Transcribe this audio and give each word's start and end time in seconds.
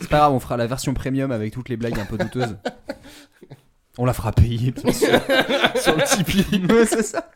C'est 0.00 0.08
pas 0.08 0.18
grave, 0.18 0.32
on 0.32 0.40
fera 0.40 0.56
la 0.56 0.66
version 0.66 0.94
premium 0.94 1.30
avec 1.30 1.52
toutes 1.52 1.68
les 1.68 1.76
blagues 1.76 1.98
un 1.98 2.04
peu 2.04 2.16
douteuses. 2.16 2.56
On 3.98 4.04
la 4.04 4.12
fera 4.12 4.32
payer, 4.32 4.70
bien 4.70 4.92
sûr. 4.92 5.08
Sur 5.82 5.96
le 5.96 6.04
Tipeee. 6.04 6.72
Ouais, 6.72 6.86
c'est 6.86 7.02
ça. 7.02 7.30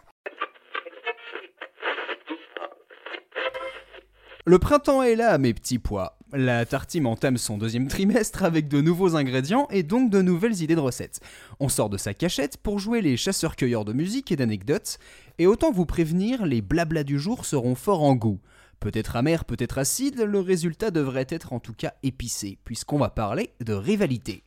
Le 4.45 4.59
printemps 4.59 5.03
est 5.03 5.17
là, 5.17 5.39
mes 5.39 5.55
petits 5.55 5.79
pois. 5.79 6.19
La 6.33 6.65
tartine 6.65 7.07
entame 7.07 7.37
son 7.37 7.59
deuxième 7.59 7.89
trimestre 7.89 8.43
avec 8.43 8.67
de 8.67 8.81
nouveaux 8.81 9.17
ingrédients 9.17 9.69
et 9.71 9.83
donc 9.83 10.11
de 10.11 10.23
nouvelles 10.23 10.63
idées 10.63 10.75
de 10.75 10.81
recettes. 10.81 11.21
On 11.61 11.69
sort 11.69 11.91
de 11.91 11.97
sa 11.97 12.15
cachette 12.15 12.57
pour 12.57 12.79
jouer 12.79 13.03
les 13.03 13.17
chasseurs-cueilleurs 13.17 13.85
de 13.85 13.93
musique 13.93 14.33
et 14.33 14.37
d'anecdotes, 14.37 14.99
et 15.39 15.47
autant 15.47 15.71
vous 15.71 15.87
prévenir, 15.87 16.47
les 16.47 16.61
blablas 16.61 17.05
du 17.05 17.19
jour 17.19 17.45
seront 17.45 17.75
forts 17.75 18.03
en 18.03 18.15
goût. 18.17 18.41
Peut-être 18.83 19.15
amer, 19.15 19.45
peut-être 19.45 19.79
acide, 19.79 20.19
le 20.19 20.41
résultat 20.41 20.91
devrait 20.91 21.29
être 21.29 21.53
en 21.53 21.61
tout 21.61 21.73
cas 21.73 21.93
épicé, 22.03 22.59
puisqu'on 22.65 22.99
va 22.99 23.11
parler 23.11 23.53
de 23.65 23.75
rivalité. 23.75 24.43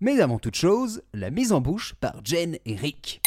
Mais 0.00 0.22
avant 0.22 0.38
toute 0.38 0.54
chose, 0.54 1.02
la 1.12 1.28
mise 1.28 1.52
en 1.52 1.60
bouche 1.60 1.92
par 2.00 2.14
Jen 2.24 2.56
et 2.64 2.76
Rick. 2.76 3.20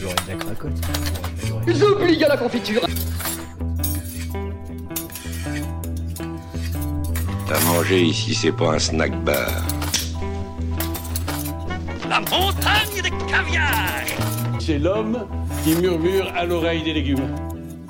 J'aurais 0.00 0.14
de 0.24 0.28
la 0.28 0.34
cracotte. 0.34 0.72
J'oublie 1.68 2.24
à 2.24 2.28
la 2.30 2.36
confiture. 2.36 2.84
À 7.48 7.60
manger 7.66 8.02
ici, 8.02 8.34
c'est 8.34 8.50
pas 8.50 8.74
un 8.74 8.78
snack 8.80 9.22
bar. 9.22 9.64
La 12.08 12.18
montagne 12.22 13.02
de 13.04 13.30
caviar 13.30 14.02
C'est 14.58 14.80
l'homme 14.80 15.45
qui 15.66 15.74
murmure 15.74 16.32
à 16.36 16.44
l'oreille 16.44 16.84
des 16.84 16.92
légumes. 16.92 17.34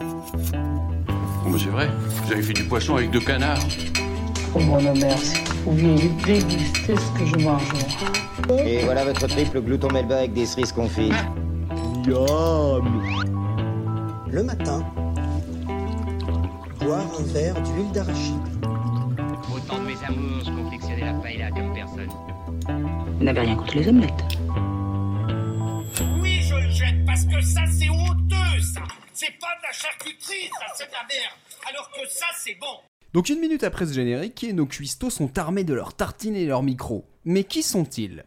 Oh, 0.01 1.49
mais 1.51 1.59
c'est 1.59 1.69
vrai, 1.69 1.91
j'avais 2.27 2.41
fait 2.41 2.55
du 2.55 2.65
poisson 2.65 2.97
avec 2.97 3.11
deux 3.11 3.21
canards. 3.21 3.59
Oh 4.55 4.61
mon 4.61 4.81
merci. 4.81 5.37
Vous 5.67 5.99
déguster 6.25 6.97
ce 6.97 7.19
que 7.19 7.27
je 7.27 7.45
mange. 7.45 7.69
Et 8.65 8.79
voilà 8.79 9.05
votre 9.05 9.27
triple 9.27 9.61
glouton 9.61 9.89
melba 9.93 10.17
avec 10.21 10.33
des 10.33 10.47
cerises 10.47 10.73
confites. 10.73 11.13
Le 14.31 14.43
matin, 14.43 14.83
boire 16.81 17.05
un 17.21 17.25
verre 17.25 17.61
d'huile 17.61 17.93
d'arachide. 17.93 18.41
Autant 19.55 19.81
de 19.81 19.85
mes 19.85 20.03
amours, 20.09 20.45
je 20.47 20.51
confectionnais 20.51 21.05
la 21.05 21.13
paella 21.13 21.51
comme 21.51 21.75
personne. 21.75 22.09
Vous 23.19 23.25
n'avez 23.25 23.41
rien 23.41 23.55
contre 23.55 23.77
les 23.77 23.87
omelettes. 23.89 24.25
Parce 27.17 27.35
que 27.35 27.41
ça, 27.41 27.63
c'est 27.67 27.89
honteux, 27.89 28.61
ça 28.61 28.83
C'est 29.15 29.33
pas 29.41 29.55
de 29.57 29.63
la 29.63 29.73
charcuterie, 29.73 30.51
ça, 30.61 30.67
c'est 30.75 30.87
de 30.87 30.93
la 30.93 31.07
merde 31.09 31.33
Alors 31.67 31.91
que 31.91 32.07
ça, 32.11 32.27
c'est 32.37 32.57
bon 32.61 32.67
Donc 33.15 33.31
une 33.31 33.41
minute 33.41 33.65
après 33.65 33.87
ce 33.87 33.95
générique, 33.95 34.47
nos 34.53 34.67
cuistots 34.67 35.09
sont 35.09 35.39
armés 35.39 35.65
de 35.65 35.73
leurs 35.73 35.95
tartines 35.95 36.37
et 36.37 36.45
leurs 36.45 36.63
micros. 36.63 37.07
Mais 37.25 37.45
qui 37.45 37.63
sont-ils? 37.63 38.27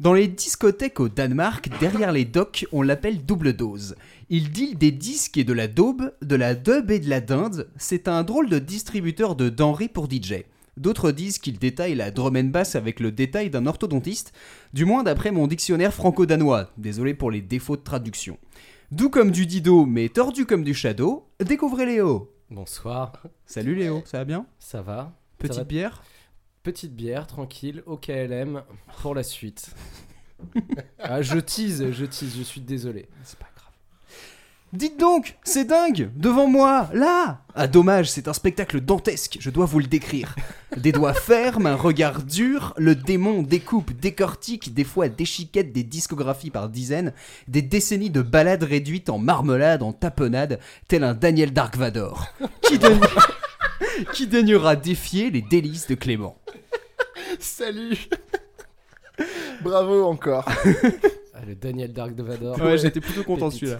Dans 0.00 0.14
les 0.14 0.28
discothèques 0.28 0.98
au 0.98 1.10
Danemark, 1.10 1.68
derrière 1.78 2.10
les 2.10 2.24
docks, 2.24 2.66
on 2.72 2.80
l'appelle 2.80 3.22
double 3.22 3.52
dose. 3.52 3.96
Il 4.30 4.50
deal 4.50 4.78
des 4.78 4.92
disques 4.92 5.36
et 5.36 5.44
de 5.44 5.52
la 5.52 5.68
daube, 5.68 6.14
de 6.22 6.34
la 6.34 6.54
dub 6.54 6.90
et 6.90 7.00
de 7.00 7.10
la 7.10 7.20
dinde. 7.20 7.70
C'est 7.76 8.08
un 8.08 8.22
drôle 8.22 8.48
de 8.48 8.58
distributeur 8.58 9.36
de 9.36 9.50
denrées 9.50 9.88
pour 9.88 10.10
DJ. 10.10 10.44
D'autres 10.78 11.12
disent 11.12 11.38
qu'il 11.38 11.58
détaille 11.58 11.94
la 11.94 12.10
drum 12.10 12.36
and 12.36 12.44
bass 12.44 12.76
avec 12.76 12.98
le 12.98 13.12
détail 13.12 13.50
d'un 13.50 13.66
orthodontiste, 13.66 14.32
du 14.72 14.84
moins 14.84 15.02
d'après 15.02 15.30
mon 15.30 15.46
dictionnaire 15.46 15.92
franco-danois. 15.92 16.70
Désolé 16.78 17.12
pour 17.12 17.30
les 17.30 17.42
défauts 17.42 17.76
de 17.76 17.82
traduction. 17.82 18.38
Doux 18.90 19.10
comme 19.10 19.30
du 19.30 19.46
Dido, 19.46 19.84
mais 19.84 20.08
tordu 20.08 20.46
comme 20.46 20.64
du 20.64 20.74
Shadow, 20.74 21.28
découvrez 21.40 21.86
Léo. 21.86 22.34
Bonsoir, 22.50 23.12
Salut 23.46 23.74
Léo, 23.74 24.02
ça 24.04 24.18
va 24.18 24.24
bien? 24.24 24.46
Ça 24.58 24.82
va 24.82 25.12
Petite 25.38 25.54
Ça 25.54 25.60
va 25.60 25.64
bière? 25.64 26.02
Petite 26.62 26.94
bière, 26.94 27.26
tranquille, 27.26 27.82
au 27.86 27.96
KLM, 27.96 28.62
pour 29.00 29.14
la 29.14 29.22
suite. 29.22 29.74
ah, 30.98 31.22
je 31.22 31.38
tease, 31.38 31.90
je 31.90 32.04
tease, 32.04 32.36
je 32.36 32.42
suis 32.42 32.60
désolé. 32.60 33.08
C'est 33.24 33.38
pas 33.38 33.44
grave. 33.44 33.51
Dites 34.72 34.98
donc, 34.98 35.36
c'est 35.44 35.66
dingue 35.66 36.10
Devant 36.16 36.48
moi, 36.48 36.88
là 36.94 37.42
Ah 37.54 37.66
dommage, 37.68 38.10
c'est 38.10 38.26
un 38.26 38.32
spectacle 38.32 38.80
dantesque, 38.80 39.36
je 39.38 39.50
dois 39.50 39.66
vous 39.66 39.80
le 39.80 39.86
décrire. 39.86 40.34
Des 40.78 40.92
doigts 40.92 41.12
fermes, 41.12 41.66
un 41.66 41.74
regard 41.74 42.22
dur, 42.22 42.72
le 42.78 42.94
démon 42.94 43.42
découpe, 43.42 43.92
décortique, 43.92 44.72
des 44.72 44.84
fois 44.84 45.10
déchiquette 45.10 45.72
des 45.74 45.82
discographies 45.82 46.48
par 46.50 46.70
dizaines, 46.70 47.12
des 47.48 47.60
décennies 47.60 48.08
de 48.08 48.22
balades 48.22 48.62
réduites 48.62 49.10
en 49.10 49.18
marmelade, 49.18 49.82
en 49.82 49.92
tapenade, 49.92 50.58
tel 50.88 51.04
un 51.04 51.12
Daniel 51.12 51.52
Darkvador. 51.52 52.28
Qui, 52.62 52.78
daigne- 52.78 52.98
Qui 54.14 54.26
daignera 54.26 54.74
défier 54.74 55.30
les 55.30 55.42
délices 55.42 55.86
de 55.86 55.94
Clément? 55.96 56.38
Salut 57.38 58.08
Bravo 59.62 60.04
encore. 60.04 60.46
Ah, 61.34 61.40
le 61.46 61.54
Daniel 61.54 61.92
Dark 61.92 62.14
de 62.14 62.22
Vador. 62.22 62.58
Ouais, 62.60 62.78
j'étais 62.78 63.00
plutôt 63.00 63.22
content 63.22 63.50
celui-là. 63.50 63.78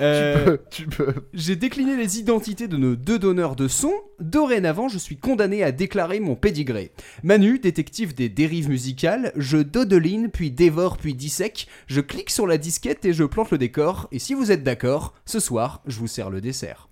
Euh, 0.00 0.56
tu 0.70 0.86
peux. 0.86 1.14
J'ai 1.34 1.56
décliné 1.56 1.96
les 1.96 2.18
identités 2.18 2.68
de 2.68 2.76
nos 2.76 2.94
deux 2.96 3.18
donneurs 3.18 3.56
de 3.56 3.68
son. 3.68 3.92
Dorénavant, 4.20 4.88
je 4.88 4.98
suis 4.98 5.16
condamné 5.16 5.62
à 5.62 5.72
déclarer 5.72 6.20
mon 6.20 6.36
pédigré. 6.36 6.92
Manu, 7.22 7.58
détective 7.58 8.14
des 8.14 8.28
dérives 8.28 8.68
musicales, 8.68 9.32
je 9.36 9.58
dodeline, 9.58 10.28
puis 10.28 10.50
dévore, 10.50 10.96
puis 10.98 11.14
dissèque. 11.14 11.66
Je 11.86 12.00
clique 12.00 12.30
sur 12.30 12.46
la 12.46 12.58
disquette 12.58 13.04
et 13.04 13.12
je 13.12 13.24
plante 13.24 13.50
le 13.50 13.58
décor. 13.58 14.08
Et 14.12 14.18
si 14.18 14.34
vous 14.34 14.52
êtes 14.52 14.62
d'accord, 14.62 15.14
ce 15.24 15.40
soir, 15.40 15.82
je 15.86 15.98
vous 15.98 16.06
sers 16.06 16.30
le 16.30 16.40
dessert. 16.40 16.88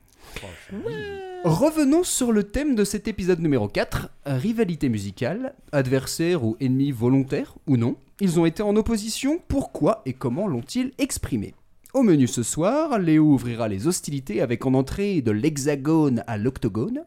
Revenons 1.45 2.03
sur 2.03 2.33
le 2.33 2.43
thème 2.43 2.75
de 2.75 2.85
cet 2.85 3.07
épisode 3.09 3.41
numéro 3.41 3.69
4, 3.69 4.11
rivalité 4.27 4.89
musicale, 4.89 5.55
adversaire 5.71 6.45
ou 6.45 6.57
ennemi 6.61 6.91
volontaire 6.91 7.57
ou 7.67 7.77
non. 7.77 7.97
Ils 8.21 8.41
ont 8.41 8.47
été 8.47 8.63
en 8.63 8.75
opposition, 8.77 9.41
pourquoi 9.47 10.03
et 10.07 10.13
comment 10.13 10.49
l'ont-ils 10.49 10.93
exprimé? 10.99 11.55
Au 11.97 12.03
menu 12.03 12.27
ce 12.27 12.43
soir, 12.43 12.99
Léo 12.99 13.25
ouvrira 13.25 13.69
les 13.69 13.87
hostilités 13.87 14.43
avec 14.43 14.67
en 14.67 14.75
entrée 14.75 15.23
de 15.23 15.31
l'hexagone 15.31 16.23
à 16.27 16.37
l'octogone. 16.37 17.05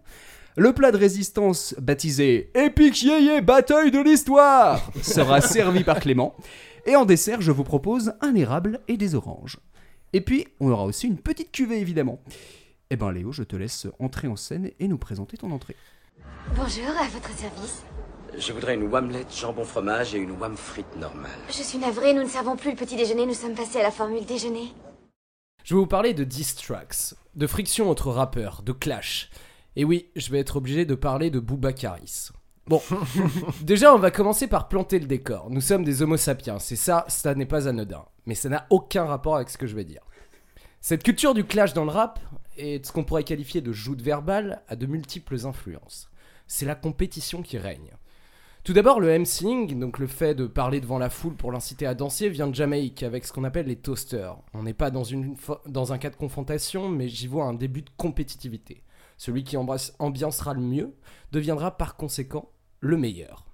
Le 0.57 0.73
plat 0.73 0.91
de 0.91 0.97
résistance 0.97 1.75
baptisé 1.79 2.49
Epic 2.55 3.03
Yéyé 3.03 3.41
Bataille 3.41 3.91
de 3.91 3.99
l'Histoire 3.99 4.91
sera 5.03 5.41
servi 5.41 5.83
par 5.83 5.99
Clément. 5.99 6.35
Et 6.87 6.95
en 6.95 7.05
dessert, 7.05 7.39
je 7.39 7.51
vous 7.51 7.63
propose 7.63 8.13
un 8.21 8.33
érable 8.33 8.79
et 8.87 8.97
des 8.97 9.13
oranges. 9.13 9.59
Et 10.11 10.21
puis, 10.21 10.47
on 10.59 10.71
aura 10.71 10.85
aussi 10.85 11.05
une 11.05 11.19
petite 11.19 11.51
cuvée 11.51 11.79
évidemment. 11.79 12.19
Eh 12.89 12.95
ben 12.95 13.11
Léo, 13.11 13.31
je 13.31 13.43
te 13.43 13.55
laisse 13.55 13.85
entrer 13.99 14.27
en 14.27 14.35
scène 14.35 14.71
et 14.79 14.87
nous 14.87 14.97
présenter 14.97 15.37
ton 15.37 15.51
entrée. 15.51 15.75
Bonjour, 16.55 16.97
à 16.99 17.07
votre 17.09 17.37
service. 17.37 17.83
Je 18.37 18.53
voudrais 18.53 18.75
une 18.75 18.83
wamlette 18.83 19.35
jambon 19.35 19.63
fromage 19.63 20.13
et 20.13 20.17
une 20.17 20.31
wam 20.31 20.55
frite 20.55 20.95
normale. 20.97 21.31
Je 21.47 21.63
suis 21.63 21.77
navrée, 21.77 22.13
nous 22.13 22.23
ne 22.23 22.27
servons 22.27 22.55
plus 22.55 22.71
le 22.71 22.75
petit 22.75 22.95
déjeuner, 22.95 23.25
nous 23.25 23.33
sommes 23.33 23.55
passés 23.55 23.79
à 23.79 23.83
la 23.83 23.91
formule 23.91 24.25
déjeuner. 24.25 24.73
Je 25.63 25.73
vais 25.73 25.79
vous 25.79 25.87
parler 25.87 26.13
de 26.13 26.23
diss 26.23 26.55
tracks, 26.55 27.15
de 27.35 27.47
friction 27.47 27.89
entre 27.89 28.09
rappeurs, 28.09 28.61
de 28.61 28.71
clash. 28.71 29.29
Et 29.75 29.83
oui, 29.83 30.09
je 30.15 30.31
vais 30.31 30.39
être 30.39 30.57
obligé 30.57 30.85
de 30.85 30.95
parler 30.95 31.29
de 31.29 31.39
Boubacaris. 31.39 32.29
Bon, 32.67 32.81
déjà 33.61 33.93
on 33.93 33.99
va 33.99 34.11
commencer 34.11 34.47
par 34.47 34.67
planter 34.67 34.99
le 34.99 35.07
décor. 35.07 35.49
Nous 35.49 35.61
sommes 35.61 35.83
des 35.83 36.01
homo 36.01 36.17
sapiens, 36.17 36.59
c'est 36.59 36.75
ça, 36.75 37.05
ça 37.07 37.33
n'est 37.35 37.45
pas 37.45 37.67
anodin. 37.67 38.05
Mais 38.25 38.35
ça 38.35 38.49
n'a 38.49 38.67
aucun 38.69 39.05
rapport 39.05 39.35
avec 39.35 39.49
ce 39.49 39.57
que 39.57 39.67
je 39.67 39.75
vais 39.75 39.85
dire. 39.85 40.03
Cette 40.81 41.03
culture 41.03 41.33
du 41.33 41.43
clash 41.43 41.73
dans 41.73 41.83
le 41.83 41.91
rap 41.91 42.19
et 42.57 42.79
de 42.79 42.85
ce 42.85 42.91
qu'on 42.91 43.03
pourrait 43.03 43.23
qualifier 43.23 43.61
de 43.61 43.71
joute 43.73 44.01
verbale 44.01 44.61
a 44.67 44.75
de 44.75 44.85
multiples 44.85 45.45
influences. 45.45 46.09
C'est 46.47 46.65
la 46.65 46.75
compétition 46.75 47.41
qui 47.41 47.57
règne. 47.57 47.91
Tout 48.69 48.75
d'abord, 48.75 48.99
le 48.99 49.17
MCing, 49.17 49.79
donc 49.79 49.97
le 49.97 50.05
fait 50.05 50.35
de 50.35 50.45
parler 50.45 50.79
devant 50.79 50.99
la 50.99 51.09
foule 51.09 51.33
pour 51.33 51.51
l'inciter 51.51 51.87
à 51.87 51.95
danser, 51.95 52.29
vient 52.29 52.45
de 52.45 52.53
Jamaïque 52.53 53.01
avec 53.01 53.25
ce 53.25 53.33
qu'on 53.33 53.43
appelle 53.43 53.65
les 53.65 53.77
toasters. 53.77 54.37
On 54.53 54.61
n'est 54.61 54.75
pas 54.75 54.91
dans, 54.91 55.91
un 55.91 55.97
cas 55.97 56.11
de 56.11 56.15
confrontation, 56.15 56.87
mais 56.87 57.07
j'y 57.07 57.25
vois 57.25 57.45
un 57.45 57.55
début 57.55 57.81
de 57.81 57.89
compétitivité. 57.97 58.83
Celui 59.17 59.43
qui 59.43 59.57
ambiancera 59.57 60.53
le 60.53 60.61
mieux 60.61 60.93
deviendra 61.31 61.77
par 61.77 61.95
conséquent 61.95 62.51
le 62.79 62.95
meilleur. 62.95 63.47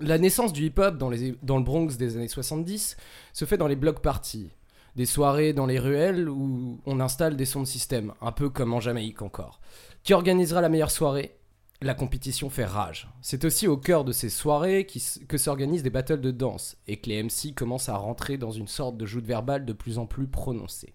La 0.00 0.18
naissance 0.18 0.52
du 0.52 0.66
hip-hop 0.66 0.98
dans 0.98 1.08
le 1.08 1.62
Bronx 1.62 1.96
des 1.96 2.18
années 2.18 2.28
70 2.28 2.98
se 3.32 3.44
fait 3.46 3.56
dans 3.56 3.68
les 3.68 3.74
block 3.74 4.02
parties, 4.02 4.50
des 4.96 5.06
soirées 5.06 5.54
dans 5.54 5.64
les 5.64 5.78
ruelles 5.78 6.28
où 6.28 6.78
on 6.84 7.00
installe 7.00 7.36
des 7.36 7.46
sons 7.46 7.62
de 7.62 7.66
système, 7.66 8.12
un 8.20 8.32
peu 8.32 8.50
comme 8.50 8.74
en 8.74 8.80
Jamaïque 8.80 9.22
encore. 9.22 9.60
Qui 10.02 10.12
organisera 10.12 10.60
la 10.60 10.68
meilleure 10.68 10.90
soirée? 10.90 11.38
La 11.82 11.94
compétition 11.94 12.48
fait 12.48 12.64
rage. 12.64 13.08
C'est 13.20 13.44
aussi 13.44 13.68
au 13.68 13.76
cœur 13.76 14.04
de 14.04 14.12
ces 14.12 14.30
soirées 14.30 14.86
que 15.28 15.36
s'organisent 15.36 15.82
des 15.82 15.90
battles 15.90 16.22
de 16.22 16.30
danse 16.30 16.76
et 16.86 16.96
que 16.96 17.10
les 17.10 17.22
MC 17.22 17.54
commencent 17.54 17.90
à 17.90 17.96
rentrer 17.96 18.38
dans 18.38 18.50
une 18.50 18.66
sorte 18.68 18.96
de 18.96 19.04
joute 19.04 19.26
verbale 19.26 19.66
de 19.66 19.74
plus 19.74 19.98
en 19.98 20.06
plus 20.06 20.26
prononcée. 20.26 20.94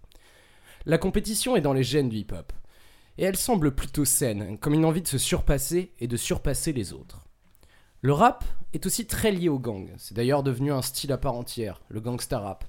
La 0.87 0.97
compétition 0.97 1.55
est 1.55 1.61
dans 1.61 1.73
les 1.73 1.83
gènes 1.83 2.09
du 2.09 2.17
hip-hop. 2.17 2.51
Et 3.19 3.25
elle 3.25 3.37
semble 3.37 3.75
plutôt 3.75 4.05
saine, 4.05 4.57
comme 4.57 4.73
une 4.73 4.85
envie 4.85 5.03
de 5.03 5.07
se 5.07 5.19
surpasser 5.19 5.91
et 5.99 6.07
de 6.07 6.17
surpasser 6.17 6.73
les 6.73 6.93
autres. 6.93 7.19
Le 8.01 8.13
rap 8.13 8.43
est 8.73 8.87
aussi 8.87 9.05
très 9.05 9.31
lié 9.31 9.49
au 9.49 9.59
gang. 9.59 9.91
C'est 9.97 10.15
d'ailleurs 10.15 10.41
devenu 10.41 10.71
un 10.71 10.81
style 10.81 11.11
à 11.11 11.19
part 11.19 11.35
entière, 11.35 11.81
le 11.89 12.01
gangsta 12.01 12.39
rap. 12.39 12.65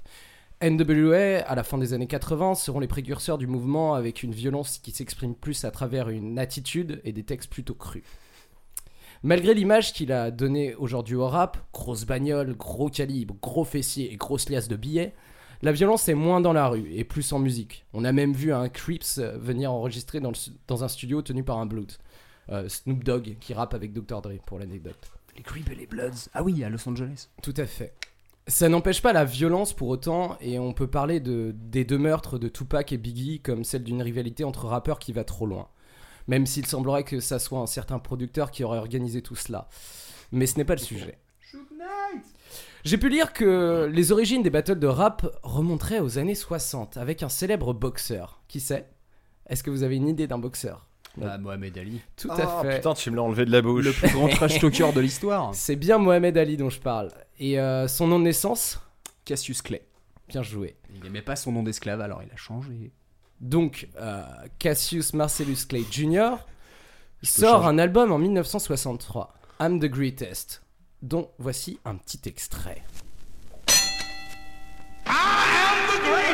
NWA, 0.63 1.43
à 1.47 1.55
la 1.55 1.63
fin 1.65 1.77
des 1.79 1.93
années 1.93 2.07
80, 2.07 2.55
seront 2.55 2.81
les 2.81 2.87
précurseurs 2.89 3.39
du 3.39 3.47
mouvement 3.47 3.95
avec 3.95 4.23
une 4.23 4.33
violence 4.33 4.79
qui 4.79 4.91
s'exprime 4.93 5.35
plus 5.35 5.65
à 5.65 5.71
travers 5.71 6.09
une 6.09 6.39
attitude 6.39 7.01
et 7.05 7.13
des 7.13 7.25
textes 7.25 7.51
plutôt 7.51 7.75
crus. 7.75 8.03
Malgré 9.23 9.55
l'image 9.55 9.93
qu'il 9.93 10.11
a 10.13 10.31
donnée 10.31 10.75
aujourd'hui 10.75 11.15
au 11.15 11.29
rap, 11.29 11.59
grosse 11.73 12.05
bagnole, 12.05 12.57
gros 12.57 12.89
calibre, 12.89 13.37
gros 13.41 13.65
fessier 13.65 14.13
et 14.13 14.17
grosse 14.17 14.49
liasse 14.49 14.69
de 14.69 14.77
billets, 14.77 15.15
la 15.63 15.71
violence 15.71 16.09
est 16.09 16.15
moins 16.15 16.41
dans 16.41 16.53
la 16.53 16.67
rue 16.67 16.91
et 16.93 17.05
plus 17.05 17.33
en 17.33 17.39
musique. 17.39 17.85
On 17.93 18.05
a 18.05 18.11
même 18.11 18.33
vu 18.33 18.53
un 18.53 18.69
Creeps 18.69 19.19
venir 19.21 19.73
enregistrer 19.73 20.19
dans, 20.19 20.31
le 20.31 20.35
su- 20.35 20.51
dans 20.67 20.83
un 20.83 20.89
studio 20.89 21.23
tenu 21.23 21.45
par 21.45 21.59
un 21.59 21.67
Blood. 21.67 21.93
Euh, 22.49 22.69
Snoop 22.69 23.05
Dogg 23.05 23.37
qui 23.41 23.55
rappe 23.55 23.75
avec 23.75 23.93
Dr. 23.93 24.21
Dre 24.23 24.33
pour 24.45 24.59
l'anecdote. 24.59 25.13
Les 25.37 25.43
Creeps 25.45 25.71
et 25.71 25.77
les 25.77 25.87
Bloods. 25.87 26.29
Ah 26.35 26.43
oui, 26.43 26.65
à 26.65 26.69
Los 26.69 26.89
Angeles. 26.89 27.29
Tout 27.43 27.55
à 27.57 27.67
fait. 27.67 27.95
Ça 28.49 28.69
n'empêche 28.69 29.03
pas 29.03 29.13
la 29.13 29.25
violence 29.25 29.73
pour 29.73 29.89
autant, 29.89 30.37
et 30.41 30.59
on 30.59 30.73
peut 30.73 30.89
parler 30.89 31.21
de, 31.21 31.55
des 31.57 31.85
deux 31.85 31.99
meurtres 31.99 32.39
de 32.39 32.49
Tupac 32.49 32.93
et 32.93 32.99
Biggie 32.99 33.41
comme 33.41 33.63
celle 33.63 33.85
d'une 33.85 34.03
rivalité 34.03 34.43
entre 34.43 34.67
rappeurs 34.67 34.99
qui 34.99 35.13
va 35.13 35.23
trop 35.23 35.47
loin. 35.47 35.69
Même 36.27 36.47
s'il 36.47 36.67
semblerait 36.67 37.05
que 37.05 37.21
ça 37.21 37.39
soit 37.39 37.61
un 37.61 37.67
certain 37.67 37.99
producteur 37.99 38.51
qui 38.51 38.65
aurait 38.65 38.79
organisé 38.79 39.23
tout 39.23 39.37
cela. 39.37 39.69
Mais 40.33 40.47
ce 40.47 40.57
n'est 40.57 40.65
pas 40.65 40.75
le 40.75 40.81
sujet. 40.81 41.19
J'ai 42.85 42.99
pu 42.99 43.09
lire 43.09 43.33
que 43.33 43.89
les 43.93 44.11
origines 44.11 44.43
des 44.43 44.51
battles 44.51 44.79
de 44.79 44.89
rap 44.89 45.25
remonteraient 45.45 46.01
aux 46.01 46.19
années 46.19 46.35
60 46.35 46.97
avec 46.97 47.23
un 47.23 47.29
célèbre 47.29 47.73
boxeur. 47.73 48.43
Qui 48.49 48.59
c'est? 48.59 48.91
Est-ce 49.47 49.63
que 49.63 49.71
vous 49.71 49.85
avez 49.85 49.97
une 49.97 50.09
idée 50.09 50.27
d'un 50.27 50.39
boxeur? 50.39 50.89
Bah, 51.17 51.37
Mohamed 51.39 51.77
Ali. 51.79 52.01
Tout 52.17 52.29
Ah, 52.31 52.61
à 52.61 52.63
fait. 52.63 52.77
putain, 52.77 52.95
tu 52.95 53.11
me 53.11 53.17
l'as 53.17 53.23
enlevé 53.23 53.45
de 53.45 53.51
la 53.51 53.61
bouche. 53.63 53.85
Le 53.85 53.93
plus 53.93 54.11
grand 54.11 54.29
trash 54.35 54.59
talker 54.59 54.93
de 54.93 55.01
l'histoire. 55.01 55.55
C'est 55.55 55.77
bien 55.77 55.99
Mohamed 55.99 56.37
Ali 56.39 56.57
dont 56.57 56.71
je 56.71 56.81
parle. 56.81 57.11
Et 57.39 57.61
euh, 57.61 57.87
son 57.89 58.07
nom 58.07 58.19
de 58.19 58.25
naissance? 58.25 58.81
Cassius 59.25 59.61
Clay. 59.63 59.87
Bien 60.29 60.43
joué. 60.43 60.77
Il 60.95 61.05
aimait 61.07 61.21
pas 61.23 61.37
son 61.37 61.53
nom 61.53 61.63
d'esclave, 61.63 62.01
alors 62.01 62.23
il 62.23 62.33
a 62.33 62.37
changé. 62.37 62.93
Donc, 63.41 63.89
euh, 64.01 64.23
Cassius 64.59 65.13
Marcellus 65.15 65.67
Clay 65.69 65.85
Jr. 65.91 66.37
sort 67.23 67.67
un 67.67 67.77
album 67.79 68.11
en 68.13 68.19
1963, 68.19 69.35
I'm 69.61 69.79
the 69.81 69.87
Greatest, 69.87 70.63
dont 71.03 71.29
voici 71.39 71.79
un 71.85 71.97
petit 71.97 72.21
extrait. 72.27 72.83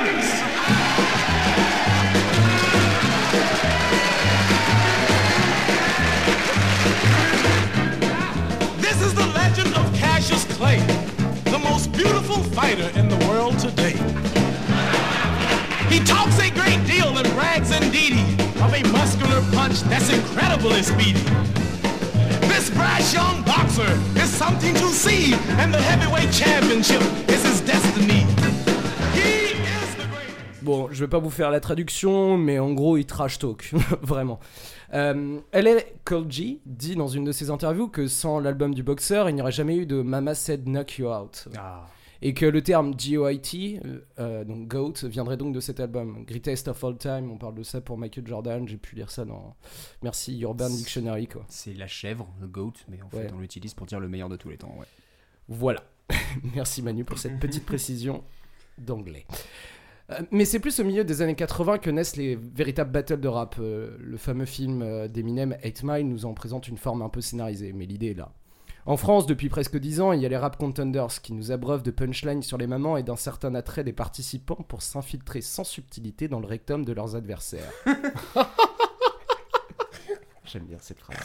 This 0.04 0.42
Clay, 10.58 10.81
the 11.52 11.60
most 11.62 11.93
beautiful 11.93 12.43
fighter 12.43 12.90
in 12.99 13.08
the 13.08 13.16
world 13.28 13.56
today. 13.60 13.94
He 15.88 16.00
talks 16.00 16.37
a 16.40 16.50
great 16.50 16.84
deal 16.84 17.16
and 17.16 17.28
brags 17.34 17.70
indeed 17.70 18.19
of 18.60 18.75
a 18.75 18.82
muscular 18.90 19.40
punch 19.52 19.82
that's 19.82 20.12
incredibly 20.12 20.82
speedy. 20.82 21.22
This 22.50 22.70
brash 22.70 23.14
young 23.14 23.44
boxer 23.44 23.88
is 24.16 24.28
something 24.31 24.75
to 24.75 24.88
see, 24.88 25.34
and 25.62 25.72
the 25.72 25.81
heavyweight 25.81 26.32
championship 26.32 27.02
is 27.28 27.44
his 27.44 27.61
destiny. 27.61 28.26
Bon, 30.69 30.87
je 30.91 31.03
vais 31.03 31.09
pas 31.09 31.19
vous 31.19 31.31
faire 31.31 31.50
la 31.50 31.61
traduction, 31.61 32.37
mais 32.37 32.59
en 32.59 32.75
gros, 32.75 32.99
il 32.99 33.06
trash 33.06 33.38
talk, 33.38 33.73
vraiment. 34.03 34.38
Euh, 34.93 35.41
LL 35.55 35.82
Cool 36.05 36.31
G 36.31 36.61
dit 36.67 36.94
dans 36.94 37.09
une 37.09 37.25
de 37.25 37.32
ses 37.32 37.49
interviews 37.49 37.88
que 37.88 38.06
sans 38.06 38.38
l'album 38.38 38.75
du 38.75 38.82
boxeur, 38.82 39.31
il 39.31 39.35
n'y 39.35 39.41
aurait 39.41 39.50
jamais 39.50 39.76
eu 39.76 39.87
de 39.87 40.03
Mama 40.03 40.35
Said 40.35 40.67
Knock 40.67 40.99
You 40.99 41.09
Out. 41.09 41.49
Et 42.20 42.35
que 42.35 42.44
le 42.44 42.62
terme 42.62 42.94
GOIT, 42.94 43.79
euh, 43.82 44.00
euh, 44.19 44.44
donc 44.44 44.69
GOAT, 44.69 44.93
viendrait 45.05 45.38
donc 45.38 45.55
de 45.55 45.61
cet 45.61 45.81
album. 45.81 46.25
Greatest 46.26 46.69
of 46.69 46.85
All 46.85 46.99
Time, 46.99 47.31
on 47.32 47.38
parle 47.38 47.55
de 47.55 47.62
ça 47.62 47.81
pour 47.81 47.97
Michael 47.97 48.26
Jordan, 48.26 48.69
j'ai 48.69 48.76
pu 48.76 48.94
lire 48.94 49.11
ça 49.11 49.25
dans 49.25 49.56
Merci 50.03 50.38
Urban 50.41 50.69
Dictionary 50.69 51.29
quoi. 51.29 51.47
C'est 51.49 51.73
la 51.73 51.87
chèvre, 51.87 52.29
le 52.43 52.47
goat, 52.47 52.75
mais 52.91 53.00
en 53.00 53.09
fait 53.09 53.17
Ouais. 53.17 53.31
on 53.35 53.38
l'utilise 53.41 53.73
pour 53.73 53.87
dire 53.87 54.00
le 54.00 54.09
meilleur 54.09 54.29
de 54.29 54.37
tous 54.37 54.50
les 54.50 54.59
temps. 54.59 54.75
Ouais. 54.79 54.87
Voilà. 55.49 55.82
Merci 56.55 56.82
Manu 56.82 57.05
pour 57.05 57.17
cette 57.17 57.38
petite 57.38 57.64
précision 57.64 58.23
d'anglais. 58.76 59.25
Euh, 60.10 60.20
Mais 60.31 60.44
c'est 60.44 60.58
plus 60.58 60.78
au 60.81 60.84
milieu 60.84 61.05
des 61.05 61.22
années 61.22 61.34
80 61.34 61.78
que 61.78 61.90
naissent 61.90 62.16
les 62.16 62.37
véritables 62.37 62.90
battles 62.90 63.20
de 63.20 63.28
rap. 63.28 63.56
Euh, 63.58 63.96
le 64.00 64.16
fameux 64.16 64.46
film 64.46 64.82
euh, 64.82 65.08
d'Eminem, 65.08 65.56
8 65.62 65.82
Mile, 65.84 66.08
nous 66.08 66.25
en 66.26 66.34
présente 66.34 66.69
une 66.69 66.78
forme 66.78 67.02
un 67.02 67.08
peu 67.08 67.20
scénarisée, 67.20 67.72
mais 67.72 67.87
l'idée 67.87 68.10
est 68.10 68.14
là. 68.14 68.32
En 68.87 68.96
France, 68.96 69.26
depuis 69.26 69.50
presque 69.50 69.76
10 69.76 70.00
ans, 70.00 70.12
il 70.12 70.22
y 70.22 70.26
a 70.26 70.31
les 70.31 70.37
rap 70.38 70.56
contenders 70.56 71.20
qui 71.22 71.34
nous 71.34 71.52
abreuvent 71.52 71.82
de 71.82 71.90
punchlines 71.90 72.43
sur 72.43 72.56
les 72.56 72.66
mamans 72.66 72.96
et 72.96 73.02
d'un 73.02 73.16
certain 73.16 73.55
attrait 73.55 73.84
des 73.84 73.93
participants 73.93 74.64
pour 74.66 74.81
s'infiltrer 74.81 75.43
sans 75.43 75.64
subtilité 75.64 76.26
dans 76.26 76.40
le 76.40 76.46
rectum 76.46 76.87
de 76.87 76.93
leurs 76.94 77.14
adversaires. 77.14 77.70
J'aime 80.46 80.64
bien 80.64 80.78
cette 80.81 81.00
phrase. 81.00 81.19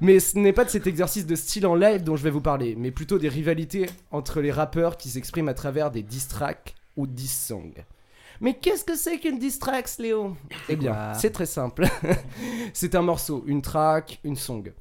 Mais 0.00 0.20
ce 0.20 0.38
n'est 0.38 0.52
pas 0.52 0.64
de 0.64 0.70
cet 0.70 0.86
exercice 0.86 1.26
de 1.26 1.34
style 1.34 1.66
en 1.66 1.74
live 1.74 2.04
dont 2.04 2.14
je 2.14 2.22
vais 2.22 2.30
vous 2.30 2.40
parler, 2.40 2.76
mais 2.76 2.92
plutôt 2.92 3.18
des 3.18 3.28
rivalités 3.28 3.86
entre 4.12 4.40
les 4.40 4.52
rappeurs 4.52 4.96
qui 4.96 5.08
s'expriment 5.08 5.48
à 5.48 5.54
travers 5.54 5.90
des 5.90 6.04
diss 6.04 6.28
tracks 6.28 6.76
ou 6.96 7.08
diss 7.08 7.46
songs. 7.46 7.74
Mais 8.40 8.54
qu'est-ce 8.54 8.84
que 8.84 8.96
c'est 8.96 9.18
qu'une 9.18 9.38
diss 9.38 9.58
tracks, 9.58 9.98
Léo 9.98 10.36
Eh 10.68 10.76
bien, 10.76 10.92
quoi 10.92 11.14
c'est 11.14 11.30
très 11.30 11.46
simple. 11.46 11.86
c'est 12.72 12.94
un 12.94 13.02
morceau, 13.02 13.44
une 13.46 13.60
track, 13.60 14.18
une 14.24 14.36
song, 14.36 14.72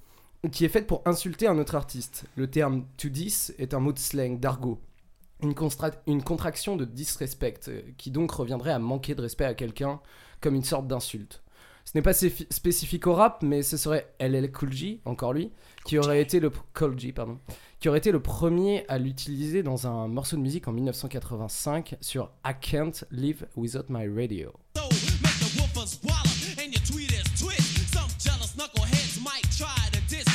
qui 0.51 0.63
est 0.63 0.69
faite 0.69 0.87
pour 0.87 1.01
insulter 1.05 1.47
un 1.47 1.57
autre 1.57 1.75
artiste. 1.75 2.23
Le 2.35 2.49
terme 2.49 2.85
to 2.97 3.09
diss 3.09 3.53
est 3.59 3.73
un 3.73 3.79
mot 3.79 3.91
de 3.91 3.99
slang, 3.99 4.39
d'argot. 4.39 4.79
Une, 5.41 5.53
une 6.07 6.23
contraction 6.23 6.77
de 6.77 6.85
disrespect, 6.85 7.59
euh, 7.67 7.81
qui 7.97 8.11
donc 8.11 8.31
reviendrait 8.31 8.71
à 8.71 8.79
manquer 8.79 9.15
de 9.15 9.21
respect 9.21 9.45
à 9.45 9.53
quelqu'un 9.53 9.99
comme 10.41 10.55
une 10.55 10.63
sorte 10.63 10.87
d'insulte. 10.87 11.41
Ce 11.85 11.91
n'est 11.95 12.01
pas 12.01 12.13
spécifique 12.13 13.07
au 13.07 13.13
rap, 13.13 13.41
mais 13.41 13.63
ce 13.63 13.75
serait 13.75 14.13
LL 14.19 14.51
Cool 14.51 14.71
J, 14.71 15.01
encore 15.05 15.33
lui, 15.33 15.51
qui 15.85 15.97
aurait 15.97 16.21
été 16.21 16.39
le 16.39 16.49
pardon, 16.49 17.39
qui 17.79 17.89
aurait 17.89 17.97
été 17.97 18.11
le 18.11 18.19
premier 18.19 18.85
à 18.87 18.97
l'utiliser 18.97 19.63
dans 19.63 19.87
un 19.87 20.07
morceau 20.07 20.35
de 20.35 20.41
musique 20.41 20.67
en 20.67 20.71
1985 20.71 21.95
sur 22.01 22.31
I 22.45 22.51
Can't 22.59 23.05
Live 23.11 23.47
Without 23.55 23.85
My 23.89 24.07
Radio. 24.07 24.53
So 24.75 24.83
make 24.83 25.39
the 25.39 25.59
woofers 25.59 25.99
swallow 25.99 26.59
and 26.59 26.71
your 26.71 26.81
tweeters 26.83 27.39
twist. 27.39 27.93
Some 27.93 28.09
jealous 28.19 28.55
knuckleheads 28.55 29.21
might 29.23 29.47
try 29.57 29.89
to 29.91 30.01
diss. 30.07 30.25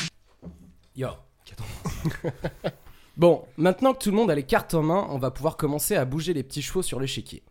Yo. 0.95 1.11
Bon, 3.17 3.45
maintenant 3.57 3.95
que 3.95 3.99
tout 3.99 4.11
le 4.11 4.17
monde 4.17 4.31
a 4.33 4.35
les 4.35 4.43
cartes 4.43 4.75
en 4.75 4.83
main, 4.83 5.07
on 5.09 5.19
va 5.19 5.31
pouvoir 5.31 5.57
commencer 5.57 5.95
à 5.95 6.05
bouger 6.05 6.35
les 6.35 6.43
petits 6.43 6.63
chevaux 6.63 6.83
sur 6.83 6.99
l'échiquier. 6.99 7.45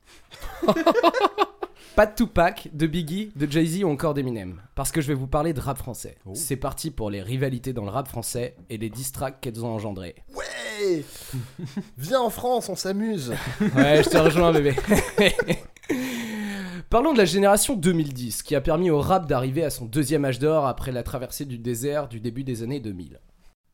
Pas 1.95 2.07
de 2.07 2.15
Tupac, 2.15 2.69
de 2.73 2.87
Biggie, 2.87 3.31
de 3.35 3.49
Jay-Z 3.49 3.83
ou 3.83 3.87
encore 3.87 4.15
d'Eminem. 4.15 4.59
Parce 4.73 4.91
que 4.91 4.99
je 4.99 5.07
vais 5.07 5.13
vous 5.13 5.27
parler 5.27 5.53
de 5.53 5.59
rap 5.59 5.77
français. 5.77 6.17
C'est 6.33 6.55
parti 6.55 6.89
pour 6.89 7.11
les 7.11 7.21
rivalités 7.21 7.71
dans 7.71 7.83
le 7.83 7.91
rap 7.91 8.07
français 8.07 8.55
et 8.71 8.79
les 8.79 8.89
diss 8.89 9.11
tracks 9.11 9.39
qu'elles 9.39 9.63
ont 9.63 9.69
engendrées. 9.69 10.15
Ouais 10.35 11.03
Viens 11.99 12.21
en 12.21 12.31
France, 12.31 12.67
on 12.69 12.75
s'amuse. 12.75 13.33
Ouais, 13.75 14.01
je 14.03 14.09
te 14.09 14.17
rejoins, 14.17 14.51
bébé. 14.51 14.75
Parlons 16.89 17.13
de 17.13 17.19
la 17.19 17.25
génération 17.25 17.75
2010, 17.75 18.41
qui 18.41 18.55
a 18.55 18.61
permis 18.61 18.89
au 18.89 18.99
rap 18.99 19.27
d'arriver 19.27 19.63
à 19.63 19.69
son 19.69 19.85
deuxième 19.85 20.25
âge 20.25 20.39
d'or 20.39 20.65
après 20.65 20.91
la 20.91 21.03
traversée 21.03 21.45
du 21.45 21.59
désert 21.59 22.07
du 22.07 22.19
début 22.19 22.43
des 22.43 22.63
années 22.63 22.79
2000. 22.79 23.19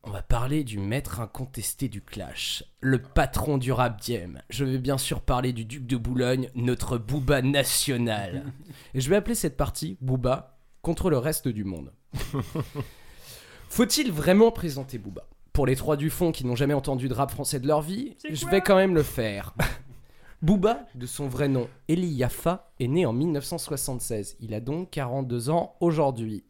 On 0.02 0.10
va 0.10 0.22
parler 0.22 0.64
du 0.64 0.78
maître 0.78 1.20
incontesté 1.20 1.88
du 1.88 2.00
clash, 2.00 2.64
le 2.80 3.02
patron 3.02 3.58
du 3.58 3.70
rap 3.70 4.00
diem. 4.00 4.40
Je 4.48 4.64
vais 4.64 4.78
bien 4.78 4.96
sûr 4.96 5.20
parler 5.20 5.52
du 5.52 5.66
duc 5.66 5.86
de 5.86 5.98
Boulogne, 5.98 6.48
notre 6.54 6.96
Booba 6.96 7.42
national. 7.42 8.44
Et 8.94 9.00
je 9.02 9.10
vais 9.10 9.16
appeler 9.16 9.34
cette 9.34 9.58
partie 9.58 9.98
Booba 10.00 10.58
contre 10.80 11.10
le 11.10 11.18
reste 11.18 11.48
du 11.48 11.64
monde. 11.64 11.92
Faut-il 13.68 14.10
vraiment 14.10 14.50
présenter 14.50 14.96
Booba? 14.96 15.28
Pour 15.52 15.66
les 15.66 15.76
trois 15.76 15.98
du 15.98 16.08
fond 16.08 16.32
qui 16.32 16.46
n'ont 16.46 16.56
jamais 16.56 16.72
entendu 16.72 17.06
de 17.06 17.14
rap 17.14 17.30
français 17.30 17.60
de 17.60 17.66
leur 17.66 17.82
vie, 17.82 18.16
je 18.26 18.46
vais 18.46 18.62
quand 18.62 18.76
même 18.76 18.94
le 18.94 19.02
faire. 19.02 19.54
Booba, 20.42 20.86
de 20.94 21.04
son 21.04 21.28
vrai 21.28 21.48
nom 21.48 21.68
Eli 21.88 22.08
Yaffa, 22.08 22.72
est 22.80 22.88
né 22.88 23.04
en 23.04 23.12
1976. 23.12 24.38
Il 24.40 24.54
a 24.54 24.60
donc 24.60 24.88
42 24.92 25.50
ans 25.50 25.76
aujourd'hui. 25.80 26.44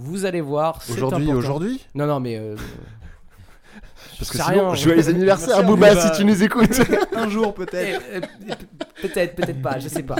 Vous 0.00 0.24
allez 0.24 0.40
voir, 0.40 0.80
Aujourd'hui, 0.90 1.32
aujourd'hui? 1.32 1.84
Non, 1.94 2.06
non, 2.06 2.20
mais... 2.20 2.36
euh, 2.38 2.54
Parce 4.18 4.30
que 4.30 4.38
sinon, 4.38 4.70
rien. 4.70 4.74
joyeux 4.74 5.08
anniversaire, 5.08 5.64
Booba, 5.64 5.90
Booba. 5.94 6.12
si 6.14 6.18
tu 6.20 6.24
nous 6.24 6.40
écoutes. 6.42 6.80
Un 7.16 7.28
jour 7.28 7.52
peut-être. 7.52 8.00
Eh, 8.12 8.16
euh, 8.16 8.54
peut-être, 9.02 9.34
peut-être 9.34 9.60
pas, 9.60 9.78
je 9.80 9.88
sais 9.88 10.04
pas. 10.04 10.16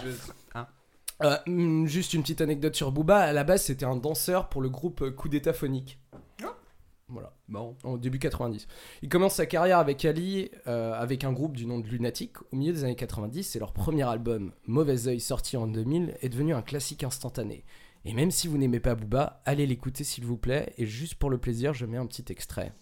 Hein? 0.57 0.67
Euh, 1.23 1.37
hmm, 1.47 1.87
juste 1.87 2.13
une 2.15 2.23
petite 2.23 2.41
anecdote 2.41 2.75
sur 2.75 2.91
Booba. 2.91 3.19
À 3.19 3.33
la 3.33 3.45
base, 3.45 3.63
c'était 3.63 3.85
un 3.85 3.95
danseur 3.97 4.49
pour 4.49 4.63
le 4.63 4.69
groupe 4.69 5.03
euh, 5.03 5.11
Coup 5.13 5.29
d'état 5.29 5.53
phonique. 5.53 6.01
Voilà, 7.11 7.33
Bon. 7.49 7.75
en 7.85 7.97
début 7.97 8.19
90. 8.19 8.67
Il 9.01 9.09
commence 9.09 9.37
sa 9.37 9.47
carrière 9.47 9.79
avec 9.79 10.05
Ali, 10.05 10.51
euh, 10.67 10.93
avec 10.93 11.25
un 11.25 11.33
groupe 11.33 11.57
du 11.57 11.65
nom 11.65 11.79
de 11.79 11.87
Lunatic. 11.87 12.35
Au 12.53 12.57
milieu 12.57 12.73
des 12.75 12.85
années 12.85 12.97
90, 12.97 13.57
et 13.57 13.59
leur 13.59 13.73
premier 13.73 14.03
album, 14.07 14.53
Mauvais 14.67 15.09
Oeil, 15.09 15.19
sorti 15.19 15.57
en 15.57 15.67
2000, 15.67 16.17
est 16.21 16.29
devenu 16.29 16.53
un 16.53 16.61
classique 16.61 17.05
instantané. 17.05 17.65
Et 18.05 18.15
même 18.15 18.31
si 18.31 18.49
vous 18.49 18.57
n'aimez 18.59 18.81
pas 18.81 18.95
Booba, 18.95 19.43
allez 19.45 19.67
l'écouter 19.67 20.05
s'il 20.05 20.25
vous 20.25 20.37
plaît. 20.39 20.73
Et 20.79 20.87
juste 20.87 21.17
pour 21.17 21.31
le 21.31 21.39
plaisir, 21.39 21.75
je 21.75 21.85
mets 21.85 21.99
un 21.99 22.07
petit 22.07 22.25
extrait. 22.31 22.73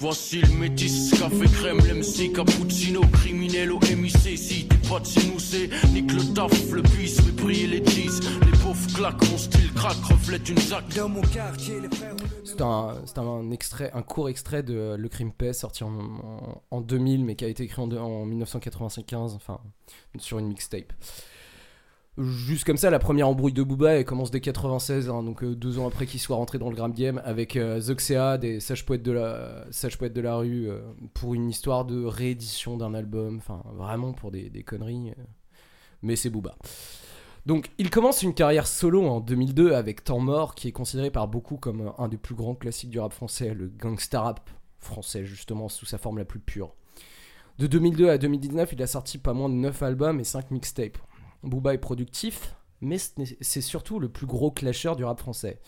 Voici 0.00 0.40
le 0.40 0.48
métis, 0.56 1.10
café 1.18 1.44
crème, 1.46 1.78
l'MC, 1.78 2.32
cappuccino, 2.32 3.00
criminel 3.12 3.72
au 3.72 3.80
MIC. 3.80 4.16
Si 4.38 4.66
t'es 4.68 4.76
pas 4.88 5.00
de 5.00 5.06
chez 5.06 5.26
nous, 5.28 5.38
c'est 5.40 5.68
nique 5.92 6.12
le 6.12 6.34
taf, 6.34 6.70
le 6.70 6.82
puisse, 6.82 7.20
mais 7.24 7.32
briller 7.32 7.66
les 7.66 7.84
cheese. 7.86 8.20
Les 8.44 8.58
pauvres 8.58 8.86
claquent, 8.94 9.30
mon 9.30 9.38
style 9.38 9.72
craque, 9.74 9.96
reflète 10.04 10.48
une 10.48 10.58
zac. 10.58 10.88
Dans 10.94 11.08
mon 11.08 11.20
quartier, 11.22 11.80
les 11.80 11.88
frères. 11.88 12.14
C'est 12.44 12.60
un, 12.60 12.96
c'est 13.06 13.18
un 13.18 13.50
extrait, 13.50 13.90
un 13.92 14.02
court 14.02 14.28
extrait 14.28 14.62
de 14.62 14.94
Le 14.98 15.08
Crime 15.08 15.32
Paix 15.32 15.52
sorti 15.52 15.82
en, 15.84 15.90
en- 15.98 16.62
en 16.70 16.80
2000, 16.80 17.24
mais 17.24 17.34
qui 17.36 17.44
a 17.44 17.48
été 17.48 17.64
écrit 17.64 17.82
en, 17.82 17.90
en 17.92 18.24
1995, 18.24 19.34
enfin 19.34 19.60
sur 20.18 20.38
une 20.38 20.46
mixtape. 20.48 20.92
Juste 22.18 22.64
comme 22.64 22.76
ça, 22.76 22.90
la 22.90 22.98
première 22.98 23.28
embrouille 23.28 23.52
de 23.52 23.62
Booba 23.62 24.02
commence 24.02 24.32
dès 24.32 24.40
96, 24.40 25.08
hein, 25.08 25.22
donc 25.22 25.44
euh, 25.44 25.54
deux 25.54 25.78
ans 25.78 25.86
après 25.86 26.04
qu'il 26.04 26.18
soit 26.18 26.34
rentré 26.34 26.58
dans 26.58 26.68
le 26.68 26.74
Gram 26.74 26.92
Game, 26.92 27.22
avec 27.24 27.54
euh, 27.54 27.80
Zoxea, 27.80 28.38
des 28.38 28.58
sages 28.58 28.84
poètes 28.84 29.04
de 29.04 29.12
la, 29.12 29.64
sages 29.70 29.96
poètes 29.98 30.14
de 30.14 30.20
la 30.20 30.34
rue, 30.34 30.68
euh, 30.68 30.80
pour 31.14 31.34
une 31.34 31.48
histoire 31.48 31.84
de 31.84 32.04
réédition 32.04 32.76
d'un 32.76 32.92
album, 32.92 33.36
enfin 33.36 33.62
vraiment 33.76 34.12
pour 34.12 34.32
des, 34.32 34.50
des 34.50 34.64
conneries. 34.64 35.10
euh. 35.10 35.22
mais 36.02 36.16
c'est 36.16 36.28
Booba. 36.28 36.56
Donc, 37.46 37.70
il 37.78 37.88
commence 37.88 38.22
une 38.24 38.34
carrière 38.34 38.66
solo 38.66 39.06
en 39.06 39.20
2002 39.20 39.72
avec 39.74 40.02
Temps 40.02 40.18
Mort, 40.18 40.56
qui 40.56 40.66
est 40.66 40.72
considéré 40.72 41.12
par 41.12 41.28
beaucoup 41.28 41.56
comme 41.56 41.92
un 41.98 42.08
des 42.08 42.18
plus 42.18 42.34
grands 42.34 42.56
classiques 42.56 42.90
du 42.90 42.98
rap 42.98 43.12
français, 43.12 43.54
le 43.54 43.68
gangsta 43.68 44.22
rap 44.22 44.50
français, 44.80 45.24
justement, 45.24 45.68
sous 45.68 45.86
sa 45.86 45.98
forme 45.98 46.18
la 46.18 46.24
plus 46.24 46.40
pure. 46.40 46.74
De 47.58 47.68
2002 47.68 48.08
à 48.08 48.18
2019, 48.18 48.72
il 48.72 48.82
a 48.82 48.86
sorti 48.88 49.18
pas 49.18 49.34
moins 49.34 49.48
de 49.48 49.54
9 49.54 49.82
albums 49.82 50.20
et 50.20 50.24
5 50.24 50.50
mixtapes. 50.50 50.98
Booba 51.42 51.74
est 51.74 51.78
productif, 51.78 52.54
mais 52.80 52.96
c'est 52.98 53.60
surtout 53.60 53.98
le 53.98 54.08
plus 54.08 54.26
gros 54.26 54.50
clasher 54.50 54.94
du 54.96 55.04
rap 55.04 55.18
français. 55.18 55.60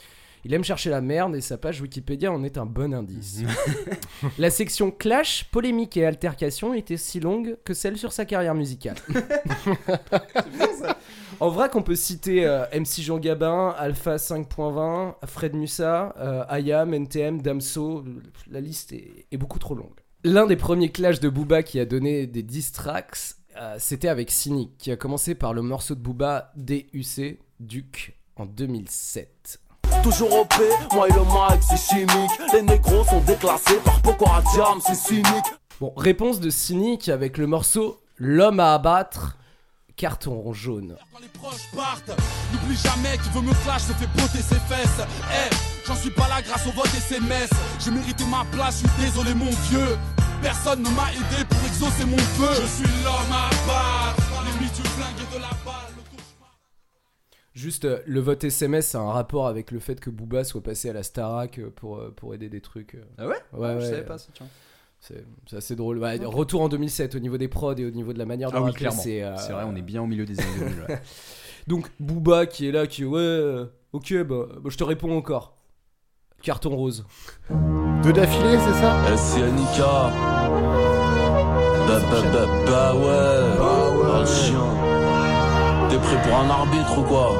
Il 0.44 0.54
aime 0.54 0.64
chercher 0.64 0.88
la 0.88 1.02
merde 1.02 1.36
et 1.36 1.42
sa 1.42 1.58
page 1.58 1.82
Wikipédia 1.82 2.32
en 2.32 2.42
est 2.44 2.56
un 2.56 2.64
bon 2.64 2.94
indice. 2.94 3.42
la 4.38 4.50
section 4.50 4.90
clash, 4.90 5.44
polémique 5.50 5.98
et 5.98 6.06
altercation 6.06 6.72
était 6.72 6.96
si 6.96 7.20
longue 7.20 7.58
que 7.62 7.74
celle 7.74 7.98
sur 7.98 8.12
sa 8.12 8.24
carrière 8.24 8.54
musicale. 8.54 8.96
En 11.38 11.48
vrai 11.48 11.70
qu'on 11.70 11.82
peut 11.82 11.96
citer 11.96 12.44
euh, 12.44 12.66
MC 12.74 13.00
Jean 13.00 13.18
Gabin, 13.18 13.74
Alpha 13.78 14.16
5.20, 14.16 15.14
Fred 15.26 15.54
Musa, 15.54 16.14
euh, 16.18 16.44
Ayam, 16.50 16.92
NTM, 16.92 17.40
Damso, 17.40 18.04
la 18.50 18.60
liste 18.60 18.92
est, 18.92 19.24
est 19.32 19.38
beaucoup 19.38 19.58
trop 19.58 19.74
longue. 19.74 19.98
L'un 20.22 20.44
des 20.44 20.56
premiers 20.56 20.90
clashs 20.90 21.18
de 21.18 21.30
Booba 21.30 21.62
qui 21.62 21.80
a 21.80 21.86
donné 21.86 22.26
des 22.26 22.42
diss 22.42 22.72
tracks, 22.72 23.36
euh, 23.60 23.76
c'était 23.78 24.08
avec 24.08 24.30
Cynic, 24.30 24.76
qui 24.78 24.90
a 24.90 24.96
commencé 24.96 25.34
par 25.34 25.52
le 25.52 25.60
morceau 25.62 25.94
de 25.94 26.00
Booba 26.00 26.50
DUC, 26.56 27.38
Duc, 27.60 28.16
en 28.36 28.46
2007. 28.46 29.60
Toujours 30.02 30.32
OP, 30.32 30.54
moi 30.94 31.08
et 31.08 31.12
le 31.12 31.20
mic, 31.20 31.62
c'est 31.62 31.76
chimique. 31.76 32.30
Les 32.54 32.62
négros 32.62 33.04
sont 33.04 33.20
déclassés 33.20 33.78
par 33.84 34.00
c'est 34.80 34.94
cynique. 34.94 35.26
Bon, 35.78 35.92
réponse 35.96 36.40
de 36.40 36.48
Cynic 36.48 37.08
avec 37.08 37.36
le 37.36 37.46
morceau 37.46 38.00
L'homme 38.22 38.60
à 38.60 38.74
abattre, 38.74 39.38
carton 40.00 40.50
jaune. 40.54 40.97
Quand 41.12 41.19
les 41.21 41.28
proches 41.28 41.71
partent, 41.76 42.09
n'oublie 42.52 42.76
jamais 42.76 43.19
qui 43.23 43.28
veut 43.35 43.42
me 43.42 43.52
flash 43.52 43.83
se 43.83 43.92
fait 43.92 44.07
botter 44.16 44.38
ses 44.40 44.59
fesses. 44.61 45.07
Eh, 45.30 45.54
j'en 45.87 45.95
suis 45.95 46.11
pas 46.11 46.26
là 46.26 46.40
grâce 46.40 46.66
au 46.66 46.71
vote 46.71 46.87
SMS. 46.87 47.50
J'ai 47.78 47.90
mérité 47.90 48.25
ma 48.25 48.47
place, 48.50 48.80
je 48.83 48.88
suis 48.88 49.04
désolé 49.04 49.35
mon 49.35 49.50
vieux. 49.50 49.99
Personne 50.40 50.83
ne 50.83 50.88
m'a 50.88 51.12
aidé 51.12 51.45
pour 51.50 51.59
exaucer 51.66 52.07
mon 52.07 52.16
feu. 52.16 52.62
Je 52.62 52.66
suis 52.66 53.04
l'homme 53.04 53.30
à 53.30 53.50
battre, 53.66 54.42
l'ennemi 54.47 54.71
du 54.75 54.83
flingue 54.88 55.21
et 55.21 55.35
de 55.37 55.40
la 55.42 55.50
balle. 55.66 55.92
le 55.95 56.02
cauchemar. 56.16 56.57
Juste, 57.52 57.85
euh, 57.85 58.00
le 58.07 58.21
vote 58.21 58.42
SMS, 58.42 58.87
c'est 58.87 58.97
un 58.99 59.11
rapport 59.12 59.49
avec 59.49 59.71
le 59.71 59.80
fait 59.80 60.00
que 60.00 60.09
Booba 60.09 60.45
soit 60.45 60.62
passé 60.62 60.88
à 60.88 60.95
la 60.95 61.02
Starac 61.02 61.59
euh, 61.59 61.69
pour, 61.69 61.99
euh, 61.99 62.11
pour 62.16 62.33
aider 62.35 62.49
des 62.49 62.62
trucs. 62.62 62.97
Ah 63.19 63.26
ouais? 63.26 63.35
Ouais, 63.52 63.75
Je 63.75 63.76
ouais. 63.85 63.85
savais 63.90 64.04
pas 64.07 64.16
ça, 64.16 64.28
tiens. 64.33 64.47
C'est 65.00 65.25
c'est 65.47 65.57
assez 65.57 65.76
drôle. 65.76 65.99
Ouais, 65.99 66.19
Retour 66.25 66.61
en 66.62 66.69
2007 66.69 67.14
au 67.14 67.19
niveau 67.21 67.38
des 67.38 67.49
prods 67.49 67.75
et 67.75 67.87
au 67.87 67.90
niveau 67.90 68.12
de 68.12 68.19
la 68.19 68.26
manière 68.26 68.50
de 68.50 68.57
Ah 68.57 68.62
oui, 68.62 68.73
clairement. 68.73 69.00
c'est 69.00 69.23
euh, 69.23 69.35
C'est 69.38 69.52
vrai, 69.52 69.64
on 69.66 69.75
est 69.75 69.83
bien 69.83 70.02
au 70.02 70.07
milieu 70.07 70.26
des 70.26 70.38
années 70.38 70.59
2000. 70.59 70.75
ouais. 70.88 71.00
Donc 71.66 71.90
Booba 72.00 72.47
qui 72.47 72.69
est 72.69 72.73
là, 72.73 72.87
qui 72.87 73.04
ouais, 73.04 73.19
euh, 73.19 73.66
ok, 73.92 74.14
bah, 74.25 74.47
bah, 74.61 74.69
je 74.71 74.76
te 74.76 74.85
réponds 74.85 75.16
encore. 75.16 75.57
Carton 76.42 76.71
rose. 76.76 77.04
Deux 78.02 78.12
d'affilée, 78.12 78.59
c'est 78.59 78.80
ça? 78.80 79.16
SCNIK. 79.16 79.78
Bah 81.88 81.99
bah 82.11 82.23
bah 82.33 82.47
bah 82.66 82.95
ouais. 82.95 83.57
Ah, 83.61 84.21
le 84.21 84.26
chien. 84.26 84.61
T'es 85.88 85.97
prêt 85.99 86.23
pour 86.23 86.38
un 86.38 86.49
arbitre 86.50 86.99
ou 86.99 87.02
quoi? 87.02 87.33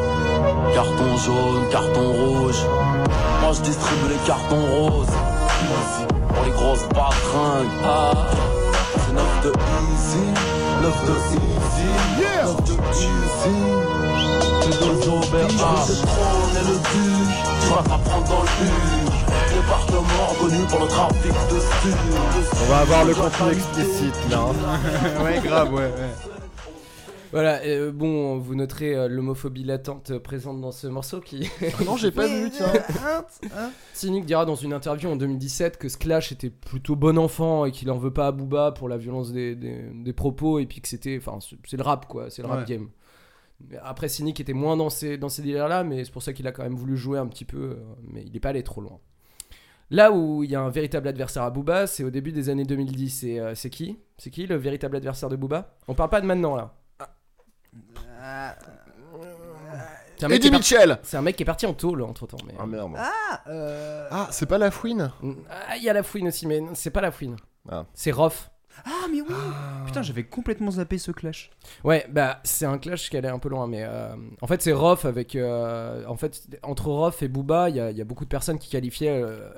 Carton 0.75 1.17
jaune, 1.17 1.69
carton 1.71 2.12
rouge. 2.12 2.61
Moi 3.40 3.52
je 3.52 3.62
distribue 3.62 4.09
les 4.11 4.26
cartons 4.26 4.67
roses. 4.67 5.09
Vas-y, 5.09 6.19
pour 6.40 6.47
les 6.47 6.52
grosses 6.52 6.87
patringues. 6.94 7.68
Ah, 7.85 8.12
c'est 8.97 9.12
9 9.12 9.42
de 9.44 9.49
easy. 9.50 10.25
9 10.82 11.04
de 11.06 11.12
easy. 11.37 11.88
9 12.20 12.56
de 12.64 12.73
easy. 12.97 13.56
Trône 16.06 16.56
et 16.56 16.64
le 16.66 16.76
duc. 16.76 17.28
Tu 17.61 17.66
vas 17.68 17.82
t'apprendre 17.82 18.28
dans 18.28 18.42
le 18.42 18.49
but. 18.59 19.11
Département 19.54 20.26
reconnu 20.30 20.66
pour 20.68 20.80
le 20.80 20.87
trafic 20.87 21.32
de 21.50 21.61
stupes. 21.61 22.62
On 22.62 22.73
va 22.73 22.78
avoir 22.80 23.04
le 23.04 23.14
contenu 23.14 23.52
explicite 23.52 24.14
là. 24.30 24.38
hein. 24.38 25.23
ouais, 25.25 25.40
grave, 25.44 25.73
ouais. 25.75 25.82
ouais. 25.82 26.29
Voilà, 27.32 27.60
euh, 27.62 27.92
bon, 27.92 28.38
vous 28.38 28.56
noterez 28.56 28.94
euh, 28.96 29.06
l'homophobie 29.08 29.62
latente 29.62 30.10
euh, 30.10 30.18
présente 30.18 30.60
dans 30.60 30.72
ce 30.72 30.88
morceau 30.88 31.20
qui. 31.20 31.49
Ah 31.78 31.84
non, 31.84 31.96
j'ai 31.96 32.10
pas 32.10 32.26
vu, 32.26 32.50
tiens. 32.50 32.72
Cynic 33.94 34.25
dira 34.26 34.44
dans 34.44 34.56
une 34.56 34.72
interview 34.72 35.08
en 35.08 35.16
2017 35.16 35.76
que 35.78 35.88
Sklash 35.88 36.32
était 36.32 36.50
plutôt 36.50 36.96
bon 36.96 37.16
enfant 37.18 37.64
et 37.66 37.70
qu'il 37.70 37.88
en 37.90 37.99
veut 37.99 38.12
pas 38.12 38.26
à 38.28 38.32
Booba 38.32 38.72
pour 38.72 38.88
la 38.88 38.96
violence 38.96 39.32
des, 39.32 39.54
des- 39.54 39.90
des 39.94 40.12
propos 40.12 40.58
et 40.58 40.66
puis 40.66 40.80
que 40.80 40.88
c'était. 40.88 41.16
Enfin, 41.18 41.38
c'est 41.66 41.76
le 41.76 41.82
rap 41.84 42.06
quoi, 42.08 42.30
c'est 42.30 42.42
le 42.42 42.49
rap 42.49 42.60
Ouais. 42.60 42.64
game. 42.66 42.88
Après, 43.82 44.08
Cynic 44.08 44.40
était 44.40 44.54
moins 44.54 44.76
dans 44.76 44.88
ces, 44.90 45.16
dans 45.18 45.28
ces 45.28 45.42
délires 45.42 45.68
là, 45.68 45.84
mais 45.84 46.04
c'est 46.04 46.10
pour 46.12 46.22
ça 46.22 46.32
qu'il 46.32 46.46
a 46.46 46.52
quand 46.52 46.62
même 46.62 46.75
voulu 46.76 46.96
jouer 46.96 47.18
un 47.18 47.26
petit 47.26 47.44
peu, 47.44 47.76
mais 48.08 48.25
il 48.26 48.34
est 48.34 48.40
pas 48.40 48.49
allé 48.49 48.62
trop 48.62 48.80
loin. 48.80 48.99
Là 49.90 50.12
où 50.12 50.42
il 50.44 50.50
y 50.50 50.54
a 50.54 50.60
un 50.62 50.70
véritable 50.70 51.08
adversaire 51.08 51.42
à 51.42 51.50
Booba, 51.50 51.87
c'est 51.87 52.02
au 52.04 52.10
début 52.10 52.32
des 52.32 52.49
années 52.49 52.64
2010. 52.64 53.25
Et 53.25 53.38
euh, 53.40 53.54
c'est 53.54 53.68
qui? 53.70 53.99
C'est 54.18 54.30
qui 54.30 54.46
le 54.46 54.54
véritable 54.56 54.96
adversaire 54.96 55.28
de 55.28 55.37
Booba? 55.37 55.76
On 55.88 55.94
parle 55.94 56.10
pas 56.10 56.20
de 56.20 56.26
maintenant 56.26 56.54
là. 56.56 56.75
C'est 60.16 60.26
un 60.26 60.28
mec 60.28 60.40
qui 60.40 60.46
Eddie 60.48 60.48
est 60.48 60.58
parti- 60.58 60.74
Mitchell 60.74 60.98
C'est 61.02 61.16
un 61.16 61.22
mec 61.22 61.36
qui 61.36 61.42
est 61.42 61.46
parti 61.46 61.66
en 61.66 61.72
tôle 61.74 62.02
entre 62.02 62.26
temps. 62.26 62.36
Mais... 62.46 62.52
Ah 62.58 62.66
merde. 62.66 62.92
Ah, 62.96 63.40
euh... 63.48 64.06
Ah, 64.10 64.28
c'est 64.30 64.46
pas 64.46 64.58
la 64.58 64.70
fouine? 64.70 65.10
Ah, 65.48 65.76
il 65.76 65.82
y 65.82 65.88
a 65.88 65.92
la 65.94 66.02
fouine 66.02 66.28
aussi, 66.28 66.46
mais 66.46 66.60
non, 66.60 66.72
c'est 66.74 66.90
pas 66.90 67.00
la 67.00 67.10
fouine. 67.10 67.36
Ah. 67.70 67.86
C'est 67.94 68.10
Rof. 68.10 68.50
ah, 68.84 68.90
mais 69.10 69.20
oui 69.22 69.34
Putain, 69.86 70.02
j'avais 70.02 70.24
complètement 70.24 70.70
zappé 70.72 70.98
ce 70.98 71.10
clash. 71.10 71.50
Ouais, 71.84 72.06
bah 72.10 72.40
c'est 72.44 72.66
un 72.66 72.78
clash 72.78 73.08
qui 73.10 73.16
allait 73.16 73.28
un 73.28 73.38
peu 73.38 73.48
loin, 73.48 73.66
mais 73.66 73.82
euh, 73.84 74.14
en 74.42 74.46
fait 74.46 74.60
c'est 74.62 74.72
Rof 74.72 75.04
avec. 75.06 75.36
euh, 75.36 76.04
en 76.06 76.16
fait, 76.16 76.42
entre 76.62 76.88
Rof 76.88 77.22
et 77.22 77.28
Booba, 77.28 77.68
il 77.70 77.76
y, 77.76 77.80
a- 77.80 77.90
il 77.90 77.96
y 77.96 78.00
a 78.00 78.04
beaucoup 78.04 78.24
de 78.24 78.30
personnes 78.30 78.58
qui 78.58 78.68
qualifiaient 78.70 79.22
euh, 79.22 79.50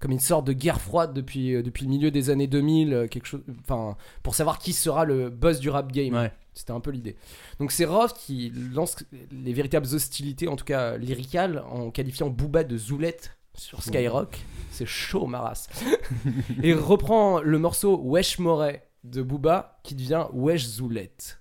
comme 0.00 0.10
une 0.12 0.20
sorte 0.20 0.46
de 0.46 0.52
guerre 0.52 0.80
froide 0.80 1.12
depuis, 1.12 1.54
euh, 1.54 1.62
depuis 1.62 1.84
le 1.84 1.90
milieu 1.90 2.10
des 2.10 2.30
années 2.30 2.46
2000, 2.46 2.94
euh, 2.94 3.06
quelque 3.08 3.26
chose. 3.26 3.42
Enfin, 3.62 3.96
pour 4.22 4.34
savoir 4.34 4.58
qui 4.58 4.72
sera 4.72 5.04
le 5.04 5.28
boss 5.30 5.60
du 5.60 5.70
rap 5.70 5.92
game. 5.92 6.14
Ouais. 6.14 6.32
C'était 6.58 6.72
un 6.72 6.80
peu 6.80 6.90
l'idée. 6.90 7.16
Donc 7.60 7.70
c'est 7.70 7.84
Rof 7.84 8.12
qui 8.14 8.52
lance 8.72 8.96
les 9.30 9.52
véritables 9.52 9.86
hostilités, 9.94 10.48
en 10.48 10.56
tout 10.56 10.64
cas 10.64 10.96
lyricales, 10.96 11.62
en 11.70 11.90
qualifiant 11.90 12.30
Booba 12.30 12.64
de 12.64 12.76
Zoulette 12.76 13.38
sur 13.54 13.82
Skyrock. 13.82 14.38
C'est 14.70 14.86
chaud, 14.86 15.26
ma 15.26 15.40
race. 15.40 15.68
Et 16.62 16.74
reprend 16.74 17.40
le 17.40 17.58
morceau 17.58 18.00
Wesh 18.02 18.38
Moret 18.38 18.88
de 19.04 19.22
Booba 19.22 19.80
qui 19.84 19.94
devient 19.94 20.26
Wesh 20.32 20.66
Zoulette. 20.66 21.40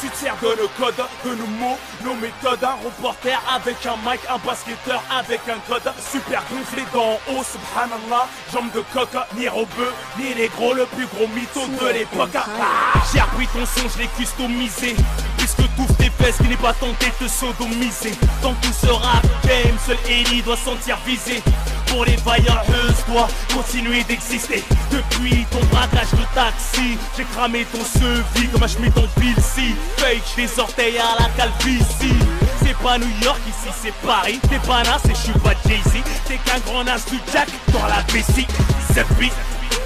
Tu 0.00 0.08
te 0.08 0.16
sers 0.16 0.34
de 0.40 0.46
nos 0.62 0.68
codes, 0.78 0.94
de 1.26 1.34
nos 1.34 1.46
mots, 1.46 1.78
nos 2.02 2.14
méthodes. 2.14 2.64
Un 2.64 2.76
reporter 2.84 3.38
avec 3.54 3.76
un 3.84 3.96
mic, 4.10 4.20
un 4.30 4.38
basketteur 4.46 5.02
avec 5.10 5.40
un 5.46 5.58
code. 5.68 5.92
Super 6.10 6.42
gonflé 6.50 6.84
d'en 6.94 7.18
haut, 7.28 7.44
subhanallah. 7.44 8.26
Jambes 8.52 8.72
de 8.74 8.82
coq, 8.94 9.10
ni 9.36 9.46
robeux, 9.48 9.92
ni 10.18 10.32
les 10.32 10.48
gros, 10.48 10.72
le 10.72 10.86
plus 10.86 11.06
gros 11.06 11.28
mytho 11.28 11.66
de 11.66 11.92
l'époque. 11.92 12.30
Ah, 12.34 12.98
J'ai 13.12 13.20
repris 13.20 13.46
ton 13.48 13.66
son, 13.66 13.88
je 13.94 13.98
l'ai 13.98 14.08
customisé. 14.16 14.96
Puisque 15.36 15.62
tout 15.76 15.86
tes 15.98 16.10
fesses, 16.10 16.38
qui 16.38 16.48
n'est 16.48 16.56
pas 16.56 16.72
tenté 16.72 17.06
de 17.06 17.26
te 17.26 17.30
sodomiser. 17.30 18.14
Dans 18.42 18.54
tout 18.54 18.72
ce 18.72 18.90
rap 18.90 19.22
game, 19.44 19.76
seul 19.86 19.98
Ellie 20.08 20.40
doit 20.42 20.56
sentir 20.56 20.96
visé. 21.04 21.42
Pour 21.90 22.04
les 22.04 22.16
vaillanteuses, 22.16 23.04
doit 23.08 23.28
continuer 23.52 24.02
d'exister. 24.04 24.64
Depuis 24.90 25.44
ton 25.50 25.60
braquage 25.66 26.12
de 26.12 26.24
taxi, 26.34 26.96
j'ai 27.16 27.24
cramé 27.24 27.66
ton 27.72 27.84
sevi 27.84 28.48
comme 28.48 28.62
un 28.62 28.68
schmitt 28.68 28.96
en 28.96 29.06
pilsi. 29.20 29.74
Fake 29.96 30.22
des 30.36 30.58
orteils 30.58 30.98
à 30.98 31.20
la 31.20 31.28
calvitie. 31.36 32.16
C'est 32.62 32.76
pas 32.78 32.98
New 32.98 33.10
York 33.22 33.40
ici, 33.48 33.74
c'est 33.82 33.94
Paris. 34.06 34.40
T'es 34.48 34.58
pas 34.66 34.82
Nas 34.84 35.00
et 35.04 35.14
je 35.14 35.30
suis 35.30 35.38
pas 35.40 35.54
Jay-Z. 35.66 36.02
T'es 36.26 36.38
qu'un 36.38 36.60
grand 36.60 36.84
Nas 36.84 37.04
du 37.10 37.18
Jack 37.32 37.48
dans 37.72 37.86
la 37.86 38.02
vessie. 38.12 38.46
Cette 38.94 39.10
vie. 39.18 39.30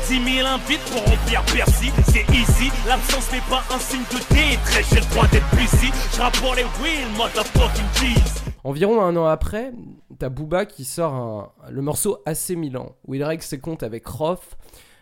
10 0.08 0.22
000 0.36 0.46
invites 0.46 0.84
pour 0.92 1.02
remplir 1.02 1.42
Bercy, 1.54 1.90
c'est 2.08 2.26
easy. 2.34 2.70
L'absence 2.86 3.32
n'est 3.32 3.40
pas 3.48 3.62
un 3.74 3.78
signe 3.78 4.02
de 4.12 4.18
détresse, 4.34 4.86
j'ai 4.90 5.00
le 5.00 5.06
droit 5.06 5.26
d'être 5.28 5.48
busy. 5.56 5.90
Je 6.12 6.40
pour 6.40 6.54
les 6.54 6.64
wheels, 6.82 7.08
motherfucking 7.16 7.84
cheese. 7.94 8.42
On 8.64 8.70
Environ 8.70 9.00
un 9.02 9.16
an 9.16 9.26
après, 9.26 9.72
t'as 10.18 10.28
Booba 10.28 10.66
qui 10.66 10.84
sort 10.84 11.12
un- 11.14 11.52
le 11.70 11.82
morceau 11.82 12.18
Assez 12.26 12.56
Milan, 12.56 12.94
où 13.06 13.14
il 13.14 13.22
règle 13.24 13.42
ses 13.42 13.58
comptes 13.60 13.82
avec 13.82 14.06
Roth, 14.06 14.56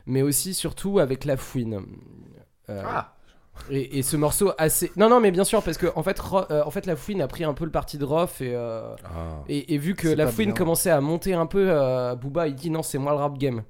mais 0.07 0.23
aussi 0.23 0.55
surtout 0.55 0.99
avec 0.99 1.25
La 1.25 1.37
Fouine. 1.37 1.83
Euh, 2.71 2.83
Ah. 2.87 3.15
et, 3.71 3.99
et 3.99 4.03
ce 4.03 4.17
morceau 4.17 4.53
assez. 4.59 4.91
Non, 4.97 5.09
non, 5.09 5.21
mais 5.21 5.31
bien 5.31 5.45
sûr, 5.45 5.63
parce 5.63 5.77
que 5.79 5.87
en 5.95 6.03
fait, 6.03 6.19
Ro- 6.19 6.51
euh, 6.51 6.63
en 6.65 6.71
fait 6.71 6.87
La 6.87 6.97
Fouine 6.97 7.21
a 7.21 7.29
pris 7.29 7.45
un 7.45 7.55
peu 7.55 7.65
le 7.65 7.71
parti 7.71 7.99
de 7.99 8.05
Roth 8.05 8.41
et, 8.41 8.55
euh, 8.55 8.95
Ah. 9.05 9.43
et, 9.49 9.75
et 9.75 9.79
vu 9.79 9.95
que 9.95 10.09
La 10.09 10.27
Fouine 10.27 10.47
bien. 10.51 10.55
commençait 10.55 10.91
à 10.91 11.01
monter 11.01 11.35
un 11.35 11.47
peu, 11.47 11.67
euh, 11.71 12.15
Booba 12.15 12.49
il 12.49 12.55
dit 12.55 12.71
non, 12.71 12.83
c'est 12.83 12.99
moi 12.99 13.13
le 13.13 13.19
rap 13.19 13.37
game. 13.39 13.63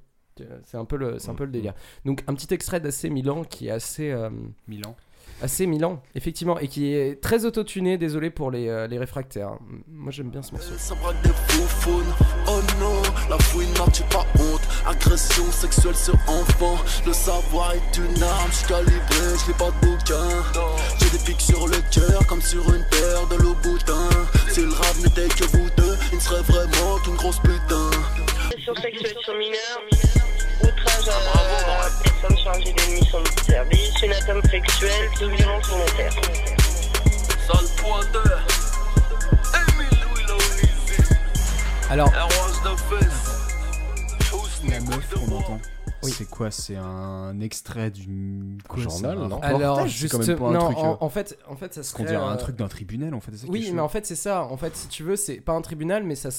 C'est 0.64 0.76
un 0.78 0.84
peu 0.86 0.96
le, 0.96 1.18
c'est 1.18 1.28
un 1.30 1.34
peu 1.34 1.44
le 1.44 1.50
délire. 1.52 1.74
Donc 2.06 2.24
un 2.26 2.34
petit 2.34 2.52
extrait 2.54 2.80
d'Assez 2.80 3.10
Milan 3.10 3.44
qui 3.44 3.68
est 3.68 3.70
assez. 3.70 4.10
euh, 4.10 4.30
Milan. 4.66 4.96
Assez 5.42 5.66
Milan, 5.66 6.00
effectivement, 6.14 6.58
et 6.58 6.68
qui 6.68 6.94
est 6.94 7.20
très 7.20 7.44
autotuné, 7.44 7.98
désolé 7.98 8.30
pour 8.30 8.50
les, 8.50 8.68
euh, 8.68 8.86
les 8.86 8.98
réfractaires. 8.98 9.58
Moi 9.88 10.12
j'aime 10.12 10.30
bien 10.30 10.42
ce 10.42 10.52
morceau. 10.52 10.72
Ça 10.78 10.94
braque 10.94 11.20
des 11.22 11.30
faufounes. 11.48 12.12
Oh 12.46 12.60
non, 12.80 13.02
la 13.28 13.38
fouine 13.38 13.72
n'a-tu 13.74 14.02
pas 14.04 14.24
honte 14.38 14.62
Agression 14.86 15.44
sexuelle 15.50 15.96
sur 15.96 16.14
enfant. 16.28 16.78
Le 17.06 17.12
savoir 17.12 17.72
est 17.74 17.96
une 17.98 18.22
arme, 18.22 18.50
je 18.52 18.68
calibré, 18.68 19.38
je 19.40 19.48
lis 19.48 19.58
pas 19.58 19.70
de 19.70 19.86
bouquin. 19.86 20.28
J'ai 21.00 21.10
des 21.10 21.24
pics 21.24 21.40
sur 21.40 21.66
le 21.66 21.76
cœur 21.90 22.26
comme 22.26 22.40
sur 22.40 22.62
une 22.72 22.84
paire 22.90 23.26
de 23.30 23.36
Louboutin. 23.42 24.08
Si 24.48 24.60
le 24.60 24.72
rap 24.72 24.96
n'était 25.04 25.28
que 25.28 25.44
vous 25.56 25.68
deux, 25.76 25.96
il 26.12 26.16
ne 26.16 26.20
serait 26.20 26.42
vraiment 26.42 26.98
qu'une 27.04 27.16
grosse 27.16 27.40
putain. 27.40 27.90
Agression 28.50 28.74
sexuelle 28.76 29.16
sur 29.24 29.34
mineur, 29.36 30.21
outrage 30.82 31.08
à 31.08 32.02
personne 32.02 32.38
chargée 32.38 32.72
d'une 32.72 32.94
mission 32.94 33.18
de 33.20 33.42
service, 33.44 34.02
une 34.02 34.12
atteinte 34.12 34.46
sexuelle, 34.50 35.10
de 35.20 35.26
violence 35.26 35.68
volontaire. 35.68 36.12
Sale 37.46 37.66
pointeur. 37.76 38.46
Emile 39.54 39.98
Louis 40.02 40.22
Launizi. 40.28 41.14
Alors. 41.90 42.10
La 44.68 44.80
meuf 44.80 45.14
qu'on 45.14 45.36
entend. 45.36 45.60
C'est 46.02 46.28
quoi 46.28 46.50
C'est 46.50 46.76
un 46.76 47.40
extrait 47.40 47.90
d'une 47.90 48.58
quoi, 48.68 48.82
Journal, 48.82 49.18
un 49.18 49.28
non 49.28 49.40
alors 49.40 49.86
juste 49.86 50.12
quand 50.12 50.26
même 50.26 50.36
pas 50.36 50.46
un 50.46 50.52
non, 50.52 50.64
truc. 50.66 50.78
en, 50.78 50.92
euh, 50.92 50.96
en 51.00 51.08
fait, 51.08 51.38
en 51.48 51.56
fait, 51.56 51.74
ça 51.74 51.80
qu'on 51.80 51.86
serait 51.86 52.04
dirait 52.04 52.16
un 52.16 52.32
euh, 52.32 52.36
truc 52.36 52.56
d'un 52.56 52.66
tribunal 52.66 53.14
en 53.14 53.20
fait. 53.20 53.30
Oui, 53.48 53.70
mais 53.72 53.80
en 53.80 53.88
fait 53.88 54.04
c'est 54.04 54.16
ça. 54.16 54.42
En 54.42 54.56
fait, 54.56 54.76
si 54.76 54.88
tu 54.88 55.04
veux, 55.04 55.14
c'est 55.14 55.36
pas 55.36 55.52
un 55.52 55.62
tribunal, 55.62 56.02
mais 56.02 56.16
ça. 56.16 56.30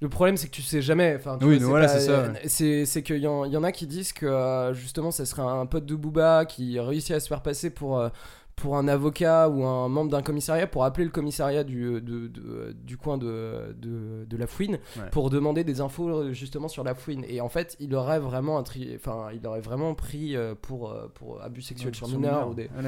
Le 0.00 0.08
problème, 0.08 0.36
c'est 0.36 0.48
que 0.48 0.52
tu 0.52 0.62
sais 0.62 0.82
jamais. 0.82 1.16
Enfin, 1.16 1.38
tu 1.38 1.46
Oui, 1.46 1.58
vois, 1.58 1.68
voilà, 1.68 1.88
c'est 1.88 2.00
ça, 2.00 2.12
euh, 2.12 2.32
ouais. 2.32 2.84
C'est 2.86 3.02
qu'il 3.02 3.16
y, 3.16 3.22
y 3.22 3.26
en 3.26 3.62
a 3.64 3.72
qui 3.72 3.86
disent 3.86 4.12
que 4.12 4.26
euh, 4.26 4.74
justement, 4.74 5.10
ça 5.10 5.24
serait 5.24 5.42
un 5.42 5.66
pote 5.66 5.86
de 5.86 5.94
Booba 5.94 6.44
qui 6.44 6.78
réussit 6.78 7.12
à 7.12 7.20
se 7.20 7.28
faire 7.28 7.42
passer 7.42 7.70
pour. 7.70 8.10
Euh, 8.56 8.62
pour 8.62 8.76
un 8.76 8.88
avocat 8.88 9.48
ou 9.48 9.64
un 9.64 9.88
membre 9.88 10.10
d'un 10.10 10.22
commissariat 10.22 10.66
pour 10.66 10.84
appeler 10.84 11.04
le 11.04 11.10
commissariat 11.10 11.64
du, 11.64 11.84
euh, 11.84 12.00
de- 12.00 12.28
de- 12.28 12.74
du 12.84 12.96
coin 12.96 13.18
de, 13.18 13.74
de, 13.80 14.24
de 14.28 14.36
la 14.36 14.46
fouine 14.46 14.78
Ouais. 14.96 15.10
pour 15.10 15.28
demander 15.30 15.64
des 15.64 15.80
infos 15.80 16.08
euh, 16.08 16.32
justement 16.32 16.68
sur 16.68 16.84
la 16.84 16.94
fouine 16.94 17.24
et 17.28 17.40
en 17.40 17.48
fait 17.48 17.76
il 17.80 17.94
aurait 17.94 18.20
vraiment 18.20 18.58
un 18.58 18.62
tri- 18.62 18.92
enfin 18.96 19.28
il 19.34 19.46
aurait 19.46 19.60
vraiment 19.60 19.94
pris 19.94 20.36
euh, 20.36 20.54
pour, 20.60 20.90
euh, 20.90 21.10
pour 21.14 21.42
abus 21.42 21.62
sexuels 21.62 21.94
sur 21.94 22.08
mineurs 22.08 22.48
ou 22.50 22.54
des 22.54 22.70
Ah 22.78 22.82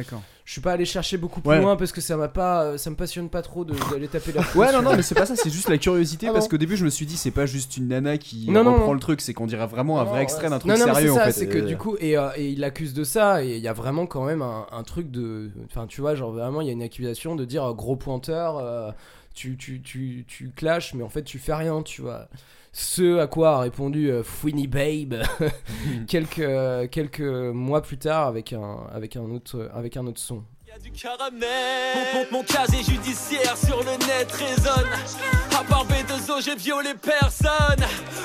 je 0.44 0.52
suis 0.52 0.60
pas 0.60 0.72
allé 0.72 0.84
chercher 0.84 1.16
beaucoup 1.18 1.40
plus 1.40 1.50
Ouais. 1.50 1.60
loin 1.60 1.76
parce 1.76 1.92
que 1.92 2.00
ça 2.00 2.16
m'a 2.16 2.28
pas 2.28 2.78
ça 2.78 2.90
me 2.90 2.96
passionne 2.96 3.28
pas 3.28 3.42
trop 3.42 3.64
d'aller 3.64 4.08
taper 4.08 4.32
la 4.32 4.42
Ouais, 4.54 4.72
non, 4.72 4.82
non, 4.82 4.94
mais 4.96 5.02
c'est 5.02 5.14
pas 5.14 5.26
ça, 5.26 5.36
c'est 5.36 5.50
juste 5.50 5.68
la 5.68 5.78
curiosité 5.78 6.28
Ah 6.28 6.32
parce 6.32 6.48
qu'au 6.48 6.56
début 6.58 6.76
je 6.76 6.84
me 6.84 6.90
suis 6.90 7.06
dit 7.06 7.16
c'est 7.16 7.30
pas 7.32 7.46
juste 7.46 7.76
une 7.76 7.88
nana 7.88 8.16
qui 8.18 8.48
Non, 8.50 8.60
reprend 8.60 8.86
non. 8.86 8.92
le 8.94 9.00
truc, 9.00 9.20
c'est 9.20 9.34
qu'on 9.34 9.46
dirait 9.46 9.66
vraiment 9.66 9.98
un 10.00 10.04
Non, 10.04 10.10
vrai 10.10 10.18
ouais, 10.18 10.22
extrait 10.22 10.48
d'un 10.48 10.58
truc 10.58 10.70
non, 10.72 10.78
non, 10.78 10.84
sérieux 10.94 11.08
c'est 11.08 11.10
en 11.12 11.16
ça, 11.16 11.24
fait. 11.26 11.32
c'est 11.32 11.48
que 11.48 11.58
Euh, 11.58 11.62
du 11.66 11.76
coup, 11.76 11.96
et, 12.00 12.16
euh, 12.16 12.28
et 12.36 12.48
il 12.50 12.62
accuse 12.64 12.94
de 12.94 13.02
ça, 13.04 13.44
et 13.44 13.56
il 13.56 13.62
y 13.62 13.68
a 13.68 13.72
vraiment 13.72 14.06
quand 14.06 14.24
même 14.24 14.42
un, 14.42 14.66
un 14.70 14.82
truc 14.84 15.10
de. 15.10 15.50
Enfin, 15.64 15.86
tu 15.86 16.00
vois, 16.00 16.14
genre 16.14 16.32
vraiment, 16.32 16.60
il 16.60 16.66
y 16.66 16.70
a 16.70 16.72
une 16.72 16.82
accusation 16.82 17.34
de 17.36 17.44
dire 17.44 17.64
euh, 17.64 17.72
gros 17.72 17.96
pointeur, 17.96 18.58
euh, 18.58 18.90
tu, 19.34 19.56
tu, 19.56 19.82
tu, 19.82 20.24
tu 20.26 20.50
clashes, 20.50 20.94
mais 20.94 21.02
en 21.02 21.08
fait, 21.08 21.22
tu 21.22 21.38
fais 21.38 21.54
rien, 21.54 21.82
tu 21.82 22.02
vois. 22.02 22.28
Ce 22.78 23.18
à 23.20 23.26
quoi 23.26 23.56
a 23.56 23.60
répondu 23.60 24.10
euh, 24.10 24.22
Fouini 24.22 24.66
Babe 24.66 25.22
quelques, 26.08 26.40
euh, 26.40 26.86
quelques 26.86 27.20
mois 27.20 27.80
plus 27.80 27.96
tard 27.96 28.26
avec 28.26 28.52
un, 28.52 28.86
avec 28.92 29.16
un, 29.16 29.30
autre, 29.30 29.70
avec 29.72 29.96
un 29.96 30.06
autre 30.06 30.20
son. 30.20 30.44
Du 30.82 30.90
caramel. 30.90 31.96
Mon, 32.14 32.18
mon- 32.20 32.26
mon 32.38 32.42
casier 32.42 32.82
judiciaire 32.82 33.54
sur 33.56 33.78
le 33.78 33.92
net 34.06 34.30
résonne. 34.32 34.88
À 35.58 35.64
part 35.64 35.86
B2O, 35.86 36.42
j'ai 36.44 36.54
violé 36.56 36.90
personne. 36.94 37.82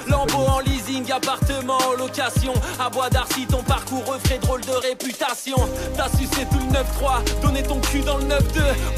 Lambeau 0.07 0.45
en 0.47 0.59
leasing, 0.59 1.09
appartement 1.11 1.77
en 1.77 1.93
location. 1.93 2.53
À 2.79 2.89
Bois 2.89 3.09
d'Arcy, 3.09 3.45
ton 3.47 3.63
parcours 3.63 4.05
refait 4.05 4.37
drôle 4.39 4.61
de 4.61 4.71
réputation. 4.71 5.55
T'as 5.95 6.09
sucé 6.09 6.45
tout 6.51 6.59
le 6.59 6.73
9-3, 6.73 7.41
donné 7.41 7.63
ton 7.63 7.79
cul 7.79 7.99
dans 8.01 8.17
le 8.17 8.25
9-2. 8.25 8.29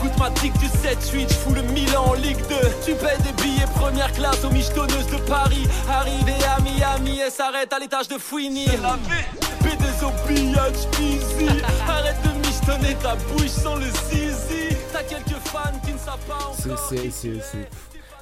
Goûte 0.01 0.17
ma 0.17 0.31
tic 0.31 0.53
du 0.57 0.67
7-8, 0.67 1.29
j'fous 1.29 1.53
le 1.53 1.61
Milan 1.63 2.05
en 2.07 2.13
Ligue 2.13 2.41
2. 2.47 2.55
Tu 2.85 2.93
payes 2.95 3.17
des 3.23 3.43
billets 3.43 3.65
première 3.75 4.11
classe 4.13 4.43
aux 4.43 4.49
michetonneuses 4.51 5.07
de 5.07 5.17
Paris. 5.27 5.67
Arrivé 5.89 6.33
à 6.45 6.59
Miami 6.61 7.19
et 7.19 7.29
s'arrête 7.29 7.71
à 7.73 7.79
l'étage 7.79 8.07
de 8.07 8.17
Fouini. 8.17 8.65
B2O, 9.63 10.11
pillage 10.27 10.87
easy. 10.99 11.47
Arrête 11.87 12.17
de 12.23 12.32
michetonner 12.65 12.95
ta 13.01 13.15
bouche 13.15 13.47
sans 13.47 13.75
le 13.75 13.85
zizi. 13.85 14.75
T'as 14.91 15.03
quelques 15.03 15.39
fans 15.47 15.79
qui 15.85 15.93
ne 15.93 15.97
savent 15.97 16.17
pas 16.27 16.51
C'est- 16.53 16.71
encore. 16.71 16.85
c'est- 16.89 17.09
c'est- 17.09 17.39
c'est- 17.41 17.69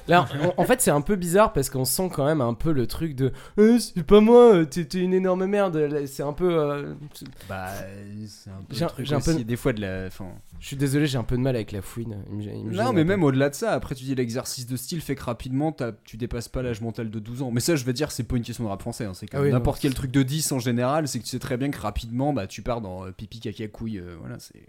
Là, 0.08 0.26
en, 0.56 0.62
en 0.62 0.64
fait, 0.64 0.80
c'est 0.80 0.90
un 0.90 1.00
peu 1.00 1.14
bizarre 1.14 1.52
parce 1.52 1.70
qu'on 1.70 1.84
sent 1.84 2.10
quand 2.12 2.24
même 2.24 2.40
un 2.40 2.54
peu 2.54 2.72
le 2.72 2.88
truc 2.88 3.14
de 3.14 3.32
Euh, 3.56 3.78
c'est 3.78 4.02
pas 4.02 4.20
moi, 4.20 4.52
euh, 4.54 4.64
t'es 4.64 4.84
t'es 4.84 4.98
une 4.98 5.14
énorme 5.14 5.46
merde. 5.46 6.06
C'est 6.06 6.24
un 6.24 6.32
peu. 6.32 6.58
euh, 6.58 6.94
Bah, 7.48 7.68
c'est 8.26 8.50
un 8.50 8.54
peu. 8.68 8.74
J'ai- 8.74 8.84
le 8.84 8.90
truc 8.90 9.06
j'ai 9.06 9.14
un 9.14 9.20
peu- 9.20 9.30
aussi, 9.34 9.44
Des 9.44 9.56
fois 9.56 9.72
de 9.72 9.80
la. 9.80 10.06
enfin, 10.08 10.26
Je 10.62 10.68
suis 10.68 10.76
désolé, 10.76 11.06
j'ai 11.08 11.18
un 11.18 11.24
peu 11.24 11.36
de 11.36 11.42
mal 11.42 11.56
avec 11.56 11.72
la 11.72 11.82
fouine. 11.82 12.22
Il 12.30 12.36
me 12.36 12.42
gê- 12.42 12.52
il 12.54 12.64
me 12.66 12.72
gêne 12.72 12.84
Non, 12.84 12.92
mais 12.92 13.02
même 13.02 13.24
au-delà 13.24 13.50
de 13.50 13.54
ça, 13.56 13.72
après 13.72 13.96
tu 13.96 14.04
dis 14.04 14.14
l'exercice 14.14 14.64
de 14.64 14.76
style 14.76 15.00
fait 15.00 15.16
que 15.16 15.24
rapidement 15.24 15.72
t'as- 15.72 15.90
tu 16.04 16.16
dépasses 16.16 16.48
pas 16.48 16.62
l'âge 16.62 16.80
mental 16.80 17.10
de 17.10 17.18
12 17.18 17.42
ans. 17.42 17.50
Mais 17.50 17.58
ça, 17.58 17.74
je 17.74 17.84
veux 17.84 17.92
dire, 17.92 18.12
c'est 18.12 18.22
pas 18.22 18.36
une 18.36 18.44
question 18.44 18.62
de 18.62 18.68
rap 18.68 18.80
français. 18.80 19.04
hein, 19.04 19.12
C'est 19.12 19.26
Ah 19.32 19.38
comme 19.38 19.46
oui, 19.46 19.50
n'importe 19.52 19.80
quel 19.82 19.92
truc 19.92 20.12
de 20.12 20.22
10 20.22 20.52
en 20.52 20.60
général, 20.60 21.08
c'est 21.08 21.18
que 21.18 21.24
tu 21.24 21.30
sais 21.30 21.40
très 21.40 21.56
bien 21.56 21.70
que 21.70 21.80
rapidement 21.80 22.32
bah, 22.32 22.46
tu 22.46 22.62
pars 22.62 22.80
dans 22.80 23.04
euh, 23.04 23.10
pipi, 23.10 23.40
caca, 23.40 23.66
couille. 23.66 23.98
euh, 23.98 24.14
voilà, 24.20 24.38
c'est. 24.38 24.68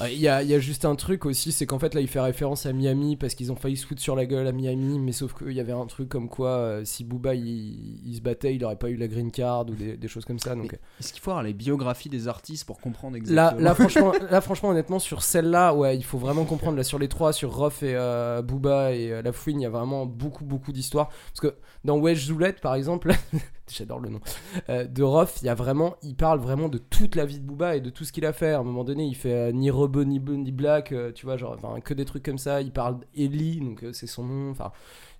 Euh, 0.00 0.08
Il 0.08 0.18
y, 0.20 0.28
a, 0.28 0.44
il 0.44 0.48
y 0.48 0.54
a 0.54 0.60
juste 0.60 0.84
un 0.84 0.94
truc 0.94 1.26
aussi, 1.26 1.50
c'est 1.50 1.66
qu'en 1.66 1.80
fait 1.80 1.92
là 1.92 2.00
il 2.00 2.06
fait 2.06 2.20
référence 2.20 2.66
à 2.66 2.72
Miami 2.72 3.16
parce 3.16 3.34
qu'ils 3.34 3.50
ont 3.50 3.56
failli 3.56 3.76
se 3.76 3.84
foutre 3.84 4.00
sur 4.00 4.14
la 4.14 4.24
gueule 4.24 4.46
à 4.46 4.52
Miami, 4.52 5.00
mais 5.00 5.10
sauf 5.10 5.34
qu'il 5.34 5.50
y 5.50 5.58
avait 5.58 5.72
un 5.72 5.86
truc 5.86 6.08
comme 6.08 6.28
quoi 6.28 6.50
euh, 6.50 6.84
si 6.84 7.02
Booba 7.02 7.34
il, 7.34 7.98
il 8.08 8.14
se 8.14 8.20
battait, 8.20 8.54
il 8.54 8.64
aurait 8.64 8.76
pas 8.78 8.90
eu 8.90 8.96
la 8.96 9.08
green 9.08 9.32
card 9.32 9.68
ou 9.68 9.74
des, 9.74 9.96
des 9.96 10.06
choses 10.08 10.24
comme 10.24 10.38
ça. 10.38 10.54
Donc 10.54 10.78
Est-ce 11.00 11.12
qu'il 11.12 11.20
faut 11.20 11.32
avoir 11.32 11.42
les 11.42 11.52
biographies 11.52 12.08
des 12.08 12.28
artistes 12.28 12.64
pour 12.64 12.78
comprendre 12.80 13.14
là, 13.14 13.18
exactement 13.18 13.60
là 13.60 13.74
franchement, 13.74 14.12
là 14.30 14.40
franchement 14.40 14.68
honnêtement 14.68 15.00
sur 15.00 15.22
celle-là, 15.26 15.74
ouais, 15.74 15.96
il 15.96 16.04
faut 16.04 16.18
vraiment 16.18 16.44
comprendre 16.44 16.76
là 16.76 16.84
sur 16.84 16.98
les 16.98 17.08
trois, 17.08 17.32
sur 17.32 17.54
Ruff 17.56 17.82
et 17.82 17.94
euh, 17.94 18.42
Booba 18.42 18.92
et 18.92 19.12
euh, 19.12 19.22
La 19.22 19.32
Fouine, 19.32 19.60
il 19.60 19.64
y 19.64 19.66
a 19.66 19.70
vraiment 19.70 20.06
beaucoup 20.06 20.44
beaucoup 20.44 20.72
d'histoires 20.72 21.08
parce 21.08 21.40
que 21.40 21.56
dans 21.84 21.98
Wedge 21.98 22.26
Zoulette 22.26 22.60
par 22.60 22.74
exemple, 22.74 23.12
j'adore 23.70 24.00
le 24.00 24.08
nom 24.10 24.20
euh, 24.68 24.84
de 24.86 25.02
Ruff, 25.02 25.38
il 25.42 25.46
y 25.46 25.48
a 25.48 25.54
vraiment, 25.54 25.96
il 26.02 26.14
parle 26.16 26.38
vraiment 26.40 26.68
de 26.68 26.78
toute 26.78 27.14
la 27.14 27.26
vie 27.26 27.40
de 27.40 27.44
Booba 27.44 27.76
et 27.76 27.80
de 27.80 27.90
tout 27.90 28.04
ce 28.04 28.12
qu'il 28.12 28.24
a 28.26 28.32
fait. 28.32 28.52
À 28.52 28.60
un 28.60 28.62
moment 28.62 28.84
donné, 28.84 29.04
il 29.04 29.14
fait 29.16 29.32
euh, 29.32 29.52
ni 29.52 29.70
Rebeu 29.70 30.04
ni, 30.04 30.20
ni 30.20 30.52
Black, 30.52 30.94
tu 31.14 31.26
vois, 31.26 31.36
genre 31.36 31.56
que 31.84 31.94
des 31.94 32.04
trucs 32.04 32.24
comme 32.24 32.38
ça. 32.38 32.60
Il 32.62 32.72
parle 32.72 32.98
d'Ellie, 33.14 33.60
donc 33.60 33.84
c'est 33.92 34.06
son 34.06 34.24
nom. 34.24 34.50
Enfin, 34.50 34.72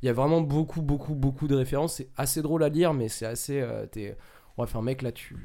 il 0.02 0.06
y 0.06 0.08
a 0.08 0.12
vraiment 0.12 0.40
beaucoup, 0.40 0.82
beaucoup, 0.82 1.14
beaucoup 1.14 1.48
de 1.48 1.54
références. 1.56 1.94
C'est 1.94 2.08
assez 2.16 2.42
drôle 2.42 2.62
à 2.62 2.68
lire, 2.68 2.94
mais 2.94 3.08
c'est 3.08 3.26
assez. 3.26 3.64
t'es- 3.92 4.16
Ouais, 4.58 4.64
enfin, 4.64 4.80
mec, 4.80 5.02
là, 5.02 5.12
tu, 5.12 5.36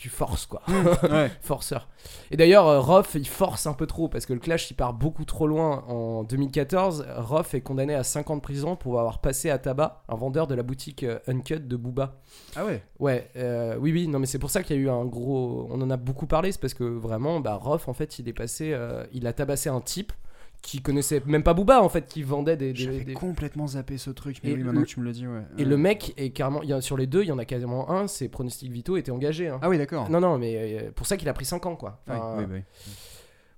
tu 0.00 0.08
forces, 0.08 0.46
quoi. 0.46 0.62
ouais. 1.10 1.30
Forceur. 1.42 1.86
Et 2.30 2.38
d'ailleurs, 2.38 2.66
euh, 2.66 2.80
Roth, 2.80 3.10
il 3.14 3.28
force 3.28 3.66
un 3.66 3.74
peu 3.74 3.86
trop 3.86 4.08
parce 4.08 4.24
que 4.24 4.32
le 4.32 4.38
clash, 4.38 4.70
il 4.70 4.74
part 4.74 4.94
beaucoup 4.94 5.26
trop 5.26 5.46
loin. 5.46 5.84
En 5.88 6.24
2014, 6.24 7.06
Roth 7.18 7.52
est 7.52 7.60
condamné 7.60 7.94
à 7.94 8.02
5 8.02 8.30
ans 8.30 8.36
de 8.36 8.40
prison 8.40 8.76
pour 8.76 8.98
avoir 8.98 9.18
passé 9.20 9.50
à 9.50 9.58
tabac 9.58 10.02
un 10.08 10.16
vendeur 10.16 10.46
de 10.46 10.54
la 10.54 10.62
boutique 10.62 11.02
euh, 11.02 11.18
Uncut 11.28 11.60
de 11.60 11.76
Booba. 11.76 12.16
Ah 12.56 12.64
ouais 12.64 12.82
Ouais, 12.98 13.28
euh, 13.36 13.76
oui, 13.78 13.92
oui, 13.92 14.08
non, 14.08 14.18
mais 14.20 14.26
c'est 14.26 14.38
pour 14.38 14.48
ça 14.48 14.62
qu'il 14.62 14.76
y 14.76 14.78
a 14.78 14.82
eu 14.82 14.88
un 14.88 15.04
gros. 15.04 15.68
On 15.70 15.78
en 15.82 15.90
a 15.90 15.98
beaucoup 15.98 16.26
parlé, 16.26 16.50
c'est 16.50 16.60
parce 16.62 16.72
que 16.72 16.84
vraiment, 16.84 17.40
bah, 17.40 17.58
Roth, 17.60 17.86
en 17.86 17.92
fait, 17.92 18.18
il 18.18 18.26
est 18.26 18.32
passé. 18.32 18.72
euh, 18.72 19.04
il 19.12 19.26
a 19.26 19.34
tabassé 19.34 19.68
un 19.68 19.82
type 19.82 20.14
qui 20.62 20.80
connaissait 20.82 21.22
même 21.26 21.42
pas 21.42 21.54
Booba, 21.54 21.82
en 21.82 21.88
fait, 21.88 22.06
qui 22.06 22.22
vendait 22.22 22.56
des. 22.56 22.72
des- 22.72 22.78
J'avais 22.84 23.04
des- 23.04 23.12
complètement 23.14 23.66
zappé 23.66 23.96
ce 23.98 24.10
truc, 24.10 24.38
mais 24.44 24.50
Et 24.50 24.54
oui, 24.54 24.62
maintenant 24.62 24.80
le- 24.80 24.86
que 24.86 24.90
tu 24.90 25.00
me 25.00 25.04
le 25.04 25.12
dis, 25.12 25.26
ouais. 25.26 25.42
Et 25.58 25.64
le 25.64 25.76
mec 25.76 26.12
est 26.16 26.30
carrément. 26.30 26.62
y 26.62 26.72
a- 26.72 26.80
sur 26.80 26.96
les 26.96 27.06
deux, 27.06 27.22
il 27.22 27.28
y 27.28 27.32
en 27.32 27.38
a 27.38 27.44
quasiment 27.44 27.90
un, 27.90 28.06
c'est 28.06 28.28
Pronostic 28.28 28.70
Vito 28.70 28.96
était 28.96 29.10
engagé. 29.10 29.48
hein. 29.48 29.58
Ah 29.62 29.68
oui, 29.68 29.78
d'accord. 29.78 30.08
Non, 30.10 30.20
non, 30.20 30.38
mais 30.38 30.80
euh, 30.82 30.90
pour 30.92 31.06
ça 31.06 31.16
qu'il 31.16 31.28
a 31.28 31.32
pris 31.32 31.44
5 31.44 31.64
ans, 31.66 31.76
quoi. 31.76 32.02
Enfin, 32.06 32.36
Oui, 32.38 32.44
oui, 32.48 32.56
oui. 32.56 32.92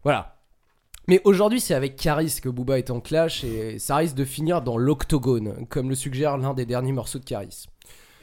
Voilà. 0.02 0.38
Mais 1.08 1.20
aujourd'hui, 1.24 1.60
c'est 1.60 1.74
avec 1.74 1.96
Caris 1.96 2.38
que 2.40 2.48
Booba 2.48 2.78
est 2.78 2.90
en 2.90 3.00
clash 3.00 3.42
et 3.42 3.78
ça 3.80 3.96
risque 3.96 4.14
de 4.14 4.24
finir 4.24 4.62
dans 4.62 4.78
l'octogone, 4.78 5.66
comme 5.68 5.88
le 5.88 5.96
suggère 5.96 6.38
l'un 6.38 6.54
des 6.54 6.64
derniers 6.66 6.92
morceaux 6.92 7.18
de 7.18 7.24
Caris. 7.24 7.66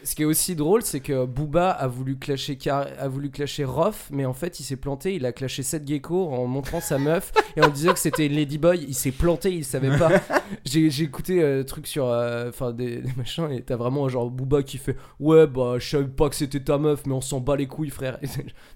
Ce 0.04 0.16
qui 0.16 0.22
est 0.22 0.26
aussi 0.26 0.56
drôle, 0.56 0.82
c'est 0.82 1.02
que 1.02 1.26
Booba 1.26 1.72
a 1.72 1.88
voulu 1.88 2.18
clasher, 2.18 2.56
Car- 2.56 2.88
a 2.98 3.08
voulu 3.08 3.30
clasher 3.30 3.66
Roth, 3.66 4.08
mais 4.12 4.26
en 4.26 4.34
fait, 4.34 4.60
il 4.60 4.64
s'est 4.64 4.76
planté. 4.78 5.16
Il 5.16 5.26
a 5.26 5.32
clashé 5.34 5.62
Seth 5.62 5.88
Gecko 5.88 6.30
en 6.30 6.48
montrant 6.48 6.80
sa 6.82 6.98
meuf 6.98 7.32
et 7.58 7.62
en 7.62 7.68
disant 7.70 7.94
que 7.94 8.00
c'était 8.00 8.26
une 8.28 8.34
Ladyboy. 8.36 8.86
Il 8.88 8.96
s'est 8.96 9.12
planté, 9.12 9.54
il 9.54 9.66
savait 9.66 9.98
pas. 9.98 10.10
J'ai 10.66 10.90
j'ai 10.90 11.04
écouté 11.04 11.44
euh, 11.44 11.64
trucs 11.64 11.88
sur. 11.88 12.06
euh, 12.08 12.50
Enfin, 12.50 12.72
des, 12.72 12.98
des 13.02 13.14
machins, 13.18 13.50
et 13.52 13.62
t'as 13.62 13.76
vraiment 13.76 14.08
genre 14.10 14.30
Booba 14.32 14.64
qui 14.64 14.78
fait 14.78 14.96
Ouais, 15.20 15.46
bah, 15.48 15.76
je 15.80 15.88
savais 15.90 16.06
pas 16.08 16.30
que 16.30 16.36
c'était 16.36 16.60
ta 16.64 16.78
meuf, 16.78 17.06
mais 17.06 17.14
on 17.14 17.22
s'en 17.22 17.40
bat 17.40 17.56
les 17.56 17.68
couilles, 17.68 17.90
frère. 17.90 18.18
Et 18.24 18.28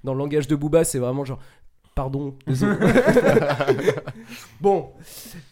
Dans 0.04 0.14
le 0.14 0.20
langage 0.20 0.48
de 0.48 0.56
Booba, 0.56 0.84
c'est 0.84 1.00
vraiment 1.00 1.26
genre 1.26 1.40
Pardon, 1.96 2.36
désolé. 2.48 2.76
bon, 4.62 4.90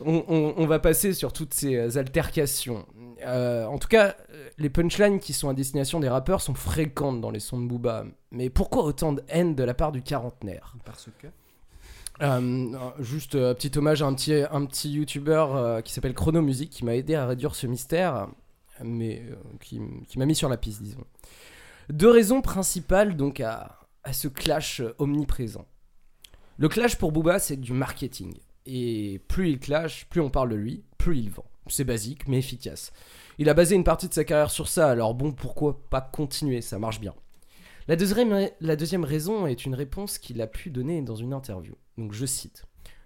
on, 0.03 0.23
on- 0.27 0.53
on 0.57 0.65
va 0.65 0.79
passer 0.79 1.13
sur 1.13 1.33
toutes 1.33 1.53
ces 1.53 1.75
euh, 1.75 1.97
altercations. 1.97 2.85
Euh, 3.23 3.65
en 3.65 3.77
tout 3.77 3.87
cas, 3.87 4.15
les 4.57 4.69
punchlines 4.69 5.19
qui 5.19 5.33
sont 5.33 5.49
à 5.49 5.53
destination 5.53 5.99
des 5.99 6.09
rappeurs 6.09 6.41
sont 6.41 6.53
fréquentes 6.53 7.21
dans 7.21 7.31
les 7.31 7.39
sons 7.39 7.59
de 7.59 7.67
Booba. 7.67 8.05
Mais 8.31 8.49
pourquoi 8.49 8.83
autant 8.83 9.13
de 9.13 9.23
haine 9.29 9.55
de 9.55 9.63
la 9.63 9.73
part 9.73 9.91
du 9.91 10.01
quarantenaire 10.01 10.75
Parce 10.85 11.09
que. 11.19 11.27
Euh, 12.21 12.91
juste 12.99 13.33
euh, 13.33 13.53
petit 13.55 13.75
hommage 13.77 14.03
à 14.03 14.05
un 14.05 14.13
petit, 14.13 14.43
un 14.51 14.65
petit 14.65 14.91
youtubeur 14.91 15.55
euh, 15.55 15.81
qui 15.81 15.91
s'appelle 15.91 16.13
Chrono 16.13 16.41
Music 16.41 16.69
qui 16.69 16.85
m'a 16.85 16.95
aidé 16.95 17.15
à 17.15 17.25
réduire 17.25 17.55
ce 17.55 17.65
mystère, 17.65 18.27
mais 18.83 19.23
qui, 19.59 19.79
m'a 20.17 20.25
mis 20.25 20.35
sur 20.35 20.49
la 20.49 20.57
piste, 20.57 20.83
disons. 20.83 21.03
Deux 21.89 22.09
raisons 22.09 22.41
principales 22.41 23.15
donc 23.15 23.39
à, 23.39 23.79
à 24.03 24.13
ce 24.13 24.27
clash 24.27 24.81
omniprésent. 24.99 25.65
Le 26.57 26.69
clash 26.69 26.95
pour 26.95 27.11
Booba, 27.11 27.39
c'est 27.39 27.57
du 27.57 27.73
marketing. 27.73 28.37
Et 28.67 29.19
plus 29.27 29.49
il 29.49 29.59
clash, 29.59 30.05
plus 30.07 30.21
on 30.21 30.29
parle 30.29 30.49
de 30.49 30.55
lui, 30.55 30.83
plus 30.97 31.17
il 31.17 31.31
vend. 31.31 31.45
C'est 31.67 31.83
basique, 31.83 32.27
mais 32.27 32.39
efficace. 32.39 32.91
Il 33.37 33.49
a 33.49 33.53
basé 33.53 33.75
une 33.75 33.83
partie 33.83 34.07
de 34.07 34.13
sa 34.13 34.23
carrière 34.23 34.51
sur 34.51 34.67
ça, 34.67 34.89
alors 34.89 35.13
bon, 35.13 35.31
pourquoi 35.31 35.79
pas 35.89 36.01
continuer, 36.01 36.61
ça 36.61 36.79
marche 36.79 36.99
bien. 36.99 37.13
La 37.87 37.95
deuxième, 37.95 38.49
la 38.59 38.75
deuxième 38.75 39.03
raison 39.03 39.47
est 39.47 39.65
une 39.65 39.75
réponse 39.75 40.17
qu'il 40.17 40.41
a 40.41 40.47
pu 40.47 40.69
donner 40.69 41.01
dans 41.01 41.15
une 41.15 41.33
interview. 41.33 41.75
Donc 41.97 42.13
je 42.13 42.25
cite. 42.25 42.65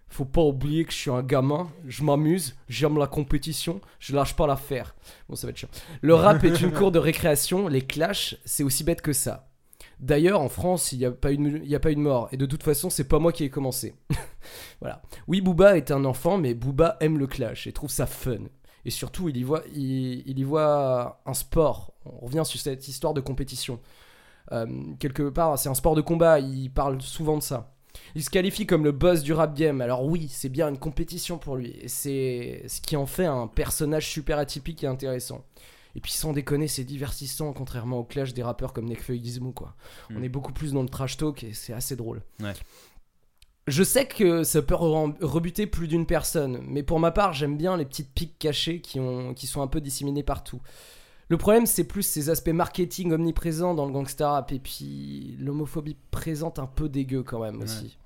Faut 0.09 0.25
pas 0.25 0.43
oublier 0.43 0.85
que 0.85 0.91
je 0.91 0.97
suis 0.97 1.11
un 1.11 1.23
gamin, 1.23 1.69
je 1.85 2.03
m'amuse, 2.03 2.55
j'aime 2.69 2.97
la 2.97 3.07
compétition, 3.07 3.81
je 3.99 4.15
lâche 4.15 4.35
pas 4.35 4.47
l'affaire. 4.47 4.95
Bon, 5.27 5.35
ça 5.35 5.47
va 5.47 5.51
être 5.51 5.57
chiant. 5.57 5.69
Le 6.01 6.13
rap 6.13 6.43
est 6.43 6.61
une 6.61 6.71
cour 6.73 6.91
de 6.91 6.99
récréation, 6.99 7.67
les 7.67 7.81
clashs, 7.81 8.37
c'est 8.45 8.63
aussi 8.63 8.83
bête 8.83 9.01
que 9.01 9.13
ça. 9.13 9.49
D'ailleurs, 9.99 10.41
en 10.41 10.49
France, 10.49 10.91
il 10.91 10.99
n'y 10.99 11.05
a, 11.05 11.12
pas 11.12 11.31
une- 11.31 11.62
y 11.63 11.95
mort, 11.95 12.27
et 12.31 12.38
de 12.38 12.45
toute 12.45 12.63
façon, 12.63 12.89
c'est 12.89 13.08
pas 13.08 13.19
moi 13.19 13.31
qui 13.31 13.43
ai 13.43 13.49
commencé. 13.49 13.95
voilà. 14.81 15.01
Oui, 15.27 15.41
Booba 15.41 15.77
est 15.77 15.91
un 15.91 16.05
enfant, 16.05 16.38
mais 16.38 16.53
Booba 16.53 16.97
aime 16.99 17.17
le 17.17 17.27
clash 17.27 17.67
et 17.67 17.71
trouve 17.71 17.89
ça 17.89 18.05
fun. 18.05 18.45
Et 18.86 18.89
surtout, 18.91 19.29
il 19.29 19.38
y 19.38 19.43
voit, 19.43 19.63
il, 19.73 20.23
il 20.27 20.38
y 20.39 20.43
voit 20.43 21.21
un 21.25 21.34
sport. 21.34 21.93
On 22.05 22.25
revient 22.25 22.43
sur 22.45 22.60
cette 22.60 22.88
histoire 22.88 23.13
de 23.13 23.21
compétition. 23.21 23.79
Euh, 24.51 24.65
quelque 24.99 25.29
part, 25.29 25.58
c'est 25.58 25.69
un 25.69 25.73
sport 25.73 25.95
de 25.95 26.01
combat, 26.01 26.39
il 26.39 26.69
parle 26.69 27.01
souvent 27.01 27.38
de 27.38 27.43
ça. 27.43 27.71
Il 28.13 28.23
se 28.23 28.29
qualifie 28.29 28.65
comme 28.65 28.84
le 28.84 28.91
boss 28.91 29.23
du 29.23 29.34
rap 29.34 29.55
game. 29.55 29.81
Alors 29.81 30.05
oui, 30.05 30.27
c'est 30.29 30.49
bien 30.49 30.69
une 30.69 30.77
compétition 30.77 31.38
pour 31.38 31.55
lui. 31.55 31.71
Et 31.81 31.88
c'est 31.88 32.63
ce 32.67 32.81
qui 32.81 32.95
en 32.95 33.05
fait 33.05 33.25
un 33.25 33.47
personnage 33.47 34.08
super 34.08 34.38
atypique 34.38 34.84
et 34.84 34.88
intéressant. 34.88 35.43
Et 35.95 36.01
puis 36.01 36.12
sans 36.12 36.34
déconner, 36.34 36.67
c'est 36.67 36.84
divertissant, 36.84 37.53
contrairement 37.53 37.99
au 37.99 38.03
clash 38.03 38.34
des 38.34 38.43
rappeurs 38.43 38.73
comme 38.73 38.86
Nekfeu 38.86 39.15
et 39.15 39.23
Gizmo, 39.23 39.51
quoi. 39.53 39.75
On 40.10 40.19
Mm. 40.19 40.23
est 40.25 40.29
beaucoup 40.29 40.51
plus 40.53 40.73
dans 40.73 40.81
le 40.84 40.89
trash 40.89 41.15
talk 41.17 41.43
et 41.43 41.53
c'est 41.53 41.71
assez 41.73 41.95
drôle. 41.95 42.21
Ouais. 42.41 42.53
Je 43.67 43.81
sais 43.81 44.05
que 44.05 44.43
ça 44.43 44.62
peut 44.62 44.75
re- 44.75 45.15
rebuter 45.21 45.65
plus 45.65 45.88
d'une 45.88 46.05
personne, 46.05 46.62
mais 46.67 46.84
pour 46.84 46.99
ma 46.99 47.12
part, 47.12 47.34
j'aime 47.34 47.58
bien 47.58 47.77
les 47.77 47.86
petites 47.86 48.12
piques 48.13 48.38
cachées 48.38 48.79
qui, 48.81 48.99
ont, 48.99 49.34
qui 49.34 49.47
sont 49.47 49.62
un 49.62 49.67
peu 49.67 49.81
disséminées 49.81 50.21
partout. 50.21 50.62
Le 51.29 51.38
problème, 51.38 51.65
c'est 51.65 51.86
plus 51.86 52.03
ces 52.03 52.29
aspects 52.29 52.49
marketing 52.49 53.12
omniprésents 53.12 53.73
dans 53.73 53.88
le 53.88 53.91
gangsta 53.91 54.29
rap, 54.29 54.51
et 54.51 54.60
puis 54.60 55.36
l'homophobie 55.39 55.97
présente 56.12 56.60
un 56.60 56.67
peu 56.67 56.89
dégueu 56.89 57.23
quand 57.23 57.39
même 57.39 57.60
aussi. 57.63 57.97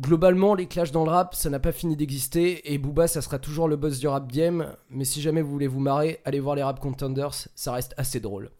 Globalement, 0.00 0.54
les 0.54 0.66
clashs 0.66 0.92
dans 0.92 1.04
le 1.04 1.10
rap, 1.10 1.34
ça 1.34 1.50
n'a 1.50 1.58
pas 1.58 1.72
fini 1.72 1.96
d'exister, 1.96 2.72
et 2.72 2.78
Booba, 2.78 3.08
ça 3.08 3.20
sera 3.20 3.40
toujours 3.40 3.66
le 3.66 3.74
boss 3.74 3.98
du 3.98 4.06
rap 4.06 4.30
game, 4.30 4.76
mais 4.90 5.04
si 5.04 5.20
jamais 5.20 5.42
vous 5.42 5.50
voulez 5.50 5.66
vous 5.66 5.80
marrer, 5.80 6.20
allez 6.24 6.38
voir 6.38 6.54
les 6.54 6.62
rap 6.62 6.78
contenders, 6.78 7.34
ça 7.34 7.72
reste 7.72 7.94
assez 7.96 8.20
drôle. 8.20 8.50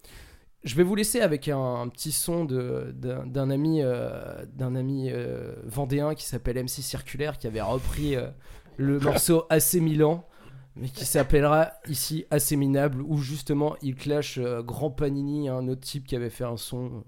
Je 0.65 0.75
vais 0.75 0.83
vous 0.83 0.95
laisser 0.95 1.21
avec 1.21 1.47
un, 1.47 1.57
un 1.57 1.87
petit 1.87 2.11
son 2.11 2.43
d'un 2.43 3.49
ami, 3.49 3.81
euh, 3.81 4.45
d'un 4.53 4.75
ami 4.75 5.09
euh, 5.09 5.55
vendéen 5.63 6.13
qui 6.13 6.25
s'appelle 6.25 6.61
MC 6.61 6.81
Circulaire, 6.81 7.37
qui 7.37 7.47
avait 7.47 7.61
repris 7.61 8.17
euh, 8.17 8.27
le 8.75 8.99
morceau 8.99 9.45
Assez 9.49 9.79
Milan, 9.79 10.27
mais 10.75 10.89
qui 10.89 11.05
s'appellera 11.05 11.71
ici 11.87 12.25
Assez 12.31 12.57
Minable, 12.57 13.01
où 13.01 13.17
justement 13.19 13.77
il 13.81 13.95
clash 13.95 14.39
Grand 14.39 14.91
Panini, 14.91 15.47
un 15.47 15.69
autre 15.69 15.81
type 15.81 16.05
qui 16.05 16.17
avait 16.17 16.29
fait 16.29 16.43
un 16.43 16.57
son 16.57 17.05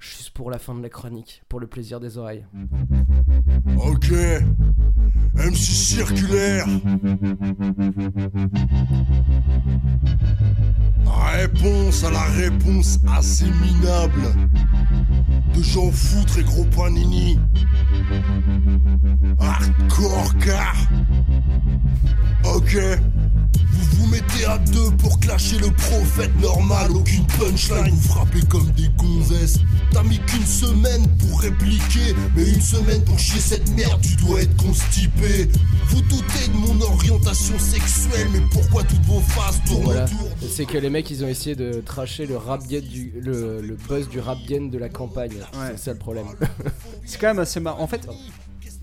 juste 0.00 0.30
pour 0.30 0.50
la 0.50 0.58
fin 0.58 0.74
de 0.74 0.82
la 0.82 0.88
chronique, 0.88 1.42
pour 1.48 1.60
le 1.60 1.66
plaisir 1.66 2.00
des 2.00 2.18
oreilles. 2.18 2.44
Ok, 3.76 4.10
MC 5.34 5.56
circulaire. 5.56 6.66
Réponse 11.32 12.04
à 12.04 12.10
la 12.10 12.24
réponse 12.24 12.98
assez 13.06 13.46
minable 13.46 14.34
de 15.54 15.62
Jean 15.62 15.90
Foutre 15.90 16.38
et 16.38 16.44
Gros 16.44 16.64
Panini. 16.64 17.38
Hardcore 19.38 20.34
car. 20.38 20.76
Ok. 22.44 22.76
Vous 24.10 24.16
mettez 24.16 24.44
à 24.44 24.58
deux 24.58 24.90
pour 24.98 25.20
clasher 25.20 25.58
le 25.58 25.70
prophète 25.70 26.34
normal. 26.40 26.90
Aucune 26.90 27.24
punchline, 27.26 27.94
vous 27.94 28.08
frappez 28.08 28.40
comme 28.48 28.68
des 28.72 28.88
gonzesses. 28.96 29.60
T'as 29.92 30.02
mis 30.02 30.18
qu'une 30.18 30.44
semaine 30.44 31.06
pour 31.18 31.40
répliquer, 31.40 32.16
mais 32.34 32.42
une 32.48 32.60
semaine 32.60 33.04
pour 33.04 33.16
chier 33.20 33.38
cette 33.38 33.70
merde, 33.76 34.00
tu 34.02 34.16
dois 34.16 34.42
être 34.42 34.56
constipé. 34.56 35.48
Vous 35.86 36.00
doutez 36.02 36.48
de 36.48 36.56
mon 36.56 36.80
orientation 36.80 37.56
sexuelle, 37.60 38.26
mais 38.32 38.40
pourquoi 38.50 38.82
toutes 38.82 39.04
vos 39.04 39.20
faces 39.20 39.62
tournent 39.64 39.84
Voilà, 39.84 40.04
autour 40.06 40.48
c'est 40.50 40.64
que 40.64 40.78
les 40.78 40.90
mecs 40.90 41.08
ils 41.08 41.24
ont 41.24 41.28
essayé 41.28 41.54
de 41.54 41.80
tracher 41.80 42.26
le 42.26 42.36
rap 42.36 42.66
du 42.66 43.12
le, 43.14 43.60
le 43.60 43.76
boss 43.88 44.08
du 44.08 44.18
rap 44.18 44.38
de 44.48 44.78
la 44.78 44.88
campagne. 44.88 45.36
C'est 45.76 45.78
ça 45.78 45.92
le 45.92 45.98
problème. 45.98 46.26
C'est 47.04 47.20
quand 47.20 47.28
même 47.28 47.38
assez 47.38 47.60
marrant. 47.60 47.80
En 47.80 47.86
fait, 47.86 48.08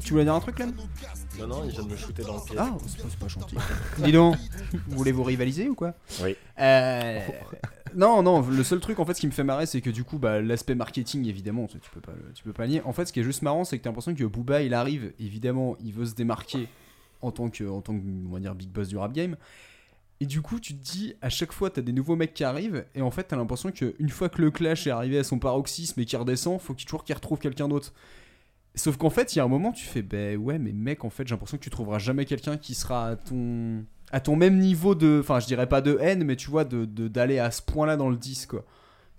tu 0.05 0.13
voulais 0.13 0.23
dire 0.23 0.35
un 0.35 0.39
truc, 0.39 0.55
Clem 0.55 0.71
Non, 1.39 1.47
non, 1.47 1.63
il 1.65 1.71
vient 1.71 1.83
de 1.83 1.89
me 1.89 1.95
shooter 1.95 2.23
dans 2.23 2.35
le 2.35 2.41
pied. 2.45 2.55
Ah, 2.57 2.75
c'est 2.87 3.01
pas, 3.01 3.07
c'est 3.09 3.19
pas 3.19 3.27
gentil. 3.27 3.55
Dis 4.03 4.11
donc, 4.11 4.35
voulez-vous 4.87 5.23
rivaliser 5.23 5.69
ou 5.69 5.75
quoi? 5.75 5.93
Oui. 6.23 6.35
Euh, 6.59 7.19
non, 7.95 8.21
non, 8.23 8.41
le 8.41 8.63
seul 8.63 8.79
truc 8.79 8.99
en 8.99 9.05
fait 9.05 9.13
ce 9.13 9.21
qui 9.21 9.27
me 9.27 9.31
fait 9.31 9.43
marrer, 9.43 9.65
c'est 9.65 9.81
que 9.81 9.89
du 9.89 10.03
coup, 10.03 10.17
bah, 10.17 10.41
l'aspect 10.41 10.75
marketing, 10.75 11.25
évidemment, 11.27 11.67
tu 11.67 11.79
tu 11.79 11.89
peux 11.91 12.01
pas, 12.01 12.11
le- 12.13 12.33
tu 12.33 12.43
peux 12.43 12.53
pas 12.53 12.67
nier. 12.67 12.81
En 12.83 12.93
fait, 12.93 13.05
ce 13.05 13.13
qui 13.13 13.19
est 13.19 13.23
juste 13.23 13.41
marrant, 13.43 13.63
c'est 13.63 13.77
que 13.77 13.83
t'as 13.83 13.89
l'impression 13.89 14.13
que 14.15 14.23
Booba, 14.23 14.61
il 14.61 14.73
arrive, 14.73 15.13
évidemment, 15.19 15.75
il 15.83 15.93
veut 15.93 16.05
se 16.05 16.15
démarquer 16.15 16.67
en 17.21 17.31
tant 17.31 17.49
que, 17.49 17.63
en 17.63 17.81
tant 17.81 17.93
que, 17.97 18.03
on 18.27 18.33
va 18.33 18.39
dire, 18.39 18.53
big 18.55 18.69
boss 18.69 18.87
du 18.87 18.97
rap 18.97 19.13
game. 19.13 19.35
Et 20.19 20.25
du 20.25 20.41
coup, 20.41 20.59
tu 20.59 20.73
te 20.75 20.83
dis, 20.83 21.13
à 21.21 21.29
chaque 21.29 21.51
fois, 21.51 21.69
t'as 21.69 21.81
des 21.81 21.91
nouveaux 21.91 22.15
mecs 22.15 22.33
qui 22.33 22.43
arrivent, 22.43 22.85
et 22.95 23.01
en 23.03 23.11
fait, 23.11 23.23
t'as 23.25 23.35
l'impression 23.35 23.71
qu'une 23.71 24.09
fois 24.09 24.29
que 24.29 24.41
le 24.41 24.49
clash 24.49 24.87
est 24.87 24.91
arrivé 24.91 25.19
à 25.19 25.23
son 25.23 25.37
paroxysme 25.37 25.99
et 26.01 26.05
qu'il 26.05 26.17
redescend, 26.17 26.59
faut 26.59 26.73
qu'il 26.73 26.85
toujours 26.87 27.03
qu'il 27.03 27.13
retrouve 27.15 27.37
quelqu'un 27.37 27.67
d'autre. 27.67 27.93
Sauf 28.77 28.97
qu'en 28.97 29.09
fait, 29.09 29.35
il 29.35 29.39
y 29.39 29.41
a 29.41 29.43
un 29.43 29.47
moment, 29.49 29.71
tu 29.71 29.85
fais, 29.85 30.01
ben 30.01 30.37
ouais, 30.37 30.59
mais 30.59 30.71
mec, 30.71 31.03
en 31.03 31.09
fait, 31.09 31.27
j'ai 31.27 31.33
l'impression 31.33 31.57
que 31.57 31.63
tu 31.63 31.69
trouveras 31.69 31.99
jamais 31.99 32.25
quelqu'un 32.25 32.57
qui 32.57 32.73
sera 32.75 33.07
à 33.09 33.15
ton, 33.15 33.83
à 34.11 34.19
ton 34.19 34.35
même 34.35 34.57
niveau 34.59 34.95
de, 34.95 35.17
enfin, 35.21 35.39
je 35.39 35.47
dirais 35.47 35.67
pas 35.67 35.81
de 35.81 35.97
haine, 35.99 36.23
mais 36.23 36.35
tu 36.35 36.49
vois, 36.49 36.63
de 36.63 36.85
de- 36.85 37.07
d'aller 37.07 37.39
à 37.39 37.51
ce 37.51 37.61
point-là 37.61 37.97
dans 37.97 38.09
le 38.09 38.15
10, 38.17 38.45
quoi. 38.45 38.63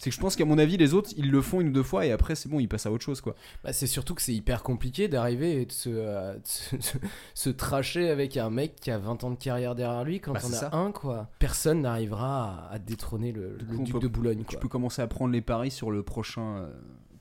C'est 0.00 0.10
que 0.10 0.14
je 0.16 0.20
pense 0.20 0.36
qu'à 0.36 0.44
mon 0.44 0.58
avis, 0.58 0.76
les 0.76 0.94
autres, 0.94 1.10
ils 1.16 1.28
le 1.28 1.42
font 1.42 1.60
une 1.60 1.70
ou 1.70 1.72
deux 1.72 1.82
fois, 1.82 2.06
et 2.06 2.12
après, 2.12 2.36
c'est 2.36 2.48
bon, 2.48 2.60
ils 2.60 2.68
passent 2.68 2.86
à 2.86 2.92
autre 2.92 3.04
chose, 3.04 3.20
quoi. 3.20 3.34
Bah, 3.64 3.72
c'est 3.72 3.88
surtout 3.88 4.14
que 4.14 4.22
c'est 4.22 4.32
hyper 4.32 4.62
compliqué 4.62 5.08
d'arriver 5.08 5.60
et 5.62 5.66
de 5.66 5.72
se, 5.72 5.88
euh, 5.92 6.34
de 6.34 6.40
se, 6.44 6.76
se 7.34 7.50
tracher 7.50 8.08
avec 8.08 8.36
un 8.36 8.48
mec 8.48 8.76
qui 8.76 8.92
a 8.92 8.98
20 8.98 9.24
ans 9.24 9.30
de 9.32 9.36
carrière 9.36 9.74
derrière 9.74 10.04
lui 10.04 10.20
quand 10.20 10.34
Bah, 10.34 10.40
on 10.44 10.52
a 10.52 10.56
ça. 10.56 10.70
un 10.72 10.92
quoi. 10.92 11.28
Personne 11.40 11.82
n'arrivera 11.82 12.68
à, 12.68 12.74
à 12.74 12.78
détrôner 12.78 13.32
le, 13.32 13.58
duc 13.82 13.94
peut- 13.94 13.98
de 13.98 14.06
Boulogne 14.06 14.44
Tu 14.46 14.54
quoi. 14.54 14.60
peux 14.60 14.68
commencer 14.68 15.02
à 15.02 15.08
prendre 15.08 15.32
les 15.32 15.40
paris 15.42 15.72
sur 15.72 15.90
le 15.90 16.04
prochain, 16.04 16.58
euh, 16.58 16.70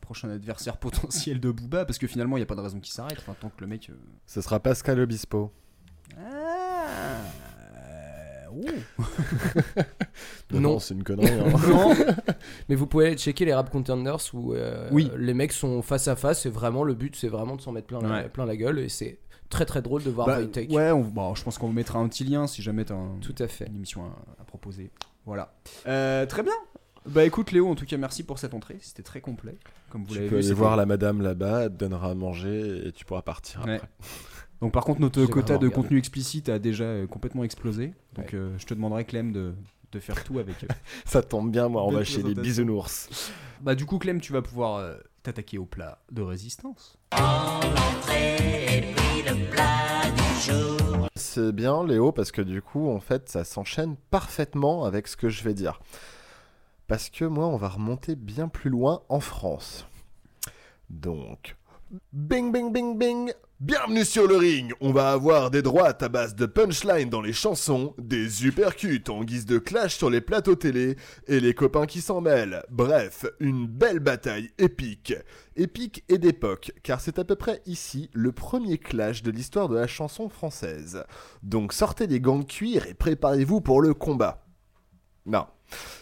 prochain 0.08 0.30
adversaire 0.30 0.78
potentiel 0.78 1.42
de 1.42 1.52
Booba, 1.52 1.84
parce 1.84 1.98
que 2.00 2.08
finalement, 2.08 2.38
il 2.38 2.40
y 2.40 2.44
a 2.44 2.46
pas 2.46 2.56
de 2.56 2.62
raison 2.62 2.80
qu'il 2.80 2.94
s'arrête, 2.94 3.18
enfin, 3.20 3.36
tant 3.40 3.50
que 3.50 3.60
le 3.60 3.68
mec. 3.68 3.90
euh, 3.90 3.94
Ce 4.26 4.40
sera 4.42 4.60
Pascal 4.62 5.00
Obispo. 5.02 5.52
Non, 10.52 10.62
non, 10.62 10.80
c'est 10.80 10.94
une 10.94 11.04
connerie. 11.04 11.28
hein. 11.30 11.52
non. 11.70 11.94
Mais 12.70 12.76
vous 12.76 12.88
pouvez 12.88 13.08
aller 13.08 13.18
checker 13.18 13.44
les 13.46 13.54
rap 13.54 13.70
contenders 13.70 14.18
où 14.34 14.54
euh, 14.54 14.88
Oui. 14.94 15.12
les 15.18 15.34
mecs 15.34 15.52
sont 15.52 15.82
face 15.82 16.08
à 16.08 16.16
face 16.16 16.46
et 16.46 16.50
vraiment 16.50 16.84
le 16.86 16.94
but 16.94 17.16
c'est 17.16 17.28
vraiment 17.28 17.56
de 17.58 17.62
s'en 17.62 17.74
mettre 17.74 17.88
plein 17.88 18.00
la, 18.02 18.10
Ouais. 18.10 18.30
plein 18.30 18.46
la 18.46 18.56
gueule 18.56 18.80
et 18.80 18.88
c'est 18.90 19.20
très 19.50 19.66
très 19.66 19.82
drôle 19.82 20.04
de 20.04 20.10
voir 20.10 20.26
Bah, 20.26 20.40
ouais, 20.40 20.92
on- 20.92 21.02
bon, 21.02 21.36
je 21.36 21.44
pense 21.44 21.58
qu'on 21.58 21.68
vous 21.68 21.74
mettra 21.74 22.00
un 22.00 22.08
petit 22.08 22.24
lien 22.24 22.48
si 22.48 22.62
jamais 22.62 22.86
t'as 22.86 22.96
un- 22.96 23.20
Tout 23.22 23.36
à 23.40 23.48
fait. 23.48 23.68
une 23.68 23.76
émission 23.76 24.06
à, 24.06 24.42
à 24.42 24.46
proposer. 24.46 24.90
Voilà. 25.26 25.54
Euh, 25.86 26.26
très 26.26 26.44
bien. 26.44 26.54
Bah 27.06 27.24
écoute 27.26 27.52
Léo, 27.52 27.70
en 27.70 27.76
tout 27.76 27.86
cas 27.86 27.98
merci 27.98 28.24
pour 28.24 28.40
cette 28.40 28.54
entrée, 28.54 28.78
c'était 28.82 29.04
très 29.04 29.22
complet. 29.22 29.58
Comme 29.90 30.04
vous 30.04 30.14
Tu 30.14 30.20
peux 30.22 30.26
vu. 30.28 30.46
aller 30.46 30.54
voir 30.54 30.76
la 30.76 30.86
madame 30.86 31.22
là-bas, 31.22 31.64
elle 31.66 31.70
te 31.72 31.76
donnera 31.78 32.12
à 32.12 32.16
manger 32.16 32.88
et 32.88 32.92
tu 32.92 33.06
pourras 33.06 33.22
partir 33.22 33.64
Ouais. 33.66 33.76
après. 33.76 33.90
Donc 34.62 34.74
par 34.74 34.84
contre 34.84 35.02
notre 35.02 35.24
quota 35.28 35.58
de 35.58 35.70
contenu 35.70 35.98
explicite 36.00 36.50
a 36.50 36.58
déjà 36.60 36.84
euh, 36.86 37.08
complètement 37.08 37.44
explosé. 37.44 37.94
Donc 38.16 38.26
Ouais. 38.32 38.36
euh, 38.40 38.58
je 38.58 38.66
te 38.66 38.74
demanderai 38.74 39.06
Clem 39.06 39.32
de, 39.32 39.54
de 39.92 40.00
faire 40.00 40.24
tout 40.24 40.40
avec. 40.40 40.64
euh, 40.64 40.68
Ça 41.06 41.22
tombe 41.22 41.52
bien, 41.52 41.68
moi, 41.70 41.86
on 41.86 41.92
va 41.92 42.04
chez 42.04 42.24
les 42.24 42.34
bisounours. 42.36 43.32
Bah 43.62 43.76
du 43.76 43.86
coup 43.86 43.98
Clem 44.00 44.20
tu 44.20 44.34
vas 44.34 44.42
pouvoir 44.42 44.78
euh, 44.78 44.96
t'attaquer 45.24 45.58
au 45.58 45.66
plat 45.66 46.00
de 46.12 46.22
résistance. 46.22 46.98
C'est 51.16 51.52
bien, 51.52 51.86
Léo, 51.86 52.12
parce 52.12 52.32
que 52.32 52.42
du 52.42 52.62
coup, 52.62 52.90
en 52.90 53.00
fait, 53.00 53.30
ça 53.30 53.44
s'enchaîne 53.44 53.96
parfaitement 54.10 54.86
avec 54.86 55.08
ce 55.08 55.16
que 55.18 55.30
je 55.30 55.44
vais 55.44 55.54
dire. 55.54 55.80
Parce 56.88 57.10
que 57.10 57.26
moi, 57.26 57.48
on 57.48 57.58
va 57.58 57.68
remonter 57.68 58.16
bien 58.16 58.48
plus 58.48 58.70
loin 58.70 59.04
en 59.10 59.20
France. 59.20 59.86
Donc, 60.90 61.58
Bing 62.12 62.52
bing 62.52 62.74
bing 62.74 62.98
bing 62.98 63.32
Bienvenue 63.62 64.04
sur 64.04 64.28
le 64.28 64.36
ring 64.36 64.74
On 64.82 64.92
va 64.92 65.12
avoir 65.12 65.52
des 65.52 65.62
droites 65.62 66.04
à 66.04 66.10
base 66.10 66.36
de 66.36 66.46
punchline 66.46 67.10
dans 67.10 67.22
les 67.22 67.32
chansons, 67.32 67.96
des 67.98 68.46
uppercuts 68.46 69.04
en 69.08 69.24
guise 69.24 69.46
de 69.46 69.58
clash 69.58 69.96
sur 69.96 70.10
les 70.10 70.20
plateaux 70.20 70.56
télé, 70.56 70.98
et 71.28 71.40
les 71.40 71.54
copains 71.54 71.86
qui 71.86 72.02
s'en 72.02 72.20
mêlent. 72.20 72.62
Bref, 72.70 73.26
une 73.40 73.68
belle 73.68 74.00
bataille 74.00 74.52
épique. 74.58 75.14
Épique 75.56 76.04
et 76.10 76.18
d'époque, 76.18 76.72
car 76.84 77.00
c'est 77.00 77.20
à 77.20 77.24
peu 77.24 77.36
près 77.36 77.62
ici 77.66 78.10
le 78.14 78.32
premier 78.32 78.78
clash 78.78 79.24
de 79.24 79.32
l'histoire 79.32 79.70
de 79.70 79.76
la 79.76 79.88
chanson 79.88 80.30
française. 80.30 81.04
Donc 81.42 81.74
sortez 81.74 82.08
les 82.08 82.20
gants 82.20 82.40
de 82.40 82.46
cuir 82.46 82.86
et 82.86 82.94
préparez-vous 82.94 83.62
pour 83.62 83.82
le 83.82 83.94
combat. 83.94 84.46
Non. 85.26 85.48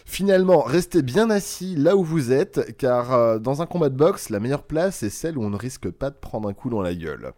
Finalement, 0.04 0.62
restez 0.62 1.02
bien 1.02 1.30
assis 1.30 1.74
là 1.76 1.96
où 1.96 2.04
vous 2.04 2.32
êtes, 2.32 2.76
car 2.76 3.12
euh, 3.12 3.38
dans 3.38 3.62
un 3.62 3.66
combat 3.66 3.88
de 3.88 3.96
boxe, 3.96 4.30
la 4.30 4.40
meilleure 4.40 4.62
place 4.62 5.02
est 5.02 5.10
celle 5.10 5.36
où 5.36 5.44
on 5.44 5.50
ne 5.50 5.56
risque 5.56 5.90
pas 5.90 6.10
de 6.10 6.16
prendre 6.16 6.48
un 6.48 6.54
coup 6.54 6.70
dans 6.70 6.82
la 6.82 6.94
gueule. 6.94 7.32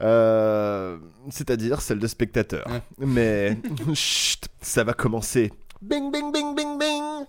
Euh, 0.00 0.98
C'est-à-dire 1.30 1.80
celle 1.80 1.98
de 1.98 2.06
spectateur. 2.06 2.66
Mais 2.98 3.58
chut, 3.94 4.46
ça 4.60 4.84
va 4.84 4.92
commencer. 4.92 5.52
Bing 5.82 6.10
bing 6.10 6.32
bing 6.32 6.54
bing 6.54 6.78
bing 6.78 7.26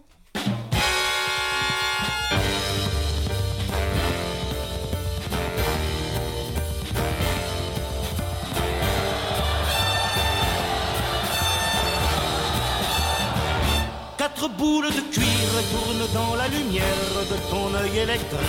Quatre 14.27 14.49
boules 14.49 14.89
de 14.89 15.01
cuir 15.09 15.49
tournent 15.71 16.13
dans 16.13 16.35
la 16.35 16.49
lumière 16.49 16.83
de 17.31 17.37
ton 17.49 17.73
œil 17.73 17.99
électrique. 17.99 18.39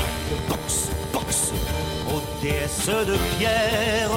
Box, 0.49 0.89
box, 1.13 1.53
ô 2.09 2.21
déesse 2.43 2.89
de 2.89 3.17
pierre. 3.39 4.11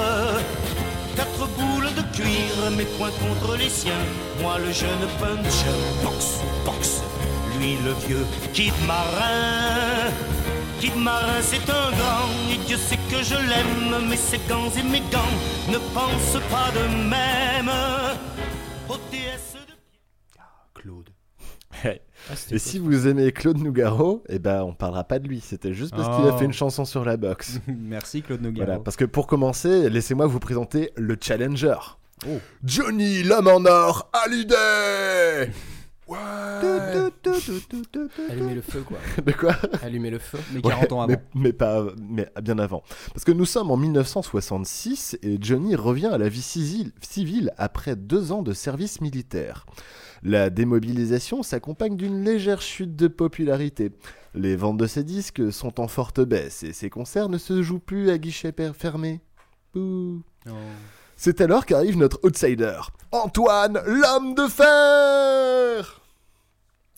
Quatre 1.14 1.46
boules 1.56 1.94
de 1.94 2.02
cuir, 2.16 2.70
mes 2.76 2.84
poings 2.96 3.12
contre 3.12 3.56
les 3.56 3.68
siens. 3.70 4.04
Moi 4.40 4.58
le 4.58 4.72
jeune 4.72 5.06
puncher. 5.20 5.78
Box, 6.02 6.40
box, 6.66 7.02
lui 7.56 7.76
le 7.84 7.92
vieux 8.06 8.26
kid 8.52 8.74
marin. 8.84 10.10
Kid 10.80 10.96
marin, 10.96 11.40
c'est 11.42 11.70
un 11.70 11.90
grand, 11.92 12.28
et 12.50 12.58
Dieu 12.66 12.76
sait 12.76 12.98
que 13.08 13.22
je 13.22 13.36
l'aime. 13.36 14.08
Mais 14.08 14.16
ses 14.16 14.40
gants 14.48 14.72
et 14.76 14.82
mes 14.82 15.04
gants 15.12 15.36
ne 15.68 15.78
pensent 15.94 16.42
pas 16.50 16.70
de 16.74 16.84
même. 17.08 17.70
Ô 18.88 18.96
déesse 19.12 19.54
de 19.54 19.74
Claude. 20.74 21.11
Ah, 21.84 22.34
Et 22.50 22.58
si 22.58 22.78
vous 22.78 23.08
aimez 23.08 23.32
Claude 23.32 23.58
Nougaro, 23.58 24.22
eh 24.28 24.38
ben 24.38 24.62
on 24.62 24.72
parlera 24.74 25.04
pas 25.04 25.18
de 25.18 25.26
lui. 25.26 25.40
C'était 25.40 25.72
juste 25.74 25.90
parce 25.94 26.14
qu'il 26.16 26.26
a 26.28 26.34
Oh. 26.34 26.38
fait 26.38 26.44
une 26.44 26.52
chanson 26.52 26.84
sur 26.84 27.04
la 27.04 27.16
boxe. 27.16 27.58
Merci 27.66 28.22
Claude 28.22 28.42
Nogaro. 28.42 28.64
Voilà, 28.66 28.80
parce 28.80 28.96
que 28.96 29.04
pour 29.04 29.26
commencer, 29.26 29.90
laissez-moi 29.90 30.26
vous 30.26 30.38
présenter 30.38 30.92
le 30.96 31.16
challenger. 31.20 31.74
Oh. 32.28 32.38
Johnny 32.64 33.22
l'homme 33.24 33.48
en 33.48 33.64
or, 33.64 34.08
Hallyday 34.12 35.50
Allumer 38.28 38.54
le 38.54 38.60
feu, 38.60 38.82
quoi. 38.82 38.98
De 39.24 39.32
quoi? 39.32 39.56
Allumer 39.82 40.10
le 40.10 40.18
feu. 40.18 40.38
Mais 40.52 40.60
40 40.60 40.92
ans 40.92 41.02
avant. 41.02 41.12
Mais, 41.12 41.22
mais 41.34 41.52
pas, 41.52 41.86
mais 42.00 42.28
bien 42.42 42.58
avant. 42.58 42.82
Parce 43.12 43.24
que 43.24 43.32
nous 43.32 43.44
sommes 43.44 43.70
en 43.70 43.76
1966 43.76 45.18
et 45.22 45.38
Johnny 45.40 45.74
revient 45.76 46.06
à 46.06 46.18
la 46.18 46.28
vie 46.28 46.42
civile, 46.42 47.52
après 47.56 47.96
deux 47.96 48.32
ans 48.32 48.42
de 48.42 48.52
service 48.52 49.00
militaire. 49.00 49.66
La 50.22 50.50
démobilisation 50.50 51.42
s'accompagne 51.42 51.96
d'une 51.96 52.24
légère 52.24 52.62
chute 52.62 52.94
de 52.94 53.08
popularité. 53.08 53.90
Les 54.34 54.56
ventes 54.56 54.78
de 54.78 54.86
ses 54.86 55.04
disques 55.04 55.52
sont 55.52 55.80
en 55.80 55.88
forte 55.88 56.20
baisse 56.20 56.62
et 56.62 56.72
ses 56.72 56.90
concerts 56.90 57.28
ne 57.28 57.38
se 57.38 57.62
jouent 57.62 57.80
plus 57.80 58.10
à 58.10 58.18
guichet 58.18 58.54
fermé. 58.72 59.20
Bouh. 59.74 60.22
C'est 61.24 61.40
alors 61.40 61.66
qu'arrive 61.66 61.96
notre 61.96 62.18
outsider, 62.24 62.80
Antoine, 63.12 63.80
l'homme 63.86 64.34
de 64.34 64.48
fer 64.48 66.00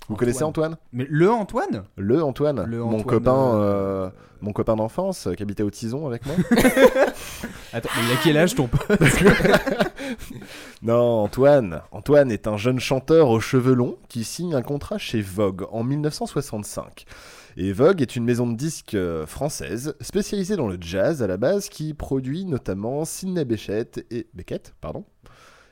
Vous 0.09 0.17
connaissez 0.17 0.45
Antoine? 0.45 0.79
Mais 0.95 1.07
le 1.11 1.31
Antoine? 1.31 1.85
Le 1.97 2.25
Antoine, 2.25 2.65
Le 2.65 2.79
mon 2.79 3.03
copain, 3.03 3.37
euh, 3.37 4.07
euh, 4.07 4.11
mon 4.41 4.55
copain 4.55 4.77
d'enfance 4.77 5.27
euh, 5.27 5.35
qui 5.35 5.43
habitait 5.43 5.63
au 5.63 5.69
Tison 5.69 6.07
avec 6.07 6.25
moi. 6.25 6.37
Attends, 7.75 7.91
mais 7.97 8.03
il 8.07 8.13
a 8.13 8.17
quel 8.25 8.39
âge 8.39 8.55
ton 8.55 8.67
pote? 8.67 8.99
Non, 10.83 11.25
Antoine. 11.25 11.83
Antoine 11.93 12.33
est 12.33 12.47
un 12.47 12.57
jeune 12.57 12.81
chanteur 12.81 13.29
aux 13.29 13.41
cheveux 13.41 13.75
longs 13.75 13.99
qui 14.09 14.25
signe 14.25 14.55
un 14.55 14.63
contrat 14.63 14.97
chez 14.97 15.21
Vogue 15.21 15.67
en 15.71 15.85
1965. 15.85 17.05
Et 17.57 17.73
Vogue 17.73 18.03
est 18.03 18.17
une 18.17 18.25
maison 18.25 18.49
de 18.49 18.57
disques 18.57 18.95
euh, 18.95 19.27
française 19.27 19.95
spécialisée 20.01 20.57
dans 20.57 20.67
le 20.67 20.77
jazz 20.81 21.23
à 21.23 21.29
la 21.29 21.37
base 21.37 21.69
qui 21.69 21.95
produit 21.95 22.45
notamment 22.45 23.05
Sidney 23.05 23.45
Bechet 23.45 24.05
et 24.11 24.27
Beckett, 24.35 24.75
pardon, 24.81 25.05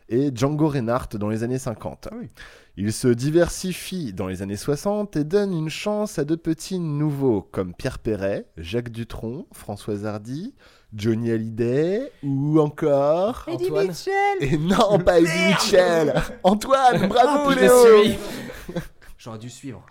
et 0.08 0.30
Django 0.32 0.68
Reinhardt 0.68 1.18
dans 1.18 1.28
les 1.28 1.42
années 1.42 1.58
50. 1.58 2.08
Il 2.76 2.92
se 2.92 3.08
diversifie 3.08 4.12
dans 4.12 4.28
les 4.28 4.42
années 4.42 4.56
60 4.56 5.16
et 5.16 5.24
donne 5.24 5.52
une 5.52 5.68
chance 5.68 6.20
à 6.20 6.24
de 6.24 6.36
petits 6.36 6.78
nouveaux 6.78 7.42
comme 7.42 7.74
Pierre 7.74 7.98
Perret, 7.98 8.46
Jacques 8.56 8.90
Dutronc, 8.90 9.46
Françoise 9.52 10.06
Hardy, 10.06 10.54
Johnny 10.94 11.32
Hallyday 11.32 12.12
ou 12.22 12.60
encore 12.60 13.44
Eddie 13.48 13.64
Antoine. 13.64 13.88
Mitchell 13.88 14.38
et 14.40 14.56
non, 14.56 15.00
pas 15.00 15.18
Eddie 15.18 15.48
Mitchell 15.48 16.14
Antoine, 16.44 17.08
bravo 17.08 17.50
Ah, 17.50 17.54
l'ai 17.56 17.62
Léo. 17.62 18.16
J'aurais 19.18 19.38
dû 19.38 19.50
suivre. 19.50 19.84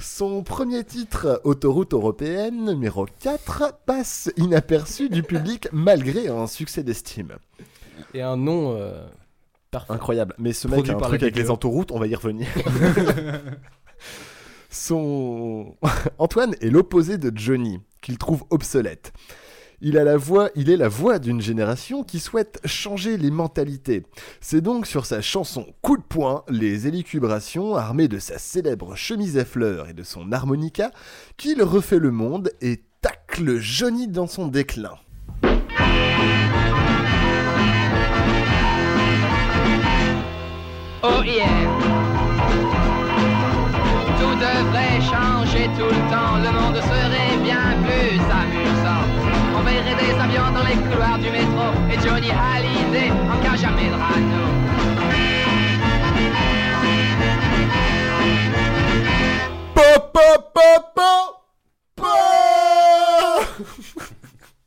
Son 0.00 0.44
premier 0.44 0.84
titre, 0.84 1.40
Autoroute 1.42 1.92
européenne, 1.92 2.66
numéro 2.66 3.06
4, 3.20 3.80
passe 3.84 4.30
inaperçu 4.36 5.08
du 5.08 5.24
public 5.24 5.66
malgré 5.72 6.28
un 6.28 6.46
succès 6.46 6.84
d'estime. 6.84 7.32
Et 8.14 8.22
un 8.22 8.36
nom 8.36 8.76
euh, 8.76 9.04
parfait. 9.72 9.92
Incroyable. 9.92 10.34
Mais 10.38 10.52
ce 10.52 10.68
mec 10.68 10.88
a 10.88 10.94
un 10.94 10.98
truc 10.98 11.22
avec 11.22 11.36
les 11.36 11.50
autoroutes, 11.50 11.90
on 11.90 11.98
va 11.98 12.06
y 12.06 12.14
revenir. 12.14 12.46
Son 14.70 15.74
Antoine 16.18 16.54
est 16.60 16.70
l'opposé 16.70 17.18
de 17.18 17.36
Johnny, 17.36 17.80
qu'il 18.00 18.18
trouve 18.18 18.44
obsolète. 18.50 19.12
Il 19.80 19.96
a 19.96 20.02
la 20.02 20.16
voix, 20.16 20.50
il 20.56 20.70
est 20.70 20.76
la 20.76 20.88
voix 20.88 21.20
d'une 21.20 21.40
génération 21.40 22.02
qui 22.02 22.18
souhaite 22.18 22.58
changer 22.64 23.16
les 23.16 23.30
mentalités. 23.30 24.02
C'est 24.40 24.60
donc 24.60 24.88
sur 24.88 25.06
sa 25.06 25.20
chanson 25.20 25.66
Coup 25.82 25.96
de 25.96 26.02
poing, 26.02 26.42
les 26.48 26.88
élucubrations, 26.88 27.76
armées 27.76 28.08
de 28.08 28.18
sa 28.18 28.38
célèbre 28.38 28.96
chemise 28.96 29.38
à 29.38 29.44
fleurs 29.44 29.88
et 29.88 29.92
de 29.92 30.02
son 30.02 30.32
harmonica, 30.32 30.90
qu'il 31.36 31.62
refait 31.62 32.00
le 32.00 32.10
monde 32.10 32.50
et 32.60 32.82
tacle 33.02 33.58
Johnny 33.58 34.08
dans 34.08 34.26
son 34.26 34.48
déclin. 34.48 34.96
Oh 41.04 41.22
Tout 44.18 44.34
devrait 44.34 45.00
changer 45.02 45.70
tout 45.78 45.84
le 45.84 46.10
temps, 46.10 46.38
le 46.38 46.50
monde 46.50 46.82
serait 46.82 47.36
bien 47.44 47.76
plus 47.84 48.18
amusant. 48.18 48.77
Verrait 49.68 49.96
des 49.96 50.18
avions 50.18 50.50
dans 50.50 50.64
les 50.64 50.76
couloirs 50.76 51.18
du 51.18 51.30
métro 51.30 51.66
et 51.92 51.98
Johnny 52.02 52.30
Hallyday 52.30 53.10
en 53.10 53.38
cas 53.42 53.54
jamais 53.54 53.90
de 53.90 53.98
Po, 59.74 59.88
po, 60.14 60.28
po, 60.54 60.68
po, 60.96 61.12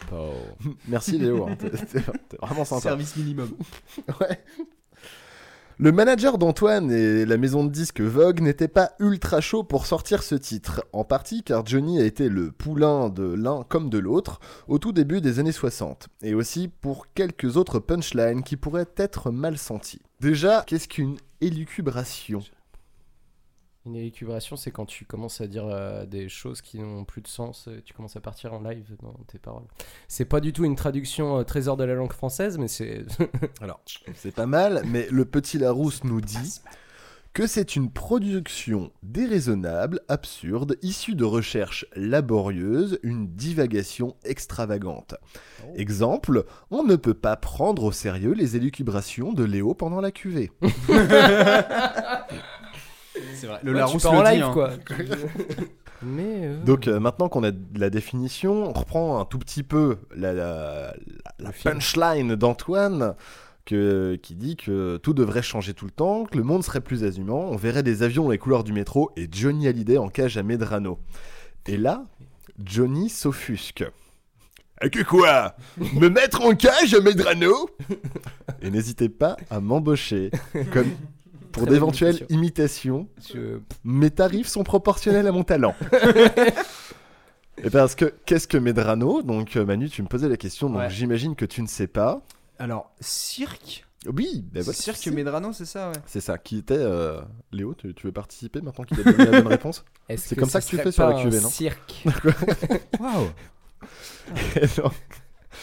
po. 0.07 0.17
Merci 0.87 1.17
Léo, 1.17 1.47
hein. 1.47 1.55
T'es 1.57 2.37
vraiment 2.39 2.65
sympa. 2.65 2.81
Service 2.81 3.15
minimum. 3.15 3.49
Ouais. 4.19 4.39
Le 5.84 5.91
manager 5.91 6.38
d'Antoine 6.38 6.91
et 6.91 7.26
la 7.26 7.38
maison 7.38 7.63
de 7.63 7.72
disques 7.72 8.02
Vogue 8.02 8.39
n'étaient 8.39 8.67
pas 8.67 8.91
ultra 9.00 9.41
chauds 9.41 9.63
pour 9.63 9.88
sortir 9.88 10.22
ce 10.22 10.36
titre, 10.36 10.86
en 10.94 11.04
partie 11.04 11.41
car 11.41 11.65
Johnny 11.65 12.00
a 12.00 12.06
été 12.06 12.30
le 12.30 12.52
poulain 12.52 13.10
de 13.10 13.24
l'un 13.24 13.63
comme 13.67 13.89
de 13.89 13.98
l'autre 13.98 14.39
au 14.67 14.78
tout 14.78 14.91
début 14.91 15.22
des 15.22 15.39
années 15.39 15.52
60, 15.52 16.10
et 16.22 16.36
aussi 16.36 16.67
pour 16.67 17.12
quelques 17.15 17.58
autres 17.58 17.80
punchlines 17.80 18.44
qui 18.44 18.58
pourraient 18.58 18.94
être 18.96 19.32
mal 19.32 19.58
senties. 19.58 20.04
Déjà, 20.20 20.63
qu'est-ce 20.67 20.88
qu'une 20.88 21.17
élucubration? 21.41 22.44
Une 23.88 23.96
élucubration, 23.96 24.56
c'est 24.58 24.70
quand 24.70 24.86
tu 24.86 25.06
commences 25.06 25.41
à 25.41 25.48
dire 25.48 25.65
euh, 25.65 26.06
des 26.06 26.30
choses 26.30 26.62
qui 26.62 26.78
n'ont 26.80 27.04
plus 27.04 27.22
de 27.22 27.28
sens, 27.28 27.67
euh, 27.67 27.82
tu 27.84 27.96
commences 27.96 28.15
à 28.15 28.22
partir 28.22 28.54
en 28.54 28.62
live 28.62 28.96
dans 29.02 29.13
tes 29.26 29.39
paroles. 29.39 29.65
C'est 30.08 30.26
pas 30.26 30.39
du 30.39 30.54
tout 30.54 30.65
une 30.65 30.76
traduction 30.76 31.39
euh, 31.39 31.44
trésor 31.44 31.78
de 31.78 31.84
la 31.84 31.96
langue 31.96 32.13
française, 32.13 32.60
mais 32.60 32.67
c'est. 32.67 33.04
Alors, 33.62 33.82
c'est 34.13 34.36
pas 34.36 34.46
mal, 34.46 34.84
mais 34.86 35.08
le 35.10 35.26
petit 35.26 35.58
Larousse 35.58 36.04
nous 36.04 36.22
dit 36.22 36.62
que 37.34 37.48
c'est 37.48 37.76
une 37.76 37.89
production 37.89 38.91
déraisonnable, 39.02 40.02
absurde, 40.10 40.78
issue 40.84 41.15
de 41.15 41.24
recherches 41.24 41.88
laborieuses, 41.96 43.00
une 43.02 43.34
divagation 43.36 44.15
extravagante. 44.26 45.15
Exemple, 45.76 46.46
on 46.70 46.84
ne 46.84 46.98
peut 46.98 47.15
pas 47.15 47.36
prendre 47.36 47.86
au 47.86 47.91
sérieux 47.91 48.34
les 48.34 48.58
élucubrations 48.58 49.34
de 49.34 49.44
Léo 49.44 49.74
pendant 49.74 50.02
la 50.02 50.12
cuvée. 50.12 50.52
C'est 53.41 53.47
vrai. 53.47 53.60
Le 53.63 53.71
Ouais, 53.73 53.80
Larousse 53.80 54.01
tu 54.04 54.08
pars 54.08 54.13
en 54.13 54.21
le 54.23 54.30
dit, 54.30 54.36
live, 54.36 54.43
hein. 54.43 54.51
quoi. 54.54 54.69
Mais. 56.04 56.47
euh, 56.47 56.63
Donc 56.63 56.88
euh, 56.88 56.99
maintenant 56.99 57.30
qu'on 57.30 57.43
a 57.43 57.51
de 57.51 57.80
la 57.80 57.89
définition, 57.89 58.69
on 58.69 58.73
reprend 58.73 59.19
un 59.19 59.25
tout 59.25 59.38
petit 59.39 59.63
peu 59.63 59.97
la, 60.15 60.34
la- 60.34 60.93
la- 60.93 60.93
la 61.39 61.51
punchline 61.51 62.36
d'Antoine 62.36 63.15
que- 63.65 64.15
qui 64.21 64.36
dit 64.36 64.56
que 64.56 64.97
tout 64.97 65.13
devrait 65.13 65.43
changer 65.43 65.73
tout 65.73 65.86
le 65.86 65.91
temps, 65.91 66.25
que 66.25 66.38
le 66.38 66.43
monde 66.43 66.63
serait 66.63 66.82
plus 66.82 67.04
azumant, 67.04 67.41
on 67.51 67.56
verrait 67.56 67.84
des 67.84 68.01
avions 68.04 68.23
dans 68.25 68.32
les 68.32 68.38
couleurs 68.39 68.63
du 68.63 68.73
métro 68.73 69.12
et 69.15 69.27
Johnny 69.32 69.67
Hallyday 69.67 69.97
en 69.97 70.10
cage 70.10 70.38
à 70.38 70.43
Medrano. 70.43 70.99
Et 71.67 71.77
là, 71.77 72.06
Johnny 72.63 73.08
s'offusque. 73.10 73.84
Ah, 74.84 74.89
Que 74.89 75.04
quoi? 75.04 75.56
Me 75.93 76.08
mettre 76.10 76.41
en 76.41 76.56
cage 76.56 76.95
à 76.95 77.01
Medrano? 77.01 77.69
Et 78.63 78.71
n'hésitez 78.71 79.10
pas 79.10 79.38
à 79.51 79.60
m'embaucher 79.60 80.32
comme 80.73 80.88
pour 81.51 81.67
d'éventuelles 81.67 82.15
imitation. 82.29 82.37
imitations. 82.37 83.07
Je- 83.33 83.59
Mes 83.83 84.09
tarifs 84.11 84.47
sont 84.47 84.63
proportionnels 84.63 85.27
à 85.27 85.31
mon 85.31 85.43
talent. 85.43 85.75
Et 87.63 87.69
parce 87.69 87.95
que 87.95 88.05
qu'est-ce 88.25 88.47
que 88.47 88.57
Medrano? 88.57 89.21
Donc 89.21 89.55
euh, 89.55 89.65
Manu, 89.65 89.89
tu 89.89 90.01
me 90.01 90.07
posais 90.07 90.29
la 90.29 90.37
question, 90.37 90.69
donc 90.69 90.79
Ouais. 90.79 90.89
j'imagine 90.89 91.35
que 91.35 91.45
tu 91.45 91.61
ne 91.61 91.67
sais 91.67 91.87
pas. 91.87 92.21
Alors, 92.57 92.91
cirque? 92.99 93.85
Oui, 94.07 94.43
ben 94.51 94.61
C'est 94.61 94.65
voilà, 94.65 94.79
Cirque 94.79 95.07
Medrano, 95.09 95.53
c'est 95.53 95.65
ça, 95.65 95.89
ouais. 95.89 95.95
C'est 96.07 96.21
ça, 96.21 96.39
qui 96.39 96.57
était 96.57 96.73
euh, 96.75 97.21
Léo, 97.51 97.75
tu, 97.75 97.93
tu 97.93 98.07
veux 98.07 98.11
participer 98.11 98.59
maintenant 98.61 98.83
qu'il 98.83 98.99
a 98.99 99.03
donné 99.03 99.25
la 99.25 99.41
bonne 99.41 99.47
réponse? 99.51 99.85
C'est 100.17 100.35
comme 100.35 100.49
ça 100.49 100.59
que 100.59 100.65
tu 100.65 100.77
fais 100.77 100.91
sur 100.91 101.07
la 101.07 101.21
cuvée, 101.21 101.39
non? 101.39 101.49
cirque? 101.49 102.03
Waouh 102.99 103.27
donc, 104.77 104.93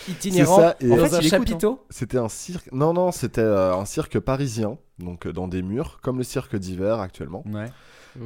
Itinérant 0.09 0.57
c'est 0.57 0.63
ça, 0.63 0.77
et- 0.81 0.89
dans 0.89 0.95
En 0.95 0.97
fait, 1.07 1.15
un 1.17 1.21
il 1.21 1.27
écoute, 1.27 1.31
chapiteau 1.31 1.85
C'était 1.91 2.19
un 2.19 2.29
cirque. 2.29 2.71
Non, 2.73 2.93
non, 2.93 3.13
c'était 3.13 3.41
euh, 3.41 3.75
un 3.75 3.85
cirque 3.85 4.19
parisien, 4.19 4.79
donc 4.99 5.27
euh, 5.27 5.33
dans 5.33 5.49
des 5.49 5.63
murs, 5.63 6.01
comme 6.03 6.19
le 6.19 6.25
cirque 6.25 6.57
d'hiver 6.57 7.01
actuellement. 7.01 7.45
Ouais. 7.53 7.71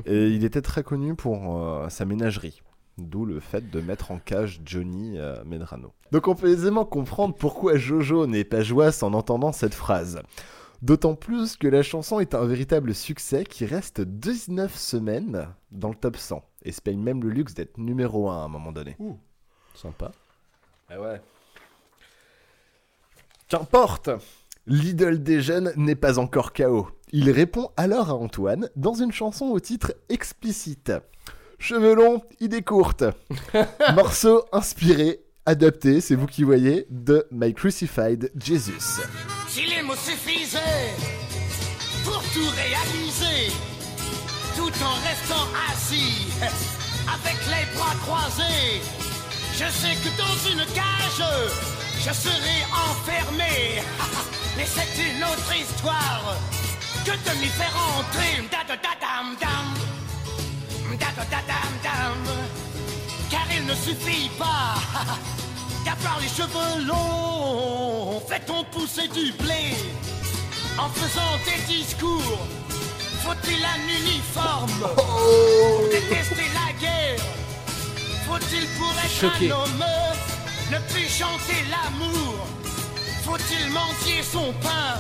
Et 0.06 0.28
il 0.28 0.44
était 0.44 0.62
très 0.62 0.82
connu 0.82 1.14
pour 1.14 1.58
euh, 1.58 1.88
sa 1.88 2.04
ménagerie. 2.04 2.62
D'où 2.98 3.24
le 3.24 3.40
fait 3.40 3.70
de 3.70 3.80
mettre 3.80 4.10
en 4.10 4.18
cage 4.18 4.60
Johnny 4.64 5.18
euh, 5.18 5.42
Medrano. 5.44 5.92
Donc 6.12 6.28
on 6.28 6.34
peut 6.34 6.48
aisément 6.48 6.84
comprendre 6.84 7.34
pourquoi 7.34 7.76
Jojo 7.76 8.26
n'est 8.26 8.44
pas 8.44 8.62
joyeuse 8.62 9.02
en 9.02 9.14
entendant 9.14 9.50
cette 9.52 9.74
phrase. 9.74 10.20
D'autant 10.82 11.14
plus 11.14 11.56
que 11.56 11.68
la 11.68 11.82
chanson 11.82 12.20
est 12.20 12.34
un 12.34 12.44
véritable 12.44 12.94
succès 12.94 13.44
qui 13.44 13.64
reste 13.66 14.00
19 14.00 14.76
semaines 14.76 15.48
dans 15.70 15.88
le 15.88 15.94
top 15.94 16.16
100 16.16 16.42
et 16.64 16.72
se 16.72 16.82
paye 16.82 16.96
même 16.96 17.22
le 17.22 17.30
luxe 17.30 17.54
d'être 17.54 17.78
numéro 17.78 18.28
1 18.28 18.36
à 18.42 18.44
un 18.44 18.48
moment 18.48 18.72
donné. 18.72 18.96
Sympa. 19.74 20.12
Ah 20.90 21.00
ouais. 21.00 21.20
Qu'importe 23.52 24.08
L'idole 24.66 25.22
des 25.22 25.42
jeunes 25.42 25.74
n'est 25.76 25.94
pas 25.94 26.18
encore 26.18 26.54
KO. 26.54 26.88
Il 27.12 27.30
répond 27.30 27.68
alors 27.76 28.08
à 28.08 28.14
Antoine 28.14 28.70
dans 28.76 28.94
une 28.94 29.12
chanson 29.12 29.44
au 29.48 29.60
titre 29.60 29.92
explicite. 30.08 30.90
Cheveux 31.58 31.94
longs, 31.94 32.22
idée 32.40 32.62
courte. 32.62 33.04
Morceau 33.94 34.46
inspiré, 34.52 35.20
adapté, 35.44 36.00
c'est 36.00 36.14
vous 36.14 36.26
qui 36.26 36.44
voyez, 36.44 36.86
de 36.88 37.26
My 37.30 37.52
Crucified 37.52 38.32
Jesus. 38.36 39.02
Si 39.48 39.66
les 39.66 39.82
mots 39.82 39.96
suffisaient 39.96 40.96
pour 42.06 42.22
tout 42.32 42.48
réaliser, 42.56 43.52
tout 44.56 44.72
en 44.82 44.94
restant 45.06 45.46
assis, 45.70 46.26
avec 47.06 47.36
les 47.48 47.76
bras 47.76 47.96
croisés, 48.00 48.80
je 49.52 49.70
sais 49.70 49.94
que 49.96 50.16
dans 50.16 50.50
une 50.50 50.64
cage, 50.72 51.81
je 52.04 52.12
serai 52.12 52.58
enfermé. 52.90 53.82
Mais 54.56 54.66
c'est 54.66 55.02
une 55.02 55.22
autre 55.24 55.54
histoire 55.56 56.36
que 57.04 57.10
de 57.12 57.38
m'y 57.40 57.46
faire 57.48 57.74
entrer. 57.98 58.42
Da-da-da-dam-dam. 58.50 59.66
Da-da-da-dam-dam. 60.98 62.18
Car 63.30 63.46
il 63.56 63.64
ne 63.66 63.74
suffit 63.74 64.30
pas 64.38 64.74
d'avoir 65.84 66.18
les 66.20 66.28
cheveux 66.28 66.84
longs. 66.86 68.20
Fait-on 68.28 68.64
pousser 68.64 69.08
du 69.08 69.32
blé 69.32 69.74
en 70.78 70.88
faisant 70.90 71.34
des 71.46 71.72
discours? 71.72 72.38
Faut-il 73.22 73.64
un 73.64 73.82
uniforme 74.00 74.88
pour 74.96 75.88
détester 75.90 76.46
la 76.54 76.72
guerre? 76.80 77.20
Faut-il 78.26 78.66
pour 78.78 78.92
être 78.98 79.32
Choqué. 79.32 79.50
un 79.50 79.54
homme 79.54 79.84
ne 80.72 80.78
plus 80.90 81.08
chanter 81.08 81.60
l'amour 81.70 82.46
Faut-il 83.24 83.70
mendier 83.70 84.22
son 84.22 84.52
pain 84.62 84.96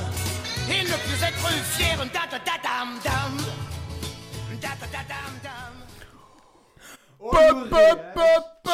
et 0.68 0.82
ne 0.82 0.96
plus 1.04 1.22
être 1.24 1.48
fier? 1.64 1.96
Da-da-da-dam-dam. 2.12 3.38
Da-da-da-dam-dam. 4.60 5.72
Pop, 7.18 7.70
pop, 7.70 8.00
pop, 8.14 8.44
pop 8.64 8.72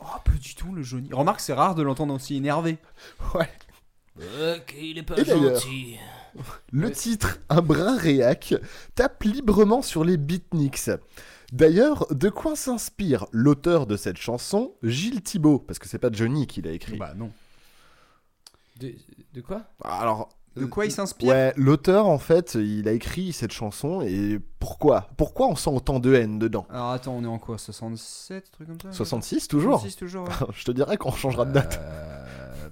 Oh, 0.00 0.18
pas 0.24 0.38
du 0.40 0.54
tout 0.54 0.72
le 0.74 0.82
Johnny. 0.82 1.08
Remarque, 1.12 1.40
c'est 1.40 1.52
rare 1.52 1.74
de 1.74 1.82
l'entendre 1.82 2.14
aussi 2.14 2.36
énervé. 2.36 2.78
Ouais. 3.34 3.50
Ok, 4.18 4.74
il 4.78 4.98
est 4.98 5.02
pas 5.02 5.16
Et 5.16 5.24
d'ailleurs, 5.24 5.54
gentil. 5.54 5.96
Le 6.70 6.92
titre 6.92 7.38
Un 7.48 7.62
brin 7.62 7.96
réac 7.96 8.54
tape 8.94 9.24
librement 9.24 9.82
sur 9.82 10.04
les 10.04 10.16
beatniks. 10.16 10.90
D'ailleurs, 11.52 12.06
de 12.10 12.28
quoi 12.30 12.56
s'inspire 12.56 13.26
l'auteur 13.30 13.86
de 13.86 13.96
cette 13.96 14.16
chanson, 14.16 14.72
Gilles 14.82 15.22
Thibault? 15.22 15.58
Parce 15.58 15.78
que 15.78 15.86
c'est 15.86 15.98
pas 15.98 16.10
Johnny 16.10 16.46
qui 16.46 16.62
l'a 16.62 16.72
écrit. 16.72 16.96
Bah 16.96 17.12
non. 17.14 17.30
De, 18.80 18.94
de 19.34 19.40
quoi? 19.42 19.62
Alors, 19.84 20.30
De 20.56 20.64
quoi 20.64 20.86
il 20.86 20.90
s'inspire? 20.90 21.28
ouais, 21.28 21.52
l'auteur 21.56 22.06
en 22.06 22.18
fait, 22.18 22.54
il 22.54 22.88
a 22.88 22.92
écrit 22.92 23.32
cette 23.34 23.52
chanson 23.52 24.00
et 24.00 24.40
pourquoi? 24.58 25.08
Pourquoi 25.18 25.46
on 25.48 25.54
sent 25.56 25.70
autant 25.70 26.00
de 26.00 26.14
haine 26.14 26.38
dedans? 26.38 26.66
Alors 26.70 26.90
attends, 26.90 27.14
on 27.14 27.22
est 27.22 27.26
en 27.28 27.38
quoi? 27.38 27.58
67, 27.58 28.50
truc 28.50 28.68
comme 28.68 28.80
ça? 28.80 28.90
66 28.92 29.46
toujours? 29.48 29.78
66 29.80 29.96
toujours, 29.96 30.24
ouais. 30.28 30.34
Je 30.54 30.64
te 30.64 30.72
dirais 30.72 30.96
qu'on 30.96 31.12
changera 31.12 31.44
de 31.44 31.52
date. 31.52 31.78
Euh, 31.82 32.68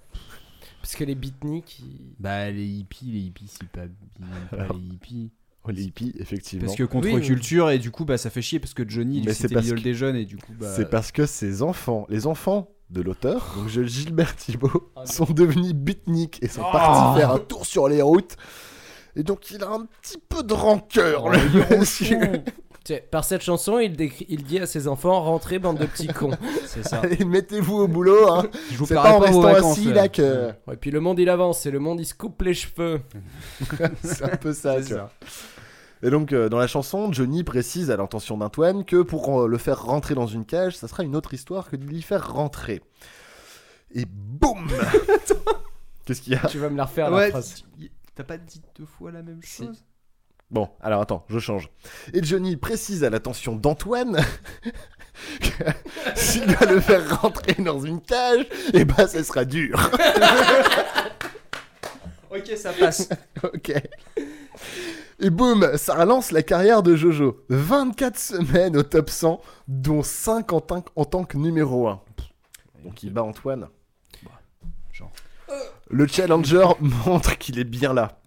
Parce 0.81 0.95
que 0.97 1.05
les 1.05 1.15
beatniks, 1.15 1.81
ils- 1.81 2.15
Bah 2.19 2.51
les 2.51 2.67
hippies, 2.67 3.13
les 3.13 3.21
hippies, 3.21 3.49
c'est 3.49 3.69
pas 3.69 3.87
bien 3.87 4.27
pas 4.51 4.57
Alors, 4.57 4.77
les 4.79 4.83
hippies. 4.95 5.31
Oh, 5.65 5.71
les 5.71 5.83
hippies, 5.85 6.15
effectivement. 6.19 6.65
Parce 6.67 6.77
que 6.77 6.85
Oui, 6.85 6.89
contre-culture 6.89 7.69
et 7.71 7.79
du 7.79 7.91
coup 7.91 8.05
bah 8.07 8.17
ça 8.17 8.31
fait 8.31 8.41
chier 8.41 8.59
parce 8.61 8.73
que 8.73 8.83
Johnny 8.89 9.23
Mais 9.27 9.35
c'était 9.35 9.53
parce 9.55 9.65
l'idole 9.67 9.79
que- 9.81 9.85
des 9.85 9.95
jeunes 9.95 10.17
et 10.17 10.25
du 10.25 10.37
coup 10.39 10.53
bah 10.59 10.73
C'est 10.75 10.89
parce 10.89 11.13
que 11.13 11.27
ses 11.27 11.61
enfants, 11.63 12.07
les 12.09 12.27
enfants 12.27 12.71
de 12.89 13.03
l'auteur, 13.03 13.55
donc 13.59 13.69
je- 13.69 13.83
Gilbert 13.85 14.35
Thibault, 14.37 14.91
sont 15.05 15.27
devenus 15.27 15.75
beatniks 15.75 16.39
et 16.43 16.49
sont 16.49 16.63
Oh. 16.67 16.73
partis 16.73 17.21
faire 17.21 17.31
un 17.33 17.39
tour 17.39 17.67
sur 17.67 17.89
les 17.89 18.01
routes. 18.03 18.37
Et 19.17 19.23
donc 19.23 19.51
il 19.51 19.63
a 19.63 19.69
un 19.71 19.87
petit 20.01 20.17
peu 20.29 20.43
de 20.43 20.55
rancœur, 20.55 21.25
Oh, 21.27 21.31
le 21.31 21.79
monsieur. 21.79 22.43
Par 23.11 23.25
cette 23.25 23.43
chanson, 23.43 23.79
il, 23.79 23.95
dit 23.97 24.59
à 24.59 24.67
ses 24.67 24.89
enfants 24.89 25.21
rentrez, 25.21 25.59
bande 25.59 25.79
de 25.79 25.87
petits 25.87 26.09
cons. 26.09 26.31
c'est 26.67 26.83
ça. 26.83 27.03
Mettez-vous 27.27 27.77
au 27.77 27.89
boulot. 27.89 28.33
Hein. 28.33 28.47
Je 28.71 28.79
vous 28.79 28.87
C'est 28.87 28.95
pas 28.95 29.13
en 29.13 29.19
restant 29.19 29.41
vacances, 29.43 29.79
assis 29.79 29.91
euh. 29.91 29.95
là 29.95 30.09
que. 30.09 30.51
Ouais, 30.67 30.77
puis 30.77 30.91
le 30.91 31.01
monde 31.01 31.19
il 31.19 31.29
avance 31.29 31.67
et 31.67 31.71
le 31.71 31.79
monde 31.79 32.01
il 32.01 32.07
se 32.07 32.15
coupe 32.15 32.41
les 32.43 32.55
cheveux. 32.55 33.01
C'est 34.03 34.25
un 34.25 34.37
peu 34.37 34.53
ça, 34.53 34.83
tu 34.83 34.95
vois. 34.95 35.11
Et 36.03 36.09
donc, 36.09 36.33
euh, 36.33 36.49
dans 36.49 36.59
la 36.59 36.67
chanson, 36.67 37.13
Johnny 37.13 37.45
précise 37.45 37.91
à 37.91 37.97
l'intention 37.97 38.39
d'Antoine 38.39 38.85
que 38.87 39.03
pour 39.03 39.43
euh, 39.43 39.47
le 39.47 39.59
faire 39.59 39.83
rentrer 39.83 40.15
dans 40.15 40.27
une 40.27 40.47
cage, 40.47 40.77
ça 40.77 40.89
sera 40.89 41.03
une 41.03 41.15
autre 41.15 41.35
histoire 41.35 41.69
que 41.69 41.77
de 41.77 41.85
l'y 41.85 42.01
faire 42.01 42.33
rentrer. 42.33 42.83
Et 43.93 44.07
boum 44.07 44.69
Qu'est-ce 46.07 46.23
qu'il 46.23 46.33
y 46.33 46.37
a? 46.37 46.47
Tu 46.47 46.59
vas 46.59 46.71
me 46.71 46.77
la 46.77 46.85
refaire 46.85 47.11
la 47.11 47.29
phrase. 47.29 47.65
t'as 48.15 48.25
pas 48.25 48.39
dit 48.39 48.63
deux 48.79 48.87
fois 48.87 49.13
la 49.13 49.23
même 49.23 49.41
Si. 49.43 49.67
chose? 49.67 49.85
Bon, 50.51 50.69
alors 50.81 51.01
attends, 51.03 51.25
je 51.29 51.39
change. 51.39 51.71
Et 52.13 52.23
Johnny 52.25 52.57
précise 52.57 53.05
à 53.05 53.11
l'attention 53.11 53.55
d'Antoine 53.55 54.21
que 55.41 55.65
s'il 56.17 56.47
doit 56.47 56.67
le 56.67 56.81
faire 56.81 57.21
rentrer 57.21 57.55
dans 57.63 57.81
une 57.81 58.01
cage, 58.01 58.47
et 58.75 58.85
bah 58.85 59.07
ça 59.07 59.23
sera 59.23 59.45
dur. 59.45 59.79
Ok, 62.33 62.47
ça 62.57 62.73
passe. 62.73 63.09
ok. 63.43 63.73
Et 65.19 65.31
boum, 65.31 65.77
ça 65.77 65.95
relance 65.97 66.31
la 66.31 66.43
carrière 66.45 66.83
de 66.83 66.95
Jojo. 66.95 67.45
24 67.49 68.17
semaines 68.19 68.77
au 68.77 68.83
top 68.85 69.11
100, 69.11 69.41
dont 69.67 70.03
5 70.05 70.53
en, 70.53 70.61
tant- 70.61 70.85
en 70.95 71.05
tant 71.05 71.25
que 71.25 71.37
numéro 71.37 71.89
1. 71.89 72.01
Donc 72.85 73.03
il 73.03 73.13
bat 73.13 73.25
Antoine. 73.25 73.67
genre. 74.93 75.11
Le 75.91 76.07
challenger 76.07 76.65
montre 77.05 77.37
qu'il 77.37 77.59
est 77.59 77.65
bien 77.65 77.93
là 77.93 78.21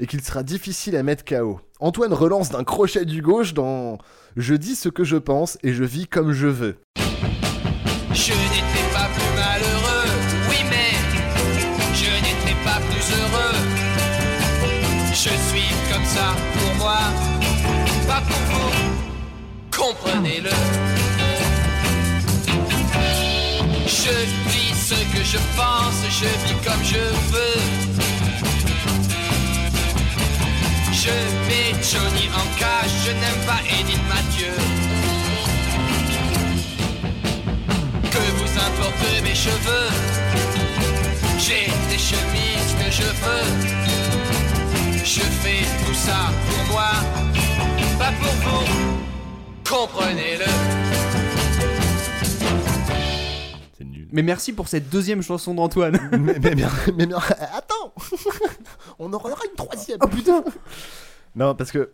et 0.00 0.06
qu'il 0.06 0.22
sera 0.22 0.42
difficile 0.42 0.96
à 0.96 1.02
mettre 1.02 1.24
KO. 1.24 1.60
Antoine 1.80 2.12
relance 2.12 2.50
d'un 2.50 2.64
crochet 2.64 3.04
du 3.04 3.22
gauche 3.22 3.54
dans 3.54 3.98
Je 4.36 4.54
dis 4.54 4.74
ce 4.74 4.88
que 4.88 5.04
je 5.04 5.16
pense 5.16 5.58
et 5.62 5.72
je 5.72 5.84
vis 5.84 6.06
comme 6.06 6.32
je 6.32 6.46
veux. 6.46 6.76
Je 8.14 8.32
n'étais 8.32 8.86
pas 8.92 9.08
plus 9.14 9.34
malheureux, 9.36 10.10
oui 10.50 10.56
mais 10.70 10.92
je 11.94 12.10
n'étais 12.10 12.56
pas 12.64 12.78
plus 12.88 13.06
heureux. 13.16 13.58
Je 15.10 15.28
suis 15.28 15.92
comme 15.92 16.04
ça 16.04 16.34
pour 16.54 16.74
moi, 16.76 16.98
pas 18.06 18.22
pour 18.22 18.42
vous. 18.50 18.72
Comprenez-le. 19.76 20.50
Je 23.86 24.10
vis 24.50 24.74
ce 24.74 24.94
que 24.94 25.24
je 25.24 25.38
pense, 25.56 26.04
je 26.10 26.24
vis 26.46 26.60
comme 26.64 26.84
je 26.84 26.98
veux. 27.32 28.71
Je 31.04 31.08
mets 31.08 31.74
Johnny 31.82 32.28
en 32.32 32.46
cage, 32.60 32.92
je 33.04 33.10
n'aime 33.10 33.44
pas 33.44 33.60
Edith 33.66 34.04
Mathieu. 34.08 34.52
Que 38.08 38.24
vous 38.38 38.52
importe 38.66 39.22
mes 39.24 39.34
cheveux, 39.34 39.88
j'ai 41.38 41.66
des 41.90 41.98
chemises 41.98 42.74
que 42.78 42.88
je 42.92 43.08
veux. 43.24 43.46
Je 45.04 45.22
fais 45.42 45.64
tout 45.84 45.94
ça 45.94 46.30
pour 46.46 46.72
moi, 46.72 46.92
pas 47.98 48.12
pour 48.20 48.34
vous. 48.44 48.64
Comprenez-le. 49.68 51.11
Mais 54.12 54.22
merci 54.22 54.52
pour 54.52 54.68
cette 54.68 54.90
deuxième 54.90 55.22
chanson 55.22 55.54
d'Antoine. 55.54 55.98
mais, 56.12 56.56
attends 57.14 57.94
On 58.98 59.06
en 59.06 59.14
aura 59.14 59.44
une 59.50 59.56
troisième 59.56 59.98
Oh 60.02 60.06
putain 60.06 60.44
Non, 61.34 61.54
parce 61.54 61.72
que 61.72 61.90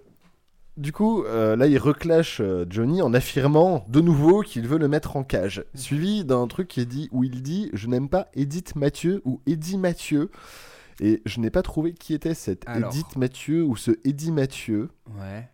du 0.77 0.93
coup, 0.93 1.25
euh, 1.25 1.57
là, 1.57 1.67
il 1.67 1.79
reclash 1.79 2.41
euh, 2.41 2.65
Johnny 2.71 3.03
en 3.03 3.13
affirmant 3.13 3.85
de 3.89 4.01
nouveau 4.01 4.43
qu'il 4.43 4.69
veut 4.69 4.79
le 4.79 4.87
mettre 4.87 5.17
en 5.17 5.25
cage. 5.25 5.65
Suivi 5.75 6.25
d'un 6.25 6.47
truc 6.47 6.69
qui 6.69 6.81
est 6.81 6.87
dit, 6.87 7.09
où 7.11 7.25
il 7.25 7.43
dit 7.43 7.71
Je 7.73 7.89
n'aime 7.89 8.09
pas 8.09 8.29
Edith 8.35 8.77
Mathieu 8.77 9.21
ou 9.25 9.41
Eddie 9.47 9.79
Mathieu. 9.79 10.31
Et 11.01 11.23
je 11.27 11.41
n'ai 11.41 11.51
pas 11.51 11.63
trouvé 11.63 11.95
qui 11.95 12.15
était 12.15 12.35
cette 12.35 12.63
Alors. 12.67 12.93
Edith 12.93 13.17
Mathieu 13.17 13.65
ou 13.65 13.77
ce 13.77 13.93
Eddie 14.05 14.33
Mathieu. 14.33 14.91
Ouais. 15.19 15.49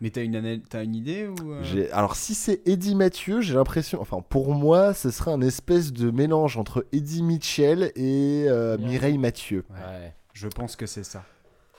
Mais 0.00 0.10
t'as 0.10 0.22
une, 0.22 0.36
ana- 0.36 0.62
t'as 0.68 0.84
une 0.84 0.94
idée 0.94 1.26
ou 1.26 1.52
euh 1.52 1.62
J'ai- 1.64 1.90
Alors, 1.90 2.14
si 2.14 2.34
c'est 2.34 2.66
Eddie 2.68 2.94
Mathieu, 2.94 3.40
j'ai 3.40 3.54
l'impression. 3.54 4.00
Enfin, 4.00 4.20
pour 4.28 4.54
moi, 4.54 4.94
ce 4.94 5.10
serait 5.10 5.32
un 5.32 5.40
espèce 5.40 5.92
de 5.92 6.10
mélange 6.12 6.56
entre 6.56 6.86
Eddie 6.92 7.22
Mitchell 7.24 7.90
et 7.96 8.44
euh, 8.48 8.78
Mireille 8.78 9.18
Mathieu. 9.18 9.64
Ouais. 9.70 10.14
Je 10.34 10.46
pense 10.46 10.76
que 10.76 10.86
c'est 10.86 11.02
ça. 11.04 11.24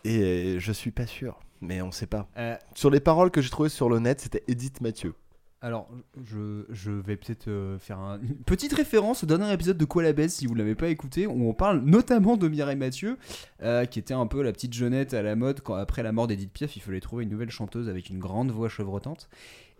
Et 0.04 0.20
euh, 0.20 0.60
je 0.60 0.72
suis 0.74 0.92
pas 0.92 1.08
sûr, 1.08 1.40
mais 1.62 1.82
on 1.82 1.92
sait 1.92 2.08
pas. 2.08 2.28
Euh, 2.38 2.56
Sur 2.76 2.90
les 2.90 3.00
paroles 3.00 3.32
que 3.32 3.42
j'ai 3.42 3.50
trouvées 3.50 3.70
sur 3.70 3.88
le 3.90 4.00
net, 4.00 4.20
c'était 4.20 4.44
Edith 4.50 4.82
Mathieu. 4.82 5.14
Alors, 5.62 5.90
je, 6.24 6.64
je 6.70 6.90
vais 6.92 7.18
peut-être 7.18 7.50
euh, 7.50 7.78
faire 7.80 8.00
un- 8.00 8.18
une 8.22 8.36
petite 8.38 8.72
référence 8.74 9.24
au 9.24 9.28
dernier 9.28 9.52
épisode 9.52 9.78
de 9.78 9.84
Quoi 9.84 10.04
la 10.04 10.14
baisse, 10.14 10.36
si 10.36 10.48
vous 10.48 10.56
l'avez 10.56 10.74
pas 10.76 10.88
écouté, 10.88 11.28
où 11.28 11.50
on 11.50 11.54
parle 11.54 11.82
notamment 11.82 12.38
de 12.38 12.48
Mireille 12.48 12.78
Mathieu, 12.78 13.18
euh, 13.62 13.84
qui 13.86 14.00
était 14.00 14.14
un 14.14 14.26
peu 14.26 14.42
la 14.42 14.54
petite 14.54 14.74
jeunette 14.74 15.14
à 15.14 15.22
la 15.22 15.36
mode 15.36 15.60
quand 15.60 15.74
après 15.76 16.02
la 16.02 16.14
mort 16.14 16.28
d'Edith 16.28 16.52
Piaf, 16.54 16.78
il 16.78 16.82
fallait 16.82 17.02
trouver 17.02 17.26
une 17.26 17.30
nouvelle 17.30 17.50
chanteuse 17.52 17.90
avec 17.90 18.10
une 18.10 18.20
grande 18.20 18.52
voix 18.52 18.70
chevrotante. 18.70 19.28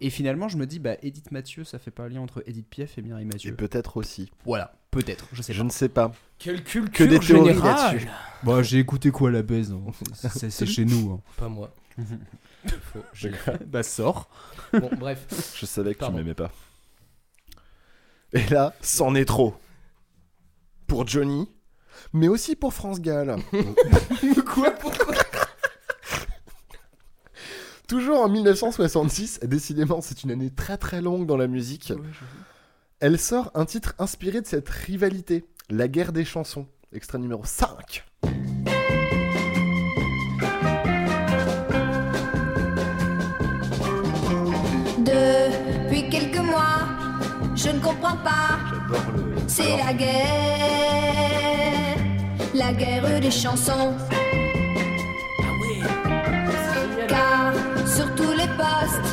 Et 0.02 0.10
finalement, 0.10 0.50
je 0.50 0.58
me 0.58 0.66
dis, 0.66 0.80
bah, 0.80 0.96
Edith 1.02 1.32
Mathieu, 1.32 1.64
ça 1.64 1.80
fait 1.80 1.92
pas 1.92 2.04
un 2.04 2.10
lien 2.10 2.22
entre 2.22 2.44
Edith 2.46 2.68
Piaf 2.70 2.98
et 2.98 3.02
Mireille 3.02 3.24
Et 3.24 3.26
Mathieu. 3.26 3.56
peut-être 3.56 3.96
aussi. 3.98 4.30
Voilà, 4.46 4.74
peut-être, 4.92 5.28
je 5.32 5.42
sais 5.42 5.54
Je 5.54 5.60
pas. 5.60 5.64
ne 5.66 5.70
sais 5.72 5.90
pas. 5.90 6.12
Quelle 6.40 6.62
culture 6.64 6.92
Que 6.92 7.04
des 7.06 7.20
théories 7.20 7.50
générale 7.54 7.94
là-dessus. 7.96 8.08
Bah, 8.44 8.62
j'ai 8.64 8.80
écouté 8.80 9.12
Quoi 9.12 9.32
la 9.32 9.44
baisse, 9.44 9.70
hein. 9.72 9.80
c'est 10.14 10.30
c'est- 10.30 10.50
c'est 10.50 10.66
chez 10.66 10.84
nous. 10.86 11.12
hein. 11.14 11.22
Pas 11.38 11.48
moi. 11.50 11.70
Faux, 12.94 13.04
j'ai- 13.14 13.32
bah, 13.66 13.84
sors. 13.84 14.30
Bon, 14.74 14.90
bref. 14.98 15.26
Je 15.58 15.66
savais 15.66 15.94
que 15.94 16.00
Pardon. 16.00 16.18
tu 16.18 16.24
m'aimais 16.24 16.34
pas. 16.36 16.52
Et 18.34 18.46
là, 18.48 18.74
c'en 18.82 19.16
est 19.16 19.26
trop. 19.26 19.56
Pour 20.88 21.08
Johnny, 21.08 21.50
mais 22.14 22.28
aussi 22.28 22.56
pour 22.56 22.74
France 22.74 23.00
Gall. 23.02 23.36
Quoi 24.54 24.72
Pourquoi? 24.72 25.16
Toujours 27.88 28.22
en 28.22 28.30
1966, 28.30 29.40
décidément 29.44 30.00
c'est 30.02 30.24
une 30.24 30.30
année 30.32 30.52
très 30.52 30.78
très 30.78 31.02
longue 31.02 31.26
dans 31.26 31.38
la 31.38 31.48
musique, 31.48 31.92
elle 33.00 33.18
sort 33.18 33.50
un 33.56 33.66
titre 33.66 33.96
inspiré 33.98 34.42
de 34.42 34.46
cette 34.48 34.70
rivalité, 34.70 35.44
La 35.72 35.88
guerre 35.88 36.12
des 36.14 36.24
chansons, 36.26 36.68
extrait 36.94 37.18
numéro 37.18 37.44
5. 37.46 38.04
Je 47.62 47.70
ne 47.70 47.80
comprends 47.80 48.18
pas. 48.18 48.58
C'est 49.48 49.78
la 49.78 49.94
guerre, 49.94 50.18
la 52.54 52.72
guerre 52.74 53.20
des 53.20 53.32
chansons. 53.32 53.94
Car 57.08 57.54
sur 57.86 58.16
tous 58.16 58.32
les 58.32 58.48
postes, 58.48 59.08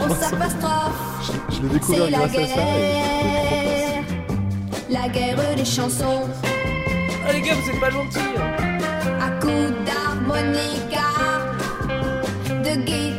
on 0.00 0.14
s'apostrophe. 0.14 1.32
Je 1.50 1.62
l'ai 1.62 1.68
découvert 1.68 2.04
C'est 2.04 2.10
la 2.10 2.28
guerre, 2.28 4.02
la 4.90 5.08
guerre 5.08 5.54
des 5.56 5.64
chansons. 5.64 6.28
Ah 7.26 7.32
les 7.32 7.40
gars, 7.40 7.54
vous 7.54 7.70
êtes 7.70 7.80
pas 7.80 7.90
gentils. 7.90 8.18
hein. 8.38 8.42
À 9.20 9.30
coups 9.40 9.72
d'harmonica, 9.86 11.08
de 12.48 12.74
guitare 12.82 13.13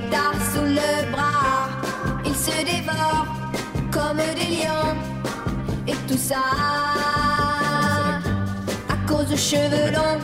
comme 4.07 4.17
des 4.17 4.45
lions. 4.55 4.95
Et 5.87 5.93
tout 6.07 6.17
ça 6.17 6.37
à 8.89 8.97
cause 9.07 9.29
de 9.29 9.35
cheveux 9.35 9.91
longs. 9.93 10.19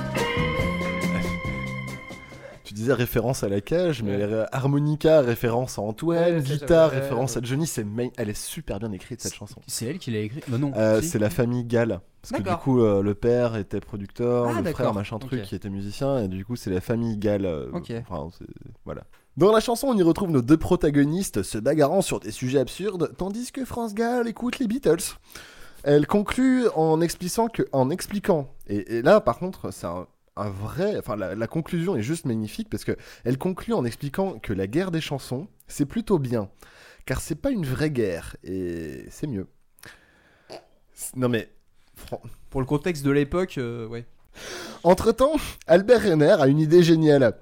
Tu 2.63 2.73
disais 2.73 2.93
référence 2.93 3.43
à 3.43 3.49
la 3.49 3.59
cage, 3.61 4.01
mais 4.01 4.17
harmonica, 4.51 5.21
référence 5.21 5.77
à 5.77 5.81
Antoine, 5.81 6.35
Ouais, 6.37 6.41
guitare, 6.41 6.89
référence 6.91 7.37
à 7.37 7.41
Johnny, 7.43 7.67
c'est 7.67 7.83
main- 7.83 8.09
elle 8.17 8.29
est 8.29 8.33
super 8.41 8.79
bien 8.79 8.91
écrite 8.91 9.21
cette 9.21 9.33
chanson. 9.33 9.59
C'est 9.67 9.85
elle 9.87 9.99
qui 9.99 10.09
l'a 10.11 10.19
écrit 10.19 10.41
Bah 10.47 10.57
non. 10.57 10.71
Euh, 10.75 11.01
c'est 11.01 11.19
la 11.19 11.29
famille 11.29 11.65
Gall. 11.65 11.99
Parce 12.21 12.41
que 12.41 12.47
du 12.47 12.55
coup, 12.57 12.81
euh, 12.81 13.01
le 13.01 13.13
père 13.15 13.55
était 13.57 13.79
producteur, 13.81 14.47
Ah, 14.55 14.61
le 14.61 14.71
frère, 14.71 14.93
machin 14.93 15.17
truc, 15.19 15.41
qui 15.43 15.55
était 15.55 15.69
musicien, 15.69 16.19
et 16.23 16.27
du 16.27 16.45
coup, 16.45 16.55
c'est 16.55 16.69
la 16.69 16.81
famille 16.81 17.17
Gall. 17.17 17.45
euh, 17.45 17.71
Ok. 17.73 17.91
enfin, 18.07 18.29
c'est- 18.37 18.45
voilà. 18.85 19.01
Dans 19.37 19.51
la 19.51 19.59
chanson, 19.59 19.87
on 19.87 19.97
y 19.97 20.03
retrouve 20.03 20.31
nos 20.31 20.41
deux 20.41 20.57
protagonistes 20.57 21.41
se 21.43 21.57
bagarrant 21.57 22.01
sur 22.01 22.19
des 22.19 22.31
sujets 22.31 22.59
absurdes, 22.59 23.13
tandis 23.17 23.51
que 23.51 23.63
France 23.65 23.93
Gall 23.93 24.27
écoute 24.27 24.59
les 24.59 24.67
Beatles. 24.67 25.17
Elle 25.83 26.05
conclut 26.05 26.67
en 26.75 27.01
expliquant 27.01 27.47
que, 27.47 27.63
en 27.71 27.89
expliquant, 27.89 28.53
et, 28.67 28.97
et 28.97 29.01
là, 29.01 29.21
par 29.21 29.39
contre, 29.39 29.71
c'est 29.71 29.87
un, 29.87 30.05
un 30.35 30.49
vrai, 30.49 30.97
enfin, 30.97 31.15
la, 31.15 31.33
la 31.33 31.47
conclusion 31.47 31.95
est 31.95 32.03
juste 32.03 32.25
magnifique 32.25 32.69
parce 32.69 32.83
que 32.83 32.95
elle 33.23 33.37
conclut 33.37 33.73
en 33.73 33.85
expliquant 33.85 34.37
que 34.37 34.53
la 34.53 34.67
guerre 34.67 34.91
des 34.91 35.01
chansons, 35.01 35.47
c'est 35.67 35.85
plutôt 35.85 36.19
bien, 36.19 36.49
car 37.05 37.21
c'est 37.21 37.35
pas 37.35 37.51
une 37.51 37.65
vraie 37.65 37.89
guerre, 37.89 38.35
et 38.43 39.05
c'est 39.09 39.27
mieux. 39.27 39.47
Non 41.15 41.29
mais, 41.29 41.49
Pour 42.49 42.61
le 42.61 42.67
contexte 42.67 43.03
de 43.03 43.11
l'époque, 43.11 43.57
euh, 43.57 43.87
ouais. 43.87 44.05
entre-temps, 44.83 45.35
Albert 45.67 46.03
Renner 46.03 46.35
a 46.39 46.47
une 46.47 46.59
idée 46.59 46.83
géniale. 46.83 47.37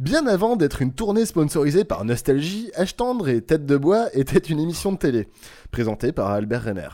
Bien 0.00 0.26
avant 0.26 0.56
d'être 0.56 0.80
une 0.80 0.94
tournée 0.94 1.26
sponsorisée 1.26 1.84
par 1.84 2.06
Nostalgie, 2.06 2.70
H 2.74 2.96
Tendre 2.96 3.28
et 3.28 3.42
Tête 3.42 3.66
de 3.66 3.76
Bois 3.76 4.08
était 4.14 4.38
une 4.38 4.58
émission 4.58 4.92
de 4.92 4.96
télé, 4.96 5.28
présentée 5.72 6.10
par 6.10 6.30
Albert 6.30 6.64
Renner. 6.64 6.88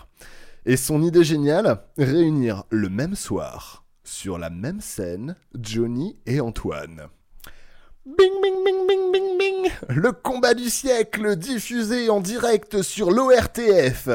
Et 0.65 0.77
son 0.77 1.01
idée 1.01 1.23
géniale, 1.23 1.85
réunir 1.97 2.65
le 2.69 2.89
même 2.89 3.15
soir, 3.15 3.85
sur 4.03 4.39
la 4.39 4.51
même 4.51 4.81
scène, 4.81 5.37
Johnny 5.57 6.17
et 6.27 6.41
Antoine. 6.41 7.03
Bing 8.05 8.43
bing 8.43 8.65
bing 8.65 8.89
bing 8.89 9.13
bing 9.13 9.39
bing 9.39 9.71
Le 9.89 10.11
combat 10.11 10.55
du 10.55 10.69
siècle 10.69 11.37
diffusé 11.37 12.11
en 12.11 12.21
direct 12.21 12.83
sur 12.83 13.13
l'ORTF 13.13 14.09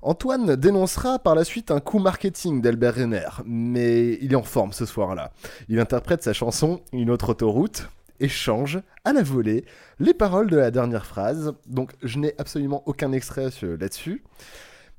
Antoine 0.00 0.54
dénoncera 0.54 1.18
par 1.18 1.34
la 1.34 1.42
suite 1.42 1.72
un 1.72 1.80
coup 1.80 1.98
marketing 1.98 2.60
d'Albert 2.60 2.94
Renner, 2.94 3.28
mais 3.44 4.16
il 4.22 4.32
est 4.32 4.36
en 4.36 4.44
forme 4.44 4.72
ce 4.72 4.86
soir-là. 4.86 5.32
Il 5.68 5.80
interprète 5.80 6.22
sa 6.22 6.32
chanson 6.32 6.82
Une 6.92 7.10
autre 7.10 7.30
autoroute 7.30 7.88
et 8.22 8.28
change 8.28 8.80
à 9.04 9.12
la 9.12 9.22
volée 9.22 9.66
les 9.98 10.14
paroles 10.14 10.48
de 10.48 10.56
la 10.56 10.70
dernière 10.70 11.04
phrase. 11.04 11.52
Donc 11.66 11.92
je 12.02 12.18
n'ai 12.18 12.34
absolument 12.38 12.82
aucun 12.86 13.12
extrait 13.12 13.48
là-dessus. 13.62 14.24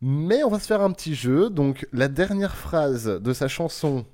Mais 0.01 0.43
on 0.43 0.49
va 0.49 0.59
se 0.59 0.67
faire 0.67 0.82
un 0.82 0.91
petit 0.91 1.15
jeu. 1.15 1.49
Donc 1.49 1.88
la 1.93 2.09
dernière 2.09 2.55
phrase 2.55 3.05
de 3.05 3.34
sa 3.34 3.47
chanson 3.47 4.05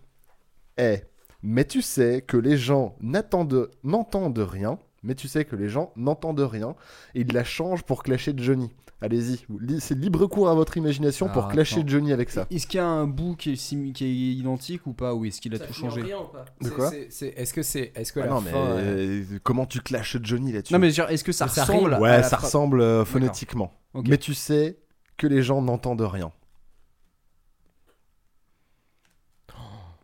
est 0.77 1.09
Mais 1.41 1.65
tu 1.65 1.81
sais 1.81 2.21
que 2.21 2.37
les 2.37 2.57
gens 2.57 2.95
n'entendent 3.01 3.69
rien. 3.83 4.77
Mais 5.01 5.15
tu 5.15 5.27
sais 5.27 5.43
que 5.43 5.55
les 5.55 5.69
gens 5.69 5.91
n'entendent 5.95 6.39
rien. 6.39 6.75
Et 7.15 7.21
il 7.21 7.33
la 7.33 7.43
change 7.43 7.83
pour 7.83 8.03
clasher 8.03 8.33
Johnny. 8.37 8.71
Allez-y, 9.01 9.39
c'est 9.79 9.95
libre 9.97 10.27
cours 10.27 10.49
à 10.49 10.53
votre 10.53 10.75
imagination 10.75 11.27
pour 11.29 11.43
Alors, 11.43 11.51
clasher 11.53 11.77
attends. 11.79 11.87
Johnny 11.87 12.11
avec 12.11 12.29
ça. 12.29 12.47
Est-ce 12.51 12.67
qu'il 12.67 12.79
y 12.79 12.81
a 12.81 12.85
un 12.87 13.07
bout 13.07 13.35
qui 13.37 13.51
est, 13.53 13.55
simi- 13.55 13.93
qui 13.93 14.03
est 14.03 14.13
identique 14.35 14.85
ou 14.87 14.93
pas 14.93 15.13
Ou 15.15 15.23
est-ce 15.23 15.39
qu'il 15.39 15.55
a 15.55 15.57
Ça 15.57 15.67
tout 15.67 15.73
changé 15.73 16.01
rien 16.01 16.17
ou 16.19 16.25
pas 16.27 16.43
De 16.59 16.67
C'est- 16.67 16.73
quoi 16.75 16.89
c'est- 16.89 17.07
c'est- 17.09 17.29
Est-ce 17.29 17.53
que 17.53 17.63
c'est. 17.63 17.93
Est-ce 17.95 18.11
que 18.11 18.19
Ah 18.19 18.25
la 18.25 18.29
non, 18.31 18.41
fin. 18.41 18.57
euh, 18.57 19.23
euh, 19.31 19.39
comment 19.41 19.65
tu 19.65 19.79
clashes 19.79 20.17
Johnny 20.21 20.51
là-dessus 20.51 20.73
Non, 20.73 20.79
mais 20.79 20.91
genre, 20.91 21.09
est-ce 21.09 21.23
que 21.23 21.31
ça 21.31 21.45
ressemble 21.45 21.93
Ouais, 21.93 22.23
ça 22.23 22.37
fra- 22.37 22.45
ressemble 22.47 22.81
euh, 22.81 23.05
phonétiquement. 23.05 23.71
Mais 23.93 24.17
tu 24.17 24.33
sais 24.33 24.79
que 25.15 25.27
les 25.27 25.43
gens 25.43 25.61
n'entendent 25.61 26.01
rien. 26.01 26.33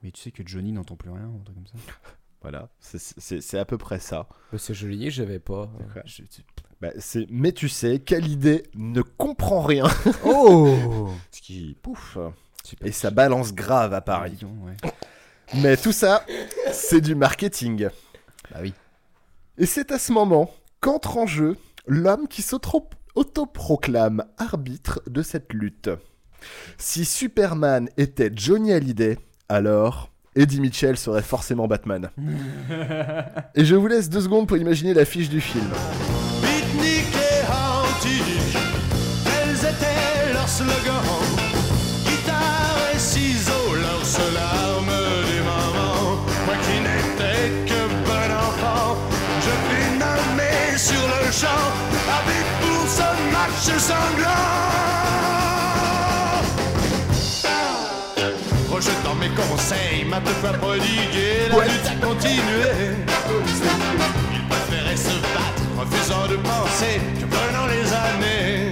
Mais 0.04 0.12
tu 0.12 0.22
sais 0.22 0.32
que 0.32 0.44
Johnny 0.46 0.72
n'entend 0.72 0.96
plus 0.96 1.10
rien, 1.10 1.24
un 1.26 1.44
truc 1.44 1.56
comme 1.56 1.68
ça. 1.68 1.74
Voilà, 2.42 2.70
c'est- 2.80 3.00
c'est 3.00 3.42
c'est 3.42 3.58
à 3.58 3.66
peu 3.66 3.80
près 3.80 3.98
ça. 3.98 4.28
bah, 4.52 4.60
c'est 4.60 4.76
joli, 4.76 5.10
j'avais 5.10 5.40
pas. 5.40 5.68
Je- 6.06 6.22
tu- 6.22 6.44
Bah, 6.82 6.90
c'est 7.00 7.26
mais 7.30 7.52
tu 7.54 7.70
sais 7.70 8.00
quelle 8.00 8.28
idée 8.28 8.64
ne 8.76 9.02
comprend 9.02 9.62
rien. 9.62 9.86
Oh 10.26 11.10
Ce 11.32 11.42
qui 11.42 11.78
pouf. 11.82 12.18
Et 12.84 12.92
ça 12.92 13.12
balance 13.12 13.54
grave 13.54 13.94
à 13.94 14.02
Paris. 14.02 14.40
ouais. 14.44 14.92
Mais 15.62 15.78
tout 15.78 15.92
ça, 15.92 16.26
c'est 16.72 17.02
du 17.02 17.14
marketing. 17.16 17.90
Bah 18.52 18.60
oui. 18.62 18.74
Et 19.58 19.66
c'est 19.68 19.92
à 19.92 20.00
ce 20.00 20.12
moment 20.12 20.52
qu'entre 20.82 21.18
en 21.18 21.28
jeu 21.28 21.58
l'homme 21.88 22.28
qui 22.28 22.42
s'auto- 22.42 22.90
autoproclame 23.14 24.26
arbitre 24.38 25.02
de 25.08 25.22
cette 25.22 25.54
lutte. 25.54 25.90
Si 26.78 27.06
Superman 27.06 27.90
était 27.98 28.32
Johnny 28.36 28.74
Hallyday, 28.74 29.18
alors 29.48 30.10
Eddie 30.36 30.60
Mitchell 30.60 30.98
serait 30.98 31.22
forcément 31.22 31.68
Batman. 31.68 32.10
Et 33.56 33.64
je 33.64 33.76
vous 33.76 33.88
laisse 33.88 34.10
deux 34.10 34.22
secondes 34.22 34.48
pour 34.48 34.58
imaginer 34.58 34.94
l'affiche 34.94 35.30
du 35.30 35.40
film. 35.42 35.70
Sanglant. 53.90 54.46
Rejetant 58.72 59.16
mes 59.16 59.30
conseils, 59.30 60.04
m'a 60.10 60.20
deux 60.20 60.38
fois 60.42 60.54
prodigué, 60.54 61.30
la 61.50 61.66
lutte 61.72 61.90
a 61.94 61.96
continué. 62.06 62.68
Il 64.36 64.44
préférait 64.52 65.02
se 65.08 65.16
battre, 65.34 65.64
refusant 65.82 66.26
de 66.28 66.38
penser 66.52 66.96
que 67.20 67.26
prenant 67.36 67.68
les 67.74 67.88
années. 68.08 68.72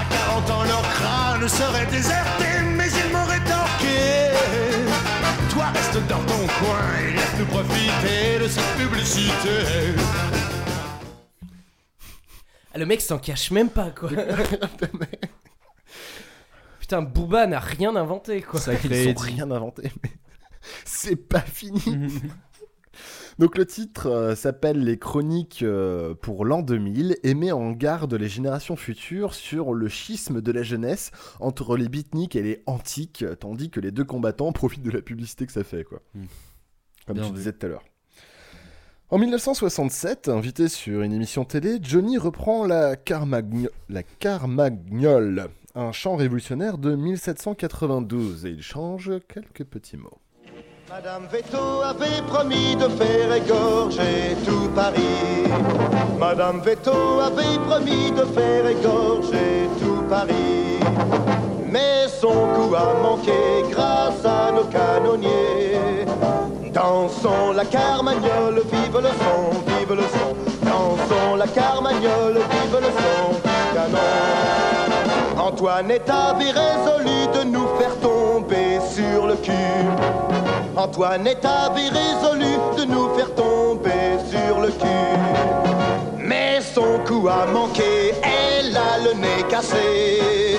À 0.00 0.04
40 0.28 0.50
ans, 0.50 0.64
leur 0.72 0.84
crâne 0.96 1.48
serait 1.48 1.88
déserté, 1.90 2.48
mais 2.76 2.88
ils 3.00 3.10
m'auraient 3.12 3.46
torqué. 3.54 4.02
Toi, 5.52 5.66
reste 5.76 6.00
dans 6.08 6.24
ton 6.32 6.42
coin 6.58 6.84
et 7.00 7.12
laisse-nous 7.16 7.48
profiter 7.56 8.38
de 8.42 8.48
cette 8.48 8.72
publicité. 8.80 9.56
Ah, 12.74 12.78
le 12.78 12.86
mec 12.86 13.00
s'en 13.00 13.18
cache 13.18 13.52
même 13.52 13.70
pas, 13.70 13.90
quoi. 13.90 14.10
Putain, 16.80 17.02
Booba 17.02 17.46
n'a 17.46 17.60
rien 17.60 17.94
inventé, 17.94 18.42
quoi. 18.42 18.60
Ils 18.84 19.08
ont 19.10 19.14
rien 19.20 19.50
inventé, 19.50 19.92
mais 20.02 20.10
c'est 20.84 21.16
pas 21.16 21.40
fini. 21.40 21.80
Donc 23.38 23.56
le 23.58 23.66
titre 23.66 24.06
euh, 24.06 24.34
s'appelle 24.36 24.84
Les 24.84 24.98
Chroniques 24.98 25.62
euh, 25.62 26.14
pour 26.14 26.44
l'an 26.44 26.62
2000 26.62 27.16
et 27.24 27.34
met 27.34 27.50
en 27.50 27.72
garde 27.72 28.14
les 28.14 28.28
générations 28.28 28.76
futures 28.76 29.34
sur 29.34 29.72
le 29.72 29.88
schisme 29.88 30.40
de 30.40 30.52
la 30.52 30.62
jeunesse 30.62 31.10
entre 31.40 31.76
les 31.76 31.88
beatniks 31.88 32.36
et 32.36 32.42
les 32.42 32.62
antiques, 32.66 33.24
tandis 33.40 33.70
que 33.70 33.80
les 33.80 33.90
deux 33.90 34.04
combattants 34.04 34.52
profitent 34.52 34.84
de 34.84 34.90
la 34.92 35.02
publicité 35.02 35.46
que 35.46 35.52
ça 35.52 35.64
fait, 35.64 35.82
quoi. 35.84 36.00
Comme 37.06 37.16
Bien 37.16 37.24
tu 37.24 37.30
vu. 37.30 37.38
disais 37.38 37.52
tout 37.52 37.66
à 37.66 37.68
l'heure. 37.70 37.84
En 39.14 39.18
1967, 39.18 40.28
invité 40.28 40.66
sur 40.68 41.02
une 41.02 41.12
émission 41.12 41.44
télé, 41.44 41.78
Johnny 41.80 42.18
reprend 42.18 42.66
la, 42.66 42.96
Carmagno- 42.96 43.68
la 43.88 44.02
Carmagnole, 44.02 45.50
un 45.76 45.92
chant 45.92 46.16
révolutionnaire 46.16 46.78
de 46.78 46.96
1792, 46.96 48.44
et 48.44 48.48
il 48.48 48.60
change 48.60 49.12
quelques 49.32 49.62
petits 49.70 49.96
mots. 49.96 50.18
Madame 50.90 51.28
Veto 51.30 51.82
avait 51.84 52.22
promis 52.26 52.74
de 52.74 52.88
faire 52.88 53.32
égorger 53.36 54.34
tout 54.44 54.68
Paris. 54.74 55.46
Madame 56.18 56.60
Veto 56.60 57.20
avait 57.20 57.60
promis 57.68 58.10
de 58.10 58.24
faire 58.34 58.66
égorger 58.66 59.68
tout 59.80 60.02
Paris. 60.10 60.80
Mais 61.70 62.08
son 62.08 62.32
coup 62.32 62.74
a 62.74 63.00
manqué 63.00 63.30
grâce 63.70 64.24
à 64.24 64.50
nos 64.50 64.64
canonniers. 64.64 66.04
Dansons 66.74 67.52
la 67.54 67.64
carmagnole, 67.64 68.60
vive 68.72 69.00
le 69.00 69.10
son, 69.22 69.60
vive 69.64 69.94
le 69.94 70.02
son. 70.02 70.34
Dansons 70.66 71.36
la 71.36 71.46
carmagnole, 71.46 72.34
vive 72.34 72.78
le 72.80 72.90
son 73.00 73.40
canon. 73.72 73.98
Antoine 75.38 75.92
est 75.92 76.10
avait 76.10 76.50
résolu 76.50 77.28
de 77.32 77.44
nous 77.44 77.68
faire 77.78 77.96
tomber 78.00 78.80
sur 78.92 79.28
le 79.28 79.36
cul. 79.36 79.52
Antoine 80.76 81.28
est 81.28 81.44
avait 81.44 81.90
résolu 81.90 82.58
de 82.76 82.84
nous 82.86 83.14
faire 83.14 83.32
tomber 83.36 84.18
sur 84.28 84.58
le 84.60 84.70
cul. 84.70 86.18
Mais 86.18 86.60
son 86.60 86.98
coup 87.06 87.28
a 87.28 87.46
manqué, 87.52 88.14
elle 88.24 88.76
a 88.76 88.98
le 88.98 89.14
nez 89.20 89.44
cassé. 89.48 90.58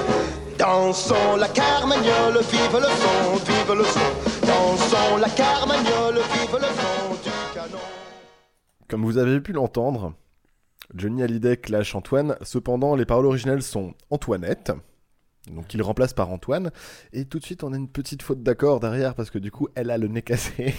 Dansons 0.58 1.36
la 1.38 1.50
carmagnole, 1.50 2.40
vive 2.50 2.80
le 2.80 2.88
son, 2.88 3.36
vive 3.46 3.78
le 3.78 3.84
son. 3.84 4.35
Dansons 4.86 5.18
la 5.18 5.30
carmagnole, 5.30 6.16
vive 6.16 6.54
le 6.54 6.68
son 6.68 7.16
du 7.24 7.54
canon. 7.56 7.80
Comme 8.88 9.04
vous 9.04 9.18
avez 9.18 9.42
pu 9.42 9.52
l'entendre, 9.52 10.14
Johnny 10.94 11.24
Hallyday 11.24 11.58
clash 11.58 11.96
Antoine, 11.96 12.38
cependant 12.44 12.96
les 12.96 13.06
paroles 13.06 13.26
originelles 13.26 13.64
sont 13.64 13.96
Antoinette, 14.12 14.74
donc 15.50 15.74
il 15.74 15.82
remplace 15.82 16.14
par 16.14 16.30
Antoine, 16.30 16.72
et 17.14 17.26
tout 17.26 17.40
de 17.40 17.44
suite 17.44 17.64
on 17.64 17.74
a 17.74 17.78
une 17.78 17.88
petite 17.88 18.22
faute 18.22 18.44
d'accord 18.44 18.80
derrière 18.80 19.16
parce 19.16 19.32
que 19.32 19.40
du 19.40 19.50
coup 19.50 19.70
elle 19.74 19.90
a 19.90 19.98
le 19.98 20.08
nez 20.08 20.22
cassé. 20.22 20.76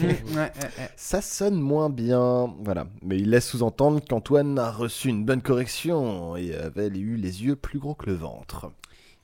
Ça 0.96 1.20
sonne 1.20 1.61
moins 1.61 1.90
bien, 1.90 2.54
voilà. 2.61 2.86
Mais 3.02 3.18
il 3.18 3.30
laisse 3.30 3.48
sous-entendre 3.48 4.00
qu'Antoine 4.07 4.57
a 4.61 4.70
reçu 4.70 5.09
une 5.09 5.24
bonne 5.24 5.42
correction 5.42 6.36
et 6.36 6.54
avait 6.54 6.88
eu 6.88 7.16
les 7.16 7.42
yeux 7.42 7.57
plus 7.57 7.80
gros 7.80 7.94
que 7.94 8.07
le 8.07 8.14
ventre. 8.14 8.70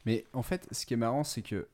Mais 0.07 0.25
en 0.33 0.43
fait, 0.43 0.67
ce 0.73 0.87
qui 0.87 0.95
est 0.95 0.97
marrant, 0.97 1.23
c'est 1.23 1.43
que. 1.43 1.69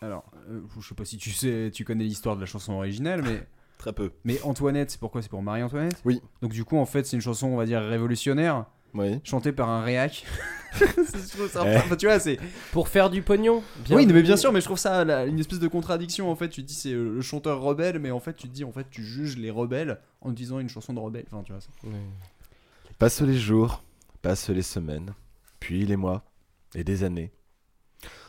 Alors, 0.00 0.24
euh, 0.48 0.60
je 0.80 0.86
sais 0.88 0.94
pas 0.94 1.04
si 1.04 1.16
tu 1.16 1.30
sais, 1.30 1.70
tu 1.72 1.84
connais 1.84 2.04
l'histoire 2.04 2.36
de 2.36 2.40
la 2.40 2.46
chanson 2.46 2.74
originale, 2.74 3.22
mais. 3.22 3.46
Très 3.78 3.92
peu. 3.92 4.10
Mais 4.24 4.40
Antoinette, 4.42 4.90
c'est 4.90 4.98
pourquoi? 4.98 5.22
C'est 5.22 5.28
pour 5.28 5.40
Marie-Antoinette 5.42 6.00
Oui. 6.04 6.20
Donc, 6.42 6.50
du 6.52 6.64
coup, 6.64 6.76
en 6.78 6.86
fait, 6.86 7.06
c'est 7.06 7.14
une 7.16 7.22
chanson, 7.22 7.46
on 7.46 7.56
va 7.56 7.64
dire, 7.64 7.80
révolutionnaire. 7.80 8.66
Oui. 8.94 9.20
Chantée 9.22 9.52
par 9.52 9.68
un 9.68 9.82
réac. 9.82 10.24
C'est- 10.72 10.86
je 10.96 11.36
trouve 11.36 11.48
ça- 11.48 11.62
Eh. 11.64 11.76
enfin, 11.76 11.94
tu 11.96 12.06
vois, 12.06 12.18
c'est. 12.18 12.38
Pour 12.72 12.88
faire 12.88 13.08
du 13.10 13.22
pognon. 13.22 13.62
bien 13.84 13.96
oui, 13.96 14.06
mais 14.06 14.22
bien 14.22 14.36
sûr, 14.36 14.52
mais 14.52 14.60
je 14.60 14.64
trouve 14.66 14.78
ça 14.78 15.02
une 15.26 15.38
espèce 15.38 15.60
de 15.60 15.68
contradiction. 15.68 16.30
En 16.30 16.34
fait, 16.36 16.48
tu 16.48 16.62
te 16.62 16.66
dis 16.66 16.74
c'est 16.74 16.92
euh, 16.92 17.14
le 17.14 17.20
chanteur 17.22 17.60
rebelle, 17.60 17.98
mais 18.00 18.10
en 18.10 18.18
fait, 18.20 18.34
tu 18.34 18.48
te 18.48 18.52
dis 18.52 18.64
en 18.64 18.72
fait, 18.72 18.86
tu 18.90 19.02
juges 19.04 19.36
les 19.38 19.50
rebelles 19.50 19.98
en 20.20 20.30
disant 20.32 20.58
une 20.58 20.68
chanson 20.68 20.92
de 20.92 20.98
rebelle. 21.00 21.24
Enfin, 21.30 21.42
tu 21.44 21.52
vois 21.52 21.60
ça. 21.60 21.68
Passent 22.98 23.22
les 23.22 23.38
jours, 23.38 23.82
passent 24.22 24.48
les 24.50 24.62
semaines, 24.62 25.14
puis 25.60 25.86
les 25.86 25.96
mois 25.96 26.24
et 26.74 26.82
des 26.84 27.04
années. 27.04 27.30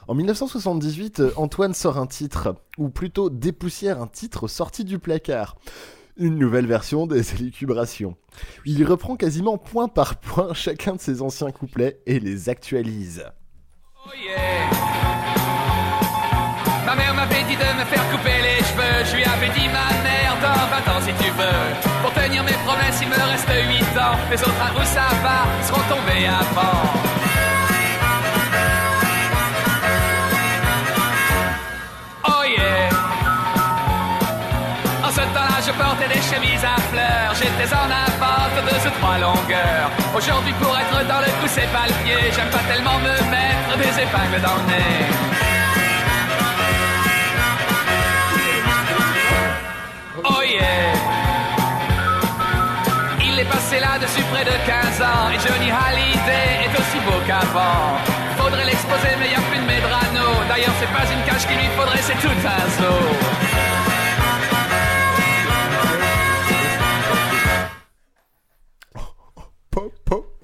En 0.08 0.16
1978, 0.16 1.20
euh, 1.20 1.32
Antoine 1.36 1.74
sort 1.74 1.98
un 1.98 2.08
titre, 2.08 2.56
ou 2.78 2.90
plutôt 2.90 3.30
dépoussière 3.30 4.02
un 4.02 4.08
titre 4.08 4.48
sorti 4.48 4.84
du 4.84 5.00
placard. 5.00 5.58
Une 6.18 6.38
nouvelle 6.38 6.66
version 6.66 7.08
des 7.08 7.34
élucubrations. 7.40 8.16
Il 8.66 8.84
reprend 8.86 9.16
quasiment 9.16 9.58
point 9.58 9.88
par 9.88 10.18
point 10.18 10.54
chacun 10.54 10.96
de 10.96 11.00
ses 11.00 11.22
anciens 11.22 11.52
couplets 11.52 12.00
et 12.06 12.20
les 12.20 12.50
actualise. 12.50 13.26
Ma 16.86 16.96
mère 16.96 17.14
m'avait 17.14 17.44
dit 17.44 17.56
de 17.56 17.80
me 17.80 17.86
faire 17.86 18.10
couper 18.10 18.42
les 18.42 18.64
cheveux. 18.66 19.06
Je 19.06 19.16
lui 19.16 19.24
avais 19.24 19.50
dit, 19.50 19.68
ma 19.68 19.94
mère, 20.02 20.36
dans 20.42 20.92
20 20.92 20.98
ans 20.98 21.02
si 21.02 21.24
tu 21.24 21.30
veux. 21.32 22.02
Pour 22.02 22.12
tenir 22.14 22.44
mes 22.44 22.58
promesses, 22.66 23.00
il 23.02 23.10
me 23.10 23.14
reste 23.14 23.48
8 23.94 24.00
ans. 24.00 24.18
Les 24.32 24.42
autres 24.42 24.62
à 24.62 24.74
où 24.74 24.86
ça 24.86 25.08
va 25.22 25.64
seront 25.68 25.88
tombés 25.88 26.26
avant. 26.26 27.09
Des 36.08 36.22
chemises 36.22 36.64
à 36.64 36.80
fleurs. 36.90 37.34
J'étais 37.36 37.74
en 37.74 37.90
avance 37.90 38.56
de 38.56 38.88
ou 38.88 38.92
trois 39.00 39.18
longueurs. 39.18 39.90
Aujourd'hui, 40.16 40.54
pour 40.54 40.78
être 40.78 41.08
dans 41.08 41.20
le 41.20 41.32
coup, 41.38 41.48
c'est 41.48 41.72
pas 41.74 41.88
le 41.88 41.94
pied. 42.04 42.32
J'aime 42.36 42.50
pas 42.50 42.64
tellement 42.72 42.98
me 43.00 43.16
mettre 43.30 43.78
des 43.78 44.04
épingles 44.04 44.42
dans 44.42 44.56
le 44.56 44.66
nez. 44.72 45.40
Oh 50.24 50.42
yeah 50.44 50.94
Il 53.24 53.40
est 53.40 53.46
passé 53.46 53.80
là-dessus 53.80 54.24
près 54.32 54.44
de 54.44 54.52
15 54.66 55.02
ans 55.02 55.30
Et 55.34 55.40
Johnny 55.40 55.72
Hallyday 55.72 56.66
est 56.66 56.74
aussi 56.80 57.00
beau 57.06 57.20
qu'avant 57.26 57.98
Faudrait 58.38 58.66
l'exposer 58.66 59.16
plus 59.50 59.60
de 59.60 59.66
Medrano 59.66 60.44
D'ailleurs 60.50 60.76
c'est 60.80 60.92
pas 60.92 61.06
une 61.12 61.24
cage 61.24 61.48
qu'il 61.48 61.58
lui 61.58 61.70
faudrait 61.78 62.02
c'est 62.02 62.20
tout 62.20 62.28
un 62.28 62.70
zoo 62.82 63.79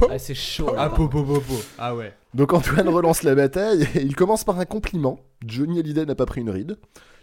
Ah, 0.10 0.20
c'est 0.20 0.36
chaud. 0.36 0.74
Ah, 0.78 0.90
po, 0.90 1.08
po, 1.08 1.24
po, 1.24 1.40
po. 1.40 1.56
Ah 1.78 1.96
ouais. 1.96 2.14
Donc 2.34 2.54
Antoine 2.54 2.90
relance 2.90 3.24
la 3.24 3.34
bataille 3.34 3.88
et 3.96 4.02
il 4.02 4.16
commence 4.16 4.44
par 4.44 4.60
un 4.60 4.66
compliment. 4.66 5.20
Johnny 5.46 5.80
Hallyday 5.80 6.06
n'a 6.06 6.16
pas 6.16 6.26
pris 6.26 6.42
une 6.42 6.50
ride. 6.50 6.78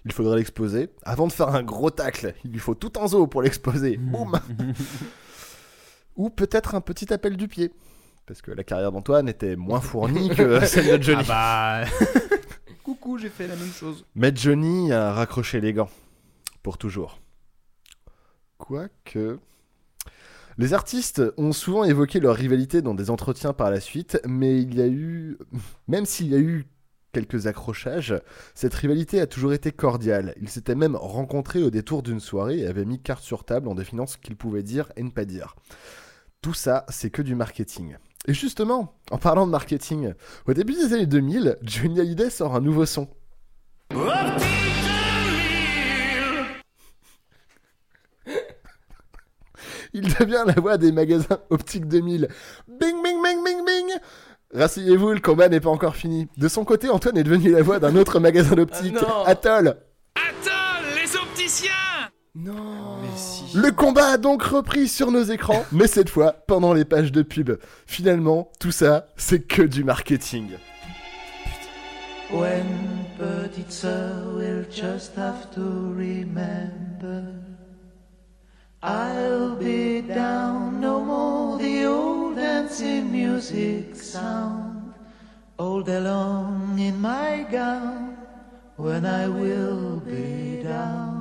Il 0.04 0.12
faudrait 0.12 0.38
l'exposer. 0.38 0.88
Avant 1.04 1.26
de 1.26 1.32
faire 1.32 1.48
un 1.48 1.62
gros 1.62 1.90
tacle, 1.90 2.34
il 2.44 2.50
lui 2.50 2.58
faut 2.58 2.74
tout 2.74 2.92
un 3.00 3.06
zoo 3.06 3.26
pour 3.26 3.42
l'exposer. 3.42 3.98
Boum 3.98 4.38
Ou 6.16 6.30
peut-être 6.30 6.74
un 6.74 6.80
petit 6.80 7.12
appel 7.12 7.36
du 7.36 7.46
pied. 7.46 7.72
Parce 8.26 8.42
que 8.42 8.50
la 8.50 8.64
carrière 8.64 8.92
d'Antoine 8.92 9.28
était 9.28 9.56
moins 9.56 9.80
fournie 9.80 10.30
que 10.30 10.64
celle 10.66 10.98
de 10.98 11.02
Johnny. 11.02 11.24
Ah 11.28 11.84
bah. 11.84 12.08
Coucou, 12.82 13.18
j'ai 13.18 13.28
fait 13.28 13.46
la 13.46 13.56
même 13.56 13.70
chose. 13.72 14.04
Mais 14.14 14.32
Johnny 14.34 14.92
a 14.92 15.12
raccroché 15.12 15.60
les 15.60 15.72
gants. 15.72 15.90
Pour 16.62 16.78
toujours. 16.78 17.20
Quoique. 18.58 19.38
Les 20.62 20.74
artistes 20.74 21.20
ont 21.38 21.50
souvent 21.50 21.82
évoqué 21.82 22.20
leur 22.20 22.36
rivalité 22.36 22.82
dans 22.82 22.94
des 22.94 23.10
entretiens 23.10 23.52
par 23.52 23.68
la 23.68 23.80
suite, 23.80 24.20
mais 24.24 24.62
il 24.62 24.76
y 24.76 24.80
a 24.80 24.86
eu, 24.86 25.36
même 25.88 26.06
s'il 26.06 26.28
y 26.28 26.36
a 26.36 26.38
eu 26.38 26.66
quelques 27.12 27.48
accrochages, 27.48 28.14
cette 28.54 28.72
rivalité 28.74 29.20
a 29.20 29.26
toujours 29.26 29.54
été 29.54 29.72
cordiale. 29.72 30.36
Ils 30.40 30.48
s'étaient 30.48 30.76
même 30.76 30.94
rencontrés 30.94 31.64
au 31.64 31.70
détour 31.70 32.04
d'une 32.04 32.20
soirée 32.20 32.60
et 32.60 32.66
avaient 32.68 32.84
mis 32.84 33.00
carte 33.00 33.24
sur 33.24 33.42
table 33.42 33.66
en 33.66 33.74
définant 33.74 34.06
ce 34.06 34.16
qu'ils 34.16 34.36
pouvaient 34.36 34.62
dire 34.62 34.92
et 34.94 35.02
ne 35.02 35.10
pas 35.10 35.24
dire. 35.24 35.56
Tout 36.42 36.54
ça, 36.54 36.86
c'est 36.90 37.10
que 37.10 37.22
du 37.22 37.34
marketing. 37.34 37.96
Et 38.28 38.32
justement, 38.32 38.94
en 39.10 39.18
parlant 39.18 39.46
de 39.46 39.50
marketing, 39.50 40.12
au 40.46 40.54
début 40.54 40.74
des 40.74 40.92
années 40.92 41.06
2000, 41.06 41.58
Johnny 41.62 41.98
Hallyday 41.98 42.30
sort 42.30 42.54
un 42.54 42.60
nouveau 42.60 42.86
son. 42.86 43.08
Il 49.93 50.03
devient 50.14 50.45
la 50.47 50.55
voix 50.55 50.78
des 50.78 50.93
magasins 50.93 51.38
Optique 51.51 51.86
2000. 51.86 52.28
Bing, 52.68 53.03
bing, 53.03 53.22
bing, 53.22 53.45
bing, 53.45 53.64
bing 53.66 53.99
Rasseyez-vous, 54.55 55.12
le 55.12 55.20
combat 55.20 55.49
n'est 55.49 55.61
pas 55.61 55.70
encore 55.70 55.97
fini. 55.97 56.28
De 56.36 56.49
son 56.49 56.64
côté, 56.64 56.90
Antoine 56.90 57.16
est 57.16 57.24
devenu 57.24 57.51
la 57.51 57.62
voix 57.62 57.78
d'un 57.78 57.97
autre 57.97 58.20
magasin 58.20 58.55
d'optique, 58.55 58.97
Ah. 59.01 59.22
Atoll. 59.26 59.76
Attends, 60.14 60.82
les 60.95 61.16
opticiens 61.16 61.70
Non. 62.34 62.99
Le 63.55 63.70
combat 63.70 64.07
a 64.12 64.16
donc 64.18 64.43
repris 64.43 64.88
sur 64.88 65.11
nos 65.11 65.22
écrans, 65.24 65.64
mais 65.72 65.86
cette 65.86 66.09
fois 66.09 66.32
pendant 66.47 66.72
les 66.72 66.86
pages 66.86 67.12
de 67.12 67.20
pub. 67.22 67.59
Finalement, 67.86 68.51
tout 68.61 68.72
ça, 68.72 69.09
c'est 69.16 69.40
que 69.47 69.61
du 69.62 69.84
marketing. 69.84 70.53
When 72.30 72.64
petite 73.18 73.70
sœur 73.70 74.34
will 74.34 74.64
just 74.70 75.12
have 75.18 75.51
to 75.55 75.61
remember 75.95 77.24
I'll 78.83 79.55
be 79.55 80.01
down 80.01 80.80
no 80.80 81.05
more 81.05 81.57
the 81.57 81.85
old 81.85 82.35
dancing 82.35 83.12
music 83.12 83.95
sound. 83.95 84.95
All 85.57 85.83
day 85.83 86.01
long 86.01 86.76
in 86.80 87.01
my 87.01 87.47
gown 87.49 88.16
when 88.76 89.07
I 89.07 89.28
will 89.28 90.01
be 90.01 90.64
down 90.64 91.11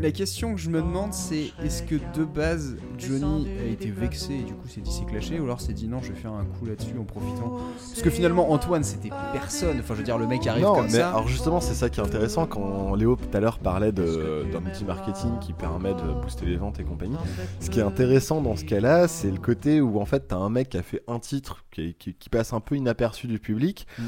La 0.00 0.10
question 0.10 0.54
que 0.54 0.60
je 0.60 0.68
me 0.70 0.82
demande, 0.82 1.12
c'est 1.14 1.52
est-ce 1.62 1.82
que 1.82 1.94
de 2.16 2.24
base 2.24 2.76
Johnny 2.98 3.48
a 3.60 3.64
été 3.64 3.90
vexé 3.90 4.34
et 4.34 4.42
du 4.42 4.54
coup 4.54 4.68
s'est 4.68 4.80
dit 4.80 4.90
c'est 4.92 5.04
clashé 5.06 5.38
ou 5.40 5.44
alors 5.44 5.60
s'est 5.60 5.72
dit 5.72 5.86
non, 5.88 6.00
je 6.02 6.12
vais 6.12 6.18
faire 6.18 6.32
un 6.32 6.44
coup 6.44 6.66
là-dessus 6.66 6.98
en 6.98 7.04
profitant 7.04 7.58
Parce 7.76 8.02
que 8.02 8.10
finalement, 8.10 8.50
Antoine, 8.50 8.82
c'était 8.84 9.10
personne. 9.32 9.78
Enfin, 9.80 9.94
je 9.94 9.98
veux 10.00 10.04
dire, 10.04 10.18
le 10.18 10.26
mec 10.26 10.46
arrive 10.46 10.64
non, 10.64 10.74
comme 10.74 10.84
mais 10.86 10.90
ça. 10.98 11.10
alors 11.10 11.28
justement, 11.28 11.60
c'est 11.60 11.74
ça 11.74 11.88
qui 11.90 12.00
est 12.00 12.02
intéressant 12.02 12.46
quand 12.46 12.94
Léo 12.96 13.16
tout 13.16 13.34
à 13.36 13.40
l'heure 13.40 13.58
parlait 13.58 13.92
de- 13.92 14.46
d'un 14.52 14.64
outil 14.66 14.84
marketing 14.84 15.38
qui 15.40 15.52
permet 15.52 15.94
de 15.94 16.20
booster 16.20 16.44
les 16.46 16.56
ventes 16.56 16.80
et 16.80 16.84
compagnie. 16.84 17.16
Ce 17.60 17.70
qui 17.70 17.78
est 17.78 17.82
intéressant 17.84 18.40
dans 18.42 18.56
ce 18.56 18.64
cas-là, 18.64 19.08
c'est 19.08 19.30
le 19.30 19.38
côté 19.38 19.80
où 19.80 20.00
en 20.00 20.04
fait 20.06 20.28
t'as 20.28 20.36
un 20.36 20.50
mec 20.50 20.70
qui 20.70 20.76
a 20.76 20.82
fait 20.82 21.02
un 21.08 21.18
titre 21.18 21.64
qui, 21.70 21.94
qui- 21.94 22.14
qui 22.14 22.28
passe 22.28 22.52
un 22.52 22.60
peu 22.60 22.76
inaperçu 22.76 23.26
du 23.26 23.38
public. 23.38 23.86
Mm. 23.98 24.02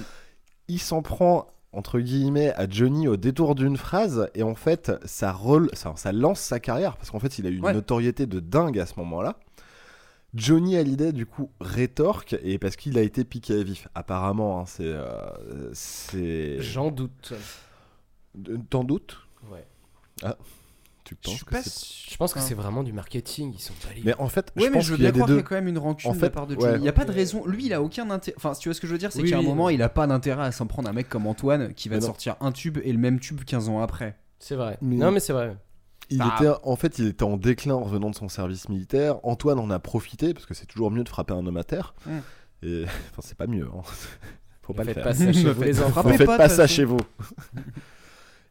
Il 0.69 0.81
s'en 0.81 1.01
prend 1.01 1.47
entre 1.77 2.01
guillemets 2.01 2.53
à 2.55 2.69
Johnny 2.69 3.07
au 3.07 3.17
détour 3.17 3.55
d'une 3.55 3.77
phrase 3.77 4.29
et 4.35 4.43
en 4.43 4.55
fait 4.55 4.91
ça, 5.05 5.33
rel- 5.33 5.69
ça, 5.75 5.93
ça 5.97 6.11
lance 6.13 6.41
sa 6.41 6.59
carrière 6.59 6.97
parce 6.97 7.11
qu'en 7.11 7.19
fait 7.21 7.39
il 7.39 7.47
a 7.47 7.51
eu 7.51 7.57
une 7.59 7.65
Ouais. 7.65 7.73
notoriété 7.75 8.27
de 8.27 8.41
dingue 8.41 8.79
à 8.79 8.87
ce 8.87 8.95
moment-là. 8.99 9.39
Johnny 10.35 10.77
Hallyday 10.77 11.13
du 11.13 11.25
coup 11.25 11.51
rétorque 11.61 12.37
et 12.43 12.59
parce 12.59 12.77
qu'il 12.77 12.99
a 12.99 13.03
été 13.03 13.25
piqué 13.25 13.61
à 13.61 13.63
vif 13.63 13.89
apparemment 13.95 14.61
hein, 14.61 14.65
c'est 14.67 14.85
euh, 14.85 15.71
c'est 15.73 16.61
J'en 16.61 16.91
doute. 16.91 17.33
T'en 18.69 18.85
doutes? 18.85 19.19
Ouais. 19.51 19.65
Ah, 20.23 20.37
tu 21.15 21.15
penses 21.15 21.35
suis 21.37 21.45
que 21.45 21.51
pas 21.51 21.63
c'est- 21.63 22.11
Je 22.11 22.17
pense 22.17 22.33
que 22.35 22.41
c'est 22.41 22.55
vraiment 22.55 22.83
du 22.83 22.93
marketing, 22.93 23.53
ils 23.55 23.61
sont 23.61 23.73
pas 23.75 23.93
libres. 23.95 24.07
Mais 24.07 24.15
en 24.19 24.29
fait, 24.29 24.53
Ouais, 24.57 24.65
je 24.65 24.69
mais 24.69 24.73
pense 24.75 24.85
je 24.85 24.91
veux 24.91 24.97
qu'il 24.97 25.05
y 25.05 25.09
a 25.09 25.13
bien 25.13 25.13
des 25.13 25.19
croire 25.21 25.27
qu'il 25.29 25.35
y 25.35 25.39
deux. 25.39 25.45
a 25.45 25.49
quand 25.49 25.55
même 25.55 25.69
une 25.69 25.79
rancune 25.79 26.11
En 26.11 26.15
de 26.15 26.21
la 26.21 26.31
part 26.31 26.47
de 26.47 26.55
ouais. 26.57 26.61
Johnny. 26.61 26.77
Il 26.77 26.83
n'y 26.83 26.89
a 26.89 26.93
pas 26.93 27.05
de 27.05 27.13
raison. 27.13 27.47
Lui, 27.47 27.67
il 27.67 27.73
a 27.73 27.83
aucun 27.83 28.11
intérêt. 28.11 28.35
Enfin, 28.37 28.55
si 28.55 28.61
tu 28.61 28.69
vois 28.69 28.75
ce 28.75 28.81
que 28.81 28.87
je 28.87 28.93
veux 28.93 28.99
dire, 28.99 29.13
c'est 29.13 29.23
Oui, 29.23 29.31
qu'à 29.31 29.37
un 29.37 29.41
oui, 29.41 29.47
moment, 29.47 29.69
il 29.69 29.83
a 29.83 29.89
pas 29.89 30.07
d'intérêt 30.07 30.45
à 30.45 30.53
s'en 30.53 30.67
prendre 30.67 30.89
un 30.89 30.93
mec 30.93 31.09
comme 31.09 31.27
Antoine 31.27 31.73
qui 31.75 31.89
va 31.89 31.95
Mais 31.97 32.01
te 32.01 32.05
non. 32.07 32.09
sortir 32.13 32.37
un 32.41 32.53
tube 32.53 32.79
et 32.85 32.93
le 32.93 32.99
même 32.99 33.19
tube 33.21 33.43
15 33.45 33.69
ans 33.69 33.81
après. 33.81 34.17
C'est 34.39 34.55
vrai. 34.57 34.79
Mais- 34.83 34.97
Non, 34.97 35.11
mais 35.13 35.21
c'est 35.21 35.33
vrai. 35.33 35.57
Il 36.11 36.19
Bah, 36.19 36.35
était, 36.39 36.51
en 36.63 36.77
fait, 36.77 36.99
il 37.01 37.07
était 37.09 37.25
en 37.25 37.37
déclin 37.37 37.75
en 37.75 37.83
revenant 37.83 38.11
de 38.11 38.15
son 38.15 38.29
service 38.29 38.69
militaire. 38.69 39.17
Antoine 39.25 39.59
en 39.59 39.71
a 39.71 39.79
profité 39.81 40.35
parce 40.35 40.47
que 40.47 40.55
c'est 40.55 40.67
toujours 40.67 40.91
mieux 40.93 41.03
de 41.03 41.09
frapper 41.09 41.35
un 41.35 41.45
homme 41.47 41.57
à 41.57 41.65
terre. 41.65 41.95
Mm. 42.07 42.11
Et 42.63 42.85
enfin, 42.85 43.23
c'est 43.23 43.37
pas 43.37 43.47
mieux. 43.49 43.69
hein. 43.77 43.83
Faut 44.63 44.73
pas 44.73 44.83
le 44.83 44.87
faites 44.89 44.95
faire. 44.95 45.05
pas 45.05 45.15
ça 45.15 45.33
chez 45.33 45.43
Ne 45.45 45.51
vous, 45.51 45.61
faites- 45.61 45.69
les 45.69 45.81
enfants. 45.81 45.91
frappez 45.91 46.13
Ne 46.13 46.17
faites 46.19 46.27
pas, 46.27 46.37
pas, 46.39 46.45
de 46.45 46.49
toute 46.49 46.57
ça 46.57 46.63
façon. 46.65 46.75
chez 46.75 46.85
vous. 46.85 46.97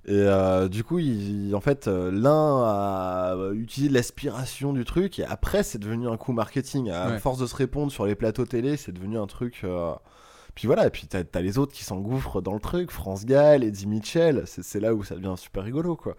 Et 0.07 0.11
euh, 0.13 0.67
du 0.67 0.83
coup, 0.83 0.99
il, 0.99 1.55
en 1.55 1.61
fait, 1.61 1.87
euh, 1.87 2.11
l'un 2.11 2.63
a 2.63 3.35
utilisé 3.53 3.91
l'aspiration 3.91 4.71
du 4.71 4.85
truc 4.85 5.17
et 5.19 5.25
après, 5.25 5.63
c'est 5.63 5.79
devenu 5.79 6.07
un 6.07 6.15
coup 6.17 6.31
marketing. 6.31 6.89
À 6.91 7.09
Ouais. 7.09 7.19
force 7.19 7.39
de 7.39 7.47
se 7.47 7.55
répondre 7.55 7.91
sur 7.91 8.05
les 8.05 8.13
plateaux 8.15 8.45
télé, 8.45 8.77
c'est 8.77 8.91
devenu 8.91 9.17
un 9.17 9.25
truc. 9.27 9.61
euh, 9.63 9.93
Puis 10.53 10.67
voilà, 10.67 10.85
et 10.87 10.89
puis 10.91 11.07
t'as 11.07 11.23
as 11.33 11.41
les 11.41 11.57
autres 11.57 11.73
qui 11.73 11.83
s'engouffrent 11.83 12.41
dans 12.41 12.53
le 12.53 12.59
truc. 12.59 12.91
France 12.91 13.25
Gall, 13.25 13.63
Eddie 13.63 13.87
Mitchell, 13.87 14.43
c'est 14.45 14.79
là 14.79 14.93
où 14.93 15.03
ça 15.03 15.15
devient 15.15 15.33
super 15.37 15.63
rigolo, 15.63 15.95
quoi. 15.95 16.15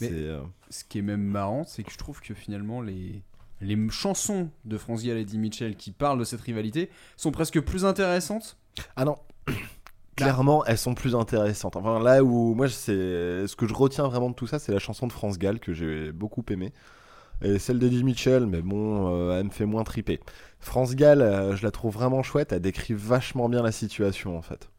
Mais- 0.00 0.10
euh, 0.12 0.42
Ce 0.70 0.84
qui 0.84 0.98
est 0.98 1.02
même 1.02 1.22
marrant, 1.22 1.64
c'est 1.64 1.82
que 1.84 1.90
je 1.92 1.98
trouve 1.98 2.20
que 2.20 2.34
finalement, 2.34 2.80
les, 2.82 3.22
les 3.62 3.78
chansons 3.90 4.50
de 4.66 4.76
France 4.78 5.02
Gall 5.02 5.16
et 5.16 5.22
Eddie 5.22 5.38
Mitchell 5.38 5.74
qui 5.76 5.90
parlent 5.90 6.18
de 6.18 6.24
cette 6.24 6.42
rivalité 6.42 6.90
sont 7.16 7.30
presque 7.32 7.60
plus 7.60 7.84
intéressantes. 7.86 8.56
Ah 8.94 9.04
non. 9.06 9.16
Clairement, 10.16 10.64
elles 10.64 10.78
sont 10.78 10.94
plus 10.94 11.14
intéressantes. 11.14 11.76
Enfin, 11.76 12.00
là 12.00 12.24
où 12.24 12.54
moi, 12.54 12.68
c'est 12.68 13.46
ce 13.46 13.54
que 13.56 13.66
je 13.66 13.74
retiens 13.74 14.08
vraiment 14.08 14.30
de 14.30 14.34
tout 14.34 14.46
ça, 14.46 14.58
c'est 14.58 14.72
la 14.72 14.78
chanson 14.78 15.06
de 15.06 15.12
France 15.12 15.38
Gall 15.38 15.60
que 15.60 15.72
j'ai 15.74 16.10
beaucoup 16.12 16.44
aimée. 16.50 16.72
Et 17.42 17.58
celle 17.58 17.78
d'Eddie 17.78 18.02
Mitchell, 18.02 18.46
mais 18.46 18.62
bon, 18.62 19.08
euh, 19.14 19.38
elle 19.38 19.44
me 19.44 19.50
fait 19.50 19.66
moins 19.66 19.84
triper. 19.84 20.20
France 20.58 20.94
Gall, 20.96 21.20
euh, 21.20 21.54
je 21.54 21.62
la 21.64 21.70
trouve 21.70 21.92
vraiment 21.92 22.22
chouette, 22.22 22.52
elle 22.52 22.62
décrit 22.62 22.94
vachement 22.94 23.48
bien 23.50 23.62
la 23.62 23.72
situation 23.72 24.38
en 24.38 24.42
fait. 24.42 24.70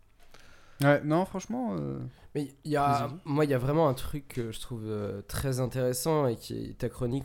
Ouais, 0.84 1.02
non, 1.04 1.26
franchement. 1.26 1.76
euh, 1.80 2.00
Mais 2.38 2.50
il 2.66 2.72
y 2.72 2.76
a, 2.78 3.08
Vas-y. 3.08 3.12
moi, 3.26 3.46
il 3.46 3.50
y 3.50 3.54
a 3.56 3.58
vraiment 3.58 3.90
un 3.90 3.96
truc 3.96 4.28
que 4.28 4.52
je 4.52 4.60
trouve 4.60 4.84
euh, 4.86 5.24
très 5.28 5.60
intéressant 5.60 6.28
et 6.28 6.36
qui 6.36 6.54
est 6.70 6.78
ta 6.78 6.88
chronique. 6.88 7.24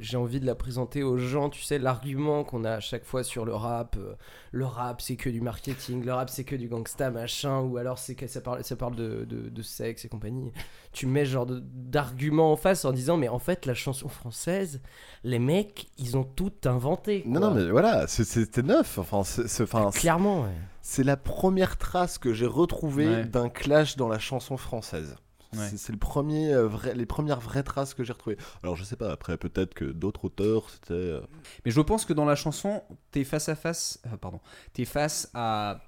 J'ai 0.00 0.16
envie 0.16 0.40
de 0.40 0.46
la 0.46 0.54
présenter 0.54 1.02
aux 1.02 1.18
gens. 1.18 1.50
Tu 1.50 1.62
sais, 1.62 1.78
l'argument 1.78 2.44
qu'on 2.44 2.64
a 2.64 2.72
à 2.72 2.80
chaque 2.80 3.04
fois 3.04 3.22
sur 3.24 3.44
le 3.44 3.54
rap, 3.54 3.96
euh, 3.98 4.14
le 4.52 4.64
rap 4.64 5.02
c'est 5.02 5.16
que 5.16 5.28
du 5.28 5.42
marketing, 5.42 6.02
le 6.02 6.14
rap 6.14 6.30
c'est 6.30 6.44
que 6.44 6.56
du 6.56 6.66
gangsta 6.66 7.10
machin, 7.10 7.60
ou 7.60 7.76
alors 7.76 7.98
c'est 7.98 8.14
que 8.14 8.26
ça 8.26 8.40
parle, 8.40 8.64
ça 8.64 8.74
parle 8.74 8.96
de, 8.96 9.26
de, 9.26 9.50
de 9.50 9.62
sexe 9.62 10.06
et 10.06 10.08
compagnie. 10.08 10.50
Tu 10.92 11.06
mets 11.06 11.26
ce 11.26 11.30
genre 11.32 11.44
de- 11.46 11.62
d'argument 11.62 12.50
en 12.50 12.56
face 12.56 12.86
en 12.86 12.92
disant, 12.92 13.18
mais 13.18 13.28
en 13.28 13.38
fait, 13.38 13.66
la 13.66 13.74
chanson 13.74 14.08
française, 14.08 14.80
les 15.24 15.38
mecs, 15.38 15.88
ils 15.98 16.16
ont 16.16 16.24
tout 16.24 16.52
inventé. 16.64 17.22
Non, 17.26 17.40
quoi. 17.40 17.50
non, 17.50 17.54
mais 17.54 17.70
voilà, 17.70 18.06
c'est- 18.06 18.24
c'était 18.24 18.62
neuf. 18.62 18.96
Enfin, 18.98 19.24
c'est- 19.24 19.46
c'est- 19.46 19.64
enfin, 19.64 19.90
Clairement, 19.92 20.44
ouais. 20.44 20.48
C'est 20.90 21.04
la 21.04 21.18
première 21.18 21.76
trace 21.76 22.16
que 22.16 22.32
j'ai 22.32 22.46
retrouvée 22.46 23.08
Ouais. 23.08 23.24
d'un 23.26 23.50
clash 23.50 23.96
dans 23.96 24.08
la 24.08 24.18
chanson 24.18 24.56
française. 24.56 25.16
Ouais. 25.54 25.68
C'est- 25.76 25.92
le 25.92 25.98
premier, 25.98 26.52
euh, 26.54 26.66
vrai, 26.66 26.94
les 26.94 27.04
premières 27.04 27.40
vraies 27.40 27.62
traces 27.62 27.92
que 27.92 28.04
j'ai 28.04 28.12
retrouvées. 28.14 28.38
Alors 28.62 28.74
je 28.74 28.84
sais 28.84 28.96
pas, 28.96 29.10
après 29.12 29.36
peut-être 29.36 29.74
que 29.74 29.84
d'autres 29.84 30.24
auteurs 30.24 30.70
c'était. 30.70 30.92
euh, 30.94 31.20
Mais 31.66 31.70
je 31.72 31.80
pense 31.82 32.06
que 32.06 32.14
dans 32.14 32.24
la 32.24 32.36
chanson, 32.36 32.82
t'es 33.10 33.24
face 33.24 33.50
à 33.50 33.54
face. 33.54 34.00
euh, 34.06 34.16
pardon. 34.16 34.40
T'es 34.72 34.86
face 34.86 35.30
à. 35.34 35.80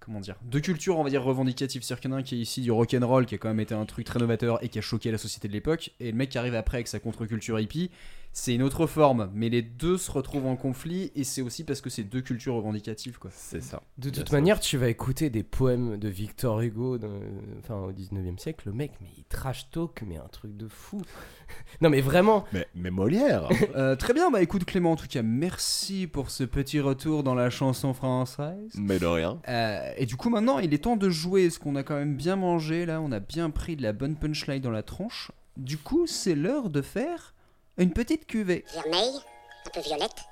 Comment 0.00 0.20
dire 0.20 0.36
Deux 0.42 0.60
cultures, 0.60 0.98
on 0.98 1.04
va 1.04 1.10
dire, 1.10 1.22
revendicatives. 1.22 1.82
C'est-à-dire 1.82 2.00
qu'il 2.00 2.18
y 2.20 2.22
qui 2.22 2.34
est 2.36 2.38
ici 2.38 2.60
du 2.62 2.70
rock'n'roll, 2.70 3.26
qui 3.26 3.34
a 3.34 3.38
quand 3.38 3.48
même 3.48 3.60
été 3.60 3.74
un 3.74 3.84
truc 3.84 4.06
très 4.06 4.18
novateur 4.20 4.62
et 4.64 4.68
qui 4.68 4.78
a 4.78 4.82
choqué 4.82 5.10
la 5.10 5.18
société 5.18 5.48
de 5.48 5.52
l'époque. 5.52 5.90
Et 6.00 6.10
le 6.12 6.16
mec 6.16 6.30
qui 6.30 6.38
arrive 6.38 6.54
après 6.54 6.78
avec 6.78 6.88
sa 6.88 6.98
contre-culture 6.98 7.58
hippie, 7.60 7.90
c'est 8.32 8.54
une 8.54 8.62
autre 8.62 8.86
forme. 8.86 9.30
Mais 9.34 9.48
les 9.48 9.62
deux 9.62 9.98
se 9.98 10.10
retrouvent 10.10 10.46
en 10.46 10.56
conflit 10.56 11.10
et 11.14 11.24
c'est 11.24 11.42
aussi 11.42 11.64
parce 11.64 11.80
que 11.80 11.90
c'est 11.90 12.04
deux 12.04 12.20
cultures 12.20 12.54
revendicatives, 12.54 13.18
quoi. 13.18 13.30
C'est 13.32 13.62
ça. 13.62 13.82
De 13.98 14.10
toute 14.10 14.28
ça 14.28 14.36
manière, 14.36 14.60
tu 14.60 14.76
vas 14.76 14.88
écouter 14.88 15.28
des 15.30 15.42
poèmes 15.42 15.96
de 15.98 16.08
Victor 16.08 16.60
Hugo, 16.60 16.98
dans- 16.98 17.20
enfin 17.58 17.76
au 17.76 17.92
19e 17.92 18.38
siècle, 18.38 18.68
le 18.68 18.72
mec, 18.72 18.92
mais 19.00 19.08
il 19.16 19.24
trash 19.24 19.70
talk, 19.70 20.02
mais 20.06 20.16
un 20.18 20.28
truc 20.28 20.56
de 20.56 20.68
fou. 20.68 21.02
non, 21.80 21.90
mais 21.90 22.00
vraiment. 22.00 22.44
Mais, 22.52 22.66
mais 22.74 22.90
Molière 22.90 23.48
Euh, 23.76 23.96
très 23.96 24.14
bien, 24.14 24.30
bah 24.30 24.40
écoute 24.42 24.64
Clément, 24.64 24.92
en 24.92 24.96
tout 24.96 25.06
cas, 25.08 25.22
merci 25.22 26.06
pour 26.06 26.30
ce 26.30 26.44
petit 26.44 26.80
retour 26.80 27.22
dans 27.22 27.34
la 27.34 27.50
chanson 27.50 27.92
française. 27.94 28.72
Mais 28.76 28.98
de 28.98 29.06
rien. 29.06 29.40
Euh, 29.48 29.92
et 29.96 30.06
du 30.06 30.16
coup, 30.16 30.30
maintenant, 30.30 30.58
il 30.58 30.72
est 30.74 30.78
temps 30.84 30.96
de 30.96 31.08
jouer. 31.10 31.50
Ce 31.50 31.58
qu'on 31.58 31.76
a 31.76 31.82
quand 31.82 31.94
même 31.96 32.16
bien 32.16 32.36
mangé 32.36 32.86
là, 32.86 33.00
on 33.00 33.12
a 33.12 33.20
bien 33.20 33.50
pris 33.50 33.76
de 33.76 33.82
la 33.82 33.92
bonne 33.92 34.16
punchline 34.16 34.60
dans 34.60 34.70
la 34.70 34.82
tronche. 34.82 35.30
Du 35.56 35.76
coup, 35.78 36.06
c'est 36.06 36.34
l'heure 36.34 36.70
de 36.70 36.82
faire 36.82 37.34
une 37.78 37.92
petite 37.92 38.26
cuvée. 38.26 38.64
Vermeil, 38.74 39.20
un 39.66 39.70
peu 39.70 39.80
violette, 39.80 40.24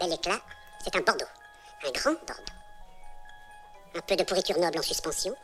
bel 0.00 0.12
éclat, 0.12 0.40
c'est 0.82 0.94
un 0.94 1.00
Bordeaux. 1.00 1.24
Un 1.86 1.90
grand 1.90 2.12
Bordeaux. 2.12 2.52
Un 3.96 4.00
peu 4.00 4.16
de 4.16 4.22
pourriture 4.22 4.58
noble 4.58 4.78
en 4.78 4.82
suspension. 4.82 5.34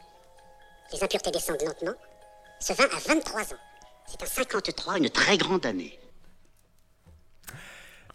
Les 0.93 1.03
impuretés 1.03 1.31
descendent 1.31 1.63
lentement. 1.63 1.95
Ce 2.61 2.73
vin 2.73 2.85
a 2.85 3.15
23 3.15 3.43
ans. 3.43 3.59
C'est 4.07 4.23
un 4.23 4.27
53, 4.27 4.99
une 4.99 5.11
très 5.11 5.39
grande 5.39 5.67
année. 5.67 5.99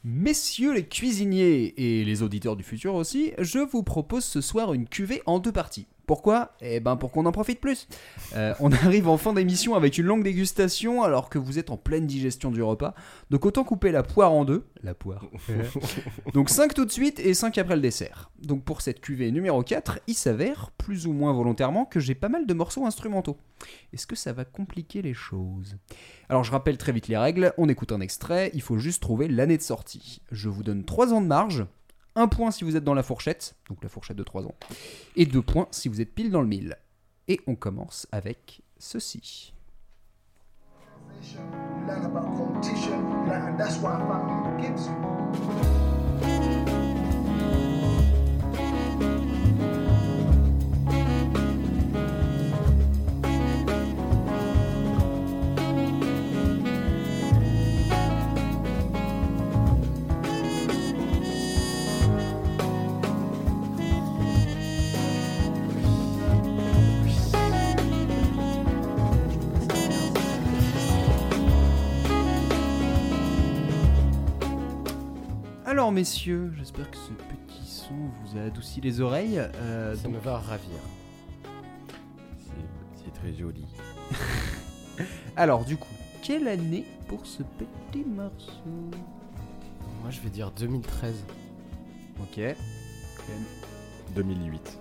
Messieurs 0.04 0.74
les 0.74 0.88
cuisiniers 0.88 1.74
et 1.78 2.06
les 2.06 2.22
auditeurs 2.22 2.56
du 2.56 2.64
futur 2.64 2.94
aussi, 2.96 3.34
je 3.40 3.60
vous 3.60 3.82
propose 3.82 4.24
ce 4.24 4.40
soir 4.40 4.74
une 4.74 4.88
cuvée 4.88 5.22
en 5.26 5.40
deux 5.40 5.52
parties. 5.52 5.88
Pourquoi? 6.06 6.52
Eh 6.62 6.80
ben 6.80 6.96
pour 6.96 7.12
qu'on 7.12 7.26
en 7.26 7.32
profite 7.32 7.60
plus. 7.60 7.88
Euh, 8.36 8.54
on 8.60 8.72
arrive 8.86 9.08
en 9.08 9.18
fin 9.18 9.34
d'émission 9.34 9.76
avec 9.76 9.98
une 9.98 10.06
longue 10.06 10.24
dégustation 10.24 11.04
alors 11.04 11.30
que 11.30 11.40
vous 11.40 11.58
êtes 11.60 11.72
en 11.72 11.78
pleine 11.78 12.06
digestion 12.06 12.52
du 12.52 12.62
repas. 12.62 12.94
Donc 13.32 13.46
autant 13.46 13.64
couper 13.64 13.92
la 13.92 14.04
poire 14.04 14.32
en 14.32 14.46
deux. 14.46 14.66
La 14.84 14.94
poire. 14.94 15.26
Donc 16.34 16.50
5 16.50 16.74
tout 16.74 16.86
de 16.86 16.92
suite 16.92 17.20
et 17.20 17.34
5 17.34 17.58
après 17.58 17.76
le 17.76 17.82
dessert. 17.82 18.30
Donc 18.42 18.64
pour 18.64 18.82
cette 18.82 19.02
cuvée 19.02 19.32
numéro 19.32 19.64
4, 19.64 20.00
il 20.08 20.14
s'avère, 20.14 20.72
plus 20.78 21.08
ou 21.08 21.14
moins 21.14 21.34
volontairement, 21.34 21.86
que 21.86 22.00
j'ai 22.00 22.16
pas 22.16 22.30
mal 22.30 22.46
de 22.46 22.54
morceaux 22.54 22.86
instrumentaux. 22.86 23.38
Est-ce 23.94 24.06
que 24.06 24.16
ça 24.16 24.34
va 24.34 24.46
compliquer 24.46 25.02
les 25.02 25.14
choses? 25.14 25.78
Alors 26.30 26.44
je 26.44 26.52
rappelle 26.52 26.78
très 26.78 26.92
vite 26.92 27.08
les 27.08 27.18
règles, 27.18 27.54
on 27.58 27.70
écoute 27.70 27.92
un 27.92 28.02
extrait, 28.02 28.52
il 28.54 28.62
faut 28.62 28.78
juste 28.78 29.02
trouver 29.02 29.28
l'année 29.28 29.58
de 29.58 29.64
sortie. 29.64 30.22
Je 30.32 30.50
vous 30.50 30.64
donne 30.64 30.84
3 30.84 31.14
ans 31.14 31.22
de 31.22 31.28
marge, 31.28 31.66
un 32.16 32.28
point 32.28 32.52
si 32.52 32.64
vous 32.64 32.76
êtes 32.76 32.84
dans 32.84 32.94
la 32.94 33.04
fourchette, 33.04 33.56
donc 33.70 33.84
la 33.84 33.90
fourchette 33.90 34.18
de 34.18 34.24
3 34.24 34.46
ans, 34.46 34.56
et 35.16 35.26
2 35.26 35.42
points 35.42 35.68
si 35.72 35.90
vous 35.90 36.02
êtes 36.02 36.14
pile 36.14 36.32
dans 36.32 36.42
le 36.42 36.48
mille. 36.48 36.78
Et 37.28 37.40
on 37.48 37.56
commence 37.56 38.08
avec 38.12 38.62
ceci. 38.78 39.54
Alors 75.76 75.92
messieurs, 75.92 76.54
j'espère 76.58 76.90
que 76.90 76.96
ce 76.96 77.12
petit 77.12 77.66
son 77.66 77.94
vous 78.24 78.38
a 78.38 78.44
adouci 78.44 78.80
les 78.80 79.02
oreilles. 79.02 79.40
Euh, 79.40 79.94
Ça 79.94 80.04
donc- 80.04 80.14
me 80.14 80.20
va 80.20 80.38
ravir. 80.40 80.78
C'est 82.96 83.14
très 83.14 83.34
joli. 83.34 83.66
Alors 85.36 85.66
du 85.66 85.76
coup, 85.76 85.94
quelle 86.22 86.48
année 86.48 86.86
pour 87.10 87.26
ce 87.28 87.44
petit 87.44 88.06
morceau? 88.06 88.64
Moi, 90.02 90.12
je 90.12 90.22
vais 90.22 90.30
dire 90.30 90.50
2013. 90.52 91.14
Ok. 92.22 92.56
2008. 94.16 94.80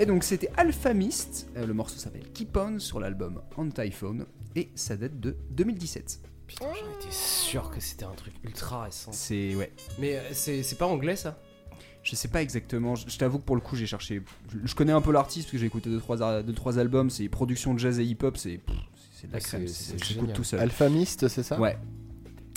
Et 0.00 0.06
donc 0.06 0.24
c'était 0.24 0.50
Alpha 0.56 0.92
Mist, 0.94 1.48
euh, 1.56 1.64
le 1.64 1.74
morceau 1.74 1.96
s'appelle 1.96 2.28
Keep 2.32 2.56
On 2.56 2.80
sur 2.80 2.98
l'album 2.98 3.40
Antiphone 3.56 4.26
et 4.56 4.68
ça 4.74 4.96
date 4.96 5.20
de 5.20 5.36
2017. 5.52 6.25
Putain, 6.46 6.66
j'en 6.72 7.00
étais 7.00 7.10
sûr 7.12 7.70
que 7.70 7.80
c'était 7.80 8.04
un 8.04 8.14
truc 8.14 8.34
ultra 8.44 8.84
récent. 8.84 9.12
C'est 9.12 9.54
ouais. 9.56 9.72
Mais 9.98 10.16
euh, 10.16 10.22
c'est 10.32 10.62
c'est 10.62 10.76
pas 10.76 10.86
anglais 10.86 11.16
ça? 11.16 11.38
Je 12.02 12.14
sais 12.14 12.28
pas 12.28 12.40
exactement, 12.40 12.94
je, 12.94 13.08
je 13.10 13.18
t'avoue 13.18 13.38
que 13.40 13.44
pour 13.44 13.56
le 13.56 13.60
coup 13.62 13.74
j'ai 13.74 13.86
cherché. 13.86 14.22
Je, 14.52 14.58
je 14.64 14.74
connais 14.76 14.92
un 14.92 15.00
peu 15.00 15.10
l'artiste 15.12 15.46
parce 15.46 15.52
que 15.52 15.58
j'ai 15.58 15.66
écouté 15.66 15.90
2-3 15.90 15.92
deux, 15.92 16.00
trois, 16.00 16.22
a- 16.22 16.42
deux, 16.42 16.52
trois 16.52 16.78
albums, 16.78 17.10
c'est 17.10 17.28
production 17.28 17.74
de 17.74 17.80
jazz 17.80 17.98
et 17.98 18.04
hip-hop, 18.04 18.36
c'est 18.36 18.58
pff, 18.58 18.76
c'est 19.12 19.26
de 19.26 19.32
la 19.32 19.38
Ah, 19.38 19.40
crème, 19.40 19.66
c'est- 19.66 19.74
c'est- 19.74 19.92
c'est 19.98 20.04
j'écoute 20.04 20.20
génial. 20.22 20.36
tout 20.36 20.44
seul. 20.44 20.60
Alphamist, 20.60 21.26
c'est 21.26 21.42
ça? 21.42 21.58
Ouais. 21.60 21.76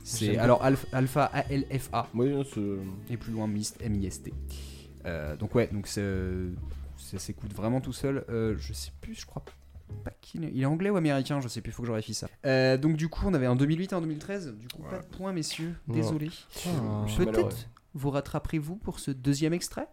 C'est 0.03 0.37
alors 0.37 0.63
Alpha, 0.63 0.87
Alpha 0.91 1.25
A-L-F-A. 1.33 2.07
Oui, 2.13 2.31
c'est. 2.53 3.13
Et 3.13 3.17
plus 3.17 3.31
loin 3.31 3.47
Mist 3.47 3.77
M-I-S-T. 3.81 4.33
Euh, 5.05 5.35
donc 5.35 5.53
ouais, 5.55 5.67
donc 5.71 5.87
c'est- 5.87 6.49
ça 6.97 7.17
s'écoute 7.19 7.53
vraiment 7.53 7.81
tout 7.81 7.93
seul. 7.93 8.25
Euh, 8.29 8.55
je 8.59 8.73
sais 8.73 8.91
plus, 9.01 9.15
je 9.15 9.25
crois 9.25 9.43
pas 10.03 10.11
qu'il 10.21 10.43
est, 10.43 10.51
il 10.53 10.61
est 10.61 10.65
anglais 10.65 10.89
ou 10.89 10.97
américain, 10.97 11.41
je 11.41 11.47
sais 11.47 11.61
plus, 11.61 11.71
faut 11.71 11.83
que 11.83 11.87
je 11.87 11.91
vérifie 11.91 12.13
ça. 12.13 12.27
Euh, 12.45 12.77
donc 12.77 12.97
du 12.97 13.09
coup, 13.09 13.25
on 13.25 13.33
avait 13.33 13.45
un 13.45 13.55
2008 13.55 13.91
et 13.91 13.95
un 13.95 14.01
2013. 14.01 14.55
Du 14.55 14.67
coup, 14.67 14.83
pas 14.83 14.99
de 14.99 15.05
points, 15.05 15.33
messieurs. 15.33 15.75
Désolé. 15.87 16.29
Ah. 16.67 17.03
Je 17.05 17.11
suis 17.11 17.25
malheureux. 17.25 17.49
Peut-être 17.49 17.69
vous 17.93 18.09
rattraperez-vous 18.11 18.75
pour 18.75 18.99
ce 18.99 19.11
deuxième 19.11 19.53
extrait? 19.53 19.87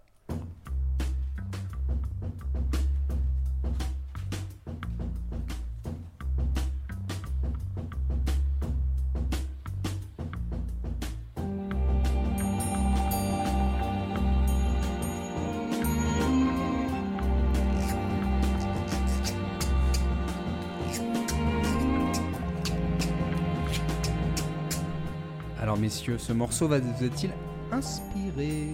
Alors 25.76 25.84
messieurs, 25.84 26.16
ce 26.16 26.32
morceau 26.32 26.68
va 26.68 26.78
vous 26.78 27.04
est-il 27.04 27.30
inspiré 27.70 28.66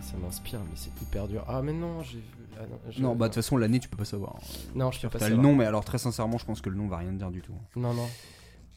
Ça 0.00 0.16
m'inspire, 0.22 0.60
mais 0.60 0.76
c'est 0.76 0.92
hyper 1.02 1.26
dur. 1.26 1.44
Ah, 1.48 1.60
mais 1.62 1.72
non, 1.72 2.00
j'ai 2.04 2.18
vu. 2.18 2.24
ah, 2.56 2.60
non, 2.70 2.78
je- 2.92 3.02
Non, 3.02 3.16
bah 3.16 3.26
de 3.26 3.34
toute 3.34 3.42
façon 3.42 3.56
l'année 3.56 3.80
tu 3.80 3.88
peux 3.88 3.96
pas 3.96 4.04
savoir. 4.04 4.36
Non, 4.72 4.92
je 4.92 5.00
peux 5.00 5.08
pas 5.08 5.18
T'as 5.18 5.30
le 5.30 5.36
nom, 5.36 5.56
mais 5.56 5.64
alors 5.64 5.84
très 5.84 5.98
sincèrement, 5.98 6.38
je 6.38 6.44
pense 6.44 6.60
que 6.60 6.70
le 6.70 6.76
nom 6.76 6.86
va 6.86 6.98
rien 6.98 7.10
dire 7.10 7.32
du 7.32 7.42
tout. 7.42 7.56
Non, 7.74 7.92
non. 7.92 8.06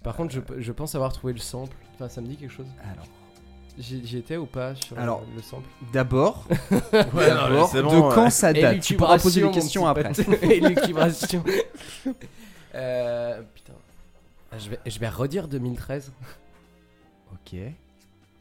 Par 0.04 0.16
contre, 0.16 0.34
je, 0.34 0.40
je 0.58 0.72
pense 0.72 0.96
avoir 0.96 1.14
trouvé 1.14 1.34
le 1.34 1.40
sample. 1.40 1.78
Enfin, 1.94 2.10
ça 2.10 2.20
me 2.20 2.26
dit 2.26 2.36
quelque 2.36 2.52
chose. 2.52 2.66
Alors. 2.92 3.06
J'y 3.78 4.04
j'y 4.08 4.18
étais 4.18 4.38
ou 4.38 4.48
pas 4.48 4.74
sur 4.74 4.98
Alors, 4.98 5.22
le 5.36 5.42
sample? 5.44 5.70
D'abord, 5.94 6.48
d'abord, 7.14 7.70
c'est 7.70 7.84
bon, 7.84 8.10
de 8.10 8.16
quand 8.16 8.24
ouais. 8.24 8.30
ça 8.32 8.52
date? 8.54 8.80
Tu 8.82 8.96
pourras 8.96 9.20
poser 9.20 9.44
des 9.44 9.52
questions 9.52 9.86
après. 9.86 10.14
Élucubration. 10.42 11.44
euh, 12.74 13.40
putain. 13.54 13.74
Ah, 14.52 14.58
Je 14.58 14.72
vais, 14.72 14.80
je 14.84 14.98
vais 14.98 15.10
redire 15.10 15.48
2013. 15.48 16.12
Ok. 17.34 17.56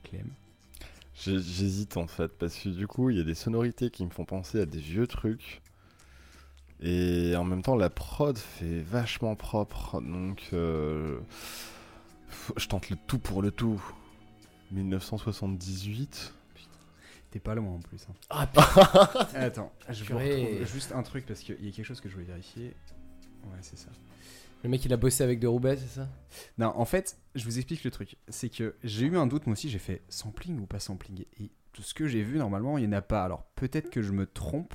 Clem. 0.05 0.31
J'hésite 1.15 1.97
en 1.97 2.07
fait, 2.07 2.29
parce 2.39 2.57
que 2.59 2.69
du 2.69 2.87
coup, 2.87 3.09
il 3.11 3.17
y 3.17 3.21
a 3.21 3.25
des 3.25 3.35
sonorités 3.35 3.91
qui 3.91 4.05
me 4.05 4.11
font 4.11 4.25
penser 4.27 4.61
à 4.61 4.67
des 4.67 4.79
vieux 4.79 5.07
trucs. 5.07 5.63
Et 6.81 7.35
en 7.37 7.45
même 7.45 7.63
temps, 7.63 7.75
la 7.75 7.89
prod 7.89 8.37
fait 8.37 8.81
vachement 8.81 9.35
propre. 9.35 10.01
Donc, 10.03 10.51
euh, 10.53 11.19
je 12.59 12.67
tente 12.69 12.91
le 12.91 12.97
tout 13.07 13.19
pour 13.19 13.41
le 13.41 13.51
tout. 13.51 13.83
1978. 14.73 16.35
T'es 17.31 17.41
pas 17.41 17.55
loin 17.55 17.71
en 17.73 17.79
plus. 17.81 18.07
hein. 18.11 18.15
Ah 18.31 18.47
putain. 18.47 19.29
Attends, 19.35 19.73
je 19.91 20.05
retrouve 20.15 20.67
juste 20.67 20.93
un 20.93 21.03
truc 21.03 21.27
parce 21.27 21.41
qu'il 21.41 21.65
y 21.65 21.69
a 21.69 21.73
quelque 21.73 21.85
chose 21.85 22.01
que 22.01 22.09
je 22.09 22.15
voulais 22.15 22.27
vérifier. 22.27 22.75
Ouais, 23.45 23.59
c'est 23.63 23.79
ça. 23.79 23.89
Le 24.63 24.69
mec, 24.71 24.85
il 24.85 24.93
a 24.93 24.97
bossé 24.97 25.23
avec 25.23 25.39
De 25.39 25.47
Roubaix, 25.47 25.77
c'est 25.77 26.01
ça? 26.01 26.09
Non, 26.59 26.73
en 26.75 26.85
fait, 26.85 27.17
je 27.35 27.45
vous 27.45 27.59
explique 27.59 27.85
le 27.85 27.91
truc. 27.91 28.17
C'est 28.29 28.49
que 28.49 28.75
j'ai 28.83 29.07
eu 29.07 29.17
un 29.17 29.27
doute, 29.27 29.47
moi 29.47 29.53
aussi, 29.53 29.69
j'ai 29.69 29.79
fait 29.79 30.03
sampling 30.09 30.59
ou 30.61 30.67
pas 30.67 30.81
sampling. 30.81 31.25
Et 31.41 31.51
tout 31.73 31.83
ce 31.83 31.95
que 31.95 32.07
j'ai 32.09 32.23
vu, 32.23 32.39
normalement, 32.39 32.77
il 32.79 32.89
n'y 32.89 32.95
en 32.95 32.99
a 32.99 33.03
pas. 33.03 33.23
Alors 33.25 33.45
peut-être 33.55 33.91
que 33.91 34.03
je 34.03 34.13
me 34.13 34.27
trompe. 34.27 34.75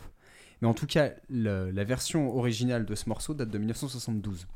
Mais 0.62 0.68
en 0.68 0.74
tout 0.74 0.86
cas, 0.88 1.12
le- 1.30 1.72
la 1.72 1.84
version 1.84 2.36
originale 2.38 2.86
de 2.86 2.96
ce 2.96 3.10
morceau 3.10 3.34
date 3.34 3.50
de 3.50 3.58
1972. 3.58 4.48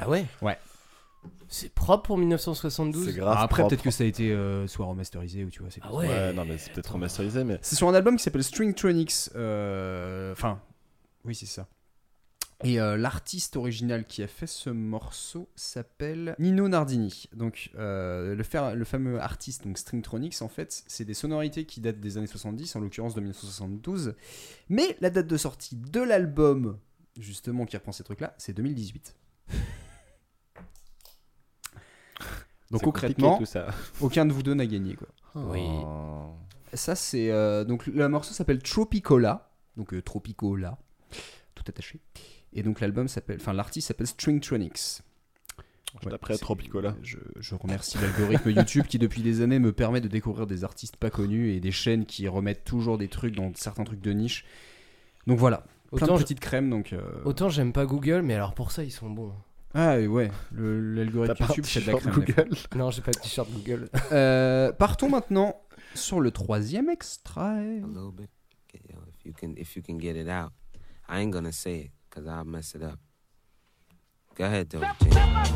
Ah 0.00 0.08
ouais? 0.10 0.26
Ouais. 0.42 0.58
C'est 1.48 1.72
propre 1.72 2.02
pour 2.04 2.18
1972 2.18 3.06
C'est 3.06 3.12
grave. 3.16 3.34
Ah, 3.38 3.42
après, 3.42 3.62
propre. 3.62 3.68
peut-être 3.70 3.82
que 3.84 3.90
ça 3.90 4.04
a 4.04 4.06
été 4.06 4.32
euh, 4.32 4.66
soit 4.66 4.86
remasterisé 4.86 5.44
ou 5.44 5.50
tu 5.50 5.60
vois. 5.60 5.70
c'est 5.70 5.80
Ah 5.84 5.94
ouais. 5.94 6.32
non, 6.32 6.44
mais 6.44 6.58
c'est 6.58 6.72
peut-être 6.72 6.92
remasterisé, 6.92 7.44
mais. 7.44 7.58
C'est 7.62 7.76
sur 7.76 7.88
un 7.88 7.94
album 7.94 8.16
qui 8.16 8.22
s'appelle 8.24 8.42
Stringtronics. 8.44 9.30
euh, 9.36 10.32
Enfin, 10.32 10.60
oui, 11.24 11.34
c'est 11.34 11.46
ça. 11.46 11.66
Et 12.62 12.78
euh, 12.78 12.96
l'artiste 12.98 13.56
original 13.56 14.04
qui 14.06 14.22
a 14.22 14.26
fait 14.26 14.46
ce 14.46 14.68
morceau 14.68 15.48
s'appelle 15.56 16.34
Nino 16.38 16.68
Nardini. 16.68 17.24
Donc, 17.32 17.70
euh, 17.76 18.34
le, 18.34 18.42
fer- 18.42 18.74
le 18.76 18.84
fameux 18.84 19.18
artiste, 19.20 19.64
donc 19.64 19.78
Stringtronics, 19.78 20.42
en 20.42 20.48
fait, 20.48 20.82
c'est 20.86 21.06
des 21.06 21.14
sonorités 21.14 21.64
qui 21.64 21.80
datent 21.80 22.00
des 22.00 22.18
années 22.18 22.26
70, 22.26 22.76
en 22.76 22.80
l'occurrence 22.80 23.14
de 23.14 23.20
1972. 23.20 24.14
Mais 24.68 24.96
la 25.00 25.08
date 25.08 25.26
de 25.26 25.36
sortie 25.38 25.74
de 25.76 26.00
l'album, 26.02 26.78
justement, 27.18 27.64
qui 27.64 27.76
reprend 27.78 27.92
ces 27.92 28.04
trucs-là, 28.04 28.34
c'est 28.36 28.52
2018. 28.52 29.14
Donc 32.70 32.82
concrètement, 32.82 33.38
tout 33.38 33.46
ça. 33.46 33.68
aucun 34.00 34.26
de 34.26 34.32
vous 34.32 34.42
deux 34.44 34.54
n'a 34.54 34.66
gagné 34.66 34.94
quoi. 34.94 35.08
Oui. 35.34 35.60
Oh. 35.64 36.34
Ça 36.72 36.94
c'est 36.94 37.30
euh, 37.30 37.64
donc 37.64 37.86
le 37.86 38.08
morceau 38.08 38.32
s'appelle 38.32 38.62
Tropicola, 38.62 39.50
donc 39.76 39.92
euh, 39.92 40.00
Tropicola, 40.00 40.78
tout 41.56 41.64
attaché. 41.66 42.00
Et 42.52 42.62
donc 42.62 42.80
l'album 42.80 43.06
s'appelle, 43.08 43.38
enfin 43.40 43.52
l'artiste 43.52 43.88
s'appelle 43.88 44.06
Stringtronics. 44.06 45.02
Je 46.02 46.08
taperai 46.08 46.34
c'est- 46.34 46.40
Tropicola. 46.40 46.96
Je, 47.02 47.18
je 47.38 47.54
remercie 47.54 47.98
l'algorithme 47.98 48.50
YouTube 48.56 48.86
qui 48.88 48.98
depuis 48.98 49.22
des 49.22 49.40
années 49.40 49.58
me 49.58 49.72
permet 49.72 50.00
de 50.00 50.08
découvrir 50.08 50.46
des 50.46 50.62
artistes 50.64 50.96
pas 50.96 51.10
connus 51.10 51.52
et 51.52 51.60
des 51.60 51.72
chaînes 51.72 52.06
qui 52.06 52.28
remettent 52.28 52.64
toujours 52.64 52.96
des 52.98 53.08
trucs 53.08 53.34
dans 53.34 53.52
certains 53.54 53.84
trucs 53.84 54.00
de 54.00 54.12
niche. 54.12 54.44
Donc 55.26 55.38
voilà, 55.38 55.58
plein 55.94 56.06
Autant 56.06 56.16
de 56.16 56.22
petites 56.22 56.40
crèmes 56.40 56.70
donc. 56.70 56.92
euh, 56.92 57.00
Autant 57.24 57.48
j'aime 57.48 57.72
pas 57.72 57.86
Google, 57.86 58.22
mais 58.22 58.34
alors 58.34 58.54
pour 58.54 58.70
ça, 58.72 58.84
ils 58.84 58.92
sont 58.92 59.10
bons. 59.10 59.32
Ah 59.74 59.98
ouais, 60.00 60.30
l'algorithme 60.52 61.44
YouTube 61.48 61.64
c'est 61.66 61.80
de 61.86 61.86
la 61.92 61.98
crème. 61.98 62.12
Google 62.14 62.48
Non, 62.74 62.90
j'ai 62.90 63.02
pas 63.02 63.12
de 63.12 63.18
t-shirt 63.20 63.48
Google. 63.50 63.88
Euh, 64.12 64.72
partons 64.72 65.08
maintenant 65.08 65.60
sur 65.94 66.20
le 66.20 66.30
troisième 66.32 66.88
extrait. 66.88 67.40
A 67.40 67.86
little 67.86 68.12
bit 68.16 68.30
chaotic 68.68 69.24
you 69.24 69.32
can 69.32 69.52
if 69.56 69.76
you 69.76 69.82
can 69.86 69.98
get 70.00 70.20
it 70.20 70.28
out. 70.28 70.50
I 71.08 71.20
ain't 71.22 71.30
gonna 71.30 71.52
say 71.52 71.80
it 71.86 71.90
because 72.10 72.26
I'll 72.26 72.44
mess 72.44 72.74
it 72.74 72.82
up. 72.82 72.98
Go 74.34 74.44
ahead, 74.44 74.68
though, 74.70 74.80
Jay. 74.80 75.10
yeah. 75.10 75.46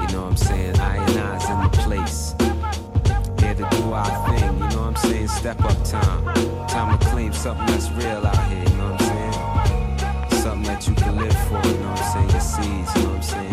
You 0.00 0.06
know 0.12 0.22
what 0.22 0.30
I'm 0.30 0.36
saying? 0.36 0.80
I 0.80 0.96
and 0.96 1.18
I's 1.18 1.50
in 1.50 1.60
the 1.62 1.68
place. 1.82 2.34
Here 3.40 3.54
to 3.54 3.76
do 3.76 3.92
our 3.92 4.28
thing, 4.30 4.54
you 4.54 4.60
know 4.60 4.66
what 4.66 4.78
I'm 4.78 4.96
saying? 4.96 5.28
Step 5.28 5.60
up 5.62 5.84
time. 5.84 6.24
Time 6.68 6.98
to 6.98 7.06
claim 7.06 7.32
something 7.32 7.66
that's 7.66 7.90
real 7.92 8.26
out 8.26 8.48
here, 8.48 8.62
you 8.62 8.76
know 8.76 8.92
what 8.92 9.02
I'm 9.02 9.08
saying? 9.08 10.42
Something 10.42 10.62
that 10.62 10.88
you 10.88 10.94
can 10.94 11.16
live 11.16 11.36
for, 11.48 11.60
you 11.68 11.78
know 11.78 11.90
what 11.90 12.00
I'm 12.00 12.12
saying? 12.12 12.30
Your 12.30 12.40
seeds, 12.40 12.96
you 12.96 13.02
know 13.02 13.08
what 13.08 13.16
I'm 13.16 13.22
saying? 13.22 13.50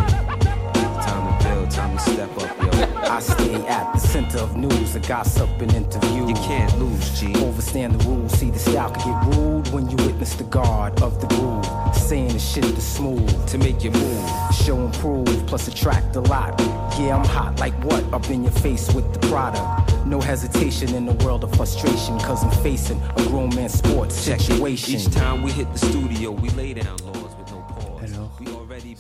Time 1.01 1.39
to 1.39 1.43
build, 1.47 1.71
time 1.71 1.97
to 1.97 2.03
step 2.03 2.37
up. 2.37 2.50
I 2.81 3.19
stay 3.19 3.55
at 3.67 3.93
the 3.93 3.99
center 3.99 4.39
of 4.39 4.55
news, 4.55 4.93
the 4.93 4.99
gossip 5.01 5.49
and 5.59 5.73
interviews. 5.73 6.29
You 6.29 6.35
can't 6.35 6.79
lose, 6.79 7.19
G. 7.19 7.33
Overstand 7.33 7.99
the 7.99 8.09
rules. 8.09 8.31
See, 8.33 8.49
the 8.49 8.59
style 8.59 8.91
can 8.91 9.27
get 9.27 9.37
rude 9.37 9.67
when 9.69 9.89
you 9.89 9.97
witness 9.97 10.35
the 10.35 10.45
guard 10.45 11.01
of 11.01 11.19
the 11.21 11.27
groove. 11.27 11.95
Saying 11.95 12.33
the 12.33 12.39
shit 12.39 12.63
that's 12.63 12.83
smooth. 12.83 13.47
To 13.47 13.57
make 13.57 13.83
you 13.83 13.91
move. 13.91 14.29
Show 14.53 14.77
and 14.77 14.93
prove, 14.95 15.45
plus 15.47 15.67
attract 15.67 16.15
a 16.15 16.21
lot. 16.21 16.59
Yeah, 16.99 17.17
I'm 17.17 17.25
hot 17.25 17.59
like 17.59 17.73
what? 17.83 18.03
Up 18.13 18.29
in 18.29 18.43
your 18.43 18.51
face 18.51 18.91
with 18.93 19.11
the 19.13 19.19
product. 19.27 20.05
No 20.05 20.19
hesitation 20.19 20.93
in 20.95 21.05
the 21.05 21.13
world 21.25 21.43
of 21.43 21.53
frustration, 21.55 22.19
cause 22.19 22.43
I'm 22.43 22.63
facing 22.63 23.01
a 23.15 23.23
grown 23.27 23.53
man 23.55 23.69
sports 23.69 24.15
situation. 24.15 24.95
Each 24.95 25.09
time 25.09 25.43
we 25.43 25.51
hit 25.51 25.71
the 25.71 25.79
studio, 25.79 26.31
we 26.31 26.49
lay 26.49 26.73
down 26.73 26.97
laws 27.05 27.20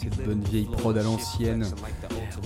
cette 0.01 0.25
bonne 0.25 0.41
vieille 0.41 0.65
prod 0.71 0.97
à 0.97 1.03
l'ancienne. 1.03 1.65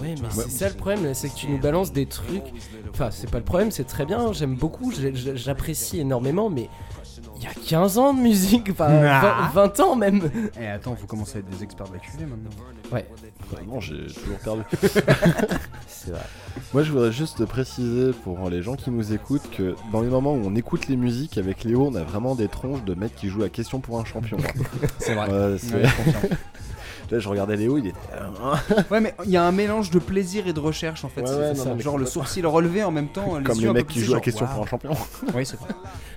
Ouais, 0.01 0.15
mais 0.21 0.29
c'est 0.31 0.49
ça 0.49 0.69
le 0.69 0.75
problème, 0.75 1.13
c'est 1.13 1.29
que 1.29 1.35
tu 1.35 1.47
nous 1.47 1.57
balances 1.59 1.91
des 1.93 2.05
trucs. 2.05 2.43
Enfin, 2.91 3.09
c'est 3.11 3.29
pas 3.29 3.39
le 3.39 3.43
problème, 3.43 3.71
c'est 3.71 3.83
très 3.85 4.05
bien, 4.05 4.31
j'aime 4.33 4.55
beaucoup, 4.55 4.91
j'apprécie 5.35 5.99
énormément, 5.99 6.49
mais 6.49 6.69
il 7.37 7.43
y 7.43 7.47
a 7.47 7.53
15 7.53 7.97
ans 7.97 8.13
de 8.13 8.19
musique, 8.21 8.69
enfin 8.71 8.87
Ah. 8.89 9.51
20, 9.53 9.61
20 9.75 9.79
ans 9.81 9.95
même. 9.95 10.29
Eh 10.59 10.67
attends, 10.67 10.95
faut 10.95 11.05
commencer 11.07 11.37
à 11.37 11.39
être 11.39 11.49
des 11.49 11.63
experts 11.63 11.87
de 11.89 11.93
la 11.93 11.99
cuvée 11.99 12.25
maintenant. 12.25 12.49
Ouais. 12.91 13.05
Vraiment, 13.51 13.79
j'ai 13.81 14.07
toujours 14.07 14.37
perdu. 14.43 14.63
C'est 15.87 16.11
vrai. 16.11 16.21
Moi, 16.73 16.83
je 16.83 16.91
voudrais 16.91 17.11
juste 17.11 17.45
préciser 17.45 18.11
pour 18.23 18.49
les 18.49 18.61
gens 18.61 18.75
qui 18.75 18.89
nous 18.89 19.11
écoutent 19.13 19.49
que 19.51 19.75
dans 19.91 20.01
les 20.01 20.07
moments 20.07 20.33
où 20.33 20.41
on 20.45 20.55
écoute 20.55 20.87
les 20.87 20.95
musiques 20.95 21.37
avec 21.37 21.63
Léo, 21.65 21.85
on 21.85 21.95
a 21.95 22.03
vraiment 22.03 22.35
des 22.35 22.47
tronches 22.47 22.83
de 22.85 22.93
mecs 22.95 23.15
qui 23.15 23.27
jouent 23.27 23.43
à 23.43 23.49
question 23.49 23.79
pour 23.81 23.99
un 23.99 24.05
champion. 24.05 24.37
C'est 24.99 25.13
vrai. 25.15 25.29
Ouais, 25.29 25.57
je 27.05 27.05
confirme. 27.05 27.11
Là, 27.11 27.19
je 27.19 27.29
regardais 27.29 27.55
Léo, 27.57 27.77
il 27.77 27.87
était. 27.87 27.99
Ouais, 28.91 29.01
mais 29.01 29.13
il 29.25 29.31
y 29.31 29.37
a 29.37 29.43
un 29.43 29.51
mélange 29.51 29.89
de 29.91 29.99
plaisir 29.99 30.47
et 30.47 30.53
de 30.53 30.59
recherche 30.59 31.03
en 31.03 31.09
fait. 31.09 31.21
Ouais, 31.21 31.55
ça. 31.55 31.65
non, 31.69 31.79
Genre 31.79 31.97
le 31.97 32.05
sourcil 32.05 32.45
relevé 32.45 32.83
en 32.83 32.91
même 32.91 33.09
temps. 33.09 33.41
Comme 33.43 33.59
les 33.59 33.67
peu 33.67 33.73
mecs 33.73 33.87
qui 33.87 33.99
jouent 34.01 34.15
à 34.15 34.19
question 34.21 34.45
pour 34.45 34.63
un 34.63 34.67
champion. 34.67 34.91
Oui, 35.33 35.45
c'est 35.45 35.59
vrai. 35.59 35.69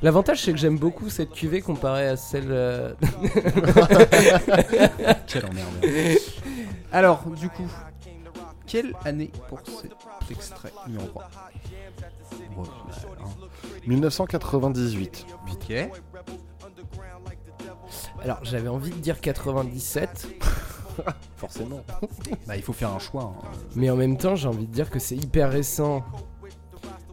L'avantage, 0.03 0.43
c'est 0.43 0.53
que 0.53 0.59
j'aime 0.59 0.79
beaucoup 0.79 1.09
cette 1.11 1.33
cuvée 1.33 1.61
comparée 1.61 2.09
à 2.09 2.17
celle. 2.17 2.49
euh, 2.51 2.93
Quelle 5.27 5.47
emmerde. 5.47 5.69
Alors, 6.93 7.25
du 7.39 7.49
coup, 7.49 7.67
quelle 8.67 8.95
année 9.05 9.31
pour 9.49 9.61
cet 9.67 9.93
extrait 10.31 10.73
numéro 10.87 11.07
3 11.09 11.25
hein. 11.25 11.29
1998. 13.87 15.27
Ok. 15.53 15.75
Alors, 18.23 18.39
j'avais 18.43 18.69
envie 18.69 18.91
de 18.91 18.97
dire 18.97 19.21
97. 19.21 20.29
Forcément. 21.37 21.83
Bah, 22.47 22.57
il 22.57 22.63
faut 22.63 22.73
faire 22.73 22.91
un 22.91 22.99
choix. 22.99 23.23
hein. 23.37 23.49
Mais 23.77 23.89
en 23.91 23.97
même 23.97 24.17
temps, 24.17 24.35
j'ai 24.37 24.49
envie 24.49 24.67
de 24.67 24.73
dire 24.73 24.91
que 24.91 24.99
c'est 24.99 25.17
hyper 25.17 25.51
récent. 25.51 26.05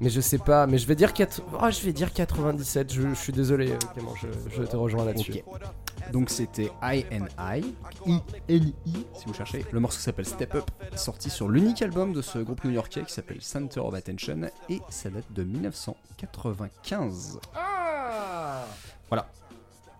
Mais 0.01 0.10
je 0.10 0.20
sais 0.20 0.39
pas, 0.39 0.68
mais 0.68 0.78
je 0.78 0.88
vais 0.88 0.95
dire 0.95 1.14
4... 1.14 1.41
oh, 1.62 1.70
je 1.70 1.80
vais 1.86 1.93
dire 1.93 2.12
97. 2.12 2.91
Je, 2.93 3.01
je 3.10 3.14
suis 3.14 3.32
désolé, 3.32 3.72
euh, 3.72 3.78
Clément, 3.93 4.14
je, 4.16 4.28
je 4.53 4.64
te 4.64 4.76
rejoins 4.76 5.06
là-dessus. 5.06 5.41
Ok. 5.47 6.12
Donc 6.12 6.30
c'était 6.30 6.70
I 6.84 7.06
and 7.14 7.28
I, 7.39 7.74
I 8.06 8.20
N 8.49 8.74
I 8.86 8.93
si 9.14 9.26
vous 9.26 9.34
cherchez. 9.34 9.64
Le 9.72 9.80
morceau 9.80 9.99
s'appelle 9.99 10.26
Step 10.26 10.53
Up, 10.56 10.70
sorti 10.95 11.30
sur 11.30 11.47
l'unique 11.47 11.82
album 11.82 12.12
de 12.12 12.22
ce 12.22 12.39
groupe 12.39 12.64
new-yorkais 12.66 13.03
qui 13.03 13.14
s'appelle 13.14 13.41
Center 13.41 13.80
of 13.80 13.93
Attention 13.93 14.41
et 14.70 14.82
ça 14.89 15.10
date 15.10 15.32
de 15.32 15.43
1995. 15.43 17.39
Voilà. 19.10 19.28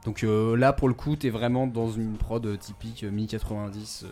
Donc 0.06 0.24
euh, 0.24 0.56
là 0.56 0.72
pour 0.74 0.88
le 0.88 0.93
coup 0.93 1.16
t'es 1.16 1.30
vraiment 1.30 1.68
dans 1.68 1.89
une 1.91 2.16
prod 2.18 2.58
typique 2.60 3.03
euh, 3.03 3.12
mi-90. 3.12 4.06
euh, 4.06 4.08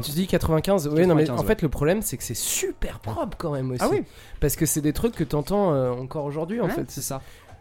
tu 0.00 0.10
dis 0.12 0.26
95 0.26 0.88
Oui, 0.88 1.06
non, 1.06 1.14
mais 1.14 1.24
95, 1.24 1.30
en 1.30 1.40
ouais. 1.42 1.46
fait, 1.46 1.60
le 1.62 1.68
problème, 1.68 2.00
c'est 2.00 2.16
que 2.16 2.22
c'est 2.24 2.32
super 2.36 3.00
propre 3.00 3.36
quand 3.36 3.52
même 3.52 3.70
aussi. 3.72 3.82
Ah 3.84 3.88
oui. 3.90 4.02
Parce 4.40 4.56
que 4.56 4.64
c'est 4.64 4.80
des 4.80 4.94
trucs 4.94 5.14
que 5.14 5.24
t'entends 5.24 5.74
euh, 5.74 5.90
encore 5.90 6.24
aujourd'hui, 6.24 6.60
en 6.62 6.66
Ouais, 6.68 6.70
fait. 6.72 6.90
c'est 6.90 7.02
ça. 7.02 7.20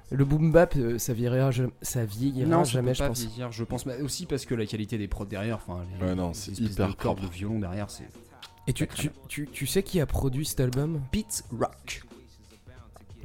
Le 0.09 0.23
boom 0.23 0.53
bap, 0.53 0.73
euh, 0.77 0.97
ça 0.99 1.11
vieillira, 1.11 1.51
je- 1.51 1.65
ça 1.81 2.05
vieillira 2.05 2.49
Non, 2.49 2.63
ça 2.63 2.71
jamais, 2.71 2.91
peut 2.91 2.93
je 2.93 2.99
pas 2.99 3.07
pense. 3.09 3.19
vieillir, 3.19 3.51
je 3.51 3.63
pense 3.65 3.85
mais 3.85 3.99
aussi 3.99 4.25
parce 4.25 4.45
que 4.45 4.55
la 4.55 4.65
qualité 4.65 4.97
des 4.97 5.09
prods 5.09 5.25
derrière, 5.25 5.57
enfin 5.57 5.81
les, 5.99 6.07
Ouais, 6.07 6.15
non, 6.15 6.29
les 6.29 6.33
c'est 6.33 6.51
espèces 6.53 6.69
hyper 6.71 7.15
de 7.15 7.21
de 7.21 7.27
violon 7.27 7.59
derrière, 7.59 7.89
c'est 7.89 8.07
Et 8.67 8.71
tu, 8.73 8.87
tu, 8.87 9.11
tu, 9.27 9.49
tu 9.51 9.67
sais 9.67 9.83
qui 9.83 9.99
a 9.99 10.05
produit 10.05 10.45
cet 10.45 10.61
album? 10.61 11.01
Pete 11.11 11.43
Rock. 11.51 12.03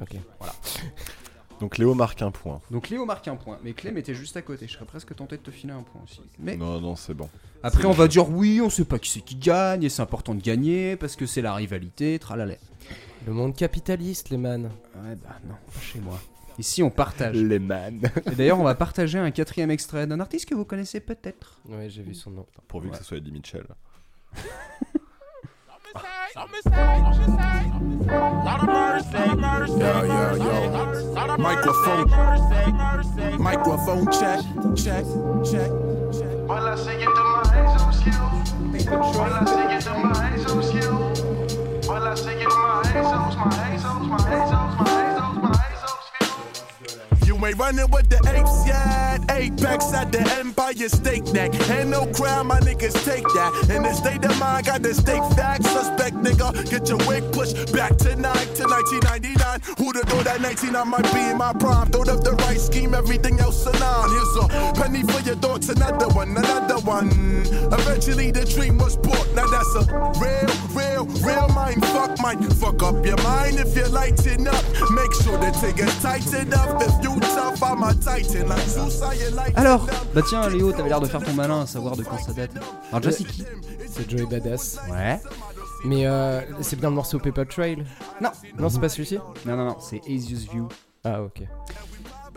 Ok. 0.00 0.16
Voilà. 0.40 0.54
Donc 1.62 1.78
Léo 1.78 1.94
marque 1.94 2.20
un 2.22 2.32
point. 2.32 2.60
Donc 2.72 2.88
Léo 2.88 3.06
marque 3.06 3.28
un 3.28 3.36
point, 3.36 3.56
mais 3.62 3.72
Clem 3.72 3.96
était 3.96 4.16
juste 4.16 4.36
à 4.36 4.42
côté. 4.42 4.66
Je 4.66 4.72
serais 4.72 4.84
presque 4.84 5.14
tenté 5.14 5.36
de 5.36 5.42
te 5.42 5.52
filer 5.52 5.72
un 5.72 5.84
point 5.84 6.02
aussi. 6.02 6.20
Mais 6.40 6.56
Non, 6.56 6.80
non, 6.80 6.96
c'est 6.96 7.14
bon. 7.14 7.30
après, 7.62 7.84
on 7.84 7.92
va 7.92 8.08
dire 8.08 8.28
oui, 8.28 8.60
on 8.60 8.68
sait 8.68 8.84
pas 8.84 8.98
qui 8.98 9.08
c'est 9.08 9.20
qui 9.20 9.36
gagne, 9.36 9.84
et 9.84 9.88
c'est 9.88 10.02
important 10.02 10.34
de 10.34 10.42
gagner 10.42 10.96
parce 10.96 11.14
que 11.14 11.24
c'est 11.24 11.40
la 11.40 11.54
rivalité, 11.54 12.18
tralala. 12.18 12.56
Le 13.28 13.32
monde 13.32 13.54
capitaliste, 13.54 14.30
les 14.30 14.38
man. 14.38 14.72
Ouais, 14.96 15.14
bah 15.14 15.38
non, 15.46 15.54
pas 15.72 15.80
chez 15.80 16.00
moi. 16.00 16.18
Ici, 16.58 16.82
on 16.82 16.90
partage. 16.90 17.36
Les 17.36 17.60
man. 17.60 18.00
Et 18.32 18.34
d'ailleurs, 18.34 18.58
on 18.58 18.64
va 18.64 18.74
partager 18.74 19.20
un 19.20 19.30
quatrième 19.30 19.70
extrait 19.70 20.08
d'un 20.08 20.18
artiste 20.18 20.46
que 20.46 20.56
vous 20.56 20.64
connaissez 20.64 20.98
peut-être. 20.98 21.60
Ouais, 21.68 21.88
j'ai 21.88 22.02
vu 22.02 22.16
son 22.16 22.32
nom. 22.32 22.46
Pourvu 22.66 22.90
que 22.90 22.96
ce 22.96 23.04
soit 23.04 23.18
Eddie 23.18 23.30
Mitchell. 23.30 23.66
Yo, 26.34 26.40
yo, 30.06 30.34
yo. 30.36 31.36
Microphone. 31.36 32.08
Microphone 33.38 34.06
check, 34.10 34.40
check, 34.74 35.04
check. 35.44 35.70
Voilà, 36.46 36.74
c'est 36.76 36.96
de 36.96 37.04
my 37.04 37.68
zo 37.76 37.92
skill. 37.92 38.14
Voilà, 39.12 39.44
c'est 39.44 39.84
de 39.84 39.92
my 40.08 40.38
zo 40.38 40.62
skill. 40.62 40.96
Voilà, 41.84 42.16
c'est 42.16 42.34
de 42.34 42.46
my 42.46 42.80
hazels, 42.82 43.36
my 43.36 43.52
hazels, 43.52 44.00
my 44.00 44.08
hazels, 44.08 44.08
my 44.08 44.24
hazels, 44.24 44.72
my 44.78 44.88
hazels. 44.88 45.11
Ain't 47.44 47.58
running 47.58 47.90
with 47.90 48.08
the 48.08 48.18
apes 48.30 48.66
yet. 48.66 49.18
Apex 49.30 49.92
at 49.92 50.12
the 50.12 50.20
Empire 50.38 50.88
State 50.88 51.32
Neck. 51.32 51.52
Ain't 51.70 51.88
no 51.88 52.06
crime, 52.06 52.46
my 52.46 52.60
niggas 52.60 52.94
take 53.04 53.24
that. 53.34 53.68
In 53.68 53.82
the 53.82 53.92
state 53.92 54.24
of 54.24 54.38
mind, 54.38 54.66
got 54.66 54.82
the 54.82 54.94
state 54.94 55.24
facts. 55.34 55.68
Suspect 55.68 56.14
nigga, 56.16 56.70
get 56.70 56.88
your 56.88 56.98
wig 57.08 57.24
pushed 57.32 57.72
back 57.72 57.96
tonight 57.96 58.54
to 58.54 58.62
1999. 58.64 59.60
Who'd 59.76 59.96
have 59.96 60.04
thought 60.04 60.24
that 60.24 60.40
19 60.40 60.76
I 60.76 60.84
might 60.84 61.12
be 61.12 61.20
in 61.20 61.38
my 61.38 61.52
prime? 61.52 61.88
Thought 61.88 62.08
of 62.08 62.22
the 62.22 62.32
right 62.46 62.60
scheme, 62.60 62.94
everything 62.94 63.40
else 63.40 63.66
anon. 63.66 64.10
Here's 64.10 64.36
a 64.44 64.72
penny 64.80 65.02
for 65.02 65.20
your 65.22 65.36
thoughts, 65.36 65.68
another 65.68 66.08
one, 66.14 66.36
another 66.36 66.78
one. 66.78 67.10
Eventually 67.72 68.30
the 68.30 68.44
dream 68.44 68.78
was 68.78 68.96
bought. 68.96 69.28
Now 69.34 69.46
that's 69.48 69.74
a 69.74 69.82
real, 70.22 70.46
real, 70.78 71.04
real 71.26 71.48
mind 71.48 71.84
fuck. 71.86 72.20
Might 72.20 72.38
fuck 72.54 72.82
up 72.82 73.04
your 73.04 73.20
mind 73.22 73.58
if 73.58 73.74
you're 73.74 73.88
lighten 73.88 74.46
up. 74.46 74.64
Make 74.90 75.12
sure 75.22 75.38
the 75.38 75.50
thing 75.58 75.78
is 75.78 75.94
tightened 76.00 76.54
up. 76.54 76.80
If 76.80 77.02
you 77.02 77.18
Alors, 79.56 79.86
bah 80.14 80.20
tiens, 80.26 80.48
Léo, 80.48 80.72
t'avais 80.72 80.88
l'air 80.88 81.00
de 81.00 81.06
faire 81.06 81.22
ton 81.22 81.32
malin 81.32 81.62
à 81.62 81.66
savoir 81.66 81.96
de 81.96 82.02
quand 82.02 82.18
ça 82.18 82.32
date. 82.32 82.50
Alors, 82.90 83.00
déjà, 83.00 83.12
c'est 83.16 83.24
qui 83.24 83.44
C'est 83.88 84.10
Joey 84.10 84.26
Badass. 84.26 84.78
Ouais. 84.90 85.20
Mais 85.84 86.06
euh, 86.06 86.40
c'est 86.60 86.78
bien 86.78 86.90
le 86.90 86.94
morceau 86.94 87.18
Paper 87.18 87.44
Trail 87.46 87.84
Non. 88.20 88.30
Non, 88.58 88.68
c'est 88.68 88.80
pas 88.80 88.88
celui-ci 88.88 89.18
Non, 89.46 89.56
non, 89.56 89.64
non, 89.66 89.76
c'est 89.80 90.00
Asius 90.08 90.48
View. 90.50 90.68
Ah, 91.04 91.22
ok. 91.22 91.42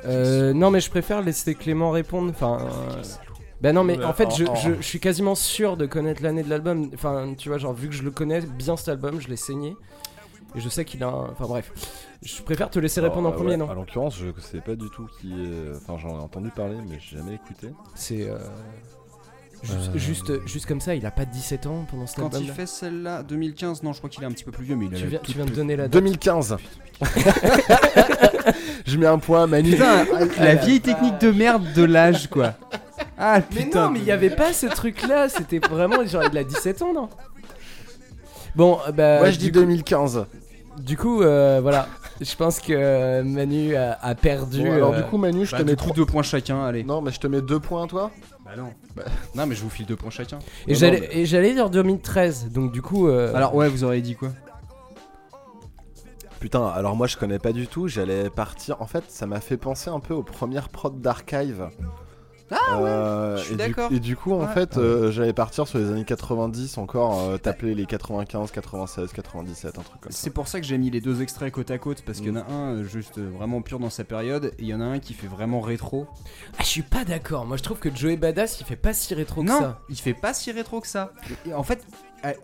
Euh, 0.06 0.54
non, 0.54 0.72
mais 0.72 0.80
je 0.80 0.90
préfère 0.90 1.22
laisser 1.22 1.56
Clément 1.56 1.92
répondre. 1.92 2.30
Enfin. 2.32 2.60
euh, 2.62 3.02
Bah 3.62 3.72
non, 3.74 3.84
mais 3.84 4.04
en 4.04 4.14
fait, 4.14 4.30
je, 4.36 4.46
je- 4.64 4.76
je 4.78 4.82
suis 4.82 5.00
quasiment 5.00 5.36
sûr 5.36 5.78
de 5.78 5.86
connaître 5.86 6.22
l'année 6.24 6.44
de 6.44 6.50
l'album. 6.50 6.90
Enfin, 6.94 7.34
tu 7.38 7.50
vois, 7.50 7.58
genre, 7.58 7.74
vu 7.74 7.88
que 7.90 7.96
je 7.96 8.04
le 8.04 8.12
connais 8.12 8.42
bien 8.42 8.78
cet 8.78 8.90
album, 8.90 9.20
je 9.22 9.28
l'ai 9.28 9.38
saigné. 9.38 9.76
Et 10.56 10.62
je 10.62 10.70
sais 10.70 10.86
qu'il 10.86 11.04
a 11.04 11.08
un... 11.08 11.30
Enfin, 11.32 11.46
bref. 11.48 11.72
Je 12.24 12.42
préfère 12.42 12.70
te 12.70 12.80
laisser 12.80 13.02
répondre 13.02 13.28
en 13.28 13.32
Alors, 13.32 13.36
premier, 13.36 13.52
ouais, 13.52 13.58
non 13.58 13.70
À 13.70 13.74
l'occurrence, 13.74 14.18
je 14.18 14.28
sais 14.42 14.62
pas 14.62 14.76
du 14.76 14.90
tout 14.90 15.08
qui 15.20 15.32
est. 15.34 15.76
Enfin, 15.76 15.98
j'en 16.02 16.18
ai 16.18 16.22
entendu 16.22 16.50
parler, 16.50 16.78
mais 16.90 16.98
j'ai 17.00 17.18
jamais 17.18 17.36
écouté. 17.36 17.70
C'est. 17.96 18.24
euh, 18.30 18.38
Juste, 19.64 19.90
Euh. 19.96 19.98
juste, 19.98 20.46
juste 20.48 20.66
comme 20.68 20.82
ça, 20.82 20.94
il 20.96 21.06
a 21.08 21.12
pas 21.12 21.26
17 21.26 21.66
ans 21.66 21.86
pendant 21.90 22.06
cet 22.06 22.20
Quand 22.20 22.38
il 22.40 22.52
fait 22.52 22.68
celle-là, 22.68 23.24
2015, 23.24 23.82
non, 23.84 23.94
je 23.94 23.98
crois 23.98 24.10
qu'il 24.12 24.22
est 24.22 24.28
un 24.28 24.32
petit 24.32 24.44
peu 24.44 24.52
plus 24.52 24.64
vieux, 24.66 24.76
mais 24.76 24.86
il 24.86 24.94
a 24.94 24.98
Tu 24.98 25.04
la 25.04 25.10
viens, 25.10 25.20
toute 25.20 25.28
tu 25.30 25.34
viens 25.34 25.46
de 25.46 25.52
donner 25.52 25.76
la 25.76 25.84
date. 25.88 25.94
2015 26.04 26.58
Je 28.86 28.98
mets 28.98 29.08
un 29.08 29.18
point 29.18 29.48
Manu. 29.48 29.72
Putain, 29.72 30.06
la 30.40 30.56
vieille 30.56 30.82
technique 30.82 31.20
de 31.20 31.32
merde 31.32 31.66
de 31.74 31.84
l'âge, 31.84 32.28
quoi. 32.30 32.54
Ah 33.18 33.40
Mais 33.56 33.64
putain. 33.64 33.86
non, 33.86 33.92
mais 33.92 34.00
il 34.00 34.06
y 34.06 34.12
avait 34.12 34.30
pas 34.30 34.54
ce 34.54 34.68
truc 34.68 35.08
là, 35.08 35.30
c'était 35.30 35.60
vraiment 35.60 36.06
genre 36.06 36.24
il 36.32 36.38
a 36.38 36.44
17 36.44 36.82
ans, 36.82 36.94
non? 36.94 37.10
Bon, 38.56 38.78
euh, 38.88 38.92
bah. 38.92 39.20
Moi, 39.20 39.32
je 39.32 39.38
dis 39.40 39.46
du 39.46 39.52
coup- 39.54 39.60
2015. 39.60 40.26
Du 40.80 40.98
coup, 40.98 41.22
euh, 41.22 41.60
voilà. 41.62 41.88
Je 42.22 42.36
pense 42.36 42.60
que 42.60 42.74
euh, 42.74 43.24
Manu 43.24 43.76
a, 43.76 43.98
a 44.02 44.16
perdu. 44.16 44.64
Bon, 44.64 44.74
alors 44.74 44.94
euh, 44.94 44.98
du 45.02 45.04
coup 45.10 45.18
Manu, 45.18 45.46
je 45.46 45.52
Bah, 45.52 45.58
te 45.60 45.64
du 45.64 45.70
mets 45.72 45.76
coup, 45.76 45.84
trois- 45.86 45.96
deux 45.96 46.06
points 46.06 46.24
chacun, 46.24 46.64
allez. 46.66 46.84
Non, 46.84 47.02
mais 47.02 47.12
je 47.12 47.20
te 47.20 47.28
mets 47.28 47.42
deux 47.42 47.60
points 47.60 47.88
toi. 47.88 48.12
Bah 48.46 48.52
non. 48.58 48.70
Non, 49.36 49.46
mais 49.48 49.56
je 49.56 49.62
vous 49.64 49.70
file 49.70 49.86
deux 49.86 49.96
points 49.96 50.10
chacun. 50.12 50.40
Et 50.68 50.74
Non, 50.74 50.80
j'allais 50.80 51.26
j'allais 51.26 51.54
dire 51.54 51.70
2013, 51.70 52.52
donc 52.52 52.72
du 52.72 52.82
coup. 52.82 53.08
euh, 53.08 53.34
Alors, 53.36 53.56
ouais, 53.56 53.68
vous 53.70 53.84
auriez 53.84 54.02
dit 54.02 54.16
quoi? 54.16 54.30
Putain, 56.40 56.68
alors 56.68 56.96
moi 56.96 57.08
je 57.08 57.18
connais 57.18 57.40
pas 57.40 57.54
du 57.54 57.68
tout, 57.68 57.88
j'allais 57.88 58.30
partir. 58.30 58.82
En 58.82 58.86
fait, 58.86 59.04
ça 59.08 59.26
m'a 59.26 59.40
fait 59.42 59.58
penser 59.58 59.90
un 59.90 60.00
peu 60.00 60.14
aux 60.14 60.24
premières 60.24 60.70
prods 60.70 60.90
d'archive. 60.92 61.70
Ah 62.52 62.80
ouais, 62.82 62.90
Euh, 62.90 63.38
je 63.38 63.42
suis 63.44 63.54
et 63.54 63.58
du- 63.58 63.64
d'accord. 63.64 63.92
Et 63.92 64.00
du 64.00 64.16
coup, 64.16 64.34
en 64.34 64.42
Ouais. 64.46 64.54
fait, 64.54 64.78
euh, 64.78 65.10
j'allais 65.12 65.34
partir 65.34 65.68
sur 65.68 65.80
les 65.80 65.90
années 65.90 66.06
90 66.06 66.78
encore, 66.78 67.20
euh, 67.22 67.38
t'appeler 67.38 67.74
les 67.74 67.86
95, 67.86 68.52
96, 68.52 69.12
97, 69.14 69.80
un 69.80 69.82
truc 69.82 70.00
comme 70.02 70.12
ça. 70.12 70.18
C'est 70.22 70.30
pour 70.30 70.48
ça 70.48 70.60
que 70.60 70.66
j'ai 70.66 70.78
mis 70.78 70.90
les 70.92 71.02
deux 71.02 71.22
extraits 71.22 71.52
côte 71.52 71.72
à 71.72 71.78
côte 71.80 72.04
parce 72.04 72.20
qu'il 72.20 72.28
y 72.28 72.32
en 72.32 72.36
a 72.36 72.44
un 72.46 72.76
euh, 72.76 72.84
juste 72.84 73.20
vraiment 73.20 73.62
pur 73.62 73.80
dans 73.80 73.90
sa 73.90 74.04
période 74.04 74.46
et 74.60 74.64
il 74.64 74.68
y 74.68 74.74
en 74.76 74.82
a 74.82 74.86
un 74.86 75.00
qui 75.00 75.14
fait 75.14 75.28
vraiment 75.28 75.60
rétro. 75.60 76.08
Ah, 76.58 76.62
je 76.62 76.68
suis 76.68 76.82
pas 76.84 77.04
d'accord. 77.04 77.46
Moi, 77.46 77.58
je 77.58 77.64
trouve 77.64 77.80
que 77.80 77.94
Joey 77.96 78.18
Badass, 78.18 78.60
il 78.62 78.66
fait 78.66 78.76
pas 78.76 78.94
si 78.94 79.14
rétro 79.16 79.42
que 79.42 79.48
non, 79.48 79.60
ça. 79.60 79.82
il 79.90 79.98
fait 79.98 80.14
pas 80.14 80.34
si 80.34 80.52
rétro 80.52 80.82
que 80.82 80.88
ça. 80.88 81.14
Et 81.48 81.54
en 81.54 81.64
fait, 81.64 81.84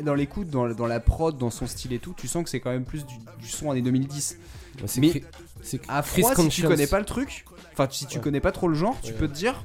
dans 0.04 0.16
l'écoute, 0.16 0.47
dans, 0.49 0.68
dans 0.74 0.88
la 0.88 0.99
prod, 0.99 1.38
dans 1.38 1.49
son 1.52 1.68
style 1.68 1.93
et 1.93 1.99
tout, 1.99 2.14
tu 2.18 2.28
sens 2.28 2.43
que 2.43 2.49
c'est 2.49 2.60
quand 2.60 2.72
même 2.72 2.86
plus 2.86 3.06
du, 3.06 3.16
du 3.39 3.47
son 3.47 3.70
années 3.72 3.82
2010. 3.82 4.38
Ouais, 4.80 4.88
c'est 4.88 5.01
Mais 5.01 5.09
Chris- 5.09 5.24
c'est 5.61 5.82
à 5.88 6.01
froid, 6.01 6.34
si 6.36 6.47
tu 6.49 6.63
connais 6.67 6.88
pas 6.88 6.99
le 6.99 7.05
truc, 7.05 7.45
enfin 7.74 7.88
si 7.91 8.05
tu 8.07 8.17
Ouais. 8.17 8.24
connais 8.24 8.39
pas 8.39 8.51
trop 8.51 8.67
le 8.67 8.76
genre, 8.76 8.97
tu 9.03 9.11
Ouais. 9.11 9.17
peux 9.17 9.28
te 9.28 9.34
dire 9.34 9.63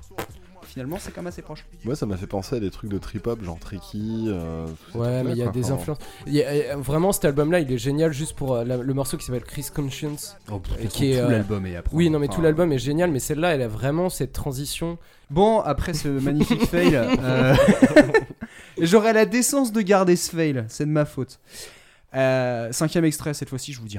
finalement 0.62 0.98
c'est 1.00 1.10
quand 1.10 1.22
même 1.22 1.28
assez 1.28 1.40
proche. 1.40 1.64
Moi, 1.84 1.96
ça 1.96 2.04
m'a 2.04 2.18
fait 2.18 2.26
penser 2.26 2.56
à 2.56 2.60
des 2.60 2.70
trucs 2.70 2.90
de 2.90 2.98
trip-hop, 2.98 3.42
genre 3.42 3.58
Tricky. 3.58 4.26
euh, 4.28 4.66
Ouais, 4.94 5.22
mais 5.22 5.30
il 5.30 5.38
y 5.38 5.42
a 5.42 5.48
des 5.48 5.70
influences. 5.70 5.96
Il 6.26 6.34
y 6.34 6.42
a- 6.42 6.48
euh, 6.48 6.76
vraiment, 6.76 7.12
cet 7.12 7.24
album-là, 7.24 7.60
il 7.60 7.72
est 7.72 7.78
génial 7.78 8.12
juste 8.12 8.34
pour 8.36 8.54
euh, 8.56 8.64
la- 8.64 8.76
le 8.76 8.92
morceau 8.94 9.16
qui 9.16 9.24
s'appelle 9.24 9.44
Chris 9.44 9.68
Conscience. 9.74 10.36
Oh, 10.52 10.56
et 10.78 10.82
toute 10.82 10.92
façon, 10.92 10.98
tout 11.24 11.30
l'album 11.30 11.64
est 11.64 11.76
à 11.76 11.82
prendre. 11.82 11.96
Oui, 11.96 12.10
non, 12.10 12.18
mais 12.18 12.26
Enfin, 12.28 12.36
tout 12.36 12.42
l'album 12.42 12.72
est 12.72 12.78
génial, 12.78 13.10
mais 13.10 13.20
celle-là, 13.20 13.54
elle 13.54 13.62
a 13.62 13.68
vraiment 13.68 14.10
cette 14.10 14.32
transition. 14.34 14.98
Bon, 15.30 15.60
après 15.60 15.94
ce 15.94 16.08
magnifique 16.08 16.66
fail, 16.66 16.94
euh, 16.94 17.54
j'aurai 18.80 19.14
la 19.14 19.24
décence 19.24 19.72
de 19.72 19.80
garder 19.80 20.14
ce 20.16 20.30
fail, 20.36 20.64
c'est 20.68 20.84
de 20.84 20.90
ma 20.90 21.06
faute. 21.06 21.38
Euh, 22.14 22.70
cinquième 22.72 23.04
extrait, 23.06 23.32
cette 23.34 23.48
fois-ci, 23.48 23.72
je 23.72 23.80
vous 23.80 23.88
dis 23.88 23.98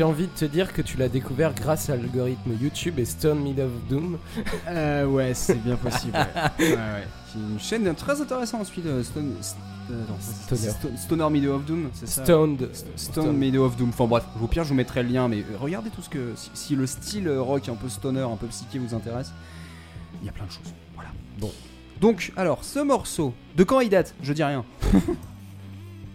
j'ai 0.00 0.04
envie 0.04 0.28
de 0.28 0.32
te 0.32 0.46
dire 0.46 0.72
que 0.72 0.80
tu 0.80 0.96
l'as 0.96 1.10
découvert 1.10 1.52
grâce 1.52 1.90
à 1.90 1.94
l'algorithme 1.94 2.52
YouTube 2.58 2.98
et 2.98 3.04
Stone 3.04 3.38
Mid 3.40 3.60
of 3.60 3.68
Doom. 3.90 4.16
Euh, 4.66 5.04
ouais, 5.04 5.34
c'est 5.34 5.62
bien 5.62 5.76
possible. 5.76 6.14
Ouais. 6.16 6.24
Ouais, 6.58 6.74
ouais. 6.74 7.06
Une 7.36 7.60
chaîne 7.60 7.94
très 7.94 8.18
intéressante 8.18 8.62
ensuite. 8.62 8.86
euh, 8.86 9.02
Stone, 9.04 9.34
St- 9.42 9.56
euh, 9.90 10.02
non, 10.08 10.14
Stoner. 10.18 10.70
Sto- 10.72 10.88
Stoner 10.96 11.28
Meadow 11.28 11.54
of 11.56 11.66
Doom, 11.66 11.90
c'est 11.92 12.08
ça 12.08 12.24
Stoned. 12.24 12.70
Stone 12.72 12.92
Stone. 12.96 13.36
Meadow 13.36 13.66
of 13.66 13.76
Doom. 13.76 13.90
Enfin 13.90 14.06
bref, 14.06 14.24
au 14.42 14.46
pire, 14.46 14.64
je 14.64 14.70
vous 14.70 14.74
mettrai 14.74 15.02
le 15.02 15.10
lien, 15.10 15.28
mais 15.28 15.40
euh, 15.40 15.58
regardez 15.60 15.90
tout 15.90 16.00
ce 16.00 16.08
que. 16.08 16.32
Si, 16.34 16.48
si 16.54 16.76
le 16.76 16.86
style 16.86 17.28
euh, 17.28 17.42
rock 17.42 17.68
un 17.68 17.74
peu 17.74 17.90
stoner, 17.90 18.22
un 18.22 18.36
peu 18.36 18.46
psyché 18.46 18.78
vous 18.78 18.94
intéresse, 18.94 19.32
il 20.22 20.26
y 20.26 20.30
a 20.30 20.32
plein 20.32 20.46
de 20.46 20.50
choses. 20.50 20.72
Voilà. 20.94 21.10
Bon. 21.38 21.50
Donc, 22.00 22.32
alors, 22.38 22.64
ce 22.64 22.78
morceau, 22.78 23.34
de 23.54 23.64
quand 23.64 23.80
il 23.80 23.90
date? 23.90 24.14
Je 24.22 24.32
dis 24.32 24.44
rien. 24.44 24.64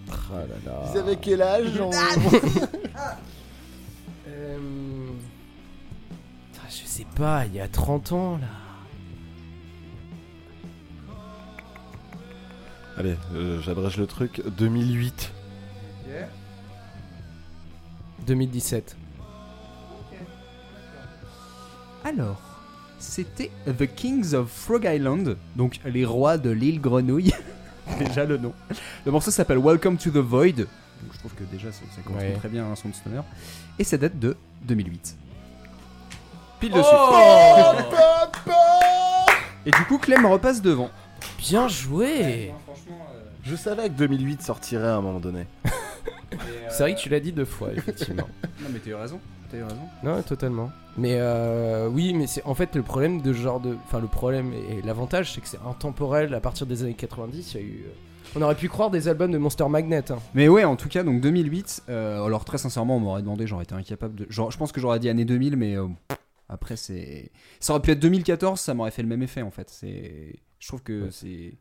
Ah 0.08 0.38
là 0.40 0.56
là. 0.72 0.84
Ils 0.94 0.98
avaient 1.00 1.16
quel 1.16 1.42
âge 1.42 1.74
genre 1.76 1.92
Euh, 4.36 4.58
ah, 6.58 6.68
Je 6.70 6.86
sais 6.86 7.06
pas, 7.16 7.46
il 7.46 7.56
y 7.56 7.60
a 7.60 7.68
30 7.68 8.12
ans 8.12 8.38
là. 8.38 8.48
Allez, 12.98 13.16
euh, 13.34 13.62
j'abrège 13.62 13.98
le 13.98 14.08
truc. 14.08 14.42
2008. 14.58 15.32
2017. 18.26 18.98
Alors, 22.04 22.42
c'était 23.00 23.52
The 23.66 23.88
Kings 23.88 24.34
of 24.34 24.50
Frog 24.50 24.86
Island, 24.86 25.38
donc 25.56 25.80
les 25.86 26.06
rois 26.06 26.38
de 26.38 26.50
l'île 26.50 26.80
Grenouille. 26.80 27.34
déjà 28.00 28.26
le 28.26 28.38
nom. 28.38 28.54
Le 29.06 29.12
morceau 29.12 29.32
s'appelle 29.32 29.60
Welcome 29.60 29.98
to 29.98 30.10
the 30.10 30.18
Void. 30.18 30.68
Donc 31.02 31.14
je 31.14 31.20
trouve 31.20 31.34
que 31.34 31.44
déjà 31.44 31.72
ça, 31.72 31.82
ça 31.96 32.02
correspond 32.02 32.30
Ouais. 32.32 32.38
très 32.38 32.50
bien 32.50 32.66
à 32.66 32.70
un 32.70 32.76
son 32.76 32.90
de 32.90 32.94
stoner. 32.96 33.22
Et 33.80 33.84
ça 33.84 33.98
date 33.98 34.18
de 34.20 34.36
2008. 34.64 35.16
Pile 36.60 36.72
Oh 36.76 36.78
dessus. 36.78 37.86
Et 39.66 39.72
du 39.72 39.84
coup, 39.86 39.98
Clem 39.98 40.26
repasse 40.26 40.62
devant. 40.62 40.90
Bien 41.40 41.68
joué 41.68 42.54
Je 43.44 43.56
savais 43.56 43.90
que 43.90 43.94
2008 43.96 44.42
sortirait 44.42 44.88
à 44.88 44.96
un 44.96 45.02
moment 45.02 45.20
donné. 45.20 45.48
C'est 46.70 46.84
vrai 46.84 46.96
que 46.96 47.00
tu 47.00 47.10
l'as 47.10 47.20
dit 47.20 47.32
deux 47.32 47.46
fois, 47.46 47.70
effectivement. 47.74 48.28
Non 48.62 48.70
mais 48.72 48.80
t'as 48.80 48.90
eu 48.92 48.96
raison. 48.96 49.20
T'as 49.52 49.58
eu 49.58 49.64
raison. 49.64 49.82
non, 50.02 50.22
totalement. 50.24 50.72
Mais 50.98 51.18
euh, 51.20 51.88
oui, 51.90 52.14
mais 52.14 52.26
c'est 52.26 52.42
en 52.46 52.56
fait 52.56 52.74
le 52.76 52.84
problème 52.84 53.22
de 53.22 53.34
ce 53.34 53.38
genre 53.38 53.60
de. 53.60 53.76
Enfin, 53.86 54.00
le 54.00 54.08
problème 54.08 54.54
et 54.54 54.82
l'avantage, 54.82 55.34
c'est 55.34 55.42
que 55.42 55.48
c'est 55.48 55.60
intemporel 55.68 56.34
à 56.34 56.40
partir 56.40 56.66
des 56.66 56.84
années 56.84 56.94
90. 56.94 57.54
Il 57.54 57.58
y 57.58 57.60
a 57.60 57.66
eu. 57.66 57.84
euh, 57.86 57.92
On 58.36 58.42
aurait 58.42 58.56
pu 58.56 58.68
croire 58.68 58.90
des 58.92 59.08
albums 59.08 59.32
de 59.32 59.38
Monster 59.38 59.68
Magnet. 59.70 60.12
hein. 60.12 60.20
Mais 60.34 60.48
ouais, 60.50 60.66
en 60.66 60.76
tout 60.76 60.90
cas, 60.90 61.04
donc 61.04 61.22
2008. 61.22 61.84
euh, 61.90 62.24
alors 62.26 62.44
très 62.44 62.58
sincèrement, 62.58 62.98
on 62.98 63.00
m'aurait 63.00 63.22
demandé, 63.22 63.48
j'aurais 63.48 63.64
été 63.64 63.74
incapable 63.76 64.16
de. 64.16 64.26
Genre, 64.30 64.52
je 64.52 64.58
pense 64.58 64.72
que 64.72 64.82
j'aurais 64.82 65.00
dit 65.00 65.08
année 65.10 65.24
2000, 65.26 65.56
mais 65.56 65.78
euh, 65.78 65.88
après 66.50 66.76
c'est. 66.76 67.32
Ça 67.60 67.74
aurait 67.74 67.82
pu 67.82 67.92
être 67.92 68.00
2014, 68.00 68.60
ça 68.60 68.74
m'aurait 68.74 68.92
fait 68.92 69.02
le 69.04 69.08
même 69.08 69.24
effet 69.24 69.42
en 69.42 69.52
fait. 69.52 69.70
C'est. 69.70 70.36
Je 70.60 70.68
trouve 70.68 70.82
que 70.82 71.10
c'est. 71.12 71.54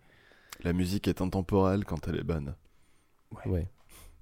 La 0.62 0.72
musique 0.72 1.06
est 1.08 1.20
intemporelle 1.20 1.84
quand 1.84 2.08
elle 2.08 2.16
est 2.16 2.24
bonne. 2.24 2.54
Ouais. 3.46 3.68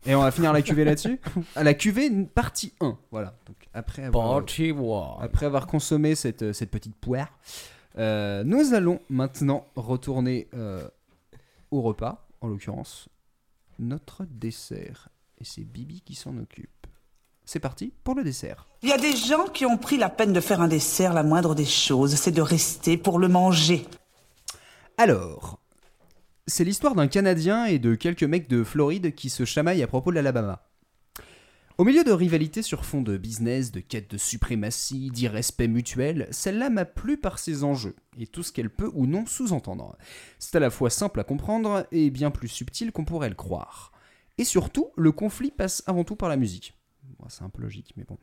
Et 0.05 0.15
on 0.15 0.23
va 0.23 0.31
finir 0.31 0.53
la 0.53 0.63
cuvée 0.63 0.85
là-dessus. 0.85 1.21
À 1.55 1.63
la 1.65 1.75
cuvée 1.75 2.11
partie 2.35 2.73
1, 2.81 2.99
voilà. 3.13 3.35
Donc 3.47 3.57
après 3.73 4.03
avoir, 4.05 4.35
Party 4.35 4.73
War. 4.73 5.23
après 5.23 5.47
avoir 5.47 5.67
consommé 5.67 6.15
cette, 6.17 6.53
cette 6.53 6.71
petite 6.71 6.97
poire, 6.97 7.29
euh, 7.99 8.43
nous 8.45 8.75
allons 8.75 9.01
maintenant 9.09 9.67
retourner 9.77 10.49
euh, 10.55 10.83
au 11.71 11.83
repas, 11.83 12.27
en 12.43 12.49
l'occurrence 12.49 13.09
notre 13.79 14.25
dessert. 14.25 15.09
Et 15.39 15.45
c'est 15.45 15.65
Bibi 15.65 16.03
qui 16.03 16.15
s'en 16.15 16.37
occupe. 16.39 16.87
C'est 17.45 17.61
parti 17.61 17.93
pour 18.05 18.15
le 18.15 18.23
dessert. 18.23 18.69
Il 18.83 18.89
y 18.89 18.93
a 18.93 18.99
des 18.99 19.17
gens 19.17 19.47
qui 19.47 19.67
ont 19.67 19.77
pris 19.77 19.97
la 19.97 20.09
peine 20.09 20.33
de 20.33 20.41
faire 20.41 20.61
un 20.61 20.69
dessert, 20.69 21.13
la 21.13 21.25
moindre 21.25 21.55
des 21.55 21.65
choses, 21.65 22.15
c'est 22.15 22.31
de 22.31 22.43
rester 22.43 22.97
pour 22.97 23.19
le 23.19 23.29
manger. 23.29 23.87
Alors, 24.97 25.59
c'est 26.47 26.65
l'histoire 26.65 26.95
d'un 26.95 27.09
Canadien 27.09 27.65
et 27.65 27.79
de 27.79 27.95
quelques 27.95 28.23
mecs 28.23 28.49
de 28.49 28.63
Floride 28.63 29.15
qui 29.15 29.31
se 29.31 29.45
chamaillent 29.45 29.83
à 29.83 29.89
propos 29.89 30.11
de 30.11 30.17
l'Alabama. 30.17 30.63
Au 31.79 31.85
milieu 31.85 32.05
de 32.05 32.13
rivalités 32.13 32.61
sur 32.61 32.85
fond 32.85 33.01
de 33.01 33.17
business, 33.17 33.73
de 33.73 33.81
quête 33.81 34.11
de 34.11 34.19
suprématie, 34.19 35.11
d'irrespect 35.11 35.69
mutuel, 35.69 36.29
celle-là 36.31 36.69
m'a 36.69 36.85
plu 36.85 37.17
par 37.17 37.39
ses 37.39 37.65
enjeux 37.65 37.97
et 38.19 38.27
tout 38.27 38.43
ce 38.43 38.53
qu'elle 38.53 38.69
peut 38.69 38.91
ou 38.93 39.07
non 39.07 39.25
sous-entendre. 39.25 39.97
C'est 40.39 40.55
à 40.55 40.61
la 40.61 40.69
fois 40.69 40.91
simple 40.91 41.19
à 41.21 41.25
comprendre 41.25 41.87
et 41.91 42.11
bien 42.11 42.31
plus 42.31 42.49
subtil 42.49 42.93
qu'on 42.93 43.07
pourrait 43.07 43.31
le 43.31 43.35
croire. 43.35 43.93
Et 44.37 44.45
surtout, 44.45 44.91
le 44.97 45.13
conflit 45.13 45.51
passe 45.51 45.83
avant 45.87 46.05
tout 46.05 46.15
par 46.15 46.29
la 46.29 46.37
musique. 46.37 46.75
C'est 47.29 47.43
un 47.43 47.49
peu 47.49 47.63
logique, 47.63 47.95
mais 47.97 48.05
bon. 48.05 48.19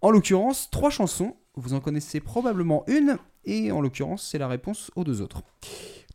En 0.00 0.10
l'occurrence, 0.10 0.70
trois 0.70 0.90
chansons, 0.90 1.36
vous 1.56 1.74
en 1.74 1.80
connaissez 1.80 2.20
probablement 2.20 2.84
une, 2.86 3.18
et 3.44 3.72
en 3.72 3.80
l'occurrence, 3.80 4.28
c'est 4.30 4.38
la 4.38 4.46
réponse 4.46 4.92
aux 4.94 5.02
deux 5.02 5.20
autres. 5.20 5.42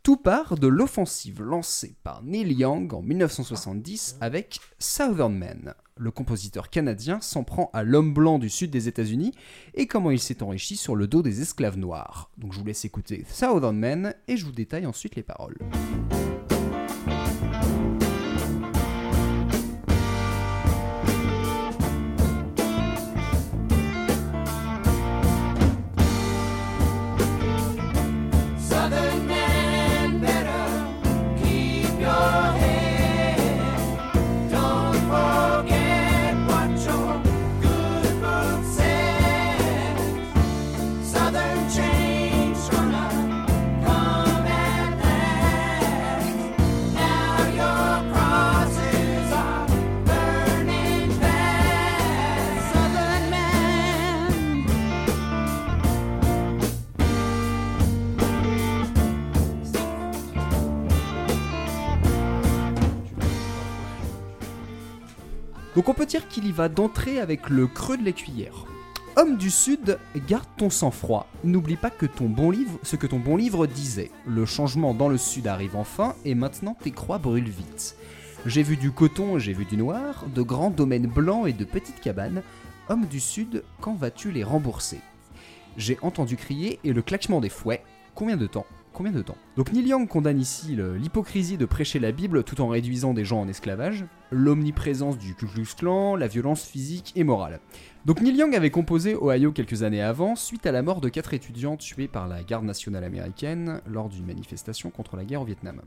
Tout 0.02 0.16
part 0.16 0.56
de 0.56 0.66
l'offensive 0.66 1.42
lancée 1.42 1.94
par 2.02 2.22
Neil 2.22 2.54
Young 2.54 2.94
en 2.94 3.02
1970 3.02 4.16
avec 4.22 4.60
Southern 4.78 5.36
Man. 5.36 5.74
Le 5.96 6.10
compositeur 6.10 6.70
canadien 6.70 7.20
s'en 7.20 7.44
prend 7.44 7.70
à 7.72 7.84
l'homme 7.84 8.12
blanc 8.12 8.40
du 8.40 8.50
sud 8.50 8.70
des 8.70 8.88
États-Unis 8.88 9.32
et 9.74 9.86
comment 9.86 10.10
il 10.10 10.18
s'est 10.18 10.42
enrichi 10.42 10.76
sur 10.76 10.96
le 10.96 11.06
dos 11.06 11.22
des 11.22 11.40
esclaves 11.40 11.78
noirs. 11.78 12.30
Donc 12.36 12.52
je 12.52 12.58
vous 12.58 12.64
laisse 12.64 12.84
écouter 12.84 13.24
Southern 13.28 13.78
Man 13.78 14.14
et 14.26 14.36
je 14.36 14.44
vous 14.44 14.52
détaille 14.52 14.86
ensuite 14.86 15.14
les 15.14 15.22
paroles. 15.22 15.56
Donc 65.74 65.88
on 65.88 65.94
peut 65.94 66.06
dire 66.06 66.28
qu'il 66.28 66.46
y 66.46 66.52
va 66.52 66.68
d'entrée 66.68 67.18
avec 67.18 67.50
le 67.50 67.66
creux 67.66 67.96
de 67.96 68.04
la 68.04 68.12
cuillère. 68.12 68.66
Homme 69.16 69.36
du 69.36 69.50
Sud, 69.50 69.98
garde 70.28 70.46
ton 70.56 70.70
sang-froid. 70.70 71.28
N'oublie 71.44 71.76
pas 71.76 71.90
ce 71.90 72.96
que 72.96 73.06
ton 73.06 73.18
bon 73.18 73.36
livre 73.36 73.66
disait. 73.66 74.10
Le 74.26 74.44
changement 74.44 74.94
dans 74.94 75.08
le 75.08 75.18
Sud 75.18 75.46
arrive 75.46 75.76
enfin, 75.76 76.14
et 76.24 76.34
maintenant 76.34 76.76
tes 76.80 76.90
croix 76.90 77.18
brûlent 77.18 77.44
vite. 77.44 77.96
J'ai 78.46 78.62
vu 78.62 78.76
du 78.76 78.90
coton, 78.90 79.38
j'ai 79.38 79.52
vu 79.52 79.64
du 79.64 79.76
noir, 79.76 80.24
de 80.34 80.42
grands 80.42 80.70
domaines 80.70 81.06
blancs 81.06 81.46
et 81.48 81.52
de 81.52 81.64
petites 81.64 82.00
cabanes. 82.00 82.42
Homme 82.88 83.06
du 83.06 83.20
Sud, 83.20 83.62
quand 83.80 83.94
vas-tu 83.94 84.32
les 84.32 84.44
rembourser? 84.44 85.00
J'ai 85.76 85.98
entendu 86.02 86.36
crier 86.36 86.78
et 86.84 86.92
le 86.92 87.02
claquement 87.02 87.40
des 87.40 87.48
fouets. 87.48 87.82
Combien 88.14 88.36
de 88.36 88.46
temps? 88.46 88.66
Combien 88.94 89.10
de 89.10 89.22
temps 89.22 89.36
Donc 89.56 89.72
Neil 89.72 89.88
Young 89.88 90.06
condamne 90.06 90.40
ici 90.40 90.76
l'hypocrisie 90.76 91.56
de 91.56 91.64
prêcher 91.64 91.98
la 91.98 92.12
Bible 92.12 92.44
tout 92.44 92.60
en 92.60 92.68
réduisant 92.68 93.12
des 93.12 93.24
gens 93.24 93.40
en 93.40 93.48
esclavage, 93.48 94.04
l'omniprésence 94.30 95.18
du 95.18 95.34
Ku 95.34 95.46
Klux 95.46 95.66
Klan, 95.76 96.14
la 96.14 96.28
violence 96.28 96.62
physique 96.62 97.12
et 97.16 97.24
morale. 97.24 97.58
Donc 98.06 98.20
Neil 98.20 98.36
Young 98.36 98.54
avait 98.54 98.70
composé 98.70 99.16
Ohio 99.16 99.50
quelques 99.50 99.82
années 99.82 100.00
avant, 100.00 100.36
suite 100.36 100.64
à 100.64 100.70
la 100.70 100.82
mort 100.82 101.00
de 101.00 101.08
quatre 101.08 101.34
étudiants 101.34 101.76
tués 101.76 102.06
par 102.06 102.28
la 102.28 102.44
garde 102.44 102.64
nationale 102.64 103.02
américaine 103.02 103.80
lors 103.84 104.08
d'une 104.08 104.26
manifestation 104.26 104.90
contre 104.90 105.16
la 105.16 105.24
guerre 105.24 105.42
au 105.42 105.46
Vietnam. 105.46 105.80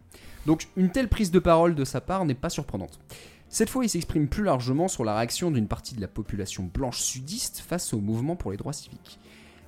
Donc 0.45 0.67
une 0.75 0.91
telle 0.91 1.07
prise 1.07 1.31
de 1.31 1.39
parole 1.39 1.75
de 1.75 1.85
sa 1.85 2.01
part 2.01 2.25
n'est 2.25 2.33
pas 2.33 2.49
surprenante. 2.49 2.99
Cette 3.47 3.69
fois, 3.69 3.85
il 3.85 3.89
s'exprime 3.89 4.27
plus 4.27 4.43
largement 4.43 4.89
sur 4.89 5.05
la 5.05 5.15
réaction 5.15 5.49
d'une 5.49 5.69
partie 5.69 5.95
de 5.95 6.01
la 6.01 6.09
population 6.09 6.69
blanche 6.73 6.99
sudiste 6.99 7.59
face 7.59 7.93
au 7.93 8.01
mouvement 8.01 8.35
pour 8.35 8.51
les 8.51 8.57
droits 8.57 8.73
civiques. 8.73 9.17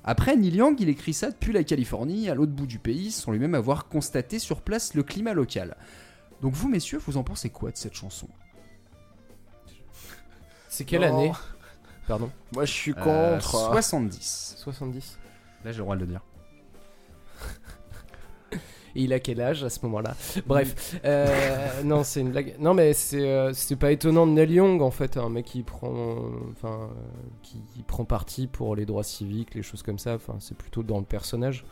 Après, 0.04 0.36
Neil 0.36 0.56
Young, 0.56 0.76
il 0.80 0.88
écrit 0.88 1.12
ça 1.12 1.30
depuis 1.30 1.52
la 1.52 1.62
Californie, 1.64 2.30
à 2.30 2.34
l'autre 2.34 2.52
bout 2.52 2.66
du 2.66 2.78
pays, 2.78 3.10
sans 3.10 3.32
lui-même 3.32 3.54
avoir 3.54 3.88
constaté 3.88 4.38
sur 4.38 4.62
place 4.62 4.94
le 4.94 5.02
climat 5.02 5.34
local. 5.34 5.76
Donc 6.40 6.54
vous, 6.54 6.68
messieurs, 6.68 6.98
vous 7.06 7.16
en 7.18 7.22
pensez 7.22 7.50
quoi 7.50 7.70
de 7.70 7.76
cette 7.76 7.94
chanson? 7.94 8.28
C'est 10.68 10.84
quelle 10.84 11.02
Non. 11.02 11.08
année? 11.18 11.32
Pardon? 12.08 12.30
Moi, 12.54 12.64
je 12.64 12.72
suis 12.72 12.94
Euh, 12.96 13.34
contre. 13.34 13.50
70. 13.72 14.54
70. 14.58 15.18
Là, 15.64 15.72
j'ai 15.72 15.78
le 15.78 15.82
droit 15.84 15.96
de 15.96 16.00
le 16.00 16.06
dire. 16.06 16.22
Et 18.96 19.02
il 19.02 19.12
a 19.12 19.20
quel 19.20 19.40
âge 19.40 19.62
à 19.62 19.70
ce 19.70 19.78
moment-là? 19.84 20.16
Bref, 20.46 20.98
euh, 21.04 21.82
non, 21.84 22.02
c'est 22.02 22.20
une 22.20 22.30
blague. 22.30 22.56
Non, 22.58 22.74
mais 22.74 22.92
c'est 22.92 23.20
euh, 23.28 23.52
c'est 23.52 23.76
pas 23.76 23.92
étonnant 23.92 24.26
de 24.26 24.32
Neil 24.32 24.52
Young 24.54 24.82
en 24.82 24.90
fait, 24.90 25.16
un 25.16 25.28
mec 25.28 25.44
qui 25.44 25.62
prend, 25.62 26.16
enfin, 26.50 26.88
euh, 26.90 27.02
qui, 27.42 27.58
qui 27.72 27.82
prend 27.84 28.04
parti 28.04 28.48
pour 28.48 28.74
les 28.74 28.86
droits 28.86 29.04
civiques, 29.04 29.54
les 29.54 29.62
choses 29.62 29.82
comme 29.84 29.98
ça. 29.98 30.14
Enfin, 30.14 30.34
c'est 30.40 30.56
plutôt 30.56 30.82
dans 30.82 30.98
le 30.98 31.04
personnage. 31.04 31.64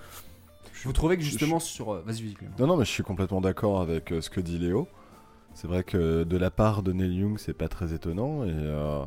Vous 0.85 0.93
trouvez 0.93 1.17
que 1.17 1.25
justement 1.25 1.59
sur... 1.59 1.93
euh, 1.93 2.05
Vas-y. 2.07 2.37
Non, 2.61 2.69
non, 2.69 2.77
mais 2.77 2.85
je 2.85 2.91
suis 2.91 3.03
complètement 3.03 3.41
d'accord 3.41 3.81
avec 3.81 4.13
euh, 4.13 4.21
ce 4.21 4.31
que 4.31 4.41
dit 4.41 4.59
Léo. 4.59 4.87
C'est 5.55 5.67
vrai 5.67 5.83
que 5.83 6.23
de 6.23 6.37
la 6.37 6.53
part 6.53 6.85
de 6.85 6.93
Neil 6.93 7.17
Young, 7.17 7.39
c'est 7.39 7.53
pas 7.53 7.67
très 7.69 7.93
étonnant. 7.93 8.45
Et, 8.45 8.53
euh, 8.53 9.05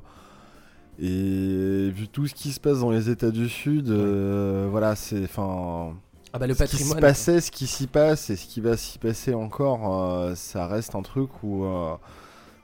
et 0.99 1.89
vu 1.91 2.09
tout 2.09 2.27
ce 2.27 2.33
qui 2.33 2.51
se 2.51 2.59
passe 2.59 2.81
dans 2.81 2.91
les 2.91 3.09
États 3.09 3.31
du 3.31 3.47
Sud, 3.47 3.89
euh, 3.89 4.67
voilà, 4.69 4.97
c'est. 4.97 5.23
Enfin. 5.23 5.95
Ah 6.33 6.39
bah, 6.39 6.47
le 6.47 6.53
ce 6.53 6.63
qui 6.63 6.77
se 6.77 6.95
passait, 6.95 7.41
ce 7.41 7.51
qui 7.51 7.67
s'y 7.67 7.87
passe 7.87 8.29
et 8.29 8.37
ce 8.37 8.45
qui 8.45 8.61
va 8.61 8.77
s'y 8.77 8.97
passer 8.97 9.33
encore, 9.33 10.01
euh, 10.01 10.35
ça 10.35 10.65
reste 10.65 10.95
un 10.95 11.01
truc 11.01 11.29
où. 11.43 11.65
euh, 11.65 11.95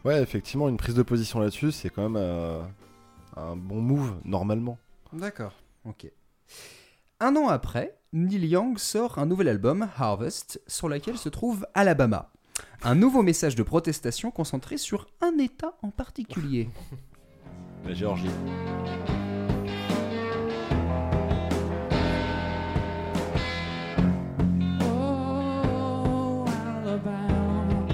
ouais, 0.06 0.22
effectivement, 0.22 0.70
une 0.70 0.78
prise 0.78 0.96
de 0.96 1.04
position 1.04 1.40
là-dessus, 1.40 1.74
c'est 1.74 1.90
quand 1.90 2.04
même 2.04 2.16
euh, 2.18 2.62
un 3.36 3.58
bon 3.58 3.82
move, 3.82 4.14
normalement. 4.24 4.78
D'accord, 5.12 5.54
ok. 5.84 6.10
Un 7.20 7.36
an 7.36 7.50
après, 7.50 7.98
Neil 8.14 8.46
Young 8.46 8.78
sort 8.78 9.18
un 9.20 9.26
nouvel 9.26 9.50
album, 9.50 9.90
Harvest, 9.98 10.62
sur 10.68 10.88
lequel 10.88 11.18
se 11.18 11.28
trouve 11.28 11.68
Alabama. 11.74 12.32
Un 12.84 12.96
nouveau 12.96 13.22
message 13.22 13.56
de 13.56 13.64
protestation 13.64 14.32
concentré 14.32 14.78
sur 14.78 15.08
un 15.22 15.38
État 15.40 15.74
en 15.82 15.90
particulier. 15.90 16.70
La 17.86 17.94
Géorgie. 17.94 18.30
Alabama. 26.98 27.88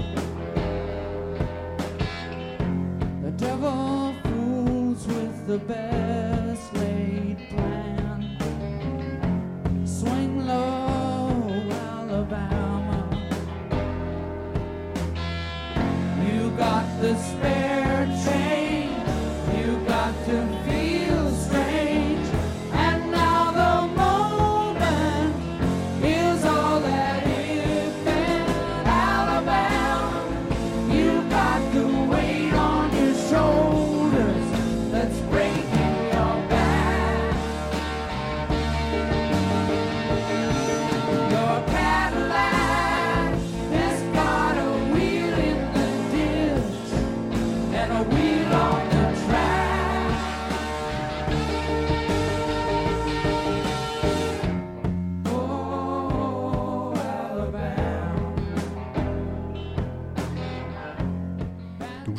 The 3.22 3.30
devil 3.32 4.14
fools 4.22 5.06
with 5.06 5.46
the 5.46 5.58
best 5.58 6.72
laid 6.74 7.36
plan. 7.50 8.38
Swing 9.84 10.46
low, 10.46 11.52
Alabama. 11.92 13.10
You 16.24 16.50
got 16.56 16.86
the 17.02 17.14
spare 17.18 17.73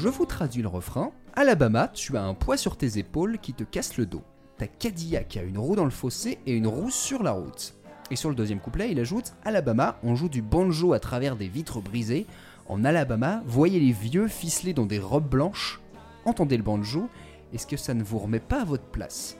je 0.05 0.09
vous 0.11 0.27
traduis 0.27 0.61
le 0.61 0.67
refrain. 0.67 1.09
Alabama, 1.33 1.87
tu 1.87 2.15
as 2.15 2.23
un 2.23 2.35
poids 2.35 2.57
sur 2.57 2.77
tes 2.77 2.99
épaules 2.99 3.39
qui 3.39 3.53
te 3.53 3.63
casse 3.63 3.97
le 3.97 4.05
dos. 4.05 4.21
Ta 4.59 4.67
Cadillac 4.67 5.35
a 5.35 5.41
une 5.41 5.57
roue 5.57 5.75
dans 5.75 5.83
le 5.83 5.89
fossé 5.89 6.37
et 6.45 6.53
une 6.55 6.67
roue 6.67 6.91
sur 6.91 7.23
la 7.23 7.31
route. 7.31 7.73
Et 8.11 8.15
sur 8.15 8.29
le 8.29 8.35
deuxième 8.35 8.59
couplet, 8.59 8.91
il 8.91 8.99
ajoute 8.99 9.33
Alabama, 9.45 9.97
on 10.03 10.13
joue 10.13 10.29
du 10.29 10.43
banjo 10.43 10.93
à 10.93 10.99
travers 10.99 11.35
des 11.35 11.47
vitres 11.47 11.81
brisées. 11.81 12.27
En 12.69 12.85
Alabama, 12.85 13.41
voyez 13.47 13.79
les 13.79 13.93
vieux 13.93 14.27
ficelés 14.27 14.75
dans 14.75 14.85
des 14.85 14.99
robes 14.99 15.27
blanches. 15.27 15.81
Entendez 16.25 16.57
le 16.57 16.61
banjo. 16.61 17.09
Est-ce 17.51 17.65
que 17.65 17.75
ça 17.75 17.95
ne 17.95 18.03
vous 18.03 18.19
remet 18.19 18.39
pas 18.39 18.61
à 18.61 18.65
votre 18.65 18.85
place? 18.85 19.37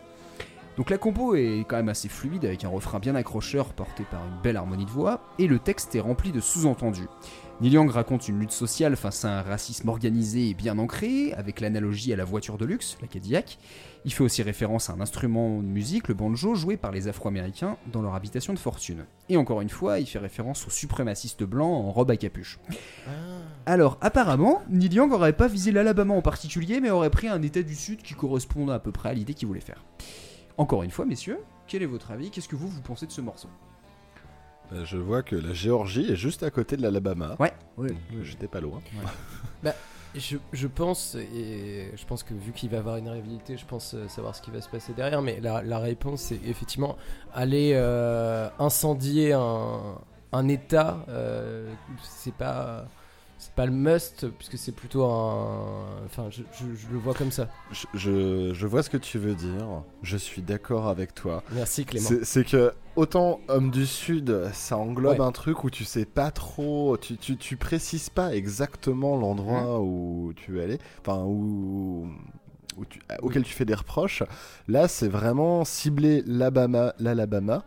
Donc 0.78 0.90
la 0.90 0.98
compo 0.98 1.36
est 1.36 1.64
quand 1.70 1.76
même 1.76 1.90
assez 1.90 2.10
fluide 2.10 2.44
avec 2.44 2.66
un 2.66 2.70
refrain 2.70 2.98
bien 2.98 3.14
accrocheur 3.14 3.72
porté 3.74 4.04
par 4.10 4.26
une 4.26 4.42
belle 4.42 4.58
harmonie 4.58 4.86
de 4.86 4.90
voix 4.90 5.22
et 5.38 5.46
le 5.46 5.60
texte 5.60 5.94
est 5.94 6.02
rempli 6.02 6.32
de 6.32 6.42
sous-entendus. 6.42 7.08
Neil 7.62 7.72
Young 7.72 7.90
raconte 7.90 8.28
une 8.28 8.38
lutte 8.38 8.52
sociale 8.52 8.98
face 8.98 9.24
à 9.24 9.40
un 9.40 9.42
racisme 9.42 9.88
organisé 9.88 10.50
et 10.50 10.54
bien 10.54 10.78
ancré, 10.78 11.32
avec 11.34 11.62
l'analogie 11.62 12.12
à 12.12 12.18
la 12.18 12.26
voiture 12.26 12.58
de 12.58 12.66
luxe, 12.66 12.98
la 13.02 13.08
Cadillac. 13.08 13.58
Il 14.04 14.12
fait 14.12 14.26
aussi 14.26 14.44
référence 14.44 14.90
à 14.90 14.94
un 14.94 15.00
instrument 15.00 15.62
de 15.62 15.68
musique, 15.68 16.10
le 16.10 16.16
banjo, 16.16 16.56
joué 16.56 16.76
par 16.76 16.92
les 16.92 17.08
Afro-Américains 17.08 17.78
dans 17.94 18.02
leur 18.02 18.14
habitation 18.14 18.54
de 18.54 18.60
fortune. 18.60 19.06
Et 19.30 19.38
encore 19.38 19.62
une 19.62 19.70
fois, 19.70 20.00
il 20.00 20.06
fait 20.06 20.20
référence 20.20 20.68
aux 20.68 20.70
suprémacistes 20.70 21.46
blancs 21.46 21.86
en 21.86 21.92
robe 21.92 22.12
à 22.12 22.18
capuche. 22.18 22.60
Alors, 23.66 23.98
apparemment, 24.02 24.62
Neil 24.70 24.94
Young 24.94 25.14
aurait 25.14 25.32
pas 25.32 25.48
visé 25.48 25.72
l'Alabama 25.72 26.14
en 26.14 26.22
particulier, 26.22 26.82
mais 26.82 26.90
aurait 26.90 27.10
pris 27.10 27.30
un 27.30 27.42
état 27.42 27.64
du 27.64 27.76
Sud 27.76 28.02
qui 28.02 28.16
correspond 28.16 28.68
à 28.68 28.80
peu 28.80 28.92
près 28.92 29.10
à 29.10 29.14
l'idée 29.14 29.34
qu'il 29.34 29.48
voulait 29.48 29.62
faire. 29.62 29.86
Encore 30.58 30.84
une 30.84 30.92
fois, 30.92 31.06
messieurs, 31.06 31.40
quel 31.68 31.84
est 31.84 31.88
votre 31.88 32.12
avis? 32.12 32.32
Qu'est-ce 32.32 32.50
que 32.50 32.58
vous, 32.58 32.68
vous 32.68 32.82
pensez 32.82 33.08
de 33.08 33.14
ce 33.14 33.22
morceau? 33.22 33.48
Bah, 34.72 34.84
je 34.84 34.98
vois 34.98 35.24
que 35.24 35.36
la 35.36 35.54
Géorgie 35.54 36.12
est 36.12 36.16
juste 36.16 36.44
à 36.44 36.50
côté 36.52 36.78
de 36.78 36.82
l'Alabama. 36.82 37.36
Ouais. 37.40 37.54
Donc, 37.78 37.92
J'étais 38.24 38.48
pas 38.48 38.62
loin. 38.62 38.82
Bah, 39.64 39.74
je, 40.14 40.38
je 40.54 40.68
pense, 40.68 41.16
et 41.16 41.92
je 41.96 42.06
pense 42.06 42.24
que 42.24 42.34
vu 42.34 42.52
qu'il 42.52 42.70
va 42.70 42.78
avoir 42.78 42.98
une 42.98 43.10
réhabilité, 43.10 43.58
je 43.58 43.66
pense 43.66 43.94
euh, 43.96 44.08
savoir 44.08 44.36
ce 44.36 44.42
qui 44.42 44.52
va 44.52 44.62
se 44.62 44.70
passer 44.70 44.94
derrière, 44.94 45.22
mais 45.22 45.40
la, 45.42 45.62
la 45.64 45.80
réponse 45.80 46.22
c'est 46.22 46.40
effectivement 46.46 46.98
aller 47.34 47.72
euh, 47.74 48.48
incendier 48.60 49.34
un, 49.34 49.98
un 50.32 50.48
état, 50.48 51.04
euh, 51.10 51.70
c'est 52.04 52.34
pas. 52.34 52.86
C'est 53.38 53.54
pas 53.54 53.66
le 53.66 53.72
must, 53.74 54.28
puisque 54.38 54.58
c'est 54.58 54.72
plutôt 54.72 55.04
un. 55.06 55.86
Enfin, 56.06 56.30
je, 56.32 56.42
je- 56.54 56.74
je 56.76 56.88
le 56.92 56.98
vois 56.98 57.14
comme 57.14 57.32
ça. 57.32 57.48
Je, 57.72 57.86
je, 57.94 58.54
je 58.54 58.68
vois 58.68 58.82
ce 58.82 58.90
que 58.90 58.98
tu 58.98 59.18
veux 59.20 59.36
dire. 59.36 59.84
Je 60.02 60.18
suis 60.18 60.42
d'accord 60.42 60.88
avec 60.88 61.14
toi. 61.14 61.44
Merci, 61.52 61.86
Clément. 61.86 62.10
C'est- 62.24 62.44
que 62.46 62.74
autant 62.96 63.40
homme 63.50 63.72
du 63.72 63.86
sud, 63.86 64.50
ça 64.54 64.78
englobe 64.78 65.20
Ouais. 65.20 65.26
un 65.26 65.32
truc 65.32 65.64
où 65.64 65.70
tu 65.70 65.84
sais 65.84 66.06
pas 66.06 66.32
trop, 66.32 66.98
tu, 66.98 67.18
tu, 67.18 67.36
tu 67.38 67.58
précises 67.58 68.10
pas 68.10 68.34
exactement 68.36 69.18
l'endroit 69.18 69.80
où 69.82 70.32
tu 70.36 70.54
veux 70.54 70.62
aller, 70.64 70.80
enfin 71.02 71.24
où, 71.26 72.08
où 72.78 72.86
tu- 72.86 73.00
auquel 73.22 73.44
tu 73.44 73.54
fais 73.54 73.66
des 73.66 73.76
reproches. 73.76 74.24
Là, 74.70 74.88
c'est 74.88 75.08
vraiment 75.10 75.66
cibler 75.66 76.24
l'Alabama, 76.26 76.94
l'Alabama. 77.00 77.64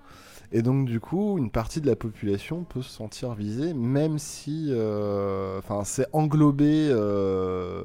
Et 0.52 0.62
donc 0.62 0.86
du 0.86 0.98
coup, 1.00 1.36
une 1.38 1.50
partie 1.50 1.80
de 1.80 1.86
la 1.86 1.96
population 1.96 2.64
peut 2.64 2.82
se 2.82 2.90
sentir 2.90 3.34
visée, 3.34 3.74
même 3.74 4.18
si, 4.18 4.68
euh, 4.70 5.58
enfin, 5.58 5.84
c'est 5.84 6.06
englobé 6.14 6.88
euh, 6.90 7.82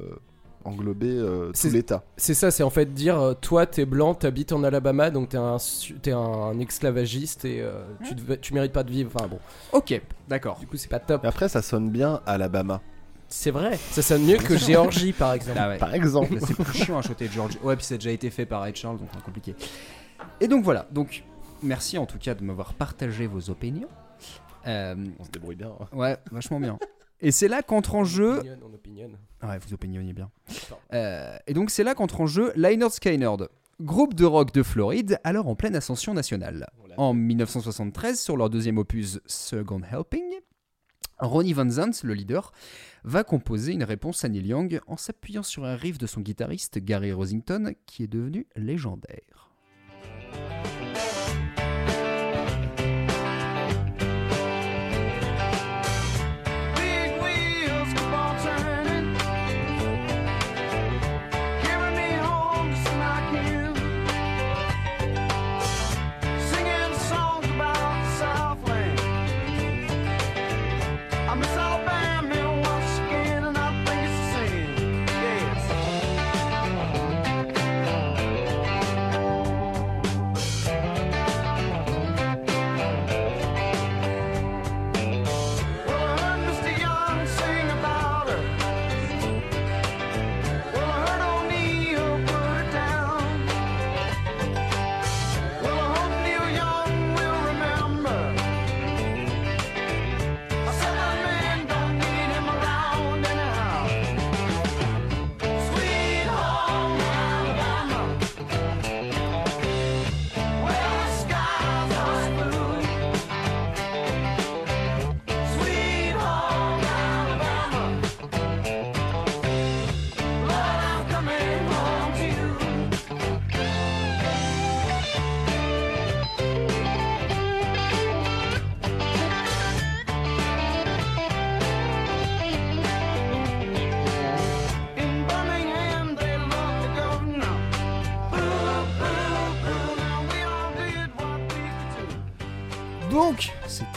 englober 0.64 1.10
euh, 1.10 1.48
tout 1.48 1.52
C'est- 1.54 1.68
l'État. 1.70 2.02
C'est 2.16 2.32
ça, 2.32 2.50
c'est 2.50 2.62
en 2.62 2.70
fait 2.70 2.94
dire 2.94 3.20
euh, 3.20 3.34
toi 3.34 3.66
t'es 3.66 3.84
blanc, 3.84 4.14
t'habites 4.14 4.52
en 4.52 4.64
Alabama, 4.64 5.10
donc 5.10 5.30
t'es 5.30 5.36
un, 5.36 5.58
t'es 6.00 6.12
un 6.12 6.58
esclavagiste 6.58 7.44
et 7.44 7.60
euh, 7.60 7.82
tu, 8.40 8.54
mérites 8.54 8.72
pas 8.72 8.82
de 8.82 8.90
vivre. 8.90 9.10
Enfin 9.14 9.28
bon. 9.28 9.38
Ok, 9.72 10.00
d'accord. 10.28 10.58
Du 10.58 10.66
coup, 10.66 10.78
c'est 10.78 10.88
pas 10.88 11.00
top. 11.00 11.22
Mais 11.22 11.28
après, 11.28 11.48
ça 11.50 11.60
sonne 11.60 11.90
bien 11.90 12.20
Alabama. 12.24 12.80
C'est 13.28 13.50
vrai, 13.50 13.78
ça 13.90 14.00
sonne 14.00 14.24
mieux 14.24 14.36
que 14.36 14.56
Géorgie 14.56 15.12
par 15.12 15.34
exemple. 15.34 15.58
Ah 15.60 15.68
ouais. 15.68 15.78
Par 15.78 15.94
exemple. 15.94 16.34
C'est 16.40 16.54
plus 16.54 16.78
chiant 16.78 16.98
à 16.98 17.02
chanter 17.02 17.28
Georgie. 17.28 17.58
Ouais, 17.62 17.76
puis 17.76 17.84
ça 17.84 17.96
a 17.96 17.98
déjà 17.98 18.10
été 18.10 18.30
fait 18.30 18.46
par 18.46 18.62
Ray 18.62 18.74
Charles, 18.74 18.96
donc 18.98 19.08
c'est 19.14 19.22
compliqué. 19.22 19.54
Et 20.40 20.48
donc 20.48 20.64
voilà. 20.64 20.86
Donc 20.92 21.24
merci 21.64 21.98
en 21.98 22.06
tout 22.06 22.18
cas 22.18 22.34
de 22.34 22.42
m'avoir 22.44 22.74
partagé 22.74 23.26
vos 23.26 23.50
opinions. 23.50 23.88
Euh, 24.66 24.94
On 25.18 25.24
se 25.24 25.30
débrouille 25.30 25.56
bien. 25.56 25.72
hein. 25.78 25.88
ouais, 25.96 26.16
vachement 26.30 26.60
bien. 26.60 26.78
Et 27.20 27.30
c'est 27.30 27.48
là 27.48 27.62
qu'entre 27.62 27.94
en 27.94 28.04
jeu. 28.04 28.38
Opinion, 28.38 28.58
on 28.70 28.74
opinionne. 28.74 29.18
Ouais, 29.42 29.58
vous 29.58 29.74
opinionnez 29.74 30.12
bien. 30.12 30.30
Euh, 30.92 31.36
et 31.46 31.54
donc 31.54 31.70
c'est 31.70 31.84
là 31.84 31.94
qu'entre 31.94 32.20
en 32.20 32.26
jeu 32.26 32.52
Lynyrd 32.56 32.92
Skynyrd, 32.92 33.48
groupe 33.80 34.14
de 34.14 34.24
rock 34.24 34.52
de 34.52 34.62
Floride, 34.62 35.18
alors 35.24 35.48
en 35.48 35.54
pleine 35.54 35.76
ascension 35.76 36.14
nationale. 36.14 36.68
En 36.96 37.12
1973, 37.12 38.20
sur 38.20 38.36
leur 38.36 38.50
deuxième 38.50 38.78
opus 38.78 39.20
Second 39.26 39.80
Helping, 39.82 40.22
Ronnie 41.18 41.52
Van 41.52 41.68
Zant, 41.68 41.90
le 42.04 42.14
leader, 42.14 42.52
va 43.04 43.24
composer 43.24 43.72
une 43.72 43.84
réponse 43.84 44.24
à 44.24 44.28
Neil 44.28 44.46
Young 44.46 44.80
en 44.86 44.96
s'appuyant 44.96 45.42
sur 45.42 45.64
un 45.64 45.74
riff 45.76 45.98
de 45.98 46.06
son 46.06 46.20
guitariste 46.20 46.78
Gary 46.78 47.12
Rosington, 47.12 47.74
qui 47.86 48.04
est 48.04 48.08
devenu 48.08 48.46
légendaire. 48.56 49.43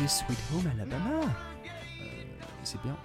Sweet 0.08 0.38
Home 0.54 0.72
Alabama. 0.74 1.22
Euh, 1.22 2.06
c'est 2.64 2.82
bien. 2.82 2.96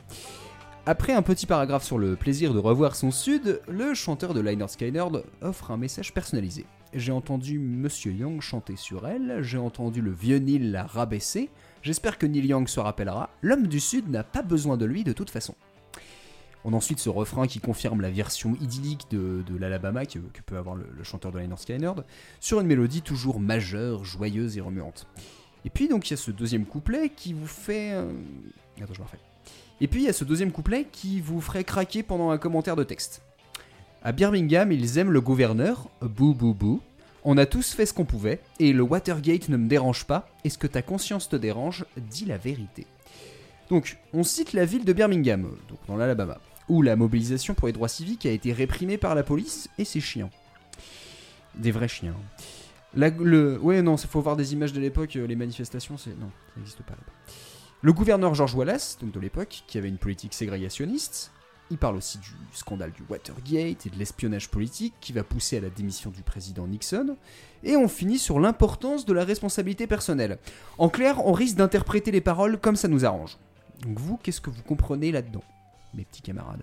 Après 0.86 1.12
un 1.12 1.22
petit 1.22 1.46
paragraphe 1.46 1.82
sur 1.82 1.98
le 1.98 2.16
plaisir 2.16 2.54
de 2.54 2.58
revoir 2.58 2.94
son 2.94 3.10
sud, 3.10 3.60
le 3.68 3.94
chanteur 3.94 4.34
de 4.34 4.40
Lynyrd 4.40 4.70
Skynyrd 4.70 5.24
offre 5.40 5.70
un 5.72 5.76
message 5.76 6.14
personnalisé. 6.14 6.64
J'ai 6.94 7.12
entendu 7.12 7.58
Monsieur 7.58 8.12
Young 8.12 8.40
chanter 8.40 8.76
sur 8.76 9.06
elle, 9.06 9.42
j'ai 9.42 9.58
entendu 9.58 10.00
le 10.00 10.12
vieux 10.12 10.38
Neil 10.38 10.70
la 10.70 10.84
rabaisser, 10.84 11.50
j'espère 11.82 12.18
que 12.18 12.26
Neil 12.26 12.46
Young 12.46 12.68
se 12.68 12.78
rappellera, 12.78 13.30
l'homme 13.42 13.66
du 13.66 13.80
sud 13.80 14.08
n'a 14.08 14.22
pas 14.22 14.42
besoin 14.42 14.76
de 14.76 14.84
lui 14.84 15.02
de 15.02 15.12
toute 15.12 15.30
façon. 15.30 15.54
On 16.64 16.72
a 16.72 16.76
ensuite 16.76 17.00
ce 17.00 17.08
refrain 17.08 17.48
qui 17.48 17.58
confirme 17.58 18.00
la 18.00 18.10
version 18.10 18.56
idyllique 18.60 19.10
de, 19.10 19.42
l'Alabama 19.58 20.06
que, 20.06 20.18
peut 20.46 20.56
avoir 20.56 20.76
le, 20.76 20.86
chanteur 21.02 21.32
de 21.32 21.38
Lynyrd 21.38 21.58
Skynyrd, 21.58 22.04
sur 22.38 22.60
une 22.60 22.68
mélodie 22.68 23.02
toujours 23.02 23.40
majeure, 23.40 24.04
joyeuse 24.04 24.56
et 24.56 24.60
remuante. 24.60 25.08
Et 25.64 25.70
puis 25.70 25.88
donc 25.88 26.08
il 26.08 26.12
y 26.12 26.14
a 26.14 26.16
ce 26.16 26.30
deuxième 26.30 26.64
couplet 26.64 27.10
qui 27.14 27.32
vous 27.32 27.46
fait... 27.46 27.92
euh, 27.92 28.10
Attends, 28.80 28.94
je 28.94 29.00
me 29.00 29.04
refais. 29.04 29.18
Et 29.80 29.88
puis 29.88 30.02
il 30.02 30.06
y 30.06 30.08
a 30.08 30.12
ce 30.12 30.24
deuxième 30.24 30.52
couplet 30.52 30.86
qui 30.90 31.20
vous 31.20 31.40
ferait 31.40 31.64
craquer 31.64 32.02
pendant 32.02 32.30
un 32.30 32.38
commentaire 32.38 32.76
de 32.76 32.84
texte. 32.84 33.22
À 34.02 34.12
Birmingham, 34.12 34.72
ils 34.72 34.98
aiment 34.98 35.12
le 35.12 35.20
gouverneur, 35.20 35.88
bou 36.00 36.34
bou 36.34 36.54
bou. 36.54 36.80
On 37.24 37.38
a 37.38 37.46
tous 37.46 37.72
fait 37.72 37.86
ce 37.86 37.94
qu'on 37.94 38.04
pouvait, 38.04 38.40
et 38.58 38.72
le 38.72 38.82
Watergate 38.82 39.48
ne 39.48 39.56
me 39.56 39.68
dérange 39.68 40.06
pas. 40.06 40.28
Est-ce 40.42 40.58
que 40.58 40.66
ta 40.66 40.82
conscience 40.82 41.28
te 41.28 41.36
dérange? 41.36 41.84
Dis 41.96 42.24
la 42.24 42.36
vérité. 42.36 42.84
Donc, 43.70 43.98
on 44.12 44.24
cite 44.24 44.52
la 44.54 44.64
ville 44.64 44.84
de 44.84 44.92
Birmingham, 44.92 45.42
donc 45.68 45.78
dans 45.86 45.96
l'Alabama, 45.96 46.40
où 46.68 46.82
la 46.82 46.96
mobilisation 46.96 47.54
pour 47.54 47.68
les 47.68 47.72
droits 47.72 47.86
civiques 47.88 48.26
a 48.26 48.30
été 48.30 48.52
réprimée 48.52 48.98
par 48.98 49.14
la 49.14 49.22
police 49.22 49.68
et 49.78 49.84
ses 49.84 50.00
chiens. 50.00 50.30
Des 51.54 51.70
vrais 51.70 51.86
chiens. 51.86 52.16
Le, 52.94 53.58
ouais, 53.58 53.80
non, 53.82 53.96
faut 53.96 54.20
voir 54.20 54.36
des 54.36 54.52
images 54.52 54.72
de 54.72 54.80
l'époque, 54.80 55.16
euh, 55.16 55.26
les 55.26 55.36
manifestations. 55.36 55.94
Non, 55.94 55.98
ça 55.98 56.52
n'existe 56.56 56.82
pas. 56.82 56.94
Le 57.80 57.92
gouverneur 57.92 58.34
George 58.34 58.54
Wallace, 58.54 58.98
donc 59.00 59.12
de 59.12 59.20
l'époque, 59.20 59.64
qui 59.66 59.78
avait 59.78 59.88
une 59.88 59.98
politique 59.98 60.34
ségrégationniste, 60.34 61.32
il 61.70 61.78
parle 61.78 61.96
aussi 61.96 62.18
du 62.18 62.28
scandale 62.52 62.92
du 62.92 63.02
Watergate 63.08 63.86
et 63.86 63.90
de 63.90 63.96
l'espionnage 63.96 64.50
politique 64.50 64.92
qui 65.00 65.14
va 65.14 65.24
pousser 65.24 65.56
à 65.56 65.60
la 65.60 65.70
démission 65.70 66.10
du 66.10 66.22
président 66.22 66.66
Nixon. 66.66 67.16
Et 67.64 67.76
on 67.76 67.88
finit 67.88 68.18
sur 68.18 68.38
l'importance 68.40 69.06
de 69.06 69.12
la 69.14 69.24
responsabilité 69.24 69.86
personnelle. 69.86 70.38
En 70.76 70.90
clair, 70.90 71.26
on 71.26 71.32
risque 71.32 71.56
d'interpréter 71.56 72.10
les 72.10 72.20
paroles 72.20 72.60
comme 72.60 72.76
ça 72.76 72.88
nous 72.88 73.06
arrange. 73.06 73.38
Donc 73.80 73.98
vous, 73.98 74.18
qu'est-ce 74.18 74.42
que 74.42 74.50
vous 74.50 74.62
comprenez 74.62 75.12
là-dedans, 75.12 75.42
mes 75.94 76.04
petits 76.04 76.20
camarades? 76.20 76.62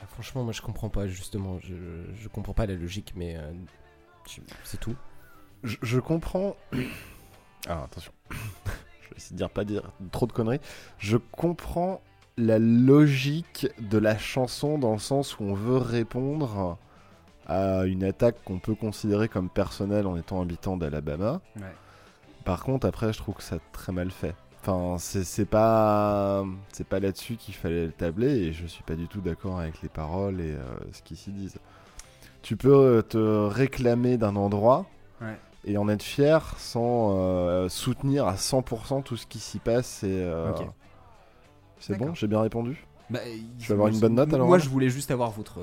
Ah, 0.00 0.06
franchement, 0.06 0.42
moi 0.42 0.52
je 0.52 0.62
comprends 0.62 0.90
pas 0.90 1.06
justement. 1.06 1.60
Je, 1.60 1.74
je 2.20 2.28
comprends 2.28 2.54
pas 2.54 2.66
la 2.66 2.74
logique, 2.74 3.12
mais 3.14 3.36
euh, 3.36 3.52
c'est 4.64 4.80
tout. 4.80 4.96
Je, 5.62 5.76
je 5.82 5.98
comprends. 6.00 6.56
Alors 7.66 7.84
attention. 7.84 8.12
je 8.30 9.10
vais 9.10 9.16
essayer 9.16 9.32
de 9.32 9.38
dire 9.38 9.50
pas 9.50 9.64
dire 9.64 9.92
trop 10.12 10.26
de 10.26 10.32
conneries. 10.32 10.60
Je 10.98 11.16
comprends 11.16 12.00
la 12.36 12.58
logique 12.58 13.68
de 13.78 13.98
la 13.98 14.18
chanson 14.18 14.78
dans 14.78 14.92
le 14.92 14.98
sens 14.98 15.38
où 15.38 15.44
on 15.44 15.54
veut 15.54 15.78
répondre 15.78 16.78
à 17.46 17.84
une 17.86 18.04
attaque 18.04 18.42
qu'on 18.44 18.58
peut 18.58 18.74
considérer 18.74 19.28
comme 19.28 19.48
personnelle 19.48 20.06
en 20.06 20.16
étant 20.16 20.42
habitant 20.42 20.76
d'Alabama. 20.76 21.40
Ouais. 21.56 21.62
Par 22.44 22.62
contre, 22.62 22.86
après, 22.86 23.12
je 23.12 23.18
trouve 23.18 23.36
que 23.36 23.42
ça 23.42 23.58
très 23.72 23.92
mal 23.92 24.10
fait. 24.10 24.34
Enfin, 24.60 24.96
c'est 24.98 25.44
pas 25.44 26.44
c'est 26.72 26.86
pas 26.86 26.98
là-dessus 26.98 27.36
qu'il 27.36 27.54
fallait 27.54 27.86
le 27.86 27.92
tabler 27.92 28.30
et 28.30 28.52
je 28.52 28.66
suis 28.66 28.82
pas 28.82 28.96
du 28.96 29.06
tout 29.06 29.20
d'accord 29.20 29.60
avec 29.60 29.80
les 29.80 29.88
paroles 29.88 30.40
et 30.40 30.52
euh, 30.52 30.64
ce 30.92 31.02
qu'ils 31.02 31.16
s'y 31.16 31.30
disent. 31.30 31.58
Tu 32.46 32.56
peux 32.56 32.72
euh, 32.72 33.02
te 33.02 33.18
réclamer 33.18 34.18
d'un 34.18 34.36
endroit 34.36 34.86
Ouais. 35.20 35.36
et 35.64 35.76
en 35.78 35.88
être 35.88 36.04
fier 36.04 36.54
sans 36.58 37.16
euh, 37.18 37.68
soutenir 37.68 38.28
à 38.28 38.36
100% 38.36 39.02
tout 39.02 39.16
ce 39.16 39.26
qui 39.26 39.40
s'y 39.40 39.58
passe. 39.58 40.04
Et, 40.04 40.10
euh. 40.12 40.52
C'est 41.80 41.98
bon, 41.98 42.14
j'ai 42.14 42.28
bien 42.28 42.40
répondu? 42.40 42.86
Bah, 43.10 43.18
je 43.58 43.66
vais 43.66 43.74
avoir 43.74 43.88
une 43.88 43.98
bonne 43.98 44.14
note 44.14 44.32
alors. 44.32 44.46
Moi, 44.46 44.58
hein? 44.58 44.60
je 44.60 44.68
voulais 44.68 44.90
juste 44.90 45.10
avoir 45.10 45.32
votre, 45.32 45.58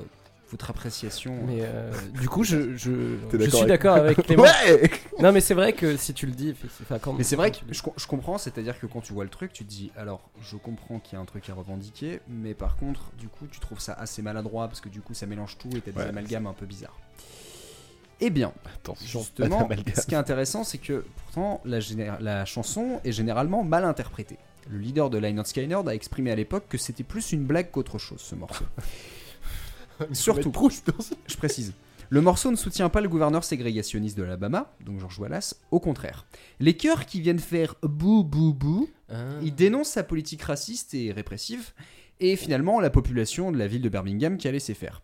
votre 0.54 0.70
appréciation. 0.70 1.36
Mais 1.46 1.58
euh, 1.62 1.90
du 2.20 2.28
coup, 2.28 2.44
je, 2.44 2.76
je, 2.76 3.16
T'es 3.28 3.38
je 3.38 3.44
d'accord 3.44 3.48
suis 3.48 3.56
avec- 3.58 3.68
d'accord 3.68 3.96
avec 3.96 4.16
Clément. 4.26 4.44
Ouais 4.44 4.90
non, 5.20 5.32
mais 5.32 5.40
c'est 5.40 5.54
vrai 5.54 5.72
que 5.72 5.96
si 5.96 6.14
tu 6.14 6.26
le 6.26 6.32
dis, 6.32 6.54
enfin, 6.82 6.98
quand- 7.00 7.12
Mais 7.14 7.24
c'est 7.24 7.34
vrai 7.36 7.50
que 7.50 7.58
je, 7.70 7.82
je 7.96 8.06
comprends, 8.06 8.38
c'est-à-dire 8.38 8.78
que 8.78 8.86
quand 8.86 9.00
tu 9.00 9.12
vois 9.12 9.24
le 9.24 9.30
truc, 9.30 9.52
tu 9.52 9.64
te 9.64 9.68
dis 9.70 9.90
alors 9.96 10.20
je 10.42 10.56
comprends 10.56 11.00
qu'il 11.00 11.14
y 11.14 11.18
a 11.18 11.20
un 11.20 11.24
truc 11.24 11.48
à 11.50 11.54
revendiquer, 11.54 12.20
mais 12.28 12.54
par 12.54 12.76
contre, 12.76 13.10
du 13.18 13.28
coup, 13.28 13.46
tu 13.50 13.58
trouves 13.58 13.80
ça 13.80 13.94
assez 13.94 14.22
maladroit 14.22 14.68
parce 14.68 14.80
que 14.80 14.88
du 14.88 15.00
coup, 15.00 15.12
ça 15.14 15.26
mélange 15.26 15.58
tout 15.58 15.70
et 15.76 15.80
t'as 15.80 15.90
des 15.90 15.98
Ouais, 15.98 16.04
amalgames 16.08 16.46
un 16.46 16.52
peu 16.52 16.66
bizarres. 16.66 16.98
Eh 18.20 18.30
bien, 18.30 18.52
Attention, 18.76 19.20
justement, 19.20 19.68
ce 19.96 20.06
qui 20.06 20.14
est 20.14 20.16
intéressant, 20.18 20.62
c'est 20.62 20.78
que 20.78 21.04
pourtant 21.24 21.60
la, 21.64 21.80
la 22.20 22.44
chanson 22.44 23.00
est 23.04 23.10
généralement 23.12 23.64
mal 23.64 23.84
interprétée. 23.84 24.38
Le 24.70 24.78
leader 24.78 25.10
de 25.10 25.18
Lynyrd 25.18 25.46
Skynyrd 25.46 25.86
a 25.88 25.94
exprimé 25.94 26.30
à 26.30 26.36
l'époque 26.36 26.64
que 26.70 26.78
c'était 26.78 27.02
plus 27.02 27.32
une 27.32 27.44
blague 27.44 27.70
qu'autre 27.70 27.98
chose 27.98 28.20
ce 28.20 28.34
morceau. 28.34 28.64
Surtout, 30.12 30.52
je 31.26 31.36
précise. 31.36 31.72
Le 32.10 32.20
morceau 32.20 32.50
ne 32.50 32.56
soutient 32.56 32.90
pas 32.90 33.00
le 33.00 33.08
gouverneur 33.08 33.44
ségrégationniste 33.44 34.16
de 34.16 34.22
l'Alabama, 34.22 34.74
donc 34.84 35.00
George 35.00 35.18
Wallace, 35.18 35.60
au 35.70 35.80
contraire. 35.80 36.26
Les 36.60 36.76
chœurs 36.76 37.06
qui 37.06 37.20
viennent 37.20 37.38
faire 37.38 37.74
bou 37.82 38.22
bou 38.22 38.52
bou, 38.52 38.88
ils 39.42 39.54
dénoncent 39.54 39.90
sa 39.90 40.04
politique 40.04 40.42
raciste 40.42 40.94
et 40.94 41.12
répressive, 41.12 41.72
et 42.20 42.36
finalement 42.36 42.80
la 42.80 42.90
population 42.90 43.52
de 43.52 43.58
la 43.58 43.66
ville 43.66 43.82
de 43.82 43.88
Birmingham 43.88 44.36
qui 44.36 44.48
a 44.48 44.52
laissé 44.52 44.74
faire. 44.74 45.02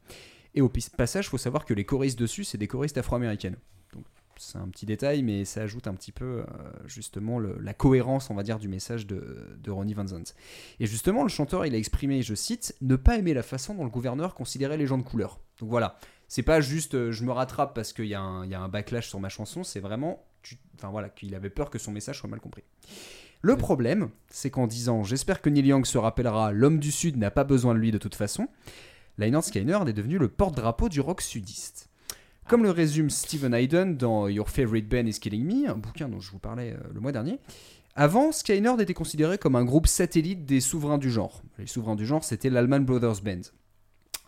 Et 0.54 0.60
au 0.60 0.68
passage, 0.68 1.26
il 1.26 1.28
faut 1.30 1.38
savoir 1.38 1.64
que 1.64 1.74
les 1.74 1.84
choristes 1.84 2.18
dessus, 2.18 2.44
c'est 2.44 2.58
des 2.58 2.68
choristes 2.68 2.98
afro-américaines. 2.98 3.56
C'est 4.42 4.56
un 4.56 4.68
petit 4.68 4.86
détail, 4.86 5.22
mais 5.22 5.44
ça 5.44 5.60
ajoute 5.60 5.86
un 5.86 5.92
petit 5.92 6.12
peu 6.12 6.24
euh, 6.24 6.44
justement 6.86 7.38
le- 7.38 7.58
la 7.60 7.74
cohérence, 7.74 8.30
on 8.30 8.34
va 8.34 8.42
dire, 8.42 8.58
du 8.58 8.68
message 8.68 9.06
de, 9.06 9.36
de 9.62 9.70
Ronnie 9.70 9.92
Van 9.92 10.06
Zant. 10.06 10.22
Et 10.80 10.86
justement, 10.86 11.22
le 11.24 11.28
chanteur, 11.28 11.66
il 11.66 11.74
a 11.74 11.76
exprimé, 11.78 12.22
je 12.22 12.34
cite, 12.34 12.74
ne 12.80 12.96
pas 12.96 13.18
aimer 13.18 13.34
la 13.34 13.42
façon 13.42 13.74
dont 13.74 13.84
le 13.84 13.90
gouverneur 13.90 14.34
considérait 14.34 14.78
les 14.78 14.86
gens 14.86 14.96
de 14.96 15.02
couleur. 15.02 15.40
Donc 15.58 15.68
voilà, 15.68 15.98
c'est 16.26 16.42
pas 16.42 16.62
juste 16.62 16.94
euh, 16.94 17.12
je 17.12 17.22
me 17.24 17.32
rattrape 17.32 17.74
parce 17.74 17.92
qu'il 17.92 18.06
y, 18.06 18.14
a 18.14 18.20
un- 18.22 18.46
il 18.46 18.50
y 18.50 18.54
a 18.54 18.60
un 18.62 18.68
backlash 18.70 19.10
sur 19.10 19.20
ma 19.20 19.28
chanson, 19.28 19.62
c'est 19.62 19.80
vraiment, 19.80 20.24
tu- 20.40 20.56
enfin 20.76 20.88
voilà, 20.88 21.10
qu'il 21.10 21.34
avait 21.34 21.50
peur 21.50 21.68
que 21.68 21.78
son 21.78 21.92
message 21.92 22.18
soit 22.18 22.30
mal 22.30 22.40
compris. 22.40 22.62
Le 23.42 23.56
problème, 23.58 24.08
c'est 24.30 24.50
qu'en 24.50 24.66
disant 24.66 25.02
j'espère 25.04 25.42
que 25.42 25.50
Neil 25.50 25.66
Young 25.66 25.84
se 25.84 25.98
rappellera, 25.98 26.50
l'homme 26.52 26.78
du 26.78 26.90
Sud 26.92 27.18
n'a 27.18 27.30
pas 27.30 27.44
besoin 27.44 27.74
de 27.74 27.78
lui 27.78 27.90
de 27.90 27.98
toute 27.98 28.14
façon, 28.14 28.48
Lynyrd 29.18 29.44
Skynyrd 29.44 29.86
est 29.86 29.92
devenu 29.92 30.16
le 30.16 30.28
porte-drapeau 30.28 30.88
du 30.88 31.02
rock 31.02 31.20
sudiste. 31.20 31.89
Comme 32.51 32.64
le 32.64 32.72
résume 32.72 33.10
Steven 33.10 33.55
Hayden 33.55 33.97
dans 33.97 34.27
Your 34.27 34.51
Favorite 34.51 34.89
Band 34.89 35.06
is 35.06 35.20
Killing 35.20 35.44
Me, 35.44 35.70
un 35.70 35.77
bouquin 35.77 36.09
dont 36.09 36.18
je 36.18 36.32
vous 36.32 36.40
parlais 36.40 36.72
euh, 36.72 36.81
le 36.93 36.98
mois 36.98 37.12
dernier, 37.12 37.39
avant, 37.94 38.32
Skynyrd 38.32 38.81
était 38.81 38.93
considéré 38.93 39.39
comme 39.39 39.55
un 39.55 39.64
groupe 39.64 39.86
satellite 39.86 40.47
des 40.47 40.59
souverains 40.59 40.98
du 40.98 41.12
genre. 41.12 41.44
Les 41.60 41.68
souverains 41.68 41.94
du 41.94 42.05
genre, 42.05 42.24
c'était 42.24 42.51
l'Allman 42.51 42.81
Brothers 42.81 43.22
Band, 43.22 43.43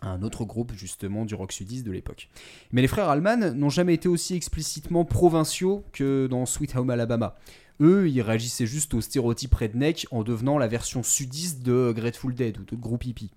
un 0.01 0.21
autre 0.21 0.45
groupe 0.45 0.71
justement 0.71 1.25
du 1.25 1.35
rock 1.35 1.51
sudiste 1.51 1.85
de 1.85 1.91
l'époque. 1.91 2.29
Mais 2.71 2.81
les 2.81 2.87
frères 2.87 3.09
Allman 3.09 3.51
n'ont 3.55 3.69
jamais 3.69 3.95
été 3.95 4.07
aussi 4.07 4.35
explicitement 4.35 5.03
provinciaux 5.03 5.83
que 5.91 6.27
dans 6.27 6.45
Sweet 6.45 6.77
Home 6.77 6.91
Alabama. 6.91 7.35
Eux, 7.81 8.09
ils 8.09 8.21
réagissaient 8.21 8.67
juste 8.67 8.93
aux 8.93 9.01
stéréotypes 9.01 9.53
redneck 9.53 10.07
en 10.11 10.23
devenant 10.23 10.57
la 10.57 10.69
version 10.69 11.03
sudiste 11.03 11.61
de 11.61 11.91
Grateful 11.93 12.33
Dead 12.33 12.57
ou 12.57 12.63
d'autres 12.63 12.81
groupes 12.81 13.05
hippies. 13.05 13.31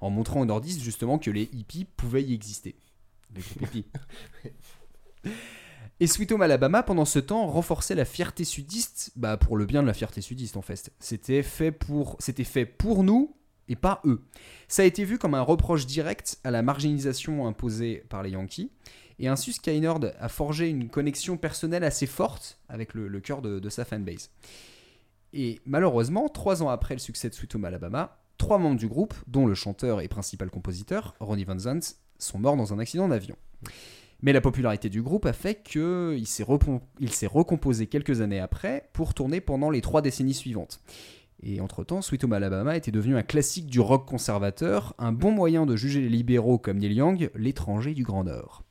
En 0.00 0.08
montrant 0.08 0.40
aux 0.40 0.46
nordistes 0.46 0.80
justement 0.80 1.18
que 1.18 1.30
les 1.30 1.50
hippies 1.52 1.84
pouvaient 1.84 2.22
y 2.22 2.32
exister. 2.32 2.74
Et 6.00 6.06
Sweet 6.06 6.32
Home 6.32 6.42
Alabama, 6.42 6.82
pendant 6.82 7.04
ce 7.04 7.18
temps, 7.18 7.46
renforçait 7.46 7.94
la 7.94 8.06
fierté 8.06 8.44
sudiste, 8.44 9.12
bah 9.16 9.36
pour 9.36 9.56
le 9.58 9.66
bien 9.66 9.82
de 9.82 9.86
la 9.86 9.92
fierté 9.92 10.22
sudiste 10.22 10.56
en 10.56 10.62
fait. 10.62 10.90
C'était 10.98 11.42
fait 11.42 11.72
pour, 11.72 12.16
c'était 12.20 12.44
fait 12.44 12.64
pour 12.64 13.04
nous 13.04 13.36
et 13.68 13.76
pas 13.76 14.00
eux. 14.06 14.22
Ça 14.66 14.82
a 14.82 14.86
été 14.86 15.04
vu 15.04 15.18
comme 15.18 15.34
un 15.34 15.42
reproche 15.42 15.86
direct 15.86 16.38
à 16.42 16.50
la 16.50 16.62
marginalisation 16.62 17.46
imposée 17.46 18.04
par 18.08 18.22
les 18.22 18.30
Yankees. 18.30 18.70
Et 19.18 19.28
ainsi, 19.28 19.52
Skynyrd 19.52 20.14
a 20.18 20.28
forgé 20.30 20.70
une 20.70 20.88
connexion 20.88 21.36
personnelle 21.36 21.84
assez 21.84 22.06
forte 22.06 22.58
avec 22.70 22.94
le, 22.94 23.06
le 23.06 23.20
cœur 23.20 23.42
de, 23.42 23.58
de 23.58 23.68
sa 23.68 23.84
fanbase. 23.84 24.30
Et 25.34 25.60
malheureusement, 25.66 26.30
trois 26.30 26.62
ans 26.62 26.70
après 26.70 26.94
le 26.94 27.00
succès 27.00 27.28
de 27.28 27.34
Sweet 27.34 27.54
Home 27.54 27.66
Alabama, 27.66 28.18
trois 28.38 28.56
membres 28.56 28.78
du 28.78 28.88
groupe, 28.88 29.12
dont 29.26 29.46
le 29.46 29.54
chanteur 29.54 30.00
et 30.00 30.08
principal 30.08 30.50
compositeur, 30.50 31.14
Ronnie 31.20 31.44
Van 31.44 31.58
Zant, 31.58 31.80
sont 32.20 32.38
morts 32.38 32.56
dans 32.56 32.72
un 32.72 32.78
accident 32.78 33.08
d'avion. 33.08 33.36
Mais 34.22 34.32
la 34.32 34.40
popularité 34.40 34.88
du 34.88 35.02
groupe 35.02 35.24
a 35.26 35.32
fait 35.32 35.62
qu'il 35.62 36.26
s'est 36.26 36.44
s'est 37.08 37.26
recomposé 37.26 37.86
quelques 37.86 38.20
années 38.20 38.40
après 38.40 38.88
pour 38.92 39.14
tourner 39.14 39.40
pendant 39.40 39.70
les 39.70 39.80
trois 39.80 40.02
décennies 40.02 40.34
suivantes. 40.34 40.80
Et 41.42 41.60
entre-temps, 41.62 42.02
Sweet 42.02 42.24
Home 42.24 42.34
Alabama 42.34 42.76
était 42.76 42.90
devenu 42.90 43.16
un 43.16 43.22
classique 43.22 43.66
du 43.66 43.80
rock 43.80 44.06
conservateur, 44.06 44.94
un 44.98 45.12
bon 45.12 45.30
moyen 45.32 45.64
de 45.64 45.74
juger 45.74 46.02
les 46.02 46.10
libéraux 46.10 46.58
comme 46.58 46.76
Neil 46.78 46.92
Young, 46.94 47.30
l'étranger 47.34 47.94
du 47.94 48.02
Grand 48.02 48.24
Nord. 48.24 48.62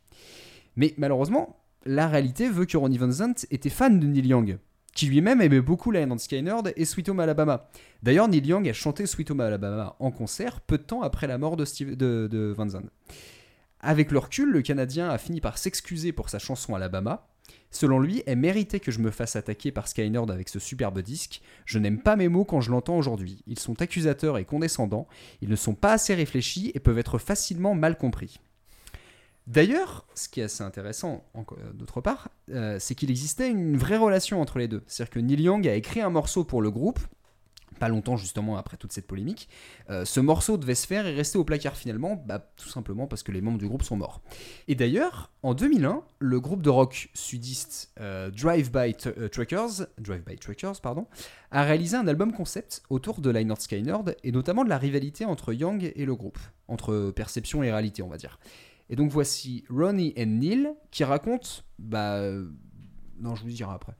Mais 0.76 0.94
malheureusement, 0.98 1.58
la 1.86 2.08
réalité 2.08 2.48
veut 2.48 2.66
que 2.66 2.78
Ronnie 2.78 3.00
Van 3.00 3.10
Zant 3.10 3.34
était 3.50 3.70
fan 3.72 4.00
de 4.00 4.06
Neil 4.06 4.28
Young, 4.28 4.60
qui 4.94 5.08
lui-même 5.08 5.42
aimait 5.42 5.62
beaucoup 5.62 5.90
Lionel 5.90 6.20
Skynyrd 6.20 6.74
et 6.76 6.86
Sweet 6.86 7.10
Home 7.10 7.20
Alabama. 7.22 7.70
D'ailleurs, 8.04 8.28
Neil 8.28 8.46
Young 8.46 8.70
a 8.70 8.74
chanté 8.74 9.08
Sweet 9.08 9.32
Home 9.32 9.42
Alabama 9.42 9.96
en 10.00 10.12
concert 10.12 10.62
peu 10.62 10.78
de 10.78 10.84
temps 10.84 11.02
après 11.02 11.26
la 11.26 11.40
mort 11.40 11.58
de, 11.58 11.66
Steve- 11.66 11.96
Van 12.56 12.70
Zandt. 12.70 12.90
Avec 13.81 14.11
le 14.11 14.19
recul, 14.19 14.49
le 14.51 14.61
Canadien 14.61 15.10
a 15.10 15.18
fini 15.18 15.41
par 15.41 15.57
s'excuser 15.57 16.11
pour 16.11 16.30
sa 16.30 16.39
chanson 16.39 16.76
Alabama. 16.76 17.27
Selon 17.72 17.99
lui, 17.99 18.23
elle 18.26 18.39
méritait 18.39 18.80
que 18.80 18.91
je 18.91 18.99
me 18.99 19.11
fasse 19.11 19.35
attaquer 19.35 19.72
par 19.72 19.88
Skynyrd 19.88 20.30
avec 20.31 20.49
ce 20.49 20.60
superbe 20.60 20.99
disque. 21.01 21.41
Je 21.65 21.80
n'aime 21.80 22.01
pas 22.01 22.15
mes 22.15 22.27
mots 22.27 22.45
quand 22.45 22.61
je 22.61 22.72
l'entends 22.72 22.97
aujourd'hui. 22.97 23.43
Ils 23.47 23.60
sont 23.60 23.81
accusateurs 23.81 24.38
et 24.38 24.45
condescendants, 24.45 25.07
ils 25.41 25.49
ne 25.49 25.56
sont 25.56 25.76
pas 25.76 25.93
assez 25.93 26.15
réfléchis 26.15 26.72
et 26.73 26.80
peuvent 26.80 26.97
être 26.97 27.19
facilement 27.19 27.76
mal 27.76 27.97
compris. 27.97 28.39
D'ailleurs, 29.47 30.06
ce 30.14 30.30
qui 30.30 30.41
est 30.41 30.43
assez 30.43 30.64
intéressant, 30.64 31.23
euh, 31.35 31.73
d'autre 31.73 32.01
part, 32.01 32.30
euh, 32.51 32.77
c'est 32.80 32.93
qu'il 32.93 33.10
existait 33.10 33.49
une 33.49 33.77
vraie 33.77 33.97
relation 33.97 34.41
entre 34.41 34.60
les 34.60 34.68
deux. 34.68 34.84
C'est-à-dire 34.85 35.11
que 35.11 35.19
Neil 35.19 35.41
Young 35.41 35.68
a 35.68 35.73
écrit 35.73 36.01
un 36.01 36.11
morceau 36.11 36.43
pour 36.43 36.61
le 36.61 36.69
groupe, 36.69 36.99
pas 37.80 37.89
longtemps 37.89 38.18
justement 38.18 38.57
après 38.57 38.77
toute 38.77 38.91
cette 38.91 39.07
polémique. 39.07 39.49
Euh, 39.89 40.06
ce 40.06 40.19
morceau 40.19 40.57
devait 40.57 40.76
se 40.76 40.85
faire 40.85 41.07
et 41.07 41.14
rester 41.14 41.38
au 41.38 41.43
placard 41.43 41.76
finalement, 41.76 42.23
bah, 42.27 42.51
tout 42.57 42.69
simplement 42.69 43.07
parce 43.07 43.23
que 43.23 43.31
les 43.31 43.41
membres 43.41 43.57
du 43.57 43.68
groupe 43.68 43.84
sont 43.84 43.95
morts. 43.95 44.22
Et 44.68 44.76
d'ailleurs, 44.76 45.31
en 45.41 45.53
2001, 45.53 46.03
le 46.19 46.39
groupe 46.39 46.61
de 46.61 46.69
rock 46.69 47.10
sudiste 47.14 47.91
euh, 47.99 48.30
Drive 48.30 48.72
By 48.72 48.95
euh, 49.07 49.30
Truckers, 49.30 49.88
Drive 49.97 50.23
By 50.23 50.38
pardon, 50.84 51.07
a 51.51 51.64
réalisé 51.64 51.97
un 51.97 52.07
album 52.07 52.34
concept 52.34 52.84
autour 52.89 53.22
de 53.22 53.30
Lynyrd 53.30 53.61
Skynyrd 53.61 54.15
et 54.23 54.31
notamment 54.31 54.64
de 54.64 54.69
la 54.69 54.77
rivalité 54.77 55.26
entre 55.26 55.53
Young 55.53 55.91
et 55.95 56.06
le 56.06 56.15
groupe, 56.15 56.39
entre 56.68 57.11
perception 57.15 57.64
et 57.64 57.72
réalité, 57.72 58.03
on 58.03 58.10
va 58.10 58.18
dire. 58.18 58.39
Et 58.89 58.95
donc 58.95 59.11
voici 59.11 59.64
Ronnie 59.69 60.14
et 60.15 60.26
Neil 60.26 60.68
qui 60.91 61.03
racontent, 61.03 61.49
bah, 61.77 62.15
euh, 62.15 62.49
non, 63.19 63.35
je 63.35 63.43
vous 63.43 63.49
dirai 63.49 63.72
après. 63.73 63.93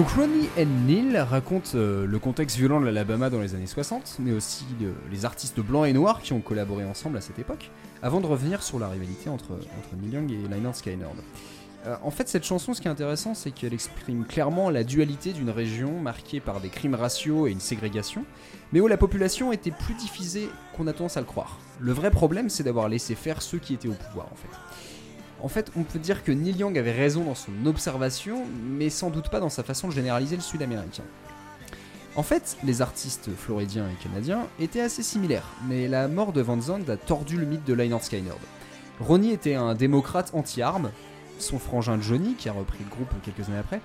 Donc 0.00 0.12
Ronnie 0.12 0.48
and 0.58 0.86
Neil 0.86 1.18
raconte 1.18 1.72
euh, 1.74 2.06
le 2.06 2.18
contexte 2.18 2.56
violent 2.56 2.80
de 2.80 2.86
l'Alabama 2.86 3.28
dans 3.28 3.42
les 3.42 3.54
années 3.54 3.66
60, 3.66 4.16
mais 4.20 4.32
aussi 4.32 4.64
les 5.12 5.26
artistes 5.26 5.60
blancs 5.60 5.86
et 5.86 5.92
noirs 5.92 6.22
qui 6.22 6.32
ont 6.32 6.40
collaboré 6.40 6.86
ensemble 6.86 7.18
à 7.18 7.20
cette 7.20 7.38
époque, 7.38 7.70
avant 8.02 8.22
de 8.22 8.26
revenir 8.26 8.62
sur 8.62 8.78
la 8.78 8.88
rivalité 8.88 9.28
entre, 9.28 9.52
entre 9.52 9.96
Neil 10.00 10.14
Young 10.14 10.32
et 10.32 10.48
Lynyrd 10.48 10.74
Skynyrd. 10.74 11.16
Euh, 11.84 11.96
en 12.02 12.10
fait, 12.10 12.30
cette 12.30 12.44
chanson, 12.44 12.72
ce 12.72 12.80
qui 12.80 12.88
est 12.88 12.90
intéressant, 12.90 13.34
c'est 13.34 13.50
qu'elle 13.50 13.74
exprime 13.74 14.24
clairement 14.24 14.70
la 14.70 14.84
dualité 14.84 15.34
d'une 15.34 15.50
région 15.50 16.00
marquée 16.00 16.40
par 16.40 16.62
des 16.62 16.70
crimes 16.70 16.94
raciaux 16.94 17.46
et 17.46 17.50
une 17.50 17.60
ségrégation, 17.60 18.24
mais 18.72 18.80
où 18.80 18.86
la 18.86 18.96
population 18.96 19.52
était 19.52 19.70
plus 19.70 19.92
divisée 19.92 20.48
qu'on 20.78 20.86
a 20.86 20.94
tendance 20.94 21.18
à 21.18 21.20
le 21.20 21.26
croire. 21.26 21.58
Le 21.78 21.92
vrai 21.92 22.10
problème, 22.10 22.48
c'est 22.48 22.62
d'avoir 22.62 22.88
laissé 22.88 23.14
faire 23.14 23.42
ceux 23.42 23.58
qui 23.58 23.74
étaient 23.74 23.88
au 23.88 23.92
pouvoir, 23.92 24.28
en 24.32 24.36
fait. 24.36 24.48
En 25.42 25.48
fait, 25.48 25.70
on 25.76 25.82
peut 25.82 25.98
dire 25.98 26.22
que 26.22 26.32
Neil 26.32 26.56
Young 26.56 26.76
avait 26.78 26.92
raison 26.92 27.24
dans 27.24 27.34
son 27.34 27.52
observation, 27.64 28.44
mais 28.68 28.90
sans 28.90 29.10
doute 29.10 29.30
pas 29.30 29.40
dans 29.40 29.48
sa 29.48 29.62
façon 29.62 29.88
de 29.88 29.92
généraliser 29.92 30.36
le 30.36 30.42
sud-américain. 30.42 31.04
En 32.16 32.22
fait, 32.22 32.58
les 32.64 32.82
artistes 32.82 33.30
floridiens 33.36 33.86
et 33.88 34.02
canadiens 34.02 34.46
étaient 34.58 34.80
assez 34.80 35.02
similaires, 35.02 35.46
mais 35.66 35.88
la 35.88 36.08
mort 36.08 36.32
de 36.32 36.42
Van 36.42 36.60
Zandt 36.60 36.90
a 36.90 36.96
tordu 36.96 37.36
le 37.38 37.46
mythe 37.46 37.64
de 37.64 37.72
Lynyrd 37.72 38.02
Skynyrd. 38.02 38.38
Ronnie 38.98 39.32
était 39.32 39.54
un 39.54 39.74
démocrate 39.74 40.30
anti-armes, 40.34 40.90
son 41.38 41.58
frangin 41.58 41.98
Johnny, 42.00 42.34
qui 42.34 42.48
a 42.48 42.52
repris 42.52 42.80
le 42.84 42.90
groupe 42.90 43.08
quelques 43.22 43.48
années 43.48 43.58
après, 43.58 43.80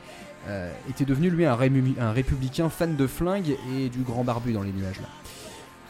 euh, 0.48 0.72
était 0.90 1.06
devenu 1.06 1.30
lui 1.30 1.46
un, 1.46 1.58
un 2.00 2.12
républicain 2.12 2.70
fan 2.70 2.96
de 2.96 3.08
flingues 3.08 3.56
et 3.74 3.90
du 3.90 4.00
grand 4.00 4.24
barbu 4.24 4.54
dans 4.54 4.64
les 4.64 4.74
nuages 4.74 5.00
là. 5.00 5.08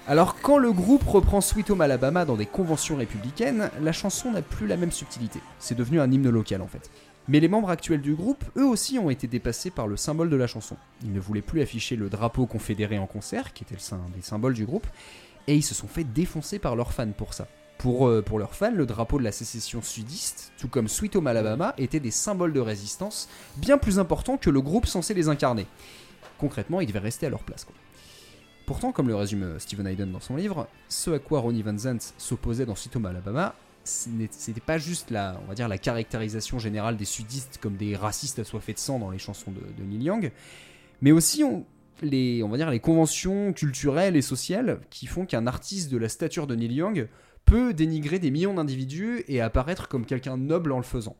Alors 0.07 0.39
quand 0.41 0.57
le 0.59 0.71
groupe 0.71 1.03
reprend 1.07 1.41
Sweet 1.41 1.71
Home 1.71 1.81
Alabama 1.81 2.25
dans 2.25 2.35
des 2.35 2.45
conventions 2.45 2.95
républicaines, 2.95 3.71
la 3.81 3.91
chanson 3.91 4.31
n'a 4.31 4.41
plus 4.43 4.67
la 4.67 4.77
même 4.77 4.91
subtilité. 4.91 5.39
C'est 5.59 5.75
devenu 5.75 5.99
un 5.99 6.11
hymne 6.11 6.29
local 6.29 6.61
en 6.61 6.67
fait. 6.67 6.91
Mais 7.27 7.39
les 7.39 7.47
membres 7.47 7.71
actuels 7.71 8.01
du 8.01 8.13
groupe, 8.13 8.43
eux 8.55 8.65
aussi, 8.65 8.99
ont 8.99 9.09
été 9.09 9.25
dépassés 9.25 9.71
par 9.71 9.87
le 9.87 9.97
symbole 9.97 10.29
de 10.29 10.35
la 10.35 10.45
chanson. 10.45 10.77
Ils 11.03 11.11
ne 11.11 11.19
voulaient 11.19 11.41
plus 11.41 11.61
afficher 11.61 11.95
le 11.95 12.07
drapeau 12.07 12.45
confédéré 12.45 12.99
en 12.99 13.07
concert, 13.07 13.51
qui 13.53 13.63
était 13.63 13.79
sy- 13.79 13.95
des 14.15 14.21
symboles 14.21 14.53
du 14.53 14.63
groupe, 14.63 14.85
et 15.47 15.55
ils 15.55 15.63
se 15.63 15.73
sont 15.73 15.87
fait 15.87 16.03
défoncer 16.03 16.59
par 16.59 16.75
leurs 16.75 16.93
fans 16.93 17.09
pour 17.17 17.33
ça. 17.33 17.47
Pour, 17.79 18.07
euh, 18.07 18.23
leurs 18.37 18.53
fans, 18.53 18.71
le 18.71 18.85
drapeau 18.85 19.17
de 19.17 19.23
la 19.23 19.31
sécession 19.31 19.81
sudiste, 19.81 20.51
tout 20.59 20.67
comme 20.67 20.87
Sweet 20.87 21.15
Home 21.15 21.25
Alabama, 21.25 21.73
étaient 21.79 21.99
des 21.99 22.11
symboles 22.11 22.53
de 22.53 22.59
résistance 22.59 23.27
bien 23.57 23.79
plus 23.79 23.97
importants 23.97 24.37
que 24.37 24.51
le 24.51 24.61
groupe 24.61 24.85
censé 24.85 25.15
les 25.15 25.27
incarner. 25.27 25.65
Concrètement, 26.37 26.79
ils 26.79 26.85
devaient 26.87 26.99
rester 26.99 27.25
à 27.25 27.29
leur 27.31 27.41
place. 27.41 27.63
quoi. 27.65 27.73
Pourtant, 28.65 28.91
comme 28.91 29.07
le 29.07 29.15
résume 29.15 29.43
euh, 29.43 29.59
Stephen 29.59 29.85
Hayden 29.85 30.11
dans 30.11 30.19
son 30.19 30.35
livre, 30.35 30.67
ce 30.89 31.11
à 31.11 31.19
quoi 31.19 31.39
Ronnie 31.39 31.61
Van 31.61 31.77
Zant 31.77 31.97
s'opposait 32.17 32.65
dans 32.65 32.75
Home 32.95 33.05
Alabama, 33.05 33.55
c'était 33.83 34.61
pas 34.61 34.79
juste 34.79 35.11
la, 35.11 35.39
on 35.47 35.53
dire, 35.53 35.67
la 35.67 35.77
caractérisation 35.77 36.57
générale 36.57 36.97
des 36.97 37.05
sudistes 37.05 37.59
comme 37.61 37.75
des 37.75 37.95
racistes 37.95 38.39
assoiffés 38.39 38.73
de 38.73 38.79
sang 38.79 38.97
dans 38.97 39.11
les 39.11 39.19
chansons 39.19 39.51
de, 39.51 39.83
Neil 39.83 40.03
Young, 40.03 40.31
mais 41.01 41.11
aussi 41.11 41.43
les, 42.01 42.41
on 42.41 42.51
les 42.51 42.79
conventions 42.79 43.53
culturelles 43.53 44.15
et 44.15 44.23
sociales 44.23 44.79
qui 44.89 45.05
font 45.05 45.27
qu'un 45.27 45.45
artiste 45.45 45.91
de 45.91 45.97
la 45.97 46.09
stature 46.09 46.47
de 46.47 46.55
Neil 46.55 46.73
Young 46.73 47.07
peut 47.45 47.75
dénigrer 47.75 48.17
des 48.17 48.31
millions 48.31 48.55
d'individus 48.55 49.23
et 49.27 49.39
apparaître 49.39 49.87
comme 49.87 50.07
quelqu'un 50.07 50.37
noble 50.37 50.71
en 50.71 50.77
le 50.77 50.83
faisant. 50.83 51.15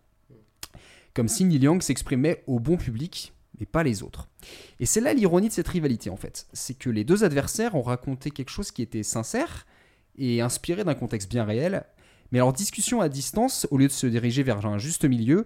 Comme 1.13 1.27
si 1.27 1.45
Neil 1.45 1.61
Young 1.61 1.83
s'exprimait 1.83 2.43
au 2.47 2.59
bon 2.59 2.77
public, 2.77 3.34
mais 3.59 3.65
pas 3.65 3.83
les 3.83 4.03
autres. 4.03 4.27
Et 4.79 4.85
c'est 4.85 5.01
là 5.01 5.13
l'ironie 5.13 5.49
de 5.49 5.53
cette 5.53 5.67
rivalité 5.67 6.09
en 6.09 6.17
fait. 6.17 6.47
C'est 6.53 6.77
que 6.77 6.89
les 6.89 7.03
deux 7.03 7.23
adversaires 7.23 7.75
ont 7.75 7.81
raconté 7.81 8.31
quelque 8.31 8.49
chose 8.49 8.71
qui 8.71 8.81
était 8.81 9.03
sincère 9.03 9.65
et 10.17 10.41
inspiré 10.41 10.83
d'un 10.83 10.95
contexte 10.95 11.29
bien 11.29 11.43
réel, 11.43 11.85
mais 12.31 12.39
leur 12.39 12.53
discussion 12.53 13.01
à 13.01 13.09
distance, 13.09 13.67
au 13.71 13.77
lieu 13.77 13.87
de 13.87 13.91
se 13.91 14.07
diriger 14.07 14.43
vers 14.43 14.65
un 14.65 14.77
juste 14.77 15.05
milieu, 15.05 15.45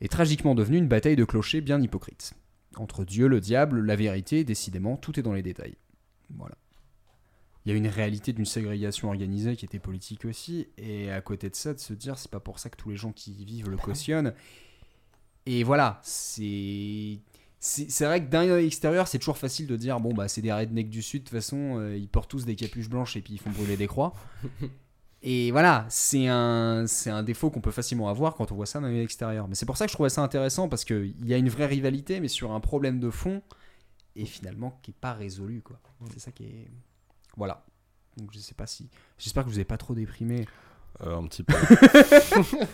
est 0.00 0.10
tragiquement 0.10 0.54
devenue 0.54 0.78
une 0.78 0.88
bataille 0.88 1.16
de 1.16 1.24
clochers 1.24 1.60
bien 1.60 1.80
hypocrite. 1.80 2.34
Entre 2.76 3.04
Dieu, 3.04 3.28
le 3.28 3.40
diable, 3.40 3.80
la 3.80 3.96
vérité, 3.96 4.44
décidément, 4.44 4.96
tout 4.96 5.18
est 5.18 5.22
dans 5.22 5.32
les 5.32 5.42
détails. 5.42 5.76
Voilà. 6.30 6.56
Il 7.64 7.72
y 7.72 7.74
a 7.74 7.78
une 7.78 7.88
réalité 7.88 8.32
d'une 8.32 8.44
ségrégation 8.44 9.08
organisée 9.08 9.56
qui 9.56 9.64
était 9.64 9.78
politique 9.78 10.24
aussi, 10.24 10.68
et 10.78 11.10
à 11.10 11.20
côté 11.20 11.50
de 11.50 11.56
ça, 11.56 11.74
de 11.74 11.80
se 11.80 11.94
dire 11.94 12.16
c'est 12.18 12.30
pas 12.30 12.38
pour 12.40 12.58
ça 12.58 12.70
que 12.70 12.76
tous 12.76 12.90
les 12.90 12.96
gens 12.96 13.12
qui 13.12 13.32
y 13.32 13.44
vivent 13.44 13.70
le 13.70 13.76
cautionnent. 13.76 14.34
Et 15.46 15.64
voilà, 15.64 16.00
c'est. 16.02 17.18
C'est 17.66 18.04
vrai 18.04 18.24
que 18.24 18.30
d'un 18.30 18.48
œil 18.48 18.66
extérieur, 18.66 19.08
c'est 19.08 19.18
toujours 19.18 19.38
facile 19.38 19.66
de 19.66 19.76
dire 19.76 19.98
bon, 19.98 20.14
bah 20.14 20.28
c'est 20.28 20.40
des 20.40 20.52
rednecks 20.52 20.88
du 20.88 21.02
Sud, 21.02 21.22
de 21.22 21.28
toute 21.28 21.36
façon, 21.36 21.78
euh, 21.78 21.96
ils 21.96 22.08
portent 22.08 22.30
tous 22.30 22.44
des 22.44 22.54
capuches 22.54 22.88
blanches 22.88 23.16
et 23.16 23.22
puis 23.22 23.34
ils 23.34 23.40
font 23.40 23.50
brûler 23.50 23.76
des 23.76 23.86
croix. 23.88 24.14
Et 25.22 25.50
voilà, 25.50 25.86
c'est 25.88 26.28
un, 26.28 26.86
c'est 26.86 27.10
un 27.10 27.24
défaut 27.24 27.50
qu'on 27.50 27.60
peut 27.60 27.72
facilement 27.72 28.08
avoir 28.08 28.36
quand 28.36 28.52
on 28.52 28.54
voit 28.54 28.66
ça 28.66 28.78
d'un 28.78 28.86
œil 28.86 29.00
extérieur. 29.00 29.48
Mais 29.48 29.56
c'est 29.56 29.66
pour 29.66 29.76
ça 29.76 29.86
que 29.86 29.90
je 29.90 29.96
trouvais 29.96 30.10
ça 30.10 30.22
intéressant 30.22 30.68
parce 30.68 30.84
qu'il 30.84 31.14
y 31.24 31.34
a 31.34 31.36
une 31.36 31.48
vraie 31.48 31.66
rivalité, 31.66 32.20
mais 32.20 32.28
sur 32.28 32.52
un 32.52 32.60
problème 32.60 33.00
de 33.00 33.10
fond 33.10 33.42
et 34.14 34.24
finalement 34.24 34.78
qui 34.82 34.92
est 34.92 35.00
pas 35.00 35.14
résolu, 35.14 35.62
quoi. 35.62 35.80
C'est 36.12 36.20
ça 36.20 36.30
qui 36.30 36.44
est. 36.44 36.70
Voilà. 37.36 37.64
Donc 38.16 38.30
je 38.32 38.38
sais 38.38 38.54
pas 38.54 38.68
si. 38.68 38.88
J'espère 39.18 39.44
que 39.44 39.48
vous 39.48 39.56
avez 39.56 39.64
pas 39.64 39.78
trop 39.78 39.94
déprimé. 39.94 40.46
Euh, 41.04 41.16
un 41.16 41.26
petit 41.26 41.42
peu. 41.42 41.54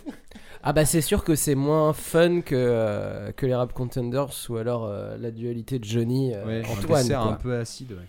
Ah 0.65 0.73
bah 0.73 0.85
c'est 0.85 1.01
sûr 1.01 1.25
que 1.25 1.35
c'est 1.35 1.57
moins 1.57 1.93
fun 1.93 2.41
que, 2.41 2.55
euh, 2.55 3.33
que 3.33 3.47
les 3.47 3.55
rap 3.57 3.73
contenders 3.73 4.29
ou 4.49 4.57
alors 4.59 4.85
euh, 4.85 5.17
la 5.19 5.33
dualité 5.33 5.81
de 5.81 5.85
Johnny 5.85 6.33
euh, 6.35 6.47
Ouais, 6.47 6.63
un 6.65 6.71
Antoine. 6.79 7.09
quoi. 7.09 7.19
un 7.19 7.33
peu 7.33 7.57
acide, 7.57 7.91
ouais. 7.93 8.09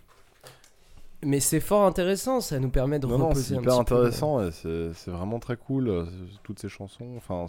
Mais 1.24 1.40
c'est 1.40 1.60
fort 1.60 1.84
intéressant, 1.84 2.42
ça 2.42 2.60
nous 2.60 2.70
permet 2.70 3.00
de 3.00 3.08
Non, 3.08 3.18
non, 3.18 3.30
reposer 3.30 3.44
c'est 3.44 3.56
un 3.56 3.62
hyper 3.62 3.80
petit 3.80 3.86
peu. 3.86 3.96
intéressant 3.96 4.52
c'est 4.52 4.94
c'est 4.94 5.10
vraiment 5.10 5.40
très 5.40 5.58
cool. 5.58 5.88
euh, 5.90 6.06
Toutes 6.44 6.60
ces 6.60 6.70
chansons, 6.70 7.16
enfin, 7.18 7.48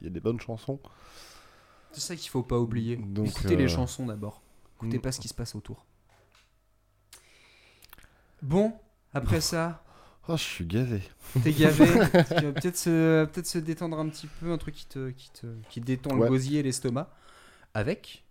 il 0.00 0.04
y 0.04 0.06
a 0.06 0.10
des 0.10 0.20
bonnes 0.20 0.40
chansons. 0.40 0.78
C'est 1.92 2.00
ça 2.00 2.16
qu'il 2.16 2.30
faut 2.30 2.42
pas 2.42 2.58
oublier. 2.58 2.96
Donc, 2.96 3.26
Écoutez 3.28 3.54
euh, 3.54 3.58
les 3.58 3.68
chansons 3.68 4.06
d'abord. 4.06 4.40
Écoutez 4.76 4.96
mm. 4.96 5.02
pas 5.02 5.12
ce 5.12 5.20
qui 5.20 5.28
se 5.28 5.34
passe 5.34 5.54
autour. 5.54 5.84
Bon, 8.40 8.72
après 9.12 9.42
ça. 9.42 9.82
Oh, 10.28 10.36
je 10.36 10.42
suis 10.42 10.66
gavé. 10.66 11.02
T'es 11.42 11.52
gavé. 11.52 11.84
Tu 12.10 12.44
vas 12.44 12.52
peut-être 12.52 12.76
se, 12.76 13.24
peut 13.26 13.44
se 13.44 13.58
détendre 13.58 13.98
un 13.98 14.08
petit 14.08 14.26
peu, 14.26 14.50
un 14.50 14.58
truc 14.58 14.74
qui 14.74 14.86
te, 14.86 15.10
qui 15.10 15.30
te, 15.30 15.46
qui 15.68 15.80
te 15.80 15.86
détend 15.86 16.16
le 16.16 16.26
gosier 16.26 16.60
et 16.60 16.62
l'estomac. 16.62 17.08
Avec 17.74 18.24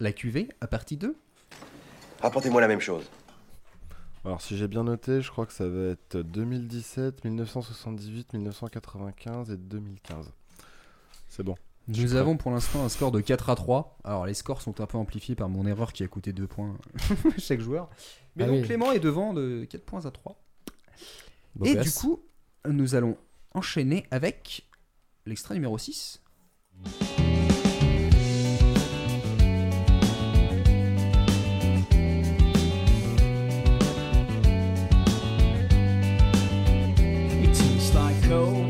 la 0.00 0.12
cuvée 0.12 0.48
à 0.60 0.66
partie 0.66 0.96
2. 0.96 1.14
Rapportez-moi 2.20 2.60
la 2.60 2.68
même 2.68 2.80
chose. 2.80 3.04
Alors, 4.24 4.40
si 4.40 4.56
j'ai 4.56 4.66
bien 4.66 4.82
noté, 4.82 5.20
je 5.20 5.30
crois 5.30 5.46
que 5.46 5.52
ça 5.52 5.68
va 5.68 5.90
être 5.90 6.16
2017, 6.16 7.24
1978, 7.24 8.32
1995 8.32 9.50
et 9.52 9.56
2015. 9.56 10.32
C'est 11.28 11.44
bon. 11.44 11.54
Nous 11.88 12.08
prêt. 12.08 12.16
avons 12.16 12.36
pour 12.36 12.50
l'instant 12.50 12.84
un 12.84 12.88
score 12.88 13.12
de 13.12 13.20
4 13.20 13.50
à 13.50 13.54
3. 13.54 13.98
Alors 14.02 14.26
les 14.26 14.34
scores 14.34 14.60
sont 14.60 14.80
un 14.80 14.86
peu 14.86 14.98
amplifiés 14.98 15.36
par 15.36 15.48
mon 15.48 15.64
erreur 15.66 15.92
qui 15.92 16.02
a 16.02 16.08
coûté 16.08 16.32
2 16.32 16.48
points 16.48 16.76
à 17.36 17.38
chaque 17.38 17.60
joueur. 17.60 17.88
Mais 18.34 18.42
Ah 18.42 18.46
donc 18.48 18.56
oui. 18.56 18.62
Clément 18.62 18.90
est 18.90 18.98
devant 18.98 19.32
de 19.32 19.64
4 19.70 19.84
points 19.84 20.04
à 20.04 20.10
3. 20.10 20.36
Beau 21.56 21.64
Et 21.64 21.74
gosse. 21.74 21.84
du 21.84 21.90
coup, 21.92 22.22
nous 22.68 22.94
allons 22.94 23.16
enchaîner 23.54 24.06
avec 24.10 24.68
l'extrait 25.24 25.54
numéro 25.54 25.78
6. 25.78 26.20
It 37.42 37.52
tastes 37.54 37.94
like 37.94 38.22
cold, 38.28 38.65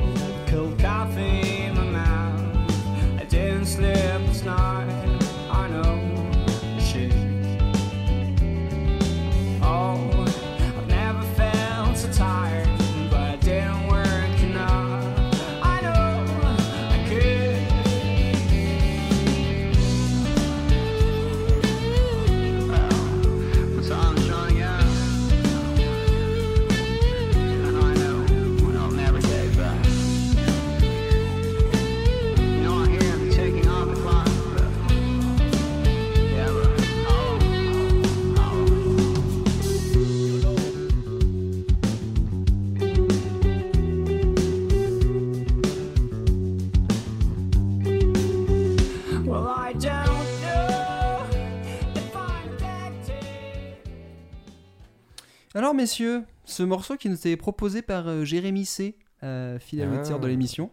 Alors 55.57 55.73
messieurs, 55.73 56.23
ce 56.45 56.63
morceau 56.63 56.99
qui 56.99 57.09
nous 57.09 57.15
était 57.17 57.35
proposé 57.39 57.81
par 57.81 58.09
euh, 58.09 58.25
Jérémy 58.25 58.67
C, 58.67 58.99
euh, 59.23 59.59
fidèle 59.59 59.89
Ah. 59.91 59.97
auditeur 60.01 60.21
de 60.21 60.27
l'émission, 60.27 60.71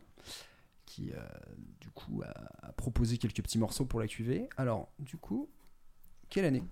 qui 0.86 1.12
euh, 1.14 1.22
du 1.80 1.90
coup 1.92 2.22
a, 2.22 2.68
a 2.68 2.74
proposé 2.74 3.18
quelques 3.18 3.42
petits 3.42 3.58
morceaux 3.60 3.86
pour 3.86 4.02
la 4.02 4.08
QV. 4.08 4.50
Alors 4.58 4.90
du 5.00 5.16
coup, 5.16 5.50
quelle 6.30 6.44
année? 6.44 6.64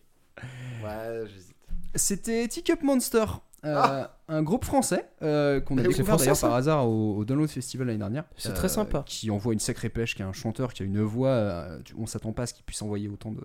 Ouais, 0.84 1.24
j'hésite. 1.28 1.56
C'était 1.96 2.48
Teacup 2.48 2.84
Monster 2.84 3.26
Euh, 3.26 3.49
Ah. 3.64 4.16
Un 4.28 4.42
groupe 4.44 4.64
français 4.64 5.10
euh, 5.22 5.60
qu'on 5.60 5.78
a 5.78 5.82
découvert 5.82 6.18
d'ailleurs 6.18 6.40
par 6.40 6.54
hasard 6.54 6.88
au, 6.88 7.18
au 7.18 7.26
Download 7.26 7.50
Festival 7.50 7.88
l'année 7.88 8.00
dernière. 8.00 8.24
Euh, 8.24 8.36
C'est 8.38 8.54
très 8.54 8.70
sympa. 8.70 9.04
Qui 9.06 9.32
envoie 9.32 9.54
une 9.54 9.60
sacrée 9.60 9.90
pêche, 9.90 10.16
qui 10.16 10.22
est 10.22 10.26
un 10.26 10.34
chanteur, 10.34 10.74
qui 10.74 10.84
a 10.84 10.86
une 10.86 11.02
voix. 11.02 11.30
euh, 11.30 11.80
tu- 11.84 11.94
on 11.98 12.06
s'attend 12.06 12.32
pas 12.32 12.44
à 12.44 12.46
ce 12.46 12.54
qu'il 12.54 12.64
puisse 12.64 12.82
envoyer 12.82 13.08
autant 13.10 13.32
de, 13.32 13.42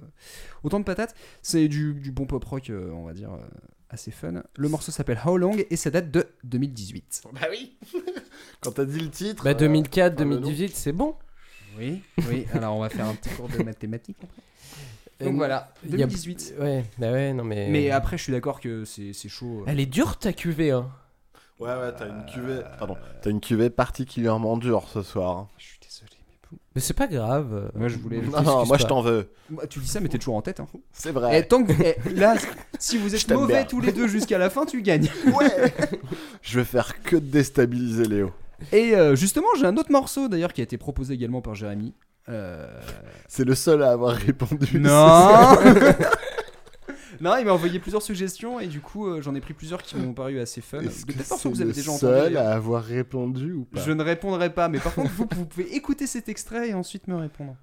autant 0.63 0.79
de 0.79 0.85
patates. 0.85 1.15
C'est 1.43 1.69
du, 1.69 1.95
du 1.95 2.13
bon 2.13 2.27
pop 2.27 2.45
rock, 2.45 2.71
euh, 2.71 2.91
on 2.93 3.05
va 3.05 3.13
dire, 3.15 3.33
euh, 3.33 3.39
assez 3.91 4.11
fun. 4.11 4.43
Le 4.57 4.69
morceau 4.69 4.93
s'appelle 4.93 5.19
How 5.25 5.37
Long 5.39 5.57
et 5.71 5.77
ça 5.77 5.91
date 5.91 6.11
de 6.11 6.27
2018. 6.45 7.23
Bah 7.33 7.41
oui 7.51 7.77
Quand 8.61 8.73
t'as 8.73 8.85
dit 8.85 9.01
le 9.01 9.11
titre. 9.11 9.43
Bah 9.45 9.51
euh, 9.51 9.55
2004, 9.55 10.15
enfin, 10.15 10.25
le 10.25 10.31
nom. 10.37 10.41
2018, 10.43 10.77
c'est 10.77 10.93
bon. 10.93 11.15
Oui, 11.79 12.03
oui. 12.29 12.47
Alors 12.53 12.77
on 12.77 12.81
va 12.81 12.89
faire 12.89 13.07
un 13.07 13.15
petit 13.15 13.31
cours 13.31 13.49
de 13.49 13.63
mathématiques 13.65 14.19
après. 14.23 14.43
Donc 15.21 15.29
Euh, 15.35 15.37
voilà, 15.37 15.73
il 15.85 15.91
y 15.91 15.95
a- 15.95 16.07
2018. 16.07 16.55
Ouais, 16.61 16.85
bah 16.99 17.13
ouais, 17.13 17.33
non 17.33 17.45
mais. 17.45 17.69
Mais 17.71 17.91
après, 17.91 18.19
je 18.19 18.23
suis 18.25 18.33
d'accord 18.33 18.61
que 18.61 18.85
c'est 18.85 19.13
c'est 19.13 19.29
chaud. 19.29 19.61
euh. 19.61 19.65
Elle 19.69 19.81
est 19.81 19.87
dure 19.87 20.17
ta 20.19 20.33
cuvée, 20.33 20.71
hein. 20.73 20.89
Ouais, 21.61 21.69
ouais, 21.71 21.93
t'as 21.97 22.09
une 22.09 22.25
cuvée. 22.27 22.61
Pardon. 22.79 22.97
T'as 23.23 23.31
une 23.31 23.41
cuvée 23.41 23.71
particulièrement 23.71 24.57
dure 24.57 24.89
ce 24.93 25.03
soir. 25.03 25.47
Je 25.57 25.65
suis 25.67 25.79
désolé, 25.81 26.11
mais 26.51 26.59
Mais 26.75 26.81
c'est 26.81 26.95
pas 26.95 27.07
grave. 27.07 27.71
Moi, 27.77 27.87
je 27.87 27.97
voulais. 27.99 28.21
Non, 28.33 28.43
non, 28.43 28.67
moi 28.67 28.77
je 28.77 28.87
t'en 28.87 29.03
veux. 29.03 29.31
Bah, 29.51 29.67
tu 29.69 29.79
dis 29.79 29.87
ça, 29.87 30.01
mais 30.01 30.09
t'es 30.09 30.19
toujours 30.19 30.35
en 30.35 30.43
tête. 30.43 30.59
Hein. 30.59 30.67
C'est 30.93 31.13
vrai. 31.13 31.39
Et 31.39 31.47
tant 31.47 31.63
que 31.63 31.73
eh, 31.81 32.11
là, 32.15 32.35
si 32.81 32.99
vous 32.99 33.15
êtes 33.15 33.31
mauvais 33.31 33.55
bien. 33.55 33.65
tous 33.65 33.81
les 33.81 33.93
deux 33.93 34.09
jusqu'à 34.09 34.37
la 34.39 34.51
fin, 34.51 34.67
tu 34.67 34.83
gagnes. 34.83 35.09
Ouais 35.33 35.73
Je 36.43 36.59
vais 36.59 36.65
faire 36.65 37.01
que 37.03 37.15
de 37.15 37.21
déstabiliser 37.27 38.05
Léo. 38.07 38.33
Et 38.73 38.97
euh, 38.97 39.15
justement, 39.15 39.47
j'ai 39.57 39.67
un 39.67 39.77
autre 39.77 39.93
morceau 39.93 40.27
d'ailleurs 40.29 40.53
qui 40.53 40.61
a 40.61 40.65
été 40.65 40.77
proposé 40.77 41.15
également 41.15 41.41
par 41.41 41.55
Jérémy. 41.55 41.95
Euh, 42.29 42.67
C'est 43.29 43.45
le 43.45 43.55
seul 43.55 43.83
à 43.83 43.91
avoir 43.93 44.15
répondu. 44.17 44.79
Non. 44.81 45.57
Non, 47.21 47.37
il 47.39 47.45
m'a 47.45 47.53
envoyé 47.53 47.79
plusieurs 47.79 48.03
suggestions 48.03 48.59
et 48.59 48.67
du 48.67 48.81
coup, 48.81 49.07
euh, 49.07 49.23
j'en 49.23 49.35
ai 49.35 49.41
pris 49.41 49.55
plusieurs 49.55 49.83
qui 49.83 49.97
m'ont 49.97 50.13
paru 50.13 50.41
assez 50.41 50.61
fun. 50.61 50.81
Est-ce 50.81 51.07
que 51.07 51.13
c'est 51.23 51.49
vous 51.49 51.61
avez 51.61 51.71
le 51.71 51.73
déjà 51.73 51.93
entendu. 51.93 52.13
seul 52.13 52.37
à 52.37 52.51
avoir 52.53 52.83
répondu 52.83 53.53
ou 53.53 53.65
pas 53.65 53.81
Je 53.81 53.93
ne 53.93 54.03
répondrai 54.03 54.53
pas, 54.53 54.69
mais 54.69 54.79
par 54.81 54.95
contre, 54.95 55.11
vous, 55.13 55.27
vous 55.35 55.47
pouvez 55.47 55.75
écouter 55.77 56.07
cet 56.07 56.29
extrait 56.29 56.71
et 56.71 56.75
ensuite 56.75 57.07
me 57.07 57.15
répondre. 57.17 57.57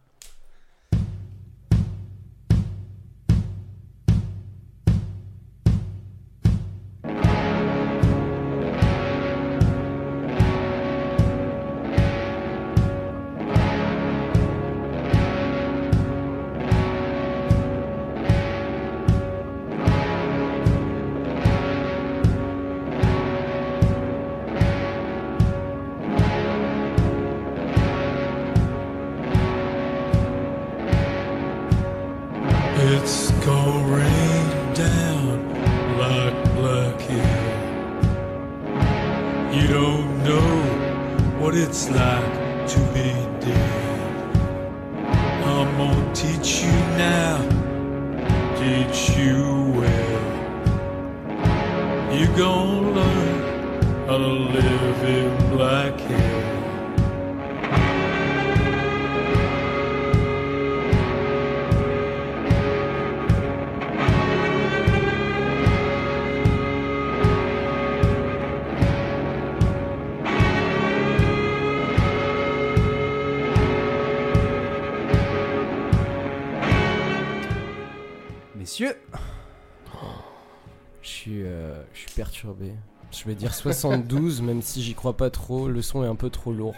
Je 83.22 83.28
vais 83.28 83.36
dire 83.36 83.54
72, 83.54 84.42
même 84.44 84.62
si 84.64 84.82
j'y 84.82 84.96
crois 84.96 85.16
pas 85.16 85.30
trop. 85.30 85.68
Le 85.68 85.82
son 85.84 86.04
est 86.04 86.08
un 86.08 86.16
peu 86.16 86.30
trop 86.32 86.52
lourd. 86.52 86.76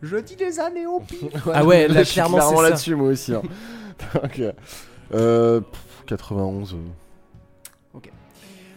je 0.00 0.16
dis 0.16 0.34
des 0.36 0.58
années 0.60 0.86
au 0.86 1.00
pire. 1.00 1.28
Ah 1.52 1.64
ouais, 1.64 1.86
là, 1.88 2.00
je 2.00 2.04
suis 2.04 2.14
clairement, 2.14 2.38
clairement 2.38 2.56
c'est 2.58 2.62
ça. 2.64 2.70
là-dessus 2.70 2.94
moi 2.94 3.08
aussi. 3.08 3.34
hein. 3.34 3.42
Donc, 4.14 4.38
euh, 4.38 4.52
euh, 5.14 5.60
pff, 5.60 6.04
91. 6.06 6.74
euh. 6.74 6.78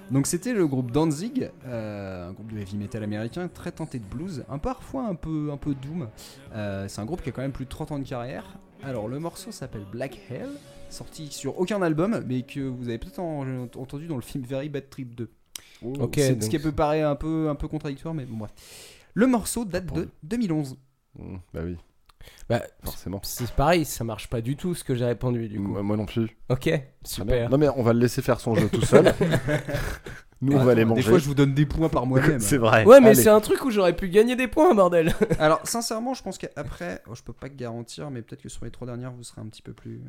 Donc 0.09 0.27
c'était 0.27 0.51
le 0.51 0.68
groupe 0.68 0.91
Danzig, 0.91 1.49
euh, 1.65 2.27
un 2.27 2.34
groupe 2.34 2.51
de 2.51 2.59
heavy 2.59 2.76
metal 2.76 3.01
américain 3.01 3.47
très 3.47 3.72
tenté 3.72 3.97
de 3.97 4.03
blues, 4.03 4.43
un 4.49 4.57
parfois 4.57 5.05
un 5.05 5.15
peu 5.15 5.51
un 5.53 5.55
peu 5.57 5.73
doom. 5.73 6.09
Euh, 6.53 6.85
c'est 6.89 6.99
un 6.99 7.05
groupe 7.05 7.22
qui 7.22 7.30
a 7.30 7.31
quand 7.31 7.41
même 7.41 7.53
plus 7.53 7.63
de 7.63 7.69
30 7.69 7.93
ans 7.93 7.99
de 7.99 8.03
carrière. 8.05 8.43
Alors 8.84 9.07
le 9.07 9.19
morceau 9.19 9.53
s'appelle 9.53 9.85
Black 9.89 10.19
Hell, 10.30 10.49
sorti 10.89 11.27
sur 11.31 11.57
aucun 11.61 11.81
album, 11.81 12.22
mais 12.27 12.41
que 12.41 12.59
vous 12.59 12.89
avez 12.89 12.97
peut-être 12.97 13.19
en- 13.19 13.63
entendu 13.77 14.07
dans 14.07 14.18
le 14.18 14.22
film 14.22 14.43
Very 14.43 14.68
Bad 14.68 14.89
Trip 14.89 15.15
2. 15.15 15.30
Ok, 15.83 16.13
C'est- 16.15 16.33
donc- 16.33 16.43
Ce 16.43 16.49
qui 16.49 16.59
peut 16.59 16.71
paraître 16.71 17.07
un 17.07 17.15
peu 17.15 17.49
un 17.49 17.55
peu 17.55 17.67
contradictoire, 17.67 18.13
mais 18.13 18.25
bon 18.25 18.37
bref. 18.37 18.51
Le 19.13 19.27
morceau 19.27 19.65
date 19.65 19.93
de 19.93 20.09
2011. 20.23 20.77
Mmh, 21.19 21.35
bah 21.53 21.61
oui. 21.65 21.77
Bah, 22.47 22.61
Forcément. 22.83 23.19
C'est 23.23 23.49
pareil, 23.51 23.83
ça 23.83 24.03
marche 24.03 24.29
pas 24.29 24.41
du 24.41 24.55
tout 24.55 24.75
ce 24.75 24.83
que 24.83 24.93
j'ai 24.93 25.05
répondu 25.05 25.47
du 25.49 25.57
coup. 25.57 25.63
Moi, 25.67 25.81
moi 25.81 25.97
non 25.97 26.05
plus. 26.05 26.37
Ok, 26.49 26.69
super. 27.03 27.49
Non 27.49 27.57
mais 27.57 27.67
on 27.75 27.81
va 27.83 27.93
le 27.93 27.99
laisser 27.99 28.21
faire 28.21 28.39
son 28.39 28.53
jeu 28.55 28.69
tout 28.69 28.81
seul. 28.85 29.11
Nous 30.43 30.53
on 30.57 30.63
va 30.63 30.73
les 30.73 30.81
Des 30.81 30.85
manger. 30.85 31.03
fois, 31.03 31.19
je 31.19 31.25
vous 31.25 31.35
donne 31.35 31.53
des 31.53 31.67
points 31.67 31.89
par 31.89 32.07
moi-même. 32.07 32.39
C'est 32.39 32.57
vrai. 32.57 32.83
Ouais, 32.85 32.99
mais 32.99 33.13
c'est 33.13 33.29
un 33.29 33.41
truc 33.41 33.63
où 33.63 33.69
j'aurais 33.69 33.95
pu 33.95 34.09
gagner 34.09 34.35
des 34.35 34.47
points, 34.47 34.73
bordel. 34.73 35.13
Alors 35.37 35.59
sincèrement, 35.65 36.15
je 36.15 36.23
pense 36.23 36.39
qu'après, 36.39 37.01
oh, 37.07 37.13
je 37.13 37.21
peux 37.21 37.33
pas 37.33 37.47
garantir, 37.47 38.09
mais 38.09 38.23
peut-être 38.23 38.41
que 38.41 38.49
sur 38.49 38.65
les 38.65 38.71
trois 38.71 38.87
dernières, 38.87 39.11
vous 39.11 39.21
serez 39.23 39.41
un 39.41 39.45
petit 39.45 39.61
peu 39.61 39.73
plus. 39.73 40.01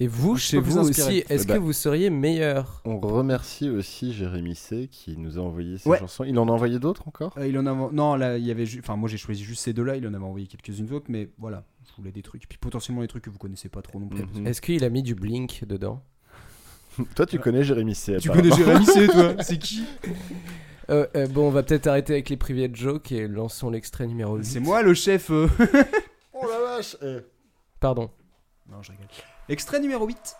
Et 0.00 0.06
vous, 0.06 0.36
chez 0.36 0.60
vous 0.60 0.78
aussi, 0.78 1.24
est-ce 1.28 1.42
Eh 1.42 1.46
bah, 1.48 1.54
que 1.54 1.58
vous 1.58 1.72
seriez 1.72 2.08
meilleur 2.08 2.82
On 2.84 3.00
remercie 3.00 3.68
aussi 3.68 4.12
Jérémy 4.12 4.54
C 4.54 4.88
qui 4.90 5.16
nous 5.16 5.38
a 5.38 5.42
envoyé 5.42 5.76
Ouais. 5.86 5.98
chansons. 5.98 6.22
Il 6.22 6.38
en 6.38 6.46
a 6.48 6.52
envoyé 6.52 6.78
d'autres 6.78 7.08
encore? 7.08 7.34
Euh, 7.36 7.48
il 7.48 7.58
en 7.58 7.66
a 7.66 7.74
non 7.92 8.14
là 8.14 8.38
il 8.38 8.46
y 8.46 8.52
avait 8.52 8.64
enfin 8.78 8.94
moi 8.94 9.08
j'ai 9.08 9.16
choisi 9.16 9.42
juste 9.42 9.62
ces 9.62 9.72
deux 9.72 9.82
là 9.82 9.96
il 9.96 10.06
en 10.06 10.14
avait 10.14 10.24
envoyé 10.24 10.46
quelques-unes 10.46 10.86
d'autres 10.86 11.06
mais 11.08 11.30
voilà 11.38 11.64
je 11.84 11.96
voulais 11.96 12.12
des 12.12 12.22
trucs 12.22 12.48
puis 12.48 12.58
potentiellement 12.58 13.02
des 13.02 13.08
trucs 13.08 13.24
que 13.24 13.30
vous 13.30 13.38
connaissez 13.38 13.68
pas 13.68 13.82
trop 13.82 13.98
non 13.98 14.06
plus 14.06 14.22
Mhm. 14.22 14.46
Est-ce 14.46 14.60
qu'il 14.60 14.84
a 14.84 14.88
mis 14.88 15.02
du 15.02 15.16
blink 15.16 15.64
dedans? 15.66 16.00
Toi 17.16 17.26
tu 17.26 17.40
connais 17.40 17.64
Jérémy 17.64 17.96
C. 17.96 18.18
tu 18.20 18.30
connais 18.30 18.54
Jérémy 18.54 18.86
C 18.86 19.06
toi 19.08 19.34
c'est 19.42 19.58
qui? 19.58 19.82
Euh, 20.90 21.06
euh, 21.16 21.26
Bon, 21.26 21.48
on 21.48 21.50
va 21.50 21.64
peut-être 21.64 21.88
arrêter 21.88 22.12
avec 22.12 22.28
les 22.30 22.36
private 22.36 22.76
jokes 22.76 23.10
et 23.10 23.26
lançons 23.26 23.68
l'extrait 23.70 24.06
numéro 24.06 24.36
8. 24.36 24.44
c'est 24.44 24.60
moi 24.60 24.82
le 24.82 24.94
chef 24.94 25.30
euh. 25.32 25.48
Oh 26.34 26.46
la 26.48 26.60
vache 26.76 26.96
eh. 27.02 27.18
Pardon. 27.80 28.10
non 28.70 28.80
je 28.80 28.92
rigole 28.92 29.06
extrait 29.48 29.80
numéro 29.80 30.06
8 30.06 30.36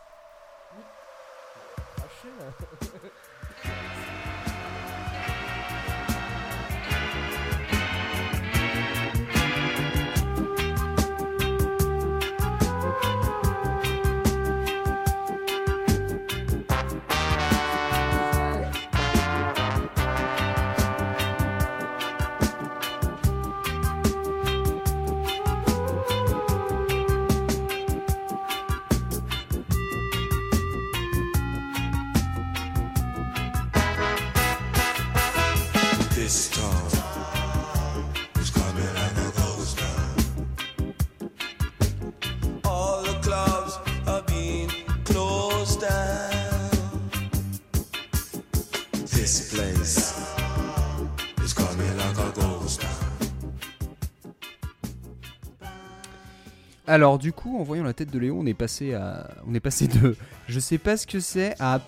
alors 56.99 57.19
du 57.19 57.33
coup 57.33 57.59
en 57.59 57.63
voyant 57.63 57.85
la 57.85 57.93
tête 57.95 58.11
de 58.11 58.19
Léo 58.19 58.37
on 58.39 58.45
est 58.47 58.55
passé 58.55 58.93
à 58.95 59.29
on 59.47 59.55
est 59.55 59.61
passé 59.61 59.87
de 59.87 60.17
je 60.49 60.59
sais 60.61 60.79
pas 60.79 60.97
ce 60.97 61.07
que 61.07 61.21
c'est 61.21 61.55
à 61.61 61.81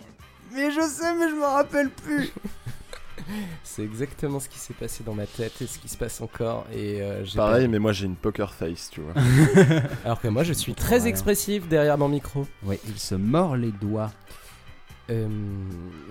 mais 0.55 0.71
je 0.71 0.81
sais 0.81 1.15
mais 1.15 1.29
je 1.29 1.35
me 1.35 1.45
rappelle 1.45 1.91
plus 1.91 2.31
C'est 3.63 3.83
exactement 3.83 4.41
ce 4.41 4.49
qui 4.49 4.59
s'est 4.59 4.75
passé 4.75 5.05
dans 5.05 5.15
ma 5.15 5.27
tête 5.27 5.53
et 5.61 5.67
ce 5.67 5.79
qui 5.79 5.89
se 5.89 5.97
passe 5.97 6.21
encore. 6.21 6.67
Et 6.73 7.01
euh, 7.03 7.23
j'ai 7.25 7.37
Pareil, 7.37 7.67
pas- 7.67 7.71
mais 7.73 7.79
moi 7.79 7.93
j'ai 7.93 8.07
une 8.07 8.17
poker 8.17 8.53
face, 8.55 8.89
tu 8.91 9.03
vois. 9.03 9.13
Alors 10.05 10.21
que 10.21 10.27
moi, 10.29 10.43
je 10.43 10.53
suis 10.55 10.75
très 10.75 11.07
expressif 11.07 11.69
derrière 11.69 11.97
mon 11.99 12.09
micro. 12.09 12.47
Ouais, 12.65 12.81
il 12.89 12.99
se 12.99 13.15
mord 13.15 13.57
les 13.57 13.71
doigts. 13.73 14.11
Euh, 15.11 15.29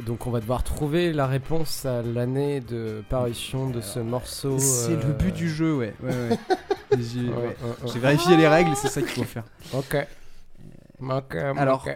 donc 0.06 0.28
on 0.28 0.32
va 0.32 0.40
devoir 0.42 0.64
trouver 0.64 1.14
la 1.14 1.26
réponse 1.26 1.86
à 1.86 2.02
l'année 2.02 2.60
de 2.60 3.02
parution 3.10 3.70
de 3.70 3.80
ce 3.82 4.00
morceau. 4.00 4.60
C'est 4.60 4.92
euh, 4.94 5.04
le 5.08 5.14
but 5.14 5.34
du 5.34 5.50
jeu, 5.50 5.76
ouais. 5.78 5.94
ouais, 6.04 6.30
ouais. 6.30 6.38
J'ai 7.00 7.22
Ouais, 7.30 7.36
ouais. 7.36 7.46
ouais, 7.48 7.56
J'ai 7.86 7.94
ouais. 7.94 8.00
vérifié 8.00 8.36
les 8.36 8.48
règles, 8.48 8.76
c'est 8.76 8.90
ça 8.90 9.02
qu'il 9.02 9.12
faut 9.12 9.24
faire. 9.24 9.46
Ok. 9.74 9.96
Ok, 11.02 11.36
Alors, 11.36 11.88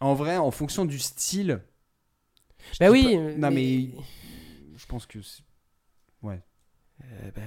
en 0.00 0.14
vrai, 0.14 0.36
en 0.36 0.50
fonction 0.52 0.84
du 0.84 0.98
style. 0.98 1.60
Bah 2.78 2.90
oui, 2.90 3.16
pas- 3.16 3.20
Non, 3.38 3.50
mais- 3.50 3.50
mais. 3.50 3.90
Je 4.76 4.86
pense 4.86 5.06
que. 5.06 5.20
c'est- 5.22 5.42
Ouais. 6.22 6.40
Euh, 7.02 7.30
bah, 7.34 7.42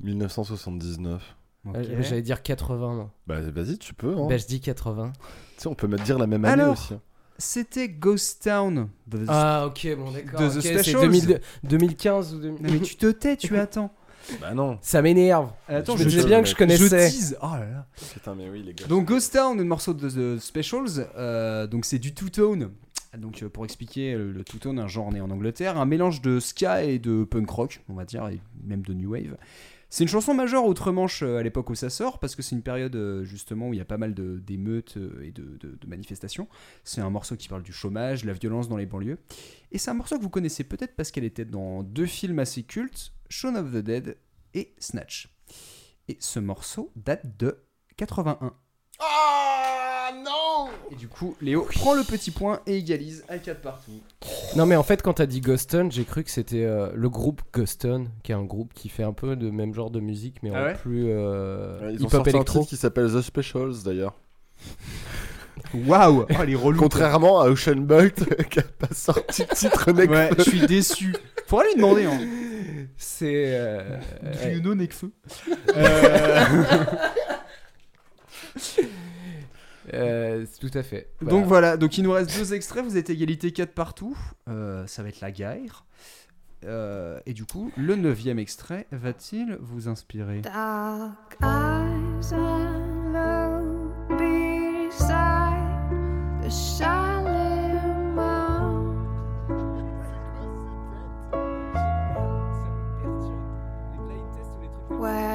1979. 0.00 1.36
Euh, 1.76 2.02
J'allais 2.02 2.22
dire 2.22 2.42
80, 2.42 2.94
moi. 2.94 3.10
Bah 3.26 3.40
vas-y, 3.40 3.78
tu 3.78 3.94
peux. 3.94 4.16
Hein. 4.16 4.26
Bah, 4.28 4.36
je 4.36 4.46
dis 4.46 4.60
80. 4.60 5.12
Tu 5.56 5.62
sais, 5.62 5.66
on 5.68 5.74
peut 5.74 5.86
me 5.86 5.98
dire 5.98 6.18
la 6.18 6.26
même 6.26 6.44
année 6.44 6.62
Alors, 6.62 6.74
aussi. 6.74 6.94
hein. 6.94 7.00
c'était 7.38 7.88
Ghost 7.88 8.42
Town. 8.44 8.88
de- 9.06 9.24
Ah, 9.28 9.66
ok, 9.66 9.88
bon, 9.96 10.10
d'accord. 10.10 10.40
De 10.40 10.48
The 10.48 10.56
ok, 10.56 10.62
c'est 10.62 10.78
Specials. 10.82 11.00
2000 11.02 11.40
2015 11.64 12.34
ou 12.34 12.38
2000. 12.40 12.62
Non, 12.66 12.72
mais 12.72 12.80
tu 12.80 12.96
te 12.96 13.10
tais, 13.10 13.36
tu 13.36 13.56
attends. 13.58 13.92
Bah 14.42 14.52
non. 14.52 14.78
Ça 14.82 15.00
m'énerve. 15.00 15.50
Attends, 15.68 15.96
je 15.96 16.04
je 16.04 16.08
disais 16.10 16.26
bien 16.26 16.40
que 16.42 16.46
je 16.46 16.52
Je 16.52 16.56
connaissais. 16.56 17.08
tease. 17.08 17.38
Oh 17.42 17.46
là 17.52 17.64
là. 17.70 17.86
Putain, 18.12 18.34
mais 18.34 18.50
oui, 18.50 18.62
les 18.62 18.74
gars. 18.74 18.86
Donc 18.86 19.06
Ghost 19.06 19.32
Town, 19.32 19.56
le 19.56 19.64
morceau 19.64 19.94
de 19.94 20.36
The 20.36 20.38
Specials, 20.40 21.06
euh, 21.16 21.66
donc 21.66 21.86
c'est 21.86 21.98
du 21.98 22.12
two-tone. 22.12 22.70
Donc 23.16 23.42
euh, 23.42 23.48
pour 23.48 23.64
expliquer 23.64 24.12
euh, 24.12 24.30
le 24.32 24.44
two-tone, 24.44 24.78
un 24.80 24.86
genre 24.86 25.10
né 25.10 25.22
en 25.22 25.30
Angleterre, 25.30 25.78
un 25.78 25.86
mélange 25.86 26.20
de 26.20 26.40
ska 26.40 26.82
et 26.84 26.98
de 26.98 27.24
punk 27.24 27.48
rock, 27.48 27.80
on 27.88 27.94
va 27.94 28.04
dire, 28.04 28.28
et 28.28 28.38
même 28.64 28.82
de 28.82 28.92
new 28.92 29.12
wave. 29.12 29.34
C'est 29.90 30.04
une 30.04 30.08
chanson 30.08 30.34
majeure 30.34 30.66
outre-Manche 30.66 31.22
euh, 31.22 31.38
à 31.38 31.42
l'époque 31.42 31.70
où 31.70 31.74
ça 31.74 31.88
sort, 31.88 32.18
parce 32.18 32.36
que 32.36 32.42
c'est 32.42 32.54
une 32.54 32.62
période 32.62 32.94
euh, 32.94 33.24
justement 33.24 33.68
où 33.68 33.74
il 33.74 33.78
y 33.78 33.80
a 33.80 33.86
pas 33.86 33.96
mal 33.96 34.12
de- 34.14 34.38
d'émeutes 34.38 34.98
euh, 34.98 35.22
et 35.24 35.30
de, 35.30 35.56
de- 35.58 35.78
de 35.80 35.86
manifestations. 35.86 36.46
C'est 36.84 37.00
un 37.00 37.08
morceau 37.08 37.36
qui 37.36 37.48
parle 37.48 37.62
du 37.62 37.72
chômage, 37.72 38.24
la 38.26 38.34
violence 38.34 38.68
dans 38.68 38.76
les 38.76 38.84
banlieues. 38.86 39.18
Et 39.72 39.78
c'est 39.78 39.90
un 39.90 39.94
morceau 39.94 40.18
que 40.18 40.22
vous 40.22 40.28
connaissez 40.30 40.62
peut-être 40.64 40.94
parce 40.94 41.10
qu'elle 41.10 41.24
était 41.24 41.46
dans 41.46 41.82
deux 41.82 42.04
films 42.06 42.38
assez 42.38 42.64
cultes, 42.64 43.12
Shaun 43.30 43.56
of 43.56 43.72
the 43.72 43.78
Dead 43.78 44.18
et 44.54 44.74
Snatch. 44.78 45.34
Et 46.08 46.18
ce 46.20 46.38
morceau 46.38 46.92
date 46.96 47.38
de 47.38 47.58
81. 47.96 48.52
Ah 49.00 50.10
non 50.22 50.68
Et 50.90 50.96
du 50.96 51.08
coup, 51.08 51.34
Léo 51.40 51.62
prend 51.62 51.94
le 51.94 52.02
petit 52.04 52.30
point 52.30 52.60
et 52.66 52.76
égalise 52.76 53.24
à 53.28 53.38
4 53.38 53.60
partout. 53.62 54.00
Non, 54.58 54.66
mais 54.66 54.76
en 54.76 54.82
fait, 54.82 55.00
quand 55.02 55.14
t'as 55.14 55.26
dit 55.26 55.40
Ghoston, 55.40 55.90
j'ai 55.90 56.04
cru 56.04 56.24
que 56.24 56.30
c'était 56.30 56.64
euh, 56.64 56.90
le 56.94 57.08
groupe 57.08 57.40
Ghoston, 57.54 58.08
qui 58.22 58.32
est 58.32 58.34
un 58.34 58.42
groupe 58.44 58.74
qui 58.74 58.88
fait 58.88 59.04
un 59.04 59.12
peu 59.12 59.36
de 59.36 59.50
même 59.50 59.72
genre 59.72 59.90
de 59.90 60.00
musique, 60.00 60.42
mais 60.42 60.50
Ah 60.52 60.60
en 60.60 60.64
ouais 60.66 60.74
plus 60.74 61.04
euh, 61.08 61.80
Ouais, 61.80 61.94
ils 61.94 62.02
ont 62.04 62.08
hip-hop 62.08 62.10
sorti 62.10 62.30
un 62.30 62.32
électro. 62.34 62.58
titre 62.60 62.68
qui 62.70 62.76
s'appelle 62.76 63.06
The 63.12 63.20
Specials 63.22 63.82
d'ailleurs. 63.84 64.14
Waouh 65.74 66.24
Oh, 66.30 66.42
les 66.44 66.54
relous. 66.54 66.78
Contrairement 66.78 67.40
à 67.40 67.48
Ocean 67.50 67.76
Bolt 67.76 68.24
qui 68.50 68.58
a 68.60 68.62
pas 68.62 68.92
sorti 68.94 69.44
de 69.44 69.54
titre 69.54 69.92
mec. 69.92 70.10
Ouais, 70.10 70.30
je 70.38 70.42
suis 70.42 70.60
déçu. 70.66 71.14
Faudra 71.46 71.64
lui 71.66 71.74
demander. 71.76 72.04
Hein. 72.04 72.18
C'est. 72.96 73.32
euh, 73.58 73.98
Do 74.22 74.38
ouais. 74.44 74.54
you 74.54 74.60
know 74.60 74.74
Nekfeu 74.74 75.10
Euh, 75.76 76.44
Euh, 79.94 80.46
tout 80.60 80.70
à 80.74 80.82
fait. 80.82 81.08
Donc 81.22 81.46
voilà, 81.46 81.76
donc 81.76 81.98
il 81.98 82.04
nous 82.04 82.12
reste 82.12 82.36
deux 82.36 82.54
extraits, 82.54 82.84
vous 82.84 82.96
êtes 82.96 83.10
égalité 83.10 83.52
4 83.52 83.72
partout. 83.72 84.16
Euh, 84.48 84.86
ça 84.86 85.02
va 85.02 85.08
être 85.08 85.20
la 85.20 85.30
guerre. 85.30 85.84
Euh, 86.64 87.20
et 87.26 87.34
du 87.34 87.44
coup, 87.44 87.70
le 87.76 87.94
neuvième 87.94 88.38
extrait 88.38 88.86
va-t-il 88.90 89.56
vous 89.60 89.88
inspirer? 89.88 90.40
Dark 90.40 91.36
eyes 91.40 92.32
and 92.32 93.12
low 93.12 93.92
beside 94.16 95.54
the 96.42 96.50
mound. 98.14 98.96
Where 104.90 105.27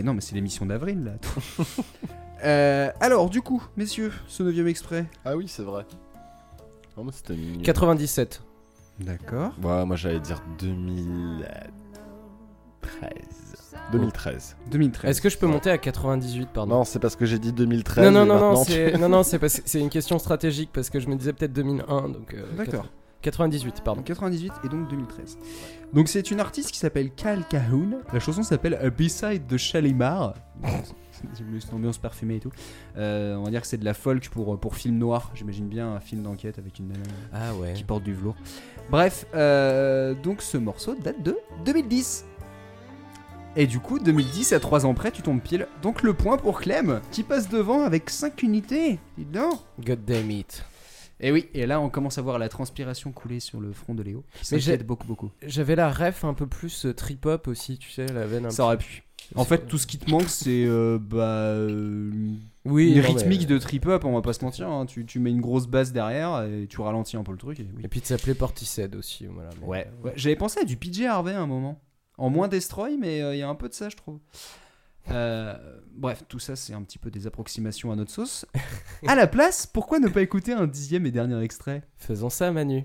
Mais 0.00 0.06
non, 0.06 0.14
mais 0.14 0.22
c'est 0.22 0.34
l'émission 0.34 0.64
d'avril 0.64 1.04
là. 1.04 1.12
Euh, 2.42 2.90
alors, 3.00 3.28
du 3.28 3.42
coup, 3.42 3.62
messieurs, 3.76 4.10
ce 4.26 4.42
neuvième 4.42 4.66
extrait. 4.66 5.04
Ah 5.26 5.36
oui, 5.36 5.46
c'est 5.46 5.60
vrai. 5.62 5.84
Non, 6.96 7.04
mais 7.04 7.12
c'était 7.12 7.34
mignon. 7.34 7.60
97. 7.62 8.42
D'accord. 9.00 9.52
Ouais, 9.62 9.84
moi 9.84 9.94
j'allais 9.96 10.20
dire 10.20 10.42
2013. 10.58 11.50
2013. 13.92 14.56
2013. 14.70 15.10
Est-ce 15.10 15.20
que 15.20 15.28
je 15.28 15.36
peux 15.36 15.46
monter 15.46 15.68
à 15.70 15.76
98, 15.76 16.48
pardon 16.48 16.76
Non, 16.76 16.84
c'est 16.84 16.98
parce 16.98 17.14
que 17.14 17.26
j'ai 17.26 17.38
dit 17.38 17.52
2013. 17.52 18.04
Non, 18.10 18.10
non, 18.10 18.24
non, 18.34 18.40
non, 18.54 18.64
c'est 18.64 18.92
tu- 18.92 18.98
non, 18.98 19.10
non, 19.10 19.22
c'est 19.22 19.38
pas- 19.38 19.50
c'est 19.50 19.78
une 19.80 19.90
question 19.90 20.18
stratégique 20.18 20.70
parce 20.72 20.88
que 20.88 20.98
je 20.98 21.08
me 21.08 21.16
disais 21.16 21.34
peut-être 21.34 21.52
2001, 21.52 22.08
donc. 22.08 22.32
euh, 22.32 22.46
D'accord. 22.56 22.86
98, 23.20 23.82
pardon. 23.84 24.00
98 24.00 24.50
et 24.64 24.68
donc 24.70 24.88
2013. 24.88 25.36
Donc 25.92 26.08
c'est 26.08 26.30
une 26.30 26.38
artiste 26.40 26.70
qui 26.70 26.78
s'appelle 26.78 27.10
Cal 27.10 27.44
Cahoon. 27.48 28.00
La 28.12 28.20
chanson 28.20 28.42
s'appelle 28.42 28.74
A 28.74 28.90
B-Side 28.90 29.46
de 29.46 29.56
Shalimar. 29.56 30.34
C'est 31.34 31.42
une 31.42 31.58
ambiance 31.76 31.98
parfumée 31.98 32.36
et 32.36 32.40
tout. 32.40 32.52
Euh, 32.96 33.34
on 33.36 33.42
va 33.44 33.50
dire 33.50 33.60
que 33.60 33.66
c'est 33.66 33.76
de 33.76 33.84
la 33.84 33.92
folk 33.94 34.28
pour, 34.30 34.58
pour 34.58 34.76
film 34.76 34.96
noir. 34.98 35.30
J'imagine 35.34 35.68
bien 35.68 35.92
un 35.94 36.00
film 36.00 36.22
d'enquête 36.22 36.58
avec 36.58 36.78
une 36.78 36.88
nana 36.88 37.02
Ah 37.32 37.54
ouais. 37.54 37.72
qui 37.74 37.84
porte 37.84 38.04
du 38.04 38.14
velours. 38.14 38.36
Bref, 38.90 39.26
euh, 39.34 40.14
donc 40.14 40.42
ce 40.42 40.56
morceau 40.56 40.94
date 40.94 41.22
de 41.22 41.36
2010. 41.64 42.24
Et 43.56 43.66
du 43.66 43.80
coup, 43.80 43.98
2010, 43.98 44.52
à 44.52 44.60
3 44.60 44.86
ans 44.86 44.94
près, 44.94 45.10
tu 45.10 45.22
tombes 45.22 45.40
pile. 45.40 45.66
Donc 45.82 46.02
le 46.02 46.14
point 46.14 46.36
pour 46.36 46.60
Clem, 46.60 47.00
qui 47.10 47.24
passe 47.24 47.48
devant 47.48 47.82
avec 47.82 48.08
5 48.08 48.42
unités. 48.44 49.00
Dis 49.18 49.24
donc 49.24 49.58
God 49.84 50.04
damn 50.06 50.30
it. 50.30 50.64
Et 51.20 51.32
oui, 51.32 51.48
et 51.54 51.66
là 51.66 51.80
on 51.80 51.90
commence 51.90 52.16
à 52.18 52.22
voir 52.22 52.38
la 52.38 52.48
transpiration 52.48 53.12
couler 53.12 53.40
sur 53.40 53.60
le 53.60 53.72
front 53.72 53.94
de 53.94 54.02
Léo. 54.02 54.24
S'inquiète 54.42 54.80
j'ai- 54.80 54.84
beaucoup, 54.86 55.06
beaucoup. 55.06 55.30
J'avais 55.46 55.76
la 55.76 55.90
ref 55.90 56.24
un 56.24 56.34
peu 56.34 56.46
plus 56.46 56.86
euh, 56.86 56.94
trip-hop 56.94 57.46
aussi, 57.48 57.76
tu 57.78 57.90
sais, 57.90 58.06
la 58.06 58.26
veine 58.26 58.46
un 58.46 58.50
Ça 58.50 58.58
peu- 58.58 58.62
aurait 58.64 58.78
pu. 58.78 59.02
En 59.36 59.44
fait, 59.44 59.66
tout 59.68 59.78
ce 59.78 59.86
qui 59.86 59.98
te 59.98 60.10
manque, 60.10 60.28
c'est 60.28 60.64
euh, 60.66 60.98
bah, 60.98 61.18
euh, 61.18 62.10
Oui, 62.64 62.90
une 62.92 63.02
non, 63.02 63.06
rythmique 63.08 63.40
mais- 63.42 63.46
de 63.46 63.58
trip-hop, 63.58 64.04
on 64.04 64.12
va 64.14 64.22
pas 64.22 64.32
se 64.32 64.44
mentir. 64.44 64.68
hein. 64.68 64.86
Tu, 64.86 65.04
tu 65.06 65.20
mets 65.20 65.30
une 65.30 65.40
grosse 65.42 65.66
basse 65.68 65.92
derrière 65.92 66.42
et 66.44 66.66
tu 66.68 66.80
ralentis 66.80 67.16
un 67.16 67.22
peu 67.22 67.32
le 67.32 67.38
truc. 67.38 67.60
Et, 67.60 67.66
oui. 67.76 67.82
Et 67.84 67.88
puis 67.88 68.00
de 68.00 68.06
s'appeler 68.06 68.34
Portishead 68.34 68.96
aussi, 68.96 69.26
voilà. 69.26 69.50
mais- 69.60 69.66
Ouais, 69.66 69.90
ouais. 70.02 70.12
J'avais 70.16 70.36
pensé 70.36 70.60
à 70.60 70.64
du 70.64 70.76
PJ 70.76 71.02
Harvey 71.02 71.32
à 71.34 71.40
un 71.40 71.46
moment. 71.46 71.80
En 72.18 72.28
moins 72.28 72.48
Destroy, 72.48 72.96
mais 72.98 73.22
euh, 73.22 73.34
il 73.34 73.38
y 73.38 73.42
a 73.42 73.48
un 73.48 73.54
peu 73.54 73.68
de 73.68 73.74
ça, 73.74 73.88
je 73.88 73.96
trouve. 73.96 74.18
Euh, 75.10 75.54
bref, 75.92 76.24
tout 76.28 76.38
ça, 76.38 76.56
c'est 76.56 76.74
un 76.74 76.82
petit 76.82 76.98
peu 76.98 77.10
des 77.10 77.26
approximations 77.26 77.92
à 77.92 77.96
notre 77.96 78.10
sauce. 78.10 78.46
à 79.06 79.14
la 79.14 79.26
place, 79.26 79.66
pourquoi 79.66 79.98
ne 79.98 80.08
pas 80.08 80.22
écouter 80.22 80.52
un 80.52 80.66
dixième 80.66 81.06
et 81.06 81.10
dernier 81.10 81.40
extrait? 81.42 81.82
Faisons 81.96 82.30
ça, 82.30 82.52
Manu. 82.52 82.84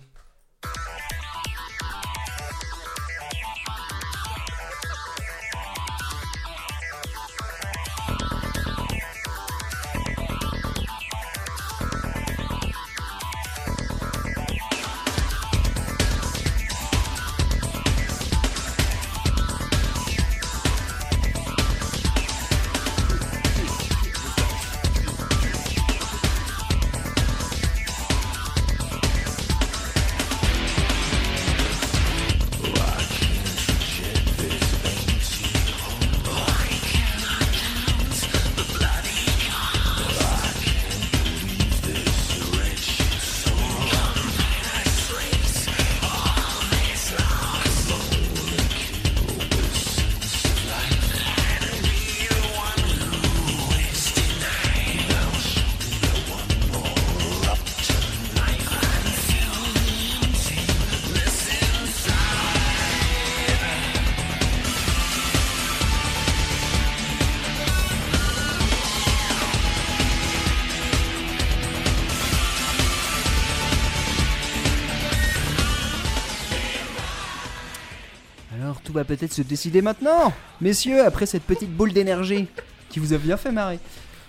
Peut-être 79.05 79.33
se 79.33 79.41
décider 79.41 79.81
maintenant 79.81 80.33
Messieurs, 80.61 81.03
après 81.05 81.25
cette 81.25 81.43
petite 81.43 81.71
boule 81.71 81.93
d'énergie 81.93 82.47
qui 82.89 82.99
vous 82.99 83.13
a 83.13 83.17
bien 83.17 83.37
fait 83.37 83.51
marrer. 83.51 83.79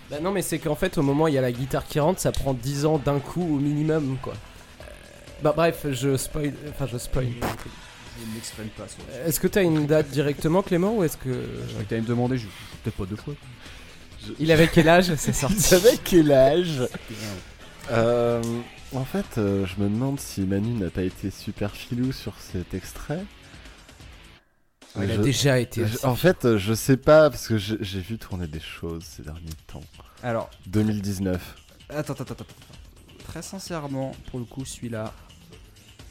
Bah 0.09 0.17
non, 0.21 0.31
mais 0.31 0.41
c'est 0.41 0.59
qu'en 0.59 0.75
fait, 0.75 0.97
au 0.97 1.01
moment 1.01 1.25
où 1.25 1.27
il 1.27 1.33
y 1.33 1.37
a 1.37 1.41
la 1.41 1.51
guitare 1.51 1.85
qui 1.85 1.99
rentre, 1.99 2.19
ça 2.21 2.31
prend 2.31 2.53
10 2.53 2.85
ans 2.85 2.97
d'un 2.97 3.19
coup 3.19 3.41
au 3.41 3.59
minimum, 3.59 4.17
quoi. 4.21 4.33
Euh, 4.33 4.83
Bah 5.43 5.53
bref, 5.55 5.85
je 5.91 6.15
spoil. 6.15 6.53
Enfin, 6.69 6.87
je 6.91 6.97
spoil. 6.97 7.27
Je 8.17 8.63
pas 8.81 8.87
ça. 8.87 8.97
Est-ce 9.25 9.39
que 9.39 9.47
t'as 9.47 9.63
une 9.63 9.85
date 9.85 10.09
directement, 10.09 10.61
Clément, 10.63 10.95
ou 10.95 11.03
est-ce 11.03 11.17
que. 11.17 11.29
Je 11.29 11.71
crois 11.73 11.83
que 11.83 11.89
t'allais 11.89 12.01
me 12.01 12.07
demander, 12.07 12.37
je... 12.37 12.47
peut-être 12.83 12.95
pas 12.95 13.05
deux 13.05 13.15
fois. 13.15 13.33
Il 14.39 14.51
avait 14.51 14.67
quel 14.67 14.89
âge 14.89 15.13
C'est 15.15 15.33
sorti. 15.35 15.55
Il 15.71 15.75
avait 15.75 15.97
quel 16.03 16.31
âge 16.31 16.83
Euh, 17.91 18.41
En 18.93 19.05
fait, 19.05 19.37
euh, 19.37 19.65
je 19.65 19.81
me 19.81 19.89
demande 19.89 20.19
si 20.19 20.41
Manu 20.41 20.71
n'a 20.71 20.89
pas 20.89 21.03
été 21.03 21.29
super 21.31 21.75
filou 21.75 22.11
sur 22.11 22.33
cet 22.39 22.73
extrait. 22.73 23.23
Il 25.03 25.11
a 25.11 25.17
déjà 25.17 25.59
été 25.59 25.85
je- 25.85 26.05
en 26.05 26.15
fait, 26.15 26.45
euh, 26.45 26.57
je 26.57 26.73
sais 26.73 26.97
pas 26.97 27.29
parce 27.29 27.47
que 27.47 27.57
j'ai 27.57 27.99
vu 28.01 28.17
tourner 28.17 28.47
des 28.47 28.59
choses 28.59 29.03
ces 29.03 29.23
derniers 29.23 29.41
temps. 29.67 29.83
Alors. 30.23 30.49
2019. 30.67 31.55
Attends, 31.89 32.13
attends, 32.13 32.23
attends, 32.23 32.33
attends. 32.33 32.45
Très 33.27 33.41
sincèrement, 33.41 34.13
pour 34.31 34.39
le 34.39 34.45
coup, 34.45 34.65
celui-là, 34.65 35.13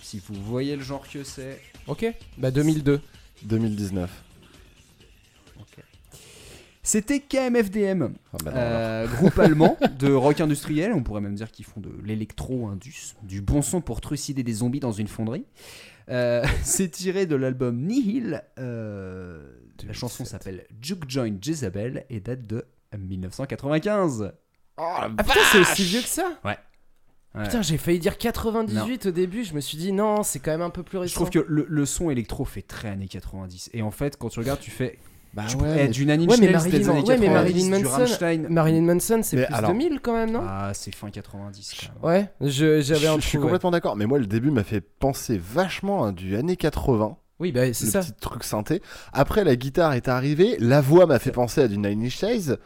si 0.02 0.22
vous 0.26 0.34
voyez 0.42 0.76
le 0.76 0.82
genre 0.82 1.06
que 1.08 1.24
c'est. 1.24 1.60
Ok, 1.86 2.06
bah 2.38 2.50
2002. 2.50 3.00
2019. 3.42 4.10
C'était 6.82 7.18
KMFDM, 7.18 8.14
Ah 8.32 8.36
bah 8.44 8.50
non, 8.52 8.56
euh, 8.60 9.06
groupe 9.08 9.36
allemand 9.40 9.76
de 9.98 10.12
rock 10.12 10.40
industriel. 10.40 10.92
On 10.94 11.02
pourrait 11.02 11.20
même 11.20 11.34
dire 11.34 11.50
qu'ils 11.50 11.64
font 11.64 11.80
de 11.80 11.90
l'électro-indus, 12.04 13.16
du 13.24 13.40
bon 13.40 13.60
son 13.60 13.80
pour 13.80 14.00
trucider 14.00 14.44
des 14.44 14.52
zombies 14.52 14.78
dans 14.78 14.92
une 14.92 15.08
fonderie. 15.08 15.44
Euh, 16.08 16.44
C'est 16.62 16.88
tiré 16.90 17.26
de 17.26 17.36
l'album 17.36 17.80
Nihil. 17.80 18.42
euh, 18.58 19.42
la 19.86 19.92
chanson 19.92 20.24
s'appelle 20.24 20.66
Juke 20.80 21.08
Joint 21.08 21.36
Jezebel 21.40 22.06
et 22.10 22.20
date 22.20 22.46
de 22.46 22.64
1995. 22.96 24.32
Ah 24.78 25.08
putain, 25.16 25.40
c'est 25.52 25.60
aussi 25.60 25.84
vieux 25.84 26.00
que 26.02 26.08
ça 26.08 26.38
Ouais. 26.44 26.56
Ouais. 27.34 27.44
Putain, 27.44 27.60
j'ai 27.62 27.76
failli 27.76 27.98
dire 27.98 28.16
98 28.16 29.06
au 29.06 29.10
début, 29.10 29.44
je 29.44 29.52
me 29.54 29.60
suis 29.60 29.76
dit 29.76 29.92
non, 29.92 30.22
c'est 30.22 30.38
quand 30.38 30.50
même 30.52 30.62
un 30.62 30.70
peu 30.70 30.82
plus 30.82 30.96
récent. 30.98 31.10
Je 31.10 31.14
trouve 31.16 31.30
que 31.30 31.44
le, 31.46 31.66
le 31.68 31.86
son 31.86 32.08
électro 32.10 32.44
fait 32.46 32.62
très 32.62 32.88
années 32.88 33.08
90. 33.08 33.70
Et 33.74 33.82
en 33.82 33.90
fait, 33.90 34.16
quand 34.16 34.28
tu 34.30 34.38
regardes, 34.38 34.60
tu 34.60 34.70
fais. 34.70 34.98
Bah 35.35 35.43
tu- 35.48 35.57
ouais, 35.57 35.74
mais- 35.74 35.89
du 35.89 36.07
Nine 36.07 36.28
Ouais, 36.31 36.36
mais 36.40 36.51
Marilyn- 36.51 36.78
des 36.78 36.89
années 36.89 37.01
ouais, 37.03 37.19
mais 37.19 37.27
90, 37.27 37.28
Marilyn 37.69 37.77
du 37.78 37.85
Manson-. 37.85 38.47
Marilyn 38.48 38.82
Manson, 38.82 39.20
c'est 39.23 39.44
plus 39.44 39.55
alors- 39.55 39.70
2000 39.73 40.01
quand 40.01 40.15
même, 40.15 40.31
non? 40.31 40.43
Ah, 40.47 40.70
c'est 40.73 40.94
fin 40.94 41.11
90 41.11 41.74
quand 41.81 42.09
même. 42.09 42.15
Ouais, 42.23 42.31
je- 42.40 42.81
j'avais 42.81 43.07
je, 43.07 43.20
je 43.20 43.27
suis 43.27 43.36
ouais. 43.39 43.43
complètement 43.44 43.70
d'accord, 43.70 43.97
mais 43.97 44.07
moi 44.07 44.19
le 44.19 44.27
début 44.27 44.51
m'a 44.51 44.65
fait 44.65 44.81
penser 44.81 45.39
vachement 45.39 46.05
à 46.05 46.12
du 46.12 46.36
années 46.36 46.57
80. 46.57 47.16
Oui, 47.39 47.53
bah 47.53 47.70
c'est 47.74 47.85
le 47.85 47.90
ça. 47.90 48.01
petit 48.01 48.12
truc 48.19 48.44
synthé. 48.44 48.81
Après, 49.12 49.44
la 49.44 49.57
guitare 49.57 49.93
est 49.93 50.09
arrivée, 50.09 50.57
la 50.59 50.81
voix 50.81 51.05
m'a 51.05 51.19
fait 51.19 51.32
penser 51.32 51.61
à 51.61 51.69
du 51.69 51.77
Nine 51.77 52.03
Inch 52.07 52.23
Nails. 52.23 52.57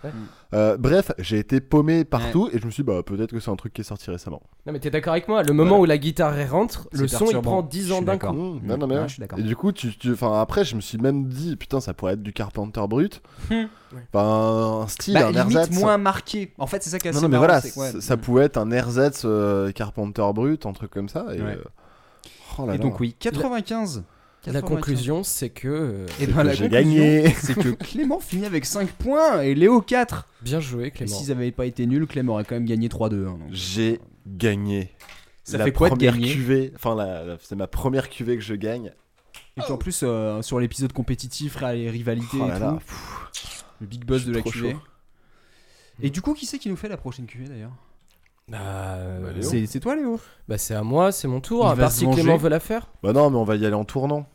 Euh, 0.52 0.76
bref, 0.76 1.12
j'ai 1.18 1.38
été 1.38 1.60
paumé 1.60 2.04
partout 2.04 2.48
et 2.52 2.58
je 2.58 2.66
me 2.66 2.70
suis 2.72 2.82
dit, 2.82 2.86
bah 2.86 3.02
peut-être 3.04 3.30
que 3.30 3.38
c'est 3.38 3.50
un 3.52 3.56
truc 3.56 3.72
qui 3.72 3.82
est 3.82 3.84
sorti 3.84 4.10
récemment. 4.10 4.42
Non, 4.66 4.72
mais 4.72 4.80
t'es 4.80 4.90
d'accord 4.90 5.12
avec 5.12 5.28
moi, 5.28 5.42
le 5.44 5.52
moment 5.52 5.78
où 5.78 5.84
la 5.84 5.96
guitare 5.96 6.34
rentre, 6.50 6.88
le 6.92 7.06
son 7.06 7.26
il 7.30 7.40
prend 7.40 7.62
10 7.62 7.86
Je 7.88 7.92
ans 7.92 8.00
d'un 8.02 8.14
d'accord. 8.14 8.32
coup. 8.34 8.54
Mmh, 8.54 8.60
non, 8.64 8.76
non, 8.76 8.86
mais 8.88 8.94
Ouais, 8.96 9.00
ouais. 9.02 9.08
je 9.08 9.12
suis 9.14 9.20
d'accord. 9.20 9.38
Et 9.38 9.42
du 9.42 9.54
coup, 9.54 9.70
tu, 9.70 9.96
tu- 9.96 10.12
enfin, 10.12 10.40
après, 10.40 10.64
je 10.64 10.74
me 10.74 10.80
suis 10.80 10.98
même 10.98 11.26
dit, 11.26 11.54
putain, 11.56 11.78
ça 11.80 11.94
pourrait 11.94 12.14
être 12.14 12.22
du 12.22 12.32
Carpenter 12.32 12.82
brut. 12.88 13.22
Hmm. 13.48 13.66
Enfin, 14.12 14.82
un 14.82 14.86
style, 14.88 15.14
Bah, 15.14 15.28
un 15.28 15.30
limite 15.30 15.56
ersatz. 15.56 15.78
moins 15.78 15.98
marqué. 15.98 16.52
En 16.58 16.66
fait, 16.66 16.82
c'est 16.82 16.90
ça 16.90 16.98
qui 16.98 17.06
est 17.06 17.12
Non, 17.12 17.18
assez 17.18 17.26
non, 17.26 17.28
mais 17.30 17.38
marrant, 17.38 17.60
voilà, 17.74 18.00
ça, 18.00 18.16
pouvait 18.16 18.44
être 18.44 18.56
un 18.56 18.70
ersatz 18.72 19.22
euh, 19.24 19.70
Carpenter 19.72 20.26
brut, 20.34 20.66
un 20.66 20.72
truc 20.72 20.90
comme 20.90 21.08
ça. 21.08 21.26
Et, 21.32 21.40
Ouais. 21.40 21.56
euh, 21.58 21.64
oh 22.58 22.66
là 22.66 22.74
Et 22.74 22.78
là. 22.78 22.82
donc, 22.82 22.98
oui, 22.98 23.14
95. 23.18 24.02
La 24.46 24.52
95. 24.54 24.62
conclusion, 24.78 25.22
c'est 25.22 25.50
que. 25.50 25.68
euh, 25.68 26.06
Et 26.18 26.24
C'est 26.24 26.26
ben 26.28 26.42
que 26.42 26.46
la 26.46 26.54
j'ai 26.54 26.68
conclusion, 26.68 26.68
gagné. 26.70 27.30
c'est 27.40 27.54
que 27.54 27.68
Clément 27.70 28.20
finit 28.20 28.46
avec 28.46 28.64
5 28.64 28.88
points 28.90 29.42
et 29.42 29.54
Léo 29.54 29.80
4. 29.82 30.26
Bien 30.40 30.60
joué, 30.60 30.86
Et 30.86 30.90
Clément. 30.90 31.14
s'ils 31.14 31.28
n'avaient 31.28 31.50
pas 31.52 31.66
été 31.66 31.86
nuls, 31.86 32.06
Clément 32.06 32.32
aurait 32.34 32.44
quand 32.44 32.54
même 32.54 32.64
gagné 32.64 32.88
3-2. 32.88 33.26
hein, 33.26 33.36
donc. 33.38 33.48
J'ai 33.50 34.00
gagné. 34.26 34.94
Ça 35.44 35.58
la 35.58 35.64
fait 35.64 35.72
quoi 35.72 35.88
de 35.88 35.94
première 35.94 36.14
gagner 36.14 36.32
cuvée, 36.32 36.72
enfin, 36.76 36.94
la- 36.94 37.24
la- 37.24 37.36
c'est 37.40 37.56
ma 37.56 37.66
première 37.66 38.08
cuvée 38.08 38.36
que 38.36 38.42
je 38.42 38.54
gagne. 38.54 38.92
Et 39.56 39.62
puis 39.62 39.72
en 39.72 39.76
plus, 39.78 40.00
euh, 40.04 40.40
sur 40.42 40.58
l'épisode 40.60 40.92
compétitif, 40.92 41.60
les 41.60 41.90
rivalités 41.90 42.38
Oh 42.40 42.44
et 42.46 42.48
là 42.48 42.56
tout, 42.56 42.62
là, 42.62 42.78
le 43.80 43.86
big 43.86 44.04
boss 44.04 44.24
de 44.24 44.32
la 44.32 44.42
cuvée. 44.42 44.72
chaud. 44.72 44.78
Et 46.02 46.08
du 46.10 46.22
coup, 46.22 46.32
qui 46.34 46.46
c'est 46.46 46.58
qui 46.58 46.68
nous 46.70 46.76
fait 46.76 46.88
la 46.88 46.96
prochaine 46.96 47.26
cuvée 47.26 47.46
d'ailleurs? 47.48 47.72
Euh, 48.52 49.32
Léo. 49.32 49.42
C'est 49.42 49.66
c'est 49.66 49.80
toi, 49.80 49.94
Léo 49.96 50.20
Bah 50.48 50.58
c'est 50.58 50.74
à 50.74 50.82
moi, 50.82 51.12
c'est 51.12 51.28
mon 51.28 51.40
tour. 51.40 51.64
Il 51.66 51.70
À 51.70 51.74
va 51.74 51.82
part 51.84 51.92
se 51.92 51.98
si 52.00 52.04
venger. 52.04 52.22
Clément 52.22 52.36
veut 52.36 52.48
la 52.48 52.60
faire. 52.60 52.88
Bah 53.02 53.12
non, 53.12 53.30
mais 53.30 53.36
on 53.36 53.44
va 53.44 53.56
y 53.56 53.64
aller 53.66 53.74
en 53.74 53.84
tournant. 53.84 54.26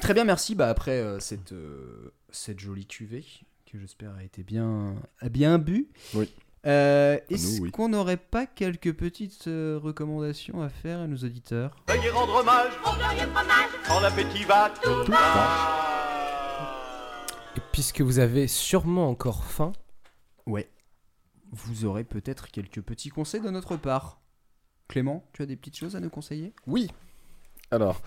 Très 0.00 0.14
bien, 0.14 0.24
merci. 0.24 0.54
Bah 0.54 0.68
après 0.68 0.92
euh, 1.00 1.18
cette, 1.20 1.52
euh, 1.52 2.12
cette 2.30 2.60
jolie 2.60 2.86
cuvée 2.86 3.24
que 3.70 3.78
j'espère 3.78 4.14
a 4.18 4.22
été 4.22 4.42
bien, 4.42 4.94
a 5.20 5.28
bien 5.28 5.58
bu. 5.58 5.88
Oui. 6.14 6.30
Euh, 6.66 7.18
Est-ce 7.30 7.58
Nous, 7.58 7.62
oui. 7.64 7.70
qu'on 7.70 7.88
n'aurait 7.88 8.16
pas 8.16 8.44
quelques 8.46 8.92
petites 8.92 9.46
euh, 9.46 9.78
recommandations 9.80 10.62
à 10.62 10.68
faire 10.68 10.98
à 11.00 11.06
nos 11.06 11.16
auditeurs? 11.18 11.76
Veuillez 11.88 12.10
rendre 12.10 12.34
hommage 12.40 12.72
quand 13.86 14.00
l'appétit 14.00 14.42
va 14.44 14.70
tout 14.82 15.12
Et 17.56 17.60
puisque 17.72 18.00
vous 18.00 18.18
avez 18.18 18.48
sûrement 18.48 19.08
encore 19.08 19.44
faim, 19.44 19.72
Ouais. 20.46 20.68
Vous 21.52 21.84
aurez 21.84 22.04
peut-être 22.04 22.50
quelques 22.50 22.80
petits 22.80 23.10
conseils 23.10 23.40
de 23.40 23.50
notre 23.50 23.76
part. 23.76 24.20
Clément, 24.88 25.24
tu 25.32 25.42
as 25.42 25.46
des 25.46 25.56
petites 25.56 25.76
choses 25.76 25.96
à 25.96 26.00
nous 26.00 26.10
conseiller? 26.10 26.52
Oui. 26.66 26.88
Alors, 27.70 28.00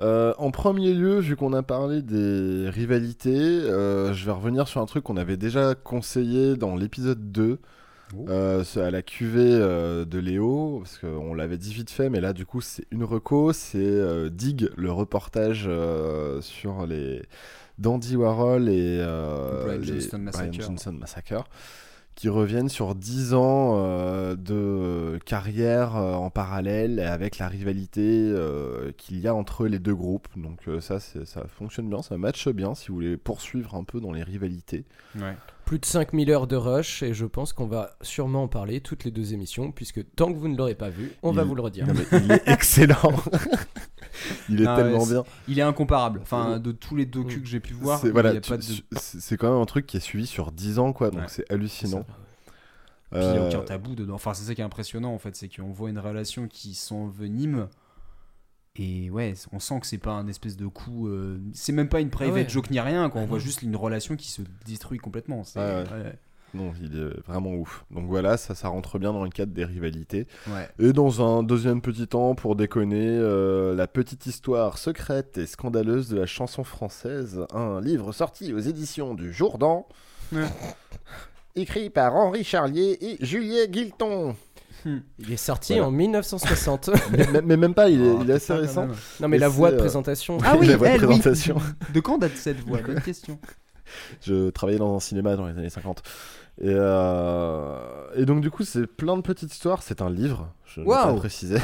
euh, 0.00 0.34
en 0.38 0.50
premier 0.50 0.92
lieu, 0.92 1.20
vu 1.20 1.36
qu'on 1.36 1.52
a 1.52 1.62
parlé 1.62 2.02
des 2.02 2.68
rivalités, 2.68 3.30
euh, 3.30 4.12
je 4.12 4.24
vais 4.24 4.32
revenir 4.32 4.66
sur 4.66 4.80
un 4.80 4.86
truc 4.86 5.04
qu'on 5.04 5.16
avait 5.16 5.36
déjà 5.36 5.74
conseillé 5.74 6.56
dans 6.56 6.74
l'épisode 6.74 7.30
2. 7.30 7.60
euh, 8.28 8.64
à 8.76 8.90
la 8.90 9.02
cuvée 9.02 9.58
de 9.58 10.18
Léo, 10.18 10.80
parce 10.80 10.98
qu'on 10.98 11.34
l'avait 11.34 11.56
dit 11.56 11.72
vite 11.72 11.90
fait, 11.90 12.10
mais 12.10 12.20
là 12.20 12.32
du 12.32 12.46
coup 12.46 12.60
c'est 12.60 12.86
une 12.92 13.02
reco, 13.02 13.52
c'est 13.52 14.30
Dig, 14.30 14.68
le 14.76 14.92
reportage 14.92 15.68
sur 16.40 16.86
les 16.86 17.22
Dandy 17.78 18.14
Warhol 18.14 18.68
et 18.68 18.98
Brian 18.98 19.78
les 19.78 20.18
Massacre. 20.18 20.48
Brian 20.48 20.52
Johnston 20.52 20.92
Massacre, 20.92 21.44
qui 22.14 22.28
reviennent 22.28 22.68
sur 22.68 22.94
10 22.94 23.34
ans 23.34 23.74
euh, 23.76 24.36
de 24.36 25.18
carrière 25.24 25.96
euh, 25.96 26.14
en 26.14 26.30
parallèle 26.30 27.00
avec 27.00 27.38
la 27.38 27.48
rivalité 27.48 28.02
euh, 28.02 28.92
qu'il 28.96 29.18
y 29.18 29.28
a 29.28 29.34
entre 29.34 29.66
les 29.66 29.78
deux 29.78 29.94
groupes. 29.94 30.28
Donc 30.36 30.68
euh, 30.68 30.80
ça, 30.80 31.00
ça 31.00 31.46
fonctionne 31.48 31.88
bien, 31.88 32.02
ça 32.02 32.16
matche 32.16 32.48
bien 32.48 32.74
si 32.74 32.88
vous 32.88 32.94
voulez 32.94 33.16
poursuivre 33.16 33.74
un 33.74 33.84
peu 33.84 34.00
dans 34.00 34.12
les 34.12 34.22
rivalités. 34.22 34.84
Ouais. 35.16 35.36
Plus 35.64 35.78
de 35.78 35.84
5000 35.86 36.30
heures 36.30 36.46
de 36.46 36.56
rush, 36.56 37.02
et 37.02 37.14
je 37.14 37.24
pense 37.26 37.52
qu'on 37.52 37.66
va 37.66 37.96
sûrement 38.02 38.44
en 38.44 38.48
parler 38.48 38.80
toutes 38.80 39.04
les 39.04 39.10
deux 39.10 39.32
émissions, 39.32 39.72
puisque 39.72 40.00
tant 40.14 40.32
que 40.32 40.38
vous 40.38 40.48
ne 40.48 40.56
l'aurez 40.56 40.74
pas 40.74 40.90
vu, 40.90 41.12
on 41.22 41.32
va 41.32 41.44
vous 41.44 41.54
le 41.54 41.62
redire. 41.62 41.86
Non, 41.86 41.94
mais 41.94 42.20
il 42.24 42.32
est 42.32 42.42
excellent. 42.48 43.12
il 44.48 44.60
est 44.60 44.76
tellement 44.76 45.06
bien. 45.06 45.24
Il 45.48 45.58
est 45.58 45.62
incomparable. 45.62 46.20
Enfin, 46.22 46.58
de 46.58 46.72
tous 46.72 46.96
les 46.96 47.06
docus 47.06 47.40
que 47.40 47.48
j'ai 47.48 47.60
pu 47.60 47.74
voir, 47.74 47.98
C'est 48.00 48.08
il 48.08 48.12
voilà, 48.12 48.32
de. 48.34 49.36
quand 49.36 49.50
même 49.52 49.60
un 49.60 49.66
truc 49.66 49.86
qui 49.86 49.96
est 49.96 50.00
suivi 50.00 50.26
sur 50.26 50.52
10 50.52 50.78
ans, 50.78 50.92
quoi, 50.92 51.10
donc 51.10 51.22
Ouais, 51.22 51.26
c'est 51.28 51.50
hallucinant. 51.50 52.04
Puis 53.10 53.20
il 53.22 53.30
n'y 53.30 53.36
a 53.38 53.42
Euh, 53.42 53.48
aucun 53.48 53.60
tabou 53.60 53.94
dedans. 53.94 54.14
Enfin, 54.14 54.34
c'est 54.34 54.44
ça 54.44 54.54
qui 54.54 54.60
est 54.60 54.64
impressionnant 54.64 55.14
en 55.14 55.18
fait, 55.18 55.36
c'est 55.36 55.48
qu'on 55.48 55.70
voit 55.72 55.88
une 55.90 55.98
relation 55.98 56.48
qui 56.48 56.74
s'envenime. 56.74 57.68
Et 58.76 59.08
ouais, 59.10 59.34
on 59.52 59.60
sent 59.60 59.78
que 59.80 59.86
c'est 59.86 59.98
pas 59.98 60.12
un 60.12 60.26
espèce 60.26 60.56
de 60.56 60.66
coup. 60.66 61.06
euh, 61.08 61.38
c'est 61.52 61.72
même 61.72 61.88
pas 61.88 62.00
une 62.00 62.10
private 62.10 62.34
Ah 62.36 62.42
ouais. 62.42 62.48
joke 62.48 62.70
ni 62.70 62.80
rien, 62.80 63.08
quoi. 63.08 63.20
On 63.20 63.24
Ah 63.24 63.26
voit 63.28 63.38
non. 63.38 63.44
juste 63.44 63.62
une 63.62 63.76
relation 63.76 64.16
qui 64.16 64.28
se 64.28 64.42
détruit 64.66 64.98
complètement. 64.98 65.44
C'est- 65.44 65.60
Ouais, 65.60 65.84
ouais. 65.92 66.02
ouais. 66.04 66.18
Non, 66.54 66.72
il 66.80 66.96
est 66.96 67.20
vraiment 67.26 67.52
ouf. 67.54 67.84
Donc 67.90 68.06
voilà, 68.06 68.36
ça, 68.36 68.54
ça 68.54 68.68
rentre 68.68 68.98
bien 69.00 69.12
dans 69.12 69.24
le 69.24 69.30
cadre 69.30 69.52
des 69.52 69.64
rivalités. 69.64 70.26
Ouais. 70.48 70.68
Et 70.78 70.92
dans 70.92 71.20
un 71.38 71.42
deuxième 71.42 71.80
petit 71.80 72.06
temps, 72.06 72.34
pour 72.36 72.54
déconner, 72.54 73.08
euh, 73.08 73.74
la 73.74 73.86
petite 73.88 74.26
histoire 74.26 74.78
secrète 74.78 75.36
et 75.38 75.46
scandaleuse 75.46 76.08
de 76.08 76.16
la 76.18 76.26
chanson 76.26 76.62
française, 76.62 77.44
un 77.52 77.80
livre 77.80 78.12
sorti 78.12 78.52
aux 78.52 78.60
éditions 78.60 79.14
du 79.14 79.32
Jourdan, 79.32 79.86
Ouais. 80.32 80.42
écrit 81.56 81.90
par 81.90 82.14
Henri 82.14 82.44
Charlier 82.44 82.98
et 83.00 83.24
Julien 83.24 83.66
Guilton. 83.66 84.36
Il 85.18 85.32
est 85.32 85.36
sorti 85.36 85.74
Voilà. 85.74 85.88
en 85.88 85.90
1960. 85.90 86.90
mais, 87.44 87.56
même 87.56 87.74
pas, 87.74 87.88
il 87.88 88.00
est, 88.02 88.10
Oh, 88.10 88.20
il 88.22 88.30
est 88.30 88.34
assez 88.34 88.52
récent. 88.52 88.88
Non, 89.20 89.28
mais 89.28 89.36
Et 89.36 89.40
la 89.40 89.48
voix 89.48 89.70
de 89.70 89.76
euh, 89.76 89.78
présentation. 89.78 90.38
Ah 90.44 90.56
oui, 90.58 90.66
la 90.66 90.76
voix 90.76 90.88
de 90.88 90.92
elle, 90.94 91.00
oui. 91.06 91.18
présentation. 91.18 91.56
De 91.92 92.00
quand 92.00 92.18
date 92.18 92.36
cette 92.36 92.60
voix? 92.60 92.78
Bonne 92.80 93.00
question. 93.00 93.38
Je 94.22 94.50
travaillais 94.50 94.78
dans 94.78 94.96
un 94.96 95.00
cinéma 95.00 95.36
dans 95.36 95.46
les 95.46 95.56
années 95.58 95.70
50. 95.70 96.02
Et, 96.60 96.66
euh, 96.68 97.76
et 98.14 98.26
donc 98.26 98.40
du 98.40 98.50
coup 98.50 98.62
c'est 98.62 98.86
plein 98.86 99.16
de 99.16 99.22
petites 99.22 99.52
histoires, 99.52 99.82
c'est 99.82 100.00
un 100.00 100.08
livre, 100.08 100.52
je 100.66 100.80
ne 100.80 100.84
l'ai 100.86 100.90
pas 100.90 101.14
précisé, 101.14 101.58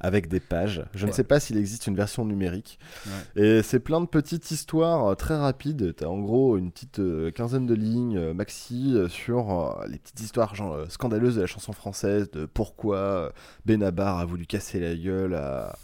avec 0.00 0.28
des 0.28 0.40
pages. 0.40 0.84
Je 0.94 1.06
ne 1.06 1.12
sais 1.12 1.24
pas 1.24 1.40
s'il 1.40 1.56
existe 1.56 1.86
une 1.86 1.96
version 1.96 2.24
numérique. 2.24 2.78
Ouais. 3.06 3.42
Et 3.42 3.62
c'est 3.62 3.80
plein 3.80 4.02
de 4.02 4.06
petites 4.06 4.50
histoires 4.50 5.06
euh, 5.06 5.14
très 5.14 5.36
rapides. 5.36 5.94
T'as 5.96 6.06
en 6.06 6.18
gros 6.18 6.58
une 6.58 6.70
petite 6.70 6.98
euh, 6.98 7.30
quinzaine 7.30 7.66
de 7.66 7.74
lignes 7.74 8.18
euh, 8.18 8.34
maxi 8.34 8.96
sur 9.08 9.80
les 9.88 9.98
petites 9.98 10.20
histoires 10.20 10.54
genre, 10.54 10.84
scandaleuses 10.90 11.36
de 11.36 11.40
la 11.40 11.46
chanson 11.46 11.72
française, 11.72 12.30
de 12.30 12.44
pourquoi 12.44 13.32
Benabar 13.64 14.18
a 14.18 14.24
voulu 14.26 14.46
casser 14.46 14.78
la 14.78 14.94
gueule 14.94 15.34
à, 15.34 15.76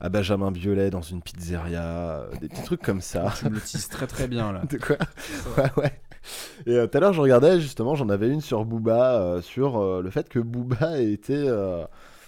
à 0.00 0.08
Benjamin 0.10 0.52
Biolay 0.52 0.90
dans 0.90 1.02
une 1.02 1.22
pizzeria, 1.22 2.26
des 2.40 2.48
petits 2.48 2.62
trucs 2.62 2.82
comme 2.82 3.00
ça. 3.00 3.32
Tu 3.38 3.46
me 3.46 3.54
le 3.54 3.60
teases 3.60 3.88
très 3.88 4.06
très 4.06 4.28
bien 4.28 4.52
là. 4.52 4.62
De 4.70 4.76
quoi? 4.78 4.96
Ouais, 5.56 5.70
ouais. 5.76 6.00
Et 6.66 6.72
euh, 6.76 6.86
tout 6.86 6.96
à 6.98 7.00
l'heure, 7.00 7.12
je 7.12 7.20
regardais 7.20 7.60
justement, 7.60 7.94
j'en 7.94 8.08
avais 8.08 8.28
une 8.28 8.40
sur 8.40 8.64
Booba, 8.64 9.20
euh, 9.20 9.42
sur 9.42 9.78
euh, 9.78 10.02
le 10.02 10.10
fait 10.10 10.28
que 10.28 10.38
Booba 10.38 10.98
était. 11.00 11.34
euh, 11.34 11.84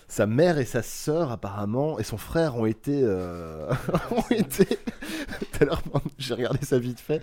sa 0.09 0.29
mère 0.29 0.59
et 0.59 0.65
sa 0.65 0.83
sœur, 0.83 1.33
apparemment, 1.33 1.99
et 1.99 2.05
son 2.05 2.17
frère 2.17 2.57
ont 2.57 2.65
été. 2.65 3.05
ont 4.13 4.31
été. 4.31 4.65
tout 4.67 5.59
à 5.63 5.65
l'heure, 5.65 5.83
j'ai 6.17 6.35
regardé 6.35 6.65
ça 6.65 6.79
vite 6.79 7.01
fait. 7.01 7.21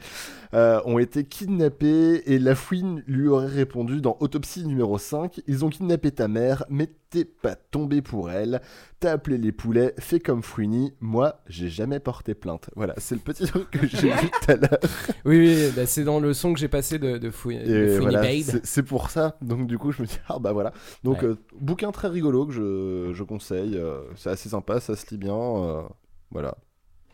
ont 0.51 0.99
été 0.99 1.23
kidnappés, 1.23 2.23
et 2.25 2.39
la 2.39 2.55
fouine 2.55 3.01
lui 3.07 3.29
aurait 3.29 3.47
répondu 3.47 4.01
dans 4.01 4.17
Autopsie 4.19 4.65
numéro 4.67 4.97
5 4.97 5.39
Ils 5.47 5.63
ont 5.63 5.69
kidnappé 5.69 6.11
ta 6.11 6.27
mère, 6.27 6.65
mais 6.69 6.89
t'es 7.13 7.25
pas 7.25 7.55
tombé 7.55 8.01
pour 8.01 8.31
elle. 8.31 8.59
T'as 8.99 9.11
appelé 9.11 9.37
les 9.37 9.51
poulets, 9.51 9.93
fais 9.99 10.19
comme 10.19 10.41
Fouini. 10.41 10.93
Moi, 10.99 11.41
j'ai 11.47 11.69
jamais 11.69 11.99
porté 11.99 12.33
plainte. 12.33 12.71
Voilà, 12.75 12.95
c'est 12.97 13.13
le 13.13 13.21
petit 13.21 13.45
truc 13.45 13.69
que 13.69 13.85
j'ai 13.85 14.09
vu 14.11 14.29
tout 14.31 14.51
à 14.51 14.55
l'heure. 14.55 14.79
Oui, 15.25 15.37
oui, 15.37 15.71
bah, 15.75 15.85
c'est 15.85 16.03
dans 16.03 16.19
le 16.19 16.33
son 16.33 16.53
que 16.53 16.59
j'ai 16.59 16.67
passé 16.67 16.97
de, 16.97 17.17
de, 17.19 17.29
Fou- 17.29 17.51
de 17.51 17.55
Et 17.57 17.87
Fouini 17.95 17.99
voilà, 18.13 18.21
Babe. 18.21 18.61
c'est- 18.63 18.81
pour 18.83 19.11
ça. 19.11 19.37
Donc 19.41 19.67
du 19.67 19.77
coup, 19.77 19.91
je 19.91 20.01
me 20.01 20.07
dis 20.07 20.17
ah 20.27 20.39
bah 20.39 20.51
voilà. 20.53 20.73
Donc 21.03 21.21
Ouais. 21.21 21.27
euh, 21.29 21.35
bouquin 21.59 21.91
très 21.91 22.07
rigolo 22.07 22.47
que 22.47 22.51
je, 22.53 23.11
je 23.13 23.23
conseille. 23.23 23.77
euh, 23.77 24.01
c'est 24.15 24.31
assez 24.31 24.49
sympa, 24.49 24.79
ça 24.79 24.95
se 24.95 25.05
lit 25.11 25.17
bien. 25.17 25.35
euh, 25.37 25.83
voilà. 26.31 26.57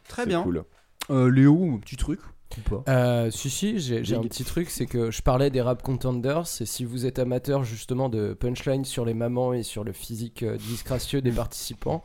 Très 0.07 0.26
bien. 0.26 0.41
Cool. 0.43 0.63
Euh, 1.09 1.30
Léo, 1.30 1.77
petit 1.81 1.97
truc 1.97 2.19
Euh, 2.88 3.31
si, 3.31 3.49
si, 3.49 3.80
j'ai 3.80 4.15
un 4.15 4.21
petit 4.21 4.43
truc, 4.43 4.69
c'est 4.69 4.85
que 4.85 5.11
je 5.11 5.21
parlais 5.21 5.49
des 5.49 5.61
rap 5.61 5.84
contenders, 5.84 6.43
et 6.59 6.65
si 6.65 6.84
vous 6.84 7.05
êtes 7.05 7.19
amateur 7.19 7.63
justement 7.63 8.09
de 8.09 8.34
punchline 8.34 8.85
sur 8.85 9.05
les 9.05 9.13
mamans 9.13 9.53
et 9.53 9.63
sur 9.63 9.84
le 9.84 9.91
physique 9.91 10.43
euh, 10.43 10.57
disgracieux 10.57 11.21
des 11.21 11.31
participants, 11.31 12.03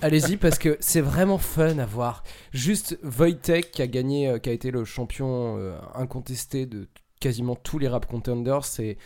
allez-y 0.00 0.36
parce 0.36 0.58
que 0.58 0.76
c'est 0.80 1.00
vraiment 1.00 1.38
fun 1.38 1.78
à 1.78 1.86
voir. 1.86 2.24
Juste 2.52 2.98
Wojtek 3.02 3.70
qui 3.70 3.82
a 3.82 3.86
gagné, 3.86 4.28
euh, 4.28 4.38
qui 4.38 4.48
a 4.48 4.52
été 4.52 4.70
le 4.70 4.84
champion 4.84 5.58
euh, 5.58 5.76
incontesté 5.94 6.66
de 6.66 6.88
quasiment 7.20 7.54
tous 7.54 7.78
les 7.78 7.88
rap 7.88 8.06
contenders, 8.06 8.64
c'est... 8.64 8.96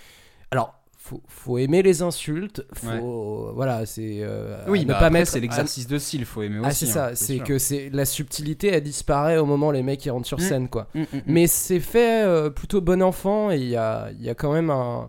Alors... 0.51 0.75
Faut, 1.09 1.23
faut 1.29 1.57
aimer 1.59 1.83
les 1.85 2.03
insultes, 2.03 2.65
faut 2.73 3.53
voilà 3.55 3.87
c'est 3.87 4.23
euh, 4.23 4.65
Oui, 4.67 4.81
à 4.81 4.83
ne 4.83 4.89
bah 4.89 4.95
pas 4.95 4.99
après, 5.07 5.21
mettre 5.21 5.31
c'est 5.31 5.39
l'exercice 5.39 5.87
de 5.87 5.99
style, 5.99 6.25
faut 6.25 6.43
aimer 6.43 6.59
ah 6.65 6.69
aussi. 6.69 6.87
c'est 6.89 6.99
hein, 6.99 7.11
ça, 7.11 7.15
c'est 7.15 7.39
que 7.39 7.59
c'est 7.59 7.91
la 7.93 8.05
subtilité 8.05 8.67
elle 8.69 8.83
disparaît 8.83 9.39
au 9.39 9.47
moment 9.47 9.69
où 9.69 9.73
les 9.73 9.85
mecs 9.85 10.05
ils 10.05 10.11
rentrent 10.11 10.27
sur 10.27 10.39
Mm. 10.39 10.41
scène 10.41 10.69
quoi. 10.69 10.89
Mm, 10.95 11.01
mm, 11.03 11.05
mm. 11.13 11.21
Mais 11.27 11.47
c'est 11.47 11.79
fait 11.79 12.25
euh, 12.25 12.51
plutôt 12.51 12.81
bon 12.81 13.01
enfant 13.05 13.53
et 13.53 13.57
il 13.59 13.69
y 13.69 13.77
a, 13.77 14.11
y 14.19 14.29
a 14.29 14.35
quand 14.35 14.53
même 14.53 14.71
un, 14.71 15.09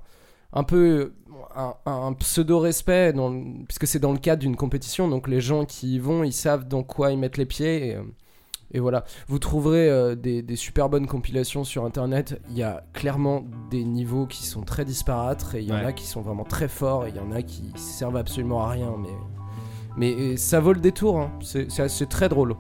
un 0.53 0.63
peu 0.63 1.13
un, 1.55 1.73
un 1.87 2.13
pseudo 2.13 2.59
respect 2.59 3.13
dans 3.13 3.33
puisque 3.67 3.87
c'est 3.87 3.97
dans 3.99 4.11
le 4.13 4.19
cadre 4.19 4.41
d'une 4.43 4.55
compétition 4.55 5.07
donc 5.07 5.27
les 5.27 5.41
gens 5.41 5.65
qui 5.65 5.95
y 5.95 5.99
vont 5.99 6.23
ils 6.23 6.31
savent 6.31 6.67
dans 6.67 6.83
quoi 6.83 7.11
ils 7.11 7.17
mettent 7.17 7.37
les 7.37 7.47
pieds 7.47 7.87
et, 7.87 7.95
euh, 7.95 8.03
et 8.71 8.79
voilà. 8.79 9.03
Vous 9.27 9.39
trouverez 9.39 9.89
euh, 9.89 10.15
des, 10.15 10.41
des 10.41 10.55
super 10.55 10.89
bonnes 10.89 11.07
compilations 11.07 11.63
sur 11.63 11.85
internet. 11.85 12.41
Il 12.49 12.57
y 12.57 12.63
a 12.63 12.83
clairement 12.93 13.43
des 13.71 13.83
niveaux 13.83 14.25
qui 14.25 14.45
sont 14.45 14.61
très 14.61 14.83
disparates 14.85 15.53
et 15.55 15.59
il 15.61 15.67
y 15.67 15.71
en 15.71 15.75
Ouais. 15.77 15.85
a 15.85 15.93
qui 15.93 16.05
sont 16.05 16.21
vraiment 16.21 16.43
très 16.43 16.67
forts 16.67 17.05
et 17.05 17.09
il 17.09 17.15
y 17.15 17.19
en 17.19 17.31
a 17.31 17.41
qui 17.41 17.71
servent 17.75 18.17
absolument 18.17 18.63
à 18.63 18.69
rien 18.69 18.93
mais 18.99 19.09
mais 19.99 20.37
ça 20.37 20.59
vaut 20.59 20.73
le 20.73 20.79
détour, 20.79 21.19
hein. 21.19 21.31
c'est 21.41 22.09
très 22.09 22.29
drôle. 22.29 22.55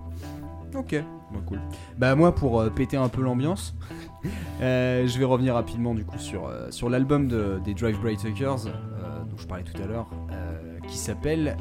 Ok, 0.75 0.95
bah 1.31 1.39
cool. 1.45 1.59
Bah 1.97 2.15
moi 2.15 2.33
pour 2.33 2.59
euh, 2.61 2.69
péter 2.69 2.97
un 2.97 3.09
peu 3.09 3.21
l'ambiance, 3.21 3.75
euh, 4.61 5.05
je 5.05 5.19
vais 5.19 5.25
revenir 5.25 5.53
rapidement 5.53 5.93
du 5.93 6.03
coup 6.05 6.17
sur, 6.17 6.49
sur 6.71 6.89
l'album 6.89 7.27
de- 7.27 7.59
des 7.63 7.73
Drive 7.75 7.99
Bright 8.01 8.19
Tuckers 8.19 8.65
dont 8.65 9.37
je 9.37 9.45
parlais 9.45 9.63
tout 9.63 9.79
à 9.81 9.85
l'heure, 9.85 10.07
qui 10.87 10.97
s'appelle, 10.97 11.57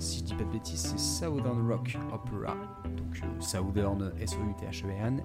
si 0.00 0.20
je 0.20 0.24
dis 0.24 0.34
pas 0.34 0.44
de 0.44 0.50
bêtises, 0.52 0.80
c'est 0.80 0.98
Southern 0.98 1.68
Rock 1.70 1.96
Opera. 2.12 2.54
Donc 2.84 3.20
euh, 3.22 3.26
Southern 3.40 4.12
S-O-U-T-H-E-R-N, 4.20 5.22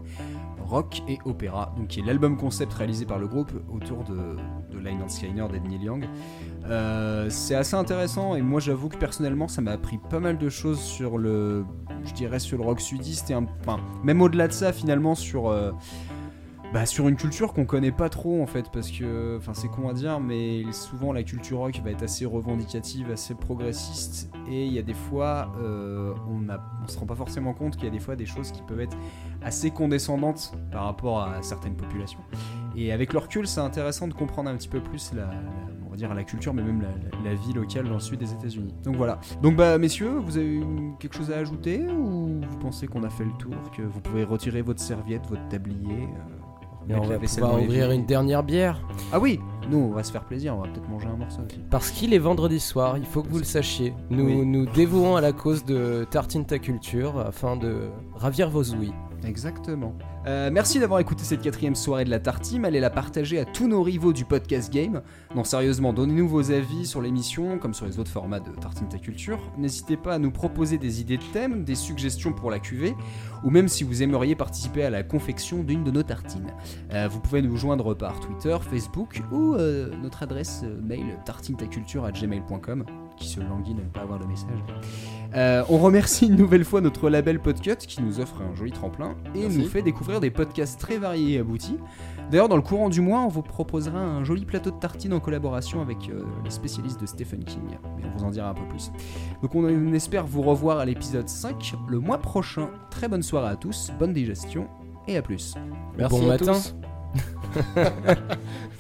Rock 0.66 1.02
et 1.08 1.20
Opéra, 1.26 1.74
donc 1.78 1.88
qui 1.88 2.00
est 2.00 2.04
l'album 2.04 2.38
concept 2.38 2.74
réalisé 2.74 3.06
par 3.06 3.20
le 3.20 3.28
groupe 3.28 3.52
autour 3.74 4.04
de, 4.04 4.36
de 4.72 4.80
Lynyrd 4.80 5.10
Skynyrd 5.10 5.54
et 5.56 5.60
de 5.60 5.68
Neil 5.68 5.84
Young. 5.84 6.06
Euh, 6.66 7.30
c'est 7.30 7.56
assez 7.56 7.76
intéressant 7.76 8.36
et 8.36 8.42
moi 8.42 8.60
j'avoue 8.60 8.90
que 8.90 8.98
personnellement 8.98 9.48
ça 9.48 9.62
m'a 9.62 9.72
appris 9.72 9.98
pas 9.98 10.20
mal 10.20 10.38
de 10.38 10.50
choses 10.50 10.80
sur 10.80 11.18
le 11.18 11.66
je 12.06 12.14
dirais 12.14 12.40
sur 12.40 12.58
le 12.58 12.64
rock 12.64 12.80
sudiste 12.80 13.30
et 13.32 13.34
un- 13.34 13.46
même 14.04 14.22
au-delà 14.22 14.48
de 14.48 14.54
ça 14.54 14.72
finalement 14.72 15.14
sur 15.16 15.50
euh, 15.50 15.72
bah, 16.74 16.88
sur 16.88 17.08
une 17.08 17.16
culture 17.16 17.54
qu'on 17.54 17.66
connaît 17.66 17.92
pas 17.92 18.10
trop 18.10 18.42
en 18.42 18.48
fait 18.48 18.72
parce 18.72 18.90
que 18.90 19.38
enfin 19.38 19.54
c'est 19.54 19.68
con 19.68 19.90
à 19.90 19.94
dire 19.94 20.20
mais 20.20 20.64
souvent 20.72 21.14
la 21.14 21.22
culture 21.22 21.60
rock 21.60 21.80
va 21.84 21.92
être 21.92 22.02
assez 22.02 22.26
revendicative 22.26 23.12
assez 23.12 23.36
progressiste 23.36 24.34
et 24.50 24.66
il 24.66 24.74
y 24.74 24.80
a 24.80 24.82
des 24.82 24.96
fois 24.96 25.52
euh, 25.62 26.14
on 26.28 26.88
se 26.88 26.98
rend 26.98 27.06
pas 27.06 27.16
forcément 27.16 27.54
compte 27.54 27.76
qu'il 27.76 27.86
y 27.86 27.88
a 27.88 27.92
des 27.92 28.00
fois 28.00 28.16
des 28.16 28.26
choses 28.26 28.52
qui 28.52 28.64
peuvent 28.64 28.80
être 28.80 28.98
assez 29.44 29.70
condescendantes 29.70 30.54
par 30.72 30.86
rapport 30.86 31.22
à 31.22 31.44
certaines 31.44 31.76
populations. 31.76 32.22
Et 32.76 32.92
avec 32.92 33.14
le 33.14 33.20
recul 33.20 33.46
c'est 33.46 33.62
intéressant 33.62 34.08
de 34.08 34.14
comprendre 34.14 34.50
un 34.50 34.56
petit 34.56 34.68
peu 34.68 34.82
plus 34.82 35.14
la, 35.14 35.30
dire 35.96 36.12
la 36.14 36.24
culture 36.24 36.56
mais 36.56 36.64
même 36.64 36.84
la 37.24 37.36
vie 37.36 37.54
locale 37.54 37.88
dans 37.88 37.94
le 37.94 38.00
sud 38.00 38.18
des 38.18 38.34
États-Unis. 38.34 38.74
Donc 38.84 38.96
voilà. 38.96 39.20
Donc 39.44 39.56
bah 39.56 39.78
messieurs 39.78 40.18
vous 40.18 40.38
avez 40.38 40.62
quelque 41.00 41.16
chose 41.16 41.32
à 41.32 41.38
ajouter 41.38 41.86
ou 41.88 42.42
vous 42.42 42.58
pensez 42.58 42.88
qu'on 42.88 43.04
a 43.04 43.12
fait 43.12 43.26
le 43.26 43.34
tour 43.34 43.54
que 43.78 43.84
vous 43.84 44.02
pouvez 44.02 44.24
retirer 44.24 44.64
votre 44.64 44.82
serviette 44.82 45.28
votre 45.28 45.48
tablier 45.50 46.04
euh, 46.04 46.43
Et 46.90 46.96
on 46.96 47.02
va 47.02 47.18
pouvoir 47.18 47.62
ouvrir 47.62 47.92
une 47.92 48.06
dernière 48.06 48.44
bière. 48.44 48.82
Ah 49.12 49.20
oui, 49.20 49.40
nous 49.70 49.78
on 49.78 49.92
va 49.94 50.04
se 50.04 50.12
faire 50.12 50.26
plaisir, 50.26 50.56
on 50.56 50.62
va 50.62 50.68
peut-être 50.68 50.90
manger 50.90 51.08
un 51.08 51.16
morceau 51.18 51.42
aussi. 51.48 51.60
Parce 51.70 51.92
qu'il 51.92 52.14
est 52.14 52.20
vendredi 52.20 52.60
soir, 52.60 52.98
il 52.98 53.06
faut 53.06 53.24
que 53.24 53.30
vous 53.30 53.38
le 53.38 53.44
sachiez. 53.46 53.94
Nous 54.10 54.26
Oui. 54.26 54.46
nous 54.46 54.66
dévouons 54.66 55.16
à 55.16 55.22
la 55.22 55.32
cause 55.32 55.64
de 55.66 56.06
Tartine 56.12 56.46
ta 56.46 56.60
culture 56.60 57.20
afin 57.20 57.56
de 57.56 57.90
ravir 58.16 58.50
vos 58.50 58.64
ouïes. 58.74 58.94
Exactement. 59.26 59.96
Euh, 60.28 60.50
merci 60.52 60.80
d'avoir 60.80 61.00
écouté 61.00 61.24
cette 61.24 61.42
quatrième 61.42 61.76
soirée 61.76 62.06
de 62.06 62.10
la 62.10 62.20
Tartime. 62.20 62.66
Allez 62.66 62.80
la 62.80 62.90
partager 62.90 63.40
à 63.40 63.46
tous 63.46 63.68
nos 63.68 63.82
rivaux 63.82 64.14
du 64.14 64.26
podcast 64.26 64.72
game. 64.72 65.02
Non, 65.36 65.44
sérieusement, 65.44 65.94
donnez-nous 65.94 66.28
vos 66.28 66.52
avis 66.52 66.86
sur 66.86 67.02
l'émission, 67.02 67.58
comme 67.58 67.74
sur 67.74 67.86
les 67.86 68.00
autres 68.00 68.12
formats 68.12 68.40
de 68.40 68.52
Tartine 68.52 68.88
ta 68.88 68.98
culture. 68.98 69.40
N'hésitez 69.58 69.98
pas 69.98 70.16
à 70.16 70.20
nous 70.20 70.32
proposer 70.32 70.78
des 70.78 71.02
idées 71.02 71.18
de 71.18 71.24
thèmes, 71.34 71.64
des 71.64 71.76
suggestions 71.76 72.34
pour 72.34 72.52
la 72.52 72.60
cuvée, 72.60 72.96
ou 73.44 73.50
même 73.50 73.68
si 73.68 73.84
vous 73.84 74.04
aimeriez 74.04 74.36
participer 74.36 74.84
à 74.84 74.90
la 74.90 75.04
confection 75.04 75.64
d'une 75.64 75.84
de 75.84 75.92
nos 75.92 76.04
tartines. 76.04 76.54
Euh, 76.94 77.08
vous 77.08 77.20
pouvez 77.20 77.42
nous 77.42 77.58
joindre 77.58 77.94
par 77.96 78.20
Twitter, 78.20 78.58
Facebook 78.62 79.22
ou 79.32 79.56
euh, 79.56 79.90
notre 80.02 80.24
adresse 80.24 80.64
mail 80.82 81.18
tartinetaculture@gmail.com 81.26 82.86
qui 83.18 83.28
se 83.28 83.40
languit 83.40 83.74
de 83.74 83.82
ne 83.82 83.90
pas 83.90 84.02
avoir 84.02 84.20
de 84.20 84.26
message. 84.26 84.60
Euh, 85.36 85.64
on 85.70 85.78
remercie 85.80 86.28
une 86.28 86.36
nouvelle 86.36 86.64
fois 86.64 86.80
notre 86.82 87.10
label 87.10 87.40
Podcut 87.40 87.76
qui 87.76 88.02
nous 88.02 88.20
offre 88.20 88.42
un 88.42 88.56
joli 88.56 88.72
tremplin 88.72 89.16
et 89.34 89.40
Merci. 89.42 89.58
nous 89.60 89.68
fait 89.68 89.82
découvrir 89.82 90.20
des 90.20 90.30
podcasts 90.30 90.80
très 90.80 90.98
variés 90.98 91.36
et 91.36 91.40
aboutis. 91.40 91.78
D'ailleurs, 92.30 92.50
dans 92.50 92.56
le 92.56 92.62
courant 92.62 92.90
du 92.90 93.02
mois, 93.02 93.22
on 93.22 93.28
vous 93.28 93.42
proposera 93.42 94.00
un 94.00 94.24
joli 94.24 94.46
plateau 94.46 94.72
de 94.72 94.78
tartines 94.80 95.14
en 95.14 95.20
collaboration 95.20 95.82
avec 95.82 96.10
euh, 96.10 96.24
les 96.44 96.52
spécialistes 96.52 97.02
de 97.02 97.06
Stephen 97.06 97.44
King, 97.44 97.62
mais 97.98 98.04
on 98.06 98.18
vous 98.18 98.24
en 98.24 98.30
dira 98.30 98.50
un 98.50 98.54
peu 98.54 98.68
plus. 98.68 98.92
Donc 99.42 99.56
on 99.56 99.94
espère 99.94 100.26
vous 100.26 100.42
revoir 100.42 100.80
à 100.80 100.86
l'épisode 100.86 101.28
5 101.28 101.74
le 101.90 102.00
mois 102.00 102.20
prochain. 102.20 102.70
Très 102.92 103.08
bonne 103.08 103.24
soirée 103.24 103.50
à 103.50 103.56
tous, 103.56 103.92
bonne 104.00 104.14
digestion 104.14 104.68
et 105.08 105.18
à 105.18 105.22
plus. 105.22 105.56
Merci 105.98 106.16
bon 106.20 106.26
à 106.26 106.28
matin. 106.30 106.54
tous. 106.54 106.76